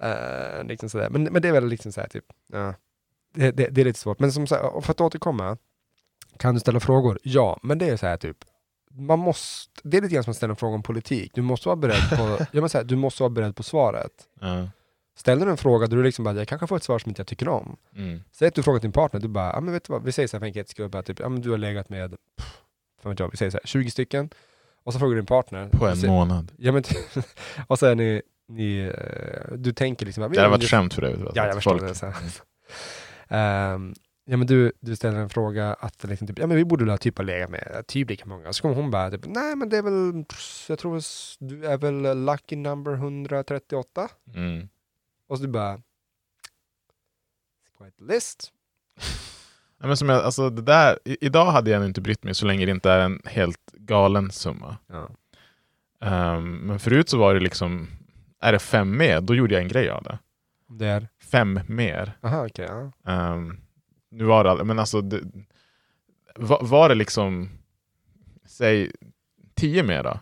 eh, 0.00 0.64
liksom 0.64 0.88
sådär. 0.90 1.10
Men, 1.10 1.22
men 1.24 1.42
det 1.42 1.48
är 1.48 1.52
väl 1.52 1.66
liksom 1.68 1.92
såhär 1.92 2.08
typ, 2.08 2.24
ja. 2.52 2.74
det, 3.34 3.50
det, 3.50 3.68
det 3.70 3.80
är 3.80 3.84
lite 3.84 3.98
svårt. 3.98 4.18
Men 4.18 4.32
som 4.32 4.46
sagt, 4.46 4.84
för 4.84 4.90
att 4.90 5.00
återkomma, 5.00 5.56
kan 6.38 6.54
du 6.54 6.60
ställa 6.60 6.80
frågor? 6.80 7.18
Ja, 7.22 7.58
men 7.62 7.78
det 7.78 7.88
är 7.88 7.96
så 7.96 8.06
här 8.06 8.16
typ, 8.16 8.36
man 8.96 9.18
måste, 9.18 9.80
det 9.84 9.96
är 9.96 10.02
lite 10.02 10.14
grann 10.14 10.24
som 10.24 10.30
att 10.30 10.36
ställa 10.36 10.50
en 10.50 10.56
fråga 10.56 10.74
om 10.74 10.82
politik. 10.82 11.30
Du 11.34 11.42
måste 11.42 11.68
vara 11.68 11.76
beredd 11.76 12.10
på, 12.16 12.46
jag 12.52 12.70
säga, 12.70 12.84
du 12.84 12.96
måste 12.96 13.22
vara 13.22 13.30
beredd 13.30 13.56
på 13.56 13.62
svaret. 13.62 14.12
Ja. 14.40 14.68
Ställer 15.16 15.46
du 15.46 15.50
en 15.52 15.56
fråga 15.56 15.86
där 15.86 15.96
du 15.96 16.02
liksom 16.02 16.24
bara, 16.24 16.34
jag 16.34 16.48
kanske 16.48 16.66
får 16.66 16.76
ett 16.76 16.82
svar 16.82 16.98
som 16.98 17.10
inte 17.10 17.20
jag 17.20 17.26
tycker 17.26 17.48
om. 17.48 17.76
Mm. 17.96 18.20
Säg 18.32 18.48
att 18.48 18.54
du 18.54 18.62
frågar 18.62 18.80
din 18.80 18.92
partner, 18.92 19.20
du 19.20 19.28
bara, 19.28 19.52
ja 19.52 19.60
men 19.60 19.72
vet 19.72 19.84
du 19.84 19.92
vad, 19.92 20.04
vi 20.04 20.12
säger 20.12 20.28
så 20.28 20.36
här 20.36 20.40
för 20.40 20.46
enkelhets 20.46 20.70
skull, 20.70 21.02
typ, 21.02 21.20
ja 21.20 21.28
men 21.28 21.40
du 21.40 21.50
har 21.50 21.58
legat 21.58 21.88
med, 21.88 22.10
pff, 22.10 22.60
fan 23.02 23.14
jag, 23.18 23.30
vi 23.30 23.36
säger 23.36 23.50
så 23.50 23.56
här, 23.56 23.66
20 23.66 23.90
stycken. 23.90 24.30
Och 24.84 24.92
så 24.92 24.98
frågar 24.98 25.14
du 25.14 25.20
din 25.20 25.26
partner. 25.26 25.68
På 25.68 25.86
en 25.86 25.96
så- 25.96 26.06
månad. 26.06 26.52
Ja 26.56 26.72
men 26.72 26.84
och 27.66 27.78
så 27.78 27.86
är 27.86 27.94
ni, 27.94 28.22
ni 28.48 28.78
eh, 28.78 29.54
du 29.56 29.72
tänker 29.72 30.06
liksom... 30.06 30.32
Det 30.32 30.38
hade 30.40 30.50
varit 30.50 30.70
skämt 30.70 30.94
för 30.94 31.02
va? 31.24 31.32
Ja, 31.34 31.46
jag 31.46 31.54
förstår 31.54 31.78
folk- 31.78 31.82
det. 31.88 31.94
Så. 31.94 32.12
Ehm, 33.28 33.94
ja 34.24 34.36
men 34.36 34.46
du, 34.46 34.72
du 34.80 34.96
ställer 34.96 35.18
en 35.18 35.28
fråga 35.30 35.74
att 35.74 36.04
liksom 36.04 36.26
typ, 36.26 36.38
ja 36.38 36.46
men 36.46 36.56
vi 36.56 36.64
borde 36.64 36.90
ha 36.90 36.98
typ 36.98 37.18
ha 37.18 37.24
legat 37.24 37.50
med 37.50 37.84
typ 37.86 38.10
lika 38.10 38.26
många. 38.26 38.52
Så 38.52 38.62
kommer 38.62 38.74
hon 38.74 38.90
bara 38.90 39.10
typ, 39.10 39.26
nej 39.26 39.56
men 39.56 39.68
det 39.68 39.76
är 39.78 39.82
väl, 39.82 40.24
jag 40.68 40.78
tror 40.78 41.02
du 41.48 41.66
är 41.66 41.78
väl 41.78 42.24
lucky 42.24 42.56
number 42.56 42.92
138? 42.92 44.08
Mm. 44.34 44.68
Och 45.28 45.38
så 45.38 45.44
du 45.44 45.50
bara, 45.50 45.80
quite 47.78 48.04
list. 48.04 48.52
Ja, 49.78 49.86
men 49.88 49.96
som 49.96 50.08
jag, 50.08 50.24
alltså 50.24 50.50
det 50.50 50.62
där, 50.62 50.98
i, 51.04 51.26
idag 51.26 51.46
hade 51.46 51.70
jag 51.70 51.84
inte 51.84 52.00
brytt 52.00 52.24
mig 52.24 52.34
så 52.34 52.46
länge 52.46 52.64
det 52.64 52.70
inte 52.70 52.90
är 52.90 52.98
en 53.00 53.22
helt 53.24 53.72
galen 53.72 54.30
summa. 54.30 54.76
Ja. 54.86 55.10
Ehm, 56.00 56.54
men 56.56 56.78
förut 56.78 57.08
så 57.08 57.18
var 57.18 57.34
det 57.34 57.40
liksom, 57.40 57.88
är 58.40 58.52
det 58.52 58.58
fem 58.58 58.96
mer, 58.96 59.20
då 59.20 59.34
gjorde 59.34 59.54
jag 59.54 59.62
en 59.62 59.68
grej 59.68 59.90
av 59.90 60.02
det. 60.02 60.18
Det 60.68 60.86
är, 60.86 61.08
Fem 61.22 61.60
mer. 61.66 62.18
aha 62.22 62.46
okej, 62.46 62.66
ja. 62.68 63.12
Ehm, 63.12 63.60
nu 64.14 64.24
var 64.24 64.44
det, 64.44 64.50
all- 64.50 64.64
men 64.64 64.78
alltså, 64.78 65.00
det, 65.00 65.20
var, 66.36 66.58
var 66.62 66.88
det 66.88 66.94
liksom, 66.94 67.48
säg 68.46 68.90
tio 69.54 69.82
mer 69.82 70.02
då? 70.02 70.18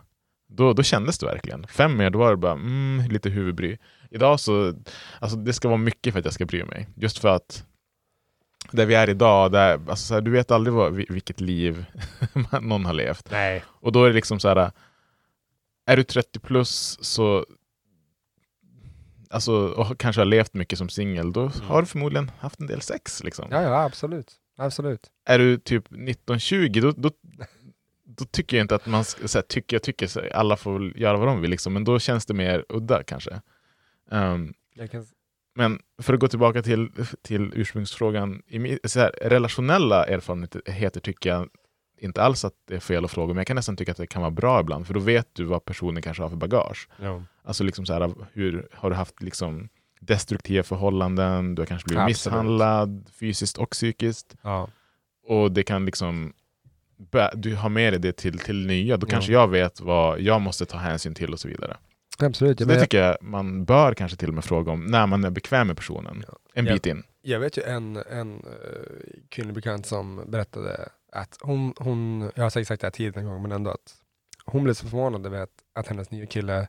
Då, 0.49 0.73
då 0.73 0.83
kändes 0.83 1.19
det 1.19 1.27
verkligen. 1.27 1.67
Fem 1.67 1.97
mer, 1.97 2.11
då 2.11 2.19
var 2.19 2.31
det 2.31 2.37
bara 2.37 2.53
mm, 2.53 3.11
lite 3.11 3.31
huvudbry. 3.31 3.79
Idag 4.11 4.41
så, 4.41 4.75
alltså 5.21 5.37
det 5.37 5.53
ska 5.53 5.69
vara 5.69 5.79
mycket 5.79 6.13
för 6.13 6.19
att 6.19 6.25
jag 6.25 6.35
ska 6.35 6.47
bry 6.47 6.65
mig. 6.65 6.89
Just 6.97 7.19
för 7.19 7.29
att 7.29 7.65
där 8.71 8.87
vi 8.87 8.95
är 8.95 9.11
idag, 9.11 9.53
där, 9.53 9.73
alltså 9.73 9.97
så 10.07 10.15
här, 10.15 10.21
du 10.21 10.31
vet 10.31 10.51
aldrig 10.51 10.75
vad, 10.75 10.95
vi- 10.95 11.07
vilket 11.11 11.41
liv 11.41 11.85
någon 12.61 12.85
har 12.85 12.93
levt. 12.93 13.31
Nej. 13.31 13.63
Och 13.69 13.93
då 13.93 14.05
är 14.05 14.09
det 14.09 14.15
liksom 14.15 14.41
så 14.41 14.49
här, 14.49 14.71
är 15.87 15.97
du 15.97 16.03
30 16.05 16.39
plus 16.41 16.99
så 17.03 17.47
Alltså, 19.33 19.53
och 19.53 19.99
kanske 19.99 20.21
har 20.21 20.27
levt 20.27 20.55
mycket 20.55 20.79
som 20.79 20.89
singel, 20.89 21.33
då 21.33 21.51
har 21.63 21.81
du 21.81 21.87
förmodligen 21.87 22.31
haft 22.39 22.61
en 22.61 22.67
del 22.67 22.81
sex. 22.81 23.23
Liksom. 23.25 23.49
Ja, 23.51 23.63
ja, 23.63 23.85
absolut. 23.85 24.33
Absolut. 24.57 25.11
Är 25.27 25.39
du 25.39 25.59
typ 25.59 25.89
19-20, 25.89 26.81
då, 26.81 26.91
då, 26.91 27.11
då 28.05 28.25
tycker 28.25 28.57
jag 28.57 28.65
inte 28.65 28.75
att 28.75 28.87
man 28.87 29.05
ska, 29.05 29.29
så 29.29 29.39
här, 29.39 29.43
tycker 29.43 29.77
jag 29.77 29.83
tycker, 29.83 30.07
så 30.07 30.21
här, 30.21 30.29
alla 30.37 30.57
får 30.57 30.99
göra 30.99 31.17
vad 31.17 31.29
de 31.29 31.41
vill, 31.41 31.51
liksom, 31.51 31.73
men 31.73 31.85
då 31.85 31.99
känns 31.99 32.27
det 32.27 32.35
mer 32.35 32.65
udda 32.69 33.03
kanske. 33.03 33.41
Jag 34.75 34.91
kan, 34.91 35.07
men 35.55 35.79
för 36.03 36.15
att 36.15 36.21
gå 36.21 36.29
tillbaka 36.29 36.63
till, 36.63 36.91
till 37.23 37.53
ursprungsfrågan, 37.55 38.43
i, 38.47 38.59
mi- 38.59 38.79
så 38.89 39.01
här, 39.01 39.11
relationella 39.23 40.07
erfarenheter 40.07 41.01
tycker 41.01 41.31
jag 41.31 41.49
inte 42.03 42.23
alls 42.23 42.45
att 42.45 42.55
det 42.69 42.75
är 42.75 42.81
fel 42.81 43.05
att 43.05 43.11
fråga, 43.11 43.29
men 43.29 43.37
jag 43.37 43.47
kan 43.47 43.57
nästan 43.57 43.77
tycka 43.77 43.91
att 43.93 43.99
det 43.99 44.07
kan 44.07 44.23
vara 44.23 44.31
bra 44.31 44.61
ibland, 44.61 44.87
för 44.87 44.95
då 44.95 45.01
vet 45.01 45.29
du 45.33 45.45
vad 45.45 45.65
personen 45.65 46.03
kanske 46.03 46.23
har 46.23 46.31
för 46.31 46.37
bagage. 46.37 46.89
ja. 47.01 47.23
Alltså 47.45 47.65
liksom 47.65 47.87
så 47.87 47.93
här, 47.93 48.15
hur 48.33 48.69
har 48.73 48.91
du 48.91 48.97
haft 48.97 49.23
liksom 49.23 49.69
destruktiva 50.01 50.63
förhållanden, 50.63 51.55
du 51.55 51.63
har 51.63 51.67
kanske 51.67 51.87
blivit 51.87 52.01
Absolut. 52.03 52.35
misshandlad 52.35 53.07
fysiskt 53.21 53.59
och 53.59 53.71
psykiskt. 53.71 54.37
ja. 54.43 54.69
Och 55.27 55.53
det 55.53 55.63
kan 55.63 55.85
liksom 55.87 56.33
du 57.35 57.55
har 57.57 57.69
med 57.69 57.93
dig 57.93 58.01
det 58.01 58.13
till, 58.13 58.39
till 58.39 58.67
nya, 58.67 58.97
då 58.97 59.07
Ja. 59.07 59.11
kanske 59.11 59.33
jag 59.33 59.49
vet 59.49 59.81
vad 59.81 60.21
jag 60.21 60.41
måste 60.41 60.67
ta 60.67 60.79
hänsyn 60.79 61.15
till 61.15 61.33
och 61.33 61.41
så 61.41 61.49
vidare. 61.49 61.77
Absolut. 62.19 62.59
Så 62.59 62.63
Jag, 62.63 62.69
det 62.69 62.81
tycker 62.81 62.99
jag 63.03 63.17
man 63.21 63.65
bör 63.65 63.95
kanske 63.95 64.17
till 64.17 64.29
och 64.29 64.35
med 64.35 64.45
fråga 64.45 64.73
om 64.73 64.87
när 64.87 65.07
man 65.07 65.25
är 65.25 65.31
bekväm 65.31 65.67
med 65.67 65.77
personen. 65.77 66.25
En 66.55 66.65
bit 66.65 66.87
in. 66.87 67.03
jag 67.23 67.41
vet 67.41 67.59
ju 67.59 67.63
en, 67.63 67.97
en 67.97 68.33
uh, 68.35 68.41
kvinnlig 69.29 69.55
bekant 69.55 69.87
som 69.87 70.25
berättade 70.31 70.89
att 71.13 71.39
hon, 71.41 71.75
hon, 71.79 72.31
jag 72.35 72.43
har 72.43 72.51
säkert 72.51 72.69
sagt 72.69 72.81
det 72.81 72.87
här 72.87 72.91
tidigare 72.93 73.21
en 73.21 73.27
gång, 73.27 73.43
men 73.43 73.53
ändå 73.53 73.71
att 73.71 73.95
hon 74.45 74.65
blev 74.65 74.75
så 74.75 74.89
förvånad 74.89 75.27
över 75.27 75.41
att, 75.41 75.63
att 75.73 75.89
hennes 75.89 76.11
nya 76.11 76.27
kille, 76.27 76.69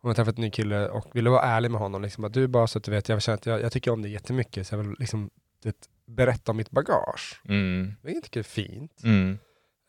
hon 0.00 0.08
har 0.08 0.14
träffat 0.14 0.36
en 0.38 0.42
ny 0.44 0.50
kille 0.50 0.88
och 0.88 1.16
ville 1.16 1.30
vara 1.30 1.42
ärlig 1.42 1.70
med 1.70 1.80
honom. 1.80 2.02
Liksom, 2.02 2.24
att 2.24 2.32
du 2.32 2.46
bara 2.46 2.66
så 2.66 2.78
att 2.78 2.84
du 2.84 2.90
vet, 2.90 3.08
jag 3.08 3.22
känner 3.22 3.34
att 3.38 3.46
jag, 3.46 3.60
jag 3.62 3.72
tycker 3.72 3.90
om 3.90 4.02
dig 4.02 4.12
jättemycket, 4.12 4.66
så 4.66 4.74
jag 4.74 4.82
vill 4.82 4.96
liksom 4.98 5.30
det, 5.62 5.88
berätta 6.06 6.50
om 6.52 6.56
mitt 6.56 6.70
bagage. 6.70 7.40
Mm. 7.48 7.92
Tycker 8.04 8.20
det 8.30 8.38
är 8.38 8.42
fint. 8.42 9.00
Mm. 9.04 9.38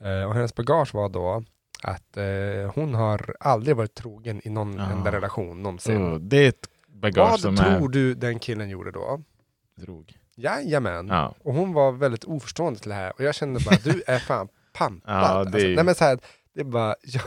Eh, 0.03 0.23
och 0.23 0.33
hennes 0.33 0.55
bagage 0.55 0.93
var 0.93 1.09
då 1.09 1.43
att 1.83 2.17
eh, 2.17 2.71
hon 2.75 2.93
har 2.93 3.35
aldrig 3.39 3.75
varit 3.75 3.93
trogen 3.93 4.41
i 4.47 4.49
någon 4.49 4.79
Ah. 4.79 4.91
enda 4.91 5.11
relation 5.11 5.63
någonsin. 5.63 5.97
Så 5.97 6.17
det 6.17 6.37
är 6.37 6.49
ett 6.49 6.69
bagage 6.87 7.29
Vad 7.29 7.39
som 7.39 7.55
tror 7.55 7.85
är 7.85 7.87
du 7.87 8.13
den 8.13 8.39
killen 8.39 8.69
gjorde 8.69 8.91
då? 8.91 9.21
drog. 9.75 10.17
Jajamän. 10.35 11.07
Ja. 11.07 11.35
Och 11.43 11.53
hon 11.53 11.73
var 11.73 11.91
väldigt 11.91 12.23
oförstående 12.23 12.79
till 12.79 12.89
det 12.89 12.95
här. 12.95 13.13
Och 13.15 13.21
jag 13.23 13.35
kände 13.35 13.59
bara, 13.59 13.75
du 13.83 14.03
är 14.07 14.19
fan 14.19 14.47
pampad. 14.73 15.01
Ja, 15.13 15.27
det 15.27 15.33
är 15.33 15.39
alltså, 15.39 15.67
nej 15.67 15.83
men 15.83 15.95
så 15.95 16.03
här, 16.03 16.19
det 16.53 16.59
är 16.59 16.65
bara, 16.65 16.95
ja, 17.03 17.21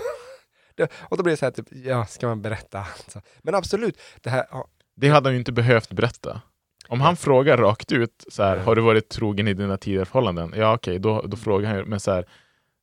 det, 0.75 0.93
och 1.01 1.17
då 1.17 1.23
blir 1.23 1.33
det 1.33 1.37
så 1.37 1.45
här, 1.47 1.51
typ, 1.53 1.67
ja, 1.71 2.07
ska 2.07 2.27
man 2.27 2.43
berätta? 2.43 2.79
Alltså. 2.79 3.21
Men 3.43 3.55
absolut, 3.55 4.01
det 4.23 4.31
här, 4.31 4.47
ja, 4.51 4.67
Det 4.95 5.09
hade 5.09 5.29
han 5.29 5.33
ju 5.35 5.39
inte 5.39 5.53
behövt 5.53 5.93
berätta. 5.93 6.41
Om 6.89 7.01
han 7.01 7.17
frågar 7.17 7.57
rakt 7.57 7.93
ut, 7.93 8.25
så 8.29 8.43
här, 8.43 8.57
har 8.57 8.75
du 8.77 8.83
varit 8.83 9.09
trogen 9.09 9.49
i 9.49 9.55
dina 9.55 9.77
tidigare 9.77 10.05
förhållanden? 10.05 10.53
Ja 10.57 10.75
okej, 10.75 10.99
då, 10.99 11.23
då 11.23 11.37
frågar 11.37 11.69
han 11.69 11.79
ju, 11.79 11.85
men 11.85 12.01
så 12.01 12.11
här, 12.13 12.25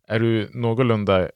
är 0.08 0.20
du 0.20 0.50
någorlunda 0.54 1.30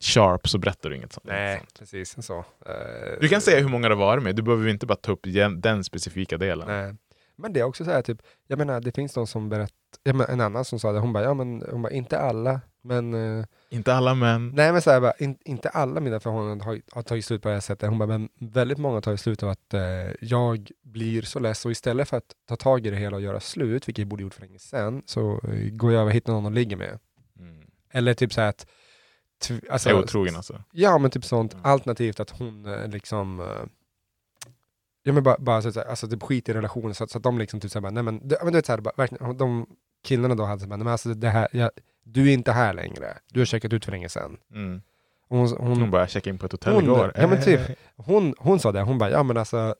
sharp 0.00 0.48
så 0.48 0.58
berättar 0.58 0.90
du 0.90 0.96
inget 0.96 1.12
sånt. 1.12 1.26
nej, 1.26 1.62
precis 1.78 2.16
så. 2.26 2.38
Eh, 2.66 3.20
Du 3.20 3.28
kan 3.28 3.40
säga 3.40 3.60
hur 3.60 3.68
många 3.68 3.88
det 3.88 3.94
varit 3.94 4.22
med, 4.22 4.36
du 4.36 4.42
behöver 4.42 4.68
inte 4.68 4.86
bara 4.86 4.96
ta 4.96 5.12
upp 5.12 5.26
den 5.56 5.84
specifika 5.84 6.36
delen. 6.38 6.68
Nej. 6.68 6.94
Men 7.38 7.52
det 7.52 7.60
är 7.60 7.64
också 7.64 7.84
så 7.84 7.90
här, 7.90 8.02
typ, 8.02 8.22
jag 8.46 8.58
menar, 8.58 8.80
det 8.80 8.92
finns 8.92 9.12
de 9.14 9.26
som 9.26 9.48
berättar, 9.48 10.12
men 10.12 10.26
en 10.28 10.40
annan 10.40 10.64
som 10.64 10.78
sa 10.80 10.92
det, 10.92 10.98
hon 10.98 11.12
bara, 11.12 11.24
ja 11.24 11.34
men, 11.34 11.64
hon 11.70 11.82
bara, 11.82 11.92
inte 11.92 12.18
alla, 12.18 12.60
men 12.82 13.14
eh, 13.38 13.44
Inte 13.70 13.94
alla 13.94 14.14
män. 14.14 14.52
Nej 14.54 14.72
men 14.72 14.82
så 14.82 14.90
här, 14.90 15.00
bara, 15.00 15.12
in, 15.18 15.38
inte 15.44 15.68
alla 15.68 16.00
mina 16.00 16.20
förhållanden 16.20 16.60
har, 16.60 16.80
har 16.92 17.02
tagit 17.02 17.24
slut 17.24 17.42
på 17.42 17.48
det 17.48 17.54
här 17.54 17.60
sättet. 17.60 17.88
Hon 17.88 17.98
bara, 17.98 18.06
men 18.06 18.28
väldigt 18.40 18.78
många 18.78 18.94
har 18.94 19.00
tagit 19.00 19.20
slut 19.20 19.42
av 19.42 19.48
att 19.48 19.74
eh, 19.74 19.80
jag 20.20 20.70
blir 20.84 21.22
så 21.22 21.38
less 21.38 21.64
och 21.64 21.70
istället 21.70 22.08
för 22.08 22.16
att 22.16 22.32
ta 22.48 22.56
tag 22.56 22.86
i 22.86 22.90
det 22.90 22.96
hela 22.96 23.16
och 23.16 23.22
göra 23.22 23.40
slut, 23.40 23.88
vilket 23.88 24.02
jag 24.02 24.08
borde 24.08 24.22
gjort 24.22 24.34
för 24.34 24.40
länge 24.42 24.58
sedan, 24.58 25.02
så 25.06 25.40
eh, 25.44 25.70
går 25.70 25.92
jag 25.92 26.00
över 26.00 26.10
och 26.10 26.16
hittar 26.16 26.32
någon 26.32 26.46
att 26.46 26.52
ligga 26.52 26.76
med. 26.76 26.98
Mm. 27.38 27.64
Eller 27.92 28.14
typ 28.14 28.32
så 28.32 28.40
här 28.40 28.48
att... 28.48 28.66
Alltså, 29.70 29.88
är 29.88 29.98
otrogen 29.98 30.36
alltså. 30.36 30.64
Ja 30.72 30.98
men 30.98 31.10
typ 31.10 31.24
sånt, 31.24 31.52
Mm. 31.52 31.64
alternativt 31.64 32.20
att 32.20 32.30
hon 32.30 32.66
eh, 32.66 32.88
liksom... 32.88 33.40
Ja 35.02 35.12
men 35.12 35.22
bara, 35.22 35.36
bara 35.38 35.62
så, 35.62 35.72
så 35.72 35.80
här, 35.80 35.86
alltså 35.86 36.08
typ 36.08 36.22
skit 36.22 36.48
i 36.48 36.52
relationen 36.52 36.94
så, 36.94 37.06
så 37.06 37.18
att 37.18 37.24
de 37.24 37.38
liksom 37.38 37.60
typ 37.60 37.70
såhär, 37.70 37.90
nej 37.90 38.02
men, 38.02 38.28
det, 38.28 38.36
men 38.42 38.52
du 38.52 38.58
vet 38.58 38.66
såhär, 38.66 38.80
verkligen, 38.96 39.36
de 39.36 39.66
killarna 40.04 40.34
då 40.34 40.44
hade 40.44 40.60
såhär, 40.60 40.68
nej 40.68 40.78
men 40.78 40.88
alltså 40.92 41.14
det 41.14 41.28
här, 41.28 41.48
jag, 41.52 41.70
du 42.04 42.28
är 42.28 42.34
inte 42.34 42.52
här 42.52 42.74
längre, 42.74 43.18
du 43.32 43.40
har 43.40 43.44
checkat 43.44 43.72
ut 43.72 43.84
för 43.84 43.92
länge 43.92 44.08
sedan. 44.08 44.36
Mm. 44.54 44.82
Hon, 45.28 45.48
hon, 45.58 45.80
Hon 45.80 45.90
bara 45.90 46.06
checkade 46.08 46.30
in 46.30 46.38
på 46.38 46.46
ett 46.46 46.52
hotell 46.52 46.74
Hon- 46.74 46.84
igår. 46.84 47.12
ja, 47.14 47.26
men 47.26 47.42
typ. 47.42 47.60
hon, 47.96 48.34
hon 48.38 48.60
sa 48.60 48.72
det, 48.72 48.82
hon 48.82 48.98
bara, 48.98 49.10
ja 49.10 49.22
men 49.22 49.36
alltså, 49.36 49.74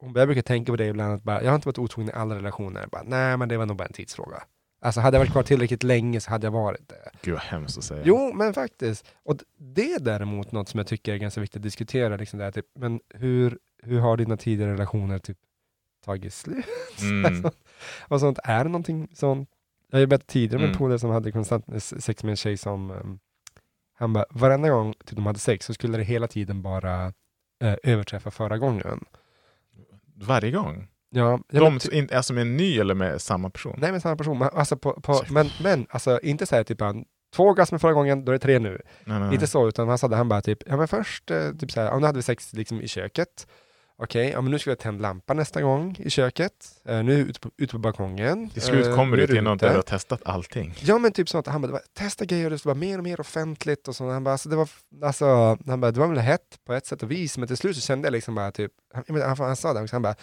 hon 0.00 0.12
bara, 0.12 0.20
jag 0.20 0.28
brukar 0.28 0.42
tänka 0.42 0.72
på 0.72 0.76
det 0.76 0.86
ibland, 0.86 1.14
att 1.14 1.22
bara, 1.22 1.42
jag 1.42 1.50
har 1.50 1.54
inte 1.54 1.68
varit 1.68 1.78
otrogen 1.78 2.10
i 2.10 2.12
alla 2.12 2.34
relationer. 2.34 2.80
Jag 2.80 2.90
Bara, 2.90 3.02
Nej 3.02 3.36
men 3.36 3.48
det 3.48 3.56
var 3.56 3.66
nog 3.66 3.76
bara 3.76 3.84
en 3.86 3.92
tidsfråga. 3.92 4.42
Alltså 4.82 5.00
hade 5.00 5.14
jag 5.16 5.20
varit 5.20 5.32
kvar 5.32 5.42
tillräckligt 5.42 5.82
länge 5.82 6.20
så 6.20 6.30
hade 6.30 6.46
jag 6.46 6.52
varit 6.52 6.88
det. 6.88 7.10
Gud 7.22 7.34
vad 7.34 7.42
hemskt 7.42 7.78
att 7.78 7.84
säga. 7.84 8.02
Jo 8.04 8.32
men 8.34 8.54
faktiskt. 8.54 9.06
Och 9.24 9.36
det 9.58 9.92
är 9.92 10.00
däremot 10.00 10.52
något 10.52 10.68
som 10.68 10.78
jag 10.78 10.86
tycker 10.86 11.12
är 11.12 11.16
ganska 11.16 11.40
viktigt 11.40 11.56
att 11.56 11.62
diskutera. 11.62 12.16
Liksom 12.16 12.38
där, 12.38 12.50
typ, 12.50 12.66
men 12.78 13.00
hur, 13.14 13.58
hur 13.84 14.00
har 14.00 14.16
dina 14.16 14.36
tidigare 14.36 14.72
relationer 14.72 15.18
typ 15.18 15.38
tagit 16.04 16.32
slut? 16.34 16.64
Mm. 17.02 17.44
och 18.08 18.20
sånt, 18.20 18.38
är 18.44 18.64
det 18.64 18.70
någonting 18.70 19.08
sånt? 19.14 19.48
Jag 19.90 19.96
har 19.96 20.00
ju 20.00 20.06
berättat 20.06 20.26
tidigare 20.26 20.58
med 20.60 20.68
Mm. 20.68 20.78
polare 20.78 20.98
som 20.98 21.10
hade 21.10 21.32
konstant 21.32 21.64
sex 21.82 22.22
med 22.24 22.30
en 22.30 22.36
tjej 22.36 22.56
som 22.56 22.90
um, 22.90 23.18
han 23.98 24.12
bara, 24.12 24.24
varenda 24.30 24.68
gång 24.68 24.92
typ, 25.04 25.16
de 25.16 25.26
hade 25.26 25.38
sex 25.38 25.66
så 25.66 25.74
skulle 25.74 25.96
det 25.98 26.04
hela 26.04 26.26
tiden 26.28 26.62
bara 26.62 27.12
eh, 27.62 27.74
överträffa 27.82 28.30
förra 28.30 28.58
gången. 28.58 29.04
Varje 30.16 30.50
gång? 30.50 30.88
Ja, 31.10 31.40
De, 31.48 31.78
in, 31.92 32.08
alltså 32.12 32.32
med 32.32 32.40
en 32.42 32.56
ny 32.56 32.78
eller 32.78 32.94
med 32.94 33.22
samma 33.22 33.50
person? 33.50 33.74
Nej 33.78 33.90
men 33.92 34.00
samma 34.00 34.16
person. 34.16 34.38
Men, 34.38 34.48
alltså 34.52 34.76
på, 34.76 35.00
på, 35.00 35.14
Så- 35.14 35.32
men, 35.32 35.46
men 35.62 35.86
alltså 35.90 36.20
inte 36.22 36.46
säga 36.46 36.64
typ 36.64 36.80
han, 36.80 37.04
två 37.34 37.44
orgasmer 37.48 37.78
förra 37.78 37.92
gången, 37.92 38.24
då 38.24 38.32
är 38.32 38.34
det 38.34 38.38
tre 38.38 38.58
nu. 38.58 38.82
Nej, 39.04 39.20
nej, 39.20 39.34
Inte 39.34 39.46
så, 39.46 39.68
utan 39.68 39.88
han 39.88 39.98
sa 39.98 40.08
det, 40.08 40.16
han 40.16 40.28
bara 40.28 40.42
typ, 40.42 40.58
ja 40.66 40.76
men 40.76 40.88
först, 40.88 41.30
eh, 41.30 41.52
typ 41.52 41.70
så 41.70 41.80
här, 41.80 41.86
ja, 41.88 41.98
nu 41.98 42.06
hade 42.06 42.18
vi 42.18 42.22
sex 42.22 42.52
liksom 42.52 42.80
i 42.80 42.88
köket. 42.88 43.46
Okej, 43.96 44.30
ja 44.30 44.40
men 44.40 44.50
nu 44.50 44.58
ska 44.58 44.70
vi 44.70 44.76
tända 44.76 45.02
lampan 45.02 45.36
nästa 45.36 45.62
gång 45.62 45.96
i 45.98 46.10
köket. 46.10 46.52
Eh, 46.84 47.02
nu 47.02 47.12
är 47.12 47.16
vi 47.24 47.30
ute 47.30 47.40
på, 47.40 47.50
ute 47.56 47.72
på 47.72 47.78
balkongen. 47.78 48.50
Till 48.50 48.62
slut 48.62 48.86
Eh, 48.86 48.94
kommer 48.96 49.16
det 49.16 49.22
är 49.22 49.26
till 49.26 49.42
något 49.42 49.56
ute. 49.56 49.66
där 49.66 49.70
du 49.72 49.78
har 49.78 49.82
testat 49.82 50.22
allting. 50.24 50.74
Ja 50.80 50.98
men 50.98 51.12
typ 51.12 51.28
så 51.28 51.38
att 51.38 51.46
han 51.46 51.62
bara, 51.62 51.78
testa 51.98 52.24
grejer 52.24 52.50
det 52.50 52.58
skulle 52.58 52.70
vara 52.74 52.80
mer 52.80 52.98
och 52.98 53.04
mer 53.04 53.20
offentligt 53.20 53.88
och 53.88 53.96
så. 53.96 54.10
Han 54.10 54.24
bara, 54.24 54.32
alltså, 54.32 54.48
det 54.48 54.56
var, 54.56 54.68
alltså, 55.02 55.26
han 55.66 55.80
bara, 55.80 55.90
det 55.90 56.00
var 56.00 56.06
väl 56.08 56.18
hett 56.18 56.58
på 56.66 56.72
ett 56.72 56.86
sätt 56.86 57.02
och 57.02 57.10
vis, 57.10 57.38
men 57.38 57.46
till 57.48 57.56
slut 57.56 57.76
så 57.76 57.82
kände 57.82 58.06
jag 58.06 58.12
liksom 58.12 58.34
bara 58.34 58.52
typ, 58.52 58.72
han, 58.94 59.04
jag 59.06 59.28
han, 59.28 59.36
han 59.38 59.56
sa 59.56 59.72
det 59.72 59.82
också, 59.82 59.94
han 59.94 60.02
bara, 60.02 60.14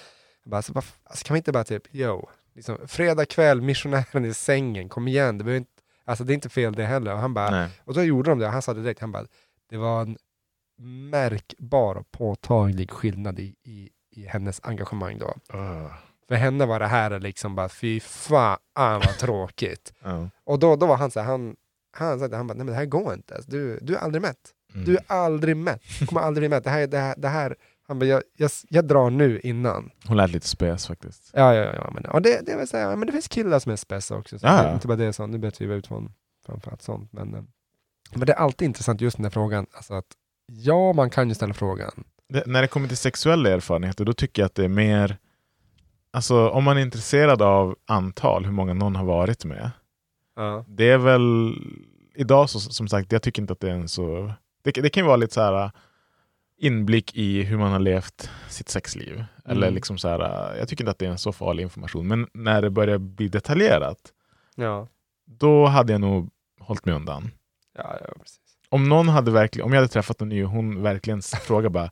han 0.43 0.51
bara 0.51 0.57
alltså, 0.57 0.73
alltså, 1.03 1.25
kan 1.25 1.33
vi 1.33 1.37
inte 1.37 1.51
bara 1.51 1.63
typ, 1.63 1.95
yo, 1.95 2.29
liksom, 2.55 2.77
fredag 2.87 3.25
kväll, 3.25 3.61
missionären 3.61 4.25
i 4.25 4.33
sängen, 4.33 4.89
kom 4.89 5.07
igen, 5.07 5.37
det, 5.37 5.57
inte, 5.57 5.71
alltså, 6.05 6.23
det 6.23 6.33
är 6.33 6.35
inte 6.35 6.49
fel 6.49 6.73
det 6.73 6.83
heller. 6.85 7.13
Och, 7.13 7.19
han 7.19 7.33
bara, 7.33 7.49
Nej. 7.51 7.69
och 7.83 7.93
då 7.93 8.03
gjorde 8.03 8.31
de 8.31 8.39
det, 8.39 8.47
han 8.47 8.61
sa 8.61 8.73
det 8.73 8.81
direkt, 8.81 9.01
han 9.01 9.11
bara, 9.11 9.25
det 9.69 9.77
var 9.77 10.01
en 10.01 10.17
märkbar 10.77 11.95
och 11.95 12.11
påtaglig 12.11 12.91
skillnad 12.91 13.39
i, 13.39 13.55
i, 13.63 13.89
i 14.11 14.25
hennes 14.25 14.59
engagemang 14.63 15.17
då. 15.19 15.57
Uh, 15.57 15.93
För 16.27 16.35
henne 16.35 16.65
var 16.65 16.79
det 16.79 16.87
här 16.87 17.19
liksom 17.19 17.55
bara, 17.55 17.69
fy 17.69 17.99
fan 17.99 18.57
vad 18.75 19.17
tråkigt. 19.19 19.93
ja. 20.03 20.29
Och 20.43 20.59
då, 20.59 20.75
då 20.75 20.85
var 20.85 20.97
han 20.97 21.11
så 21.11 21.19
här, 21.19 21.27
han, 21.27 21.55
han 21.97 22.19
sa 22.19 22.35
han 22.37 22.47
bara, 22.47 22.53
nej 22.53 22.65
men 22.65 22.65
det 22.65 22.73
här 22.73 22.85
går 22.85 23.13
inte. 23.13 23.35
Alltså, 23.35 23.51
Du, 23.51 23.79
du 23.81 23.95
är 23.95 23.99
aldrig 23.99 24.21
mätt. 24.21 24.53
Mm. 24.73 24.85
Du 24.85 24.95
är 24.97 25.03
aldrig 25.07 25.57
mätt. 25.57 25.81
Du 25.99 26.05
kommer 26.07 26.21
aldrig 26.21 26.41
bli 26.41 26.49
mätt. 26.49 26.63
Det 26.63 26.69
här, 26.69 26.87
det 26.87 26.97
här, 26.97 27.15
det 27.17 27.27
här 27.27 27.55
han 27.87 27.99
bara, 27.99 28.05
jag, 28.05 28.23
jag, 28.37 28.51
jag 28.69 28.85
drar 28.85 29.09
nu 29.09 29.39
innan. 29.39 29.91
Hon 30.07 30.17
lät 30.17 30.31
lite 30.31 30.47
spes 30.47 30.87
faktiskt. 30.87 31.31
Ja, 31.33 31.55
ja, 31.55 31.73
ja. 31.75 31.91
Men, 31.93 32.05
och 32.05 32.21
det, 32.21 32.45
det 32.45 32.57
vill 32.57 32.67
säga, 32.67 32.95
men 32.95 33.05
det 33.05 33.11
finns 33.11 33.27
killar 33.27 33.59
som 33.59 33.71
är 33.71 33.75
spessa 33.75 34.15
också. 34.17 34.39
Så 34.39 34.45
Ja, 34.47 34.63
ja. 34.63 34.73
inte 34.73 34.87
bara 34.87 34.97
det 34.97 35.13
sånt. 35.13 35.31
Nu 35.31 35.37
betyder 35.37 35.71
vi 35.73 35.77
ut 35.79 35.87
från 35.87 36.13
framförallt 36.45 36.81
sånt. 36.81 37.13
Men, 37.13 37.33
eh, 37.35 37.41
men 38.11 38.25
det 38.25 38.33
är 38.33 38.37
alltid 38.37 38.65
intressant 38.65 39.01
just 39.01 39.17
den 39.17 39.25
här 39.25 39.29
frågan. 39.29 39.65
Alltså 39.73 39.93
att, 39.93 40.05
ja, 40.47 40.93
man 40.93 41.09
kan 41.09 41.29
ju 41.29 41.35
ställa 41.35 41.53
frågan. 41.53 42.03
Det, 42.29 42.43
när 42.47 42.61
det 42.61 42.67
kommer 42.67 42.87
till 42.87 42.97
sexuella 42.97 43.49
erfarenheter, 43.49 44.05
då 44.05 44.13
tycker 44.13 44.41
jag 44.41 44.45
att 44.45 44.55
det 44.55 44.63
är 44.65 44.69
mer... 44.69 45.17
Alltså 46.13 46.49
om 46.49 46.63
man 46.63 46.77
är 46.77 46.81
intresserad 46.81 47.41
av 47.41 47.75
antal, 47.87 48.45
hur 48.45 48.51
många 48.51 48.73
någon 48.73 48.95
har 48.95 49.05
varit 49.05 49.45
med. 49.45 49.71
Ja. 50.35 50.65
Det 50.67 50.89
är 50.91 50.97
väl... 50.97 51.55
Idag 52.15 52.49
så, 52.49 52.59
som 52.59 52.87
sagt, 52.87 53.11
jag 53.11 53.21
tycker 53.21 53.41
inte 53.41 53.53
att 53.53 53.59
det 53.59 53.69
är 53.69 53.73
en 53.75 53.89
så... 53.89 54.33
Det, 54.63 54.71
det 54.71 54.89
kan 54.89 55.03
ju 55.03 55.07
vara 55.07 55.15
lite 55.17 55.33
så 55.33 55.41
här 55.41 55.71
inblick 56.57 57.15
i 57.15 57.41
hur 57.43 57.57
man 57.57 57.71
har 57.71 57.79
levt 57.79 58.29
sitt 58.49 58.69
sexliv. 58.69 59.23
Eller 59.45 59.67
Mm. 59.67 59.75
liksom 59.75 59.97
så 59.97 60.07
här, 60.07 60.55
jag 60.55 60.67
tycker 60.67 60.83
inte 60.83 60.91
att 60.91 60.99
det 60.99 61.05
är 61.05 61.09
en 61.09 61.17
så 61.17 61.31
farlig 61.31 61.63
information. 61.63 62.07
Men 62.07 62.27
när 62.33 62.61
det 62.61 62.69
börjar 62.69 62.97
bli 62.97 63.27
detaljerat, 63.27 63.97
Ja. 64.55 64.87
då 65.25 65.65
hade 65.65 65.91
jag 65.91 66.01
nog 66.01 66.29
hållit 66.59 66.85
mig 66.85 66.95
undan. 66.95 67.31
Ja, 67.77 67.97
ja, 68.01 68.13
precis. 68.19 68.40
Om 68.71 68.89
någon 68.89 69.09
hade 69.09 69.31
verkligen, 69.31 69.65
om 69.65 69.73
jag 69.73 69.81
hade 69.81 69.87
träffat 69.93 70.21
en 70.21 70.29
ny 70.29 70.43
och 70.43 70.49
hon 70.49 70.83
verkligen 70.83 71.21
frågar 71.41 71.69
bara. 71.69 71.91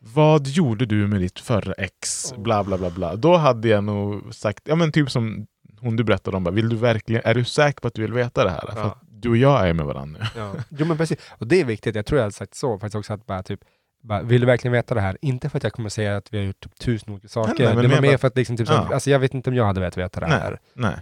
Vad 0.00 0.46
gjorde 0.46 0.86
du 0.86 1.06
med 1.06 1.20
ditt 1.20 1.38
förra 1.40 1.72
ex? 1.72 2.32
Oh. 2.32 2.42
Bla 2.42 2.64
bla 2.64 2.78
bla 2.78 2.90
bla. 2.90 3.16
Då 3.16 3.36
hade 3.36 3.68
jag 3.68 3.84
nog 3.84 4.34
sagt, 4.34 4.62
ja 4.64 4.74
men 4.74 4.92
typ 4.92 5.10
som 5.10 5.46
hon 5.80 5.96
du 5.96 6.04
berättade 6.04 6.36
om, 6.36 6.44
bara, 6.44 6.50
vill 6.50 6.68
du 6.68 6.76
verkligen, 6.76 7.22
är 7.24 7.34
du 7.34 7.44
säker 7.44 7.80
på 7.80 7.88
att 7.88 7.94
du 7.94 8.02
vill 8.02 8.12
veta 8.12 8.44
det 8.44 8.50
här? 8.50 8.60
För 8.72 8.80
Ja. 8.80 8.98
du 9.10 9.28
och 9.28 9.36
jag 9.36 9.68
är 9.68 9.72
med 9.72 9.86
varandra 9.86 10.20
nu. 10.34 10.40
Ja. 10.40 10.52
Jo 10.68 10.86
men 10.86 10.96
precis, 10.96 11.18
och 11.38 11.46
det 11.46 11.60
är 11.60 11.64
viktigt. 11.64 11.94
Jag 11.96 12.06
tror 12.06 12.18
jag 12.18 12.22
hade 12.24 12.32
sagt 12.34 12.54
så 12.54 12.78
faktiskt 12.78 12.94
också 12.94 13.12
att 13.12 13.26
bara 13.26 13.42
typ 13.42 13.60
bara, 14.02 14.22
vill 14.22 14.40
du 14.40 14.46
verkligen 14.46 14.72
veta 14.72 14.94
det 14.94 15.00
här? 15.00 15.18
Inte 15.22 15.48
för 15.50 15.56
att 15.58 15.62
jag 15.64 15.72
kommer 15.72 15.88
säga 15.88 16.16
att 16.16 16.32
vi 16.34 16.38
har 16.38 16.44
gjort 16.44 16.60
typ 16.60 16.78
tusen 16.78 17.12
olika 17.12 17.28
saker. 17.28 17.64
nej, 17.64 17.74
men 17.74 17.82
det 17.82 17.88
var 17.94 18.00
mer 18.00 18.08
bara- 18.08 18.18
för 18.18 18.28
att 18.28 18.36
liksom, 18.36 18.56
typ, 18.56 18.66
så, 18.66 18.72
Ja. 18.72 18.94
alltså, 18.94 19.10
jag 19.10 19.18
vet 19.18 19.34
inte 19.34 19.50
om 19.50 19.56
jag 19.56 19.64
hade 19.64 19.80
velat 19.80 19.96
veta 19.96 20.20
det 20.20 20.26
här. 20.26 20.50
Nej. 20.50 20.90
Nej. 20.92 20.96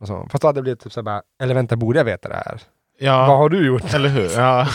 Och 0.00 0.06
så. 0.06 0.28
Fast 0.30 0.42
då 0.42 0.48
hade 0.48 0.58
det 0.58 0.62
blivit 0.62 0.80
typ 0.80 0.92
så 0.92 1.02
bara, 1.02 1.22
eller 1.42 1.54
vänta, 1.54 1.76
borde 1.76 1.98
jag 1.98 2.04
veta 2.04 2.28
det 2.28 2.34
här? 2.34 2.60
Ja, 3.02 3.26
Vad 3.26 3.38
har 3.38 3.48
du 3.48 3.66
gjort? 3.66 3.94
eller 3.94 4.08
hur? 4.08 4.30
Ja. 4.36 4.66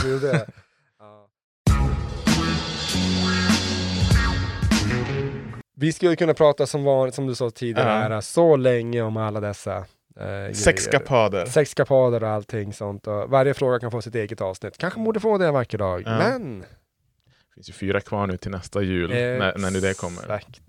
Vi 5.77 5.93
skulle 5.93 6.15
kunna 6.15 6.33
prata 6.33 6.65
som 6.67 6.83
vanligt, 6.83 7.15
som 7.15 7.27
du 7.27 7.35
sa 7.35 7.49
tidigare, 7.49 8.13
Ja. 8.13 8.21
så 8.21 8.55
länge 8.55 9.01
om 9.01 9.17
alla 9.17 9.39
dessa 9.39 9.77
eh. 10.19 10.53
Sexkapader. 10.53 11.45
Sexkapader 11.45 12.23
och 12.23 12.29
allting 12.29 12.73
sånt. 12.73 13.07
Och 13.07 13.29
varje 13.29 13.53
fråga 13.53 13.79
kan 13.79 13.91
få 13.91 14.01
sitt 14.01 14.15
eget 14.15 14.41
avsnitt. 14.41 14.77
Kanske 14.77 14.99
borde 14.99 15.19
få 15.19 15.37
det 15.37 15.47
en 15.47 15.53
vacker 15.53 15.77
dag. 15.77 16.03
Ja. 16.05 16.17
Men... 16.17 16.59
Det 16.59 17.53
finns 17.55 17.69
ju 17.69 17.73
fyra 17.73 18.01
kvar 18.01 18.27
nu 18.27 18.37
till 18.37 18.51
nästa 18.51 18.81
jul, 18.81 19.09
när, 19.09 19.57
när 19.57 19.71
nu 19.71 19.79
det 19.79 19.97
kommer. 19.97 20.21
Exakt. 20.21 20.61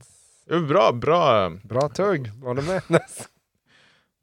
Bra, 0.68 0.92
bra, 0.92 1.50
Bra 1.62 1.88
tugg, 1.88 2.30
var 2.42 2.54
du 2.54 2.62
med? 2.62 2.82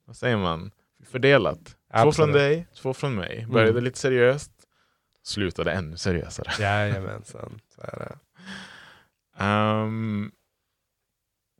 vad 0.05 0.15
säger 0.15 0.37
man? 0.37 0.71
Fördelat. 1.11 1.75
Två 1.93 1.99
Absolut. 1.99 2.15
från 2.15 2.31
dig, 2.31 2.67
två 2.81 2.93
från 2.93 3.15
mig. 3.15 3.45
Började 3.49 3.71
Mm. 3.71 3.83
lite 3.83 3.99
seriöst, 3.99 4.51
slutade 5.23 5.71
ännu 5.71 5.97
seriösare. 5.97 6.51
Jajamensan, 6.63 7.59
så 7.75 7.81
är 7.81 7.99
det. 7.99 8.17
Ehm, 9.43 10.31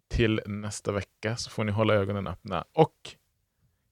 till 0.10 0.42
nästa 0.46 0.92
vecka 0.92 1.36
så 1.36 1.50
får 1.50 1.64
ni 1.64 1.72
hålla 1.72 1.94
ögonen 1.94 2.28
öppna. 2.28 2.66
Och 2.74 2.96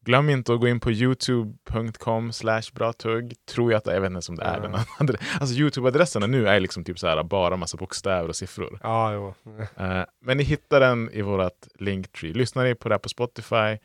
glöm 0.05 0.29
inte 0.29 0.53
att 0.53 0.59
gå 0.59 0.67
in 0.67 0.79
på 0.79 0.91
youtube.com 0.91 2.31
slash 2.33 2.61
bratugg. 2.73 3.33
Tror 3.45 3.71
jag 3.71 3.77
att 3.77 3.85
jag 3.87 4.01
vet 4.01 4.11
inte 4.11 4.31
om 4.31 4.35
det 4.35 4.43
är 4.43 4.61
Ja. 4.63 4.69
den. 4.99 5.17
Alltså 5.39 5.55
youtube-adresserna 5.55 6.27
nu 6.27 6.47
är 6.47 6.59
liksom 6.59 6.83
typ 6.83 6.99
så 6.99 7.07
här 7.07 7.23
bara 7.23 7.55
massa 7.57 7.77
bokstäver 7.77 8.29
och 8.29 8.35
siffror. 8.35 8.79
Ja, 8.83 9.13
jo. 9.13 9.33
Eh, 9.77 10.03
men 10.21 10.37
ni 10.37 10.43
hittar 10.43 10.79
den 10.79 11.09
i 11.13 11.21
vårt 11.21 11.67
linktree. 11.79 12.33
Lyssnar 12.33 12.63
ni 12.63 12.75
på 12.75 12.89
det 12.89 12.95
här 12.95 12.99
på 12.99 13.09
Spotify, 13.09 13.77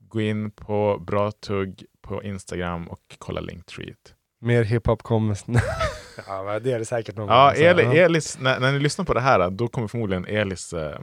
gå 0.00 0.20
in 0.20 0.50
på 0.50 0.98
bratugg 1.06 1.84
på 2.02 2.22
Instagram 2.22 2.88
och 2.88 3.00
kolla 3.18 3.40
linktreet. 3.40 4.14
Mer 4.40 4.62
hiphop 4.62 5.02
kommer... 5.02 5.38
ja, 6.26 6.58
det 6.60 6.72
är 6.72 6.78
det 6.78 6.84
säkert 6.84 7.16
någon 7.16 7.28
Ja, 7.28 7.46
gång, 7.46 7.56
så, 7.56 7.62
Eli, 7.62 7.98
Elis, 7.98 8.38
när, 8.38 8.60
när 8.60 8.72
ni 8.72 8.78
lyssnar 8.78 9.04
på 9.04 9.14
det 9.14 9.20
här, 9.20 9.50
då 9.50 9.68
kommer 9.68 9.88
förmodligen 9.88 10.24
Elis 10.24 10.72
eh, 10.72 10.98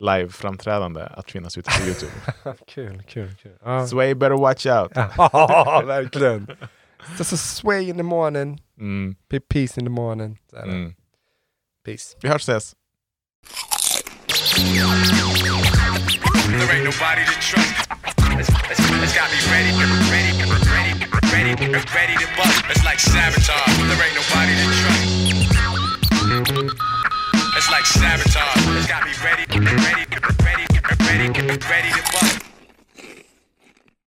live-framträdande 0.00 1.00
att 1.14 1.30
finnas 1.30 1.58
ute 1.58 1.70
på 1.80 1.86
Youtube. 1.86 2.12
Kul, 2.66 3.02
kul, 3.08 3.34
kul. 3.42 3.52
Ja, 3.64 3.86
Sway 3.86 4.14
better 4.14 4.36
watch 4.36 4.66
out. 4.66 4.92
ja 4.94 5.82
verkligen. 5.86 6.46
Just 7.18 7.32
a 7.32 7.36
sway 7.36 7.88
in 7.88 7.96
the 7.96 8.02
morning, 8.02 8.62
Mm, 8.80 9.16
pe- 9.30 9.40
peace 9.40 9.80
in 9.80 9.86
the 9.86 9.90
morning. 9.90 10.38
Så 10.50 10.56
mm. 10.56 10.94
Peace. 11.84 12.16
Vi 12.22 12.28
hörs 12.28 12.42
ses. 12.42 12.74
There 16.50 16.72
ain't 16.72 16.84
nobody 16.84 17.24
to 17.24 17.32
trust. 17.40 18.17
It's, 18.38 18.48
it's, 18.70 18.78
it's 18.78 19.14
got 19.14 19.28
me 19.32 19.38
ready, 19.50 19.74
ready, 19.74 20.30
ready, 20.46 20.94
ready, 21.34 21.74
ready 21.90 22.14
to 22.22 22.28
bust. 22.36 22.62
It's 22.70 22.84
like 22.84 23.00
sabotage. 23.00 23.76
There 23.82 23.98
ain't 23.98 24.14
nobody 24.14 24.54
to 24.54 24.64
trust. 24.78 25.02
It's 27.56 27.68
like 27.68 27.84
sabotage. 27.84 28.62
It's 28.78 28.86
got 28.86 29.02
me 29.04 29.12
ready, 29.24 29.42
ready, 29.58 30.06
ready, 30.44 30.66
ready, 31.02 31.58
ready 31.66 31.90
to 31.90 32.02
bust. 32.12 32.57